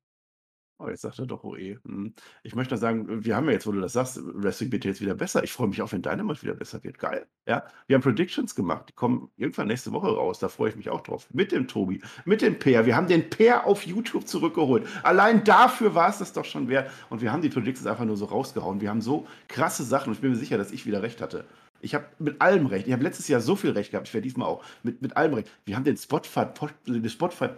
Oh, 0.84 0.88
jetzt 0.88 1.02
sagt 1.02 1.18
er 1.20 1.26
doch 1.26 1.44
OE. 1.44 1.78
Hm. 1.84 2.12
Ich 2.42 2.54
möchte 2.54 2.74
nur 2.74 2.80
sagen, 2.80 3.24
wir 3.24 3.36
haben 3.36 3.46
ja 3.46 3.52
jetzt, 3.52 3.66
wo 3.66 3.72
du 3.72 3.80
das 3.80 3.92
sagst, 3.92 4.20
Wrestling 4.22 4.72
wird 4.72 4.84
jetzt 4.84 5.00
wieder 5.00 5.14
besser. 5.14 5.44
Ich 5.44 5.52
freue 5.52 5.68
mich 5.68 5.80
auch, 5.80 5.92
wenn 5.92 6.02
Dynamite 6.02 6.42
wieder 6.42 6.54
besser 6.54 6.82
wird. 6.82 6.98
Geil. 6.98 7.26
Ja, 7.46 7.64
wir 7.86 7.94
haben 7.94 8.02
Predictions 8.02 8.54
gemacht. 8.54 8.88
Die 8.88 8.92
kommen 8.92 9.30
irgendwann 9.36 9.68
nächste 9.68 9.92
Woche 9.92 10.08
raus. 10.08 10.40
Da 10.40 10.48
freue 10.48 10.70
ich 10.70 10.76
mich 10.76 10.90
auch 10.90 11.02
drauf. 11.02 11.28
Mit 11.32 11.52
dem 11.52 11.68
Tobi, 11.68 12.02
mit 12.24 12.42
dem 12.42 12.58
Peer. 12.58 12.84
Wir 12.84 12.96
haben 12.96 13.06
den 13.06 13.30
Peer 13.30 13.66
auf 13.66 13.86
YouTube 13.86 14.26
zurückgeholt. 14.26 14.86
Allein 15.04 15.44
dafür 15.44 15.94
war 15.94 16.08
es 16.08 16.18
das 16.18 16.32
doch 16.32 16.44
schon 16.44 16.68
wert. 16.68 16.90
Und 17.10 17.22
wir 17.22 17.30
haben 17.30 17.42
die 17.42 17.48
Predictions 17.48 17.86
einfach 17.86 18.04
nur 18.04 18.16
so 18.16 18.24
rausgehauen. 18.24 18.80
Wir 18.80 18.90
haben 18.90 19.02
so 19.02 19.26
krasse 19.46 19.84
Sachen 19.84 20.08
und 20.08 20.14
ich 20.14 20.20
bin 20.20 20.30
mir 20.30 20.36
sicher, 20.36 20.58
dass 20.58 20.72
ich 20.72 20.84
wieder 20.84 21.02
recht 21.02 21.20
hatte. 21.20 21.44
Ich 21.82 21.94
habe 21.96 22.06
mit 22.20 22.40
allem 22.40 22.66
recht. 22.66 22.86
Ich 22.86 22.92
habe 22.92 23.02
letztes 23.02 23.26
Jahr 23.26 23.40
so 23.40 23.56
viel 23.56 23.72
recht 23.72 23.90
gehabt. 23.90 24.06
Ich 24.06 24.14
werde 24.14 24.22
diesmal 24.22 24.46
auch 24.46 24.64
mit, 24.84 25.02
mit 25.02 25.16
allem 25.16 25.34
recht. 25.34 25.50
Wir 25.64 25.74
haben 25.74 25.82
den 25.82 25.96
Spotify, 25.96 26.46
den 26.86 27.08
Spotify 27.08 27.48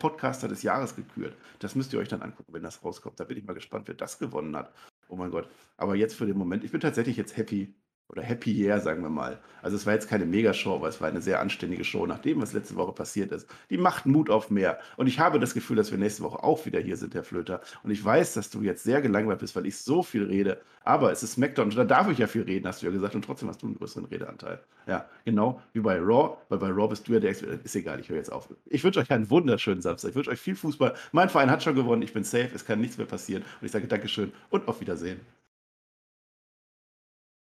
des 0.48 0.62
Jahres 0.62 0.96
gekürt. 0.96 1.36
Das 1.58 1.74
müsst 1.74 1.92
ihr 1.92 1.98
euch 1.98 2.08
dann 2.08 2.22
angucken, 2.22 2.52
wenn 2.52 2.62
das 2.62 2.82
rauskommt. 2.82 3.20
Da 3.20 3.24
bin 3.24 3.36
ich 3.36 3.44
mal 3.44 3.52
gespannt, 3.52 3.86
wer 3.86 3.94
das 3.94 4.18
gewonnen 4.18 4.56
hat. 4.56 4.72
Oh 5.08 5.16
mein 5.16 5.30
Gott. 5.30 5.48
Aber 5.76 5.94
jetzt 5.94 6.14
für 6.14 6.26
den 6.26 6.38
Moment, 6.38 6.64
ich 6.64 6.72
bin 6.72 6.80
tatsächlich 6.80 7.18
jetzt 7.18 7.36
happy, 7.36 7.74
oder 8.09 8.22
Happy 8.22 8.52
Year, 8.52 8.80
sagen 8.80 9.02
wir 9.02 9.09
mal. 9.09 9.40
Also 9.62 9.76
es 9.76 9.86
war 9.86 9.94
jetzt 9.94 10.09
keine 10.09 10.26
Megashow, 10.26 10.74
aber 10.76 10.88
es 10.88 11.00
war 11.00 11.09
eine 11.09 11.22
sehr 11.22 11.40
anständige 11.40 11.84
Show, 11.84 12.07
nachdem 12.07 12.40
was 12.40 12.52
letzte 12.52 12.76
Woche 12.76 12.92
passiert 12.92 13.32
ist. 13.32 13.48
Die 13.70 13.78
macht 13.78 14.07
Mut 14.07 14.30
auf 14.30 14.50
mehr. 14.50 14.78
Und 14.96 15.07
ich 15.07 15.18
habe 15.18 15.40
das 15.40 15.55
Gefühl, 15.55 15.76
dass 15.76 15.90
wir 15.90 15.98
nächste 15.98 16.22
Woche 16.22 16.42
auch 16.42 16.66
wieder 16.66 16.80
hier 16.80 16.96
sind, 16.96 17.14
Herr 17.14 17.24
Flöter. 17.24 17.61
Und 17.82 17.90
ich 17.90 18.05
weiß, 18.05 18.34
dass 18.34 18.50
du 18.50 18.62
jetzt 18.62 18.84
sehr 18.84 19.00
gelangweilt 19.00 19.38
bist, 19.38 19.57
weil 19.57 19.66
ich 19.66 19.78
so 19.78 20.02
viel 20.02 20.24
rede. 20.24 20.61
Aber 20.84 21.12
es 21.12 21.22
ist 21.22 21.32
SmackDown 21.32 21.70
und 21.70 21.76
da 21.76 21.84
darf 21.84 22.11
ich 22.11 22.18
ja 22.18 22.26
viel 22.26 22.42
reden, 22.42 22.68
hast 22.68 22.82
du 22.82 22.86
ja 22.86 22.92
gesagt. 22.92 23.14
Und 23.14 23.24
trotzdem 23.24 23.48
hast 23.48 23.62
du 23.62 23.66
einen 23.66 23.76
größeren 23.76 24.05
Redeanteil. 24.05 24.61
Ja, 24.86 25.09
genau 25.24 25.62
wie 25.72 25.80
bei 25.80 25.98
Raw, 25.98 26.36
weil 26.50 26.59
bei 26.59 26.68
Raw 26.68 26.88
bist 26.88 27.09
du 27.09 27.14
ja 27.14 27.20
der 27.20 27.30
Experte. 27.30 27.61
Ist 27.64 27.74
egal, 27.74 28.00
ich 28.00 28.11
höre 28.11 28.18
jetzt 28.18 28.30
auf. 28.30 28.48
Ich 28.66 28.84
wünsche 28.84 29.00
euch 29.00 29.11
einen 29.11 29.30
wunderschönen 29.30 29.80
Samstag. 29.80 30.11
Ich 30.11 30.16
wünsche 30.16 30.30
euch 30.30 30.40
viel 30.40 30.57
Fußball. 30.57 30.94
Mein 31.12 31.30
Verein 31.30 31.50
hat 31.50 31.62
schon 31.62 31.74
gewonnen. 31.74 32.02
Ich 32.02 32.12
bin 32.12 32.22
safe. 32.22 32.50
Es 32.55 32.66
kann 32.66 32.80
nichts 32.80 32.98
mehr 32.98 33.07
passieren. 33.07 33.42
Und 33.61 33.66
ich 33.66 33.72
sage 33.72 33.86
Dankeschön 33.86 34.32
und 34.50 34.68
auf 34.68 34.80
Wiedersehen. 34.82 35.20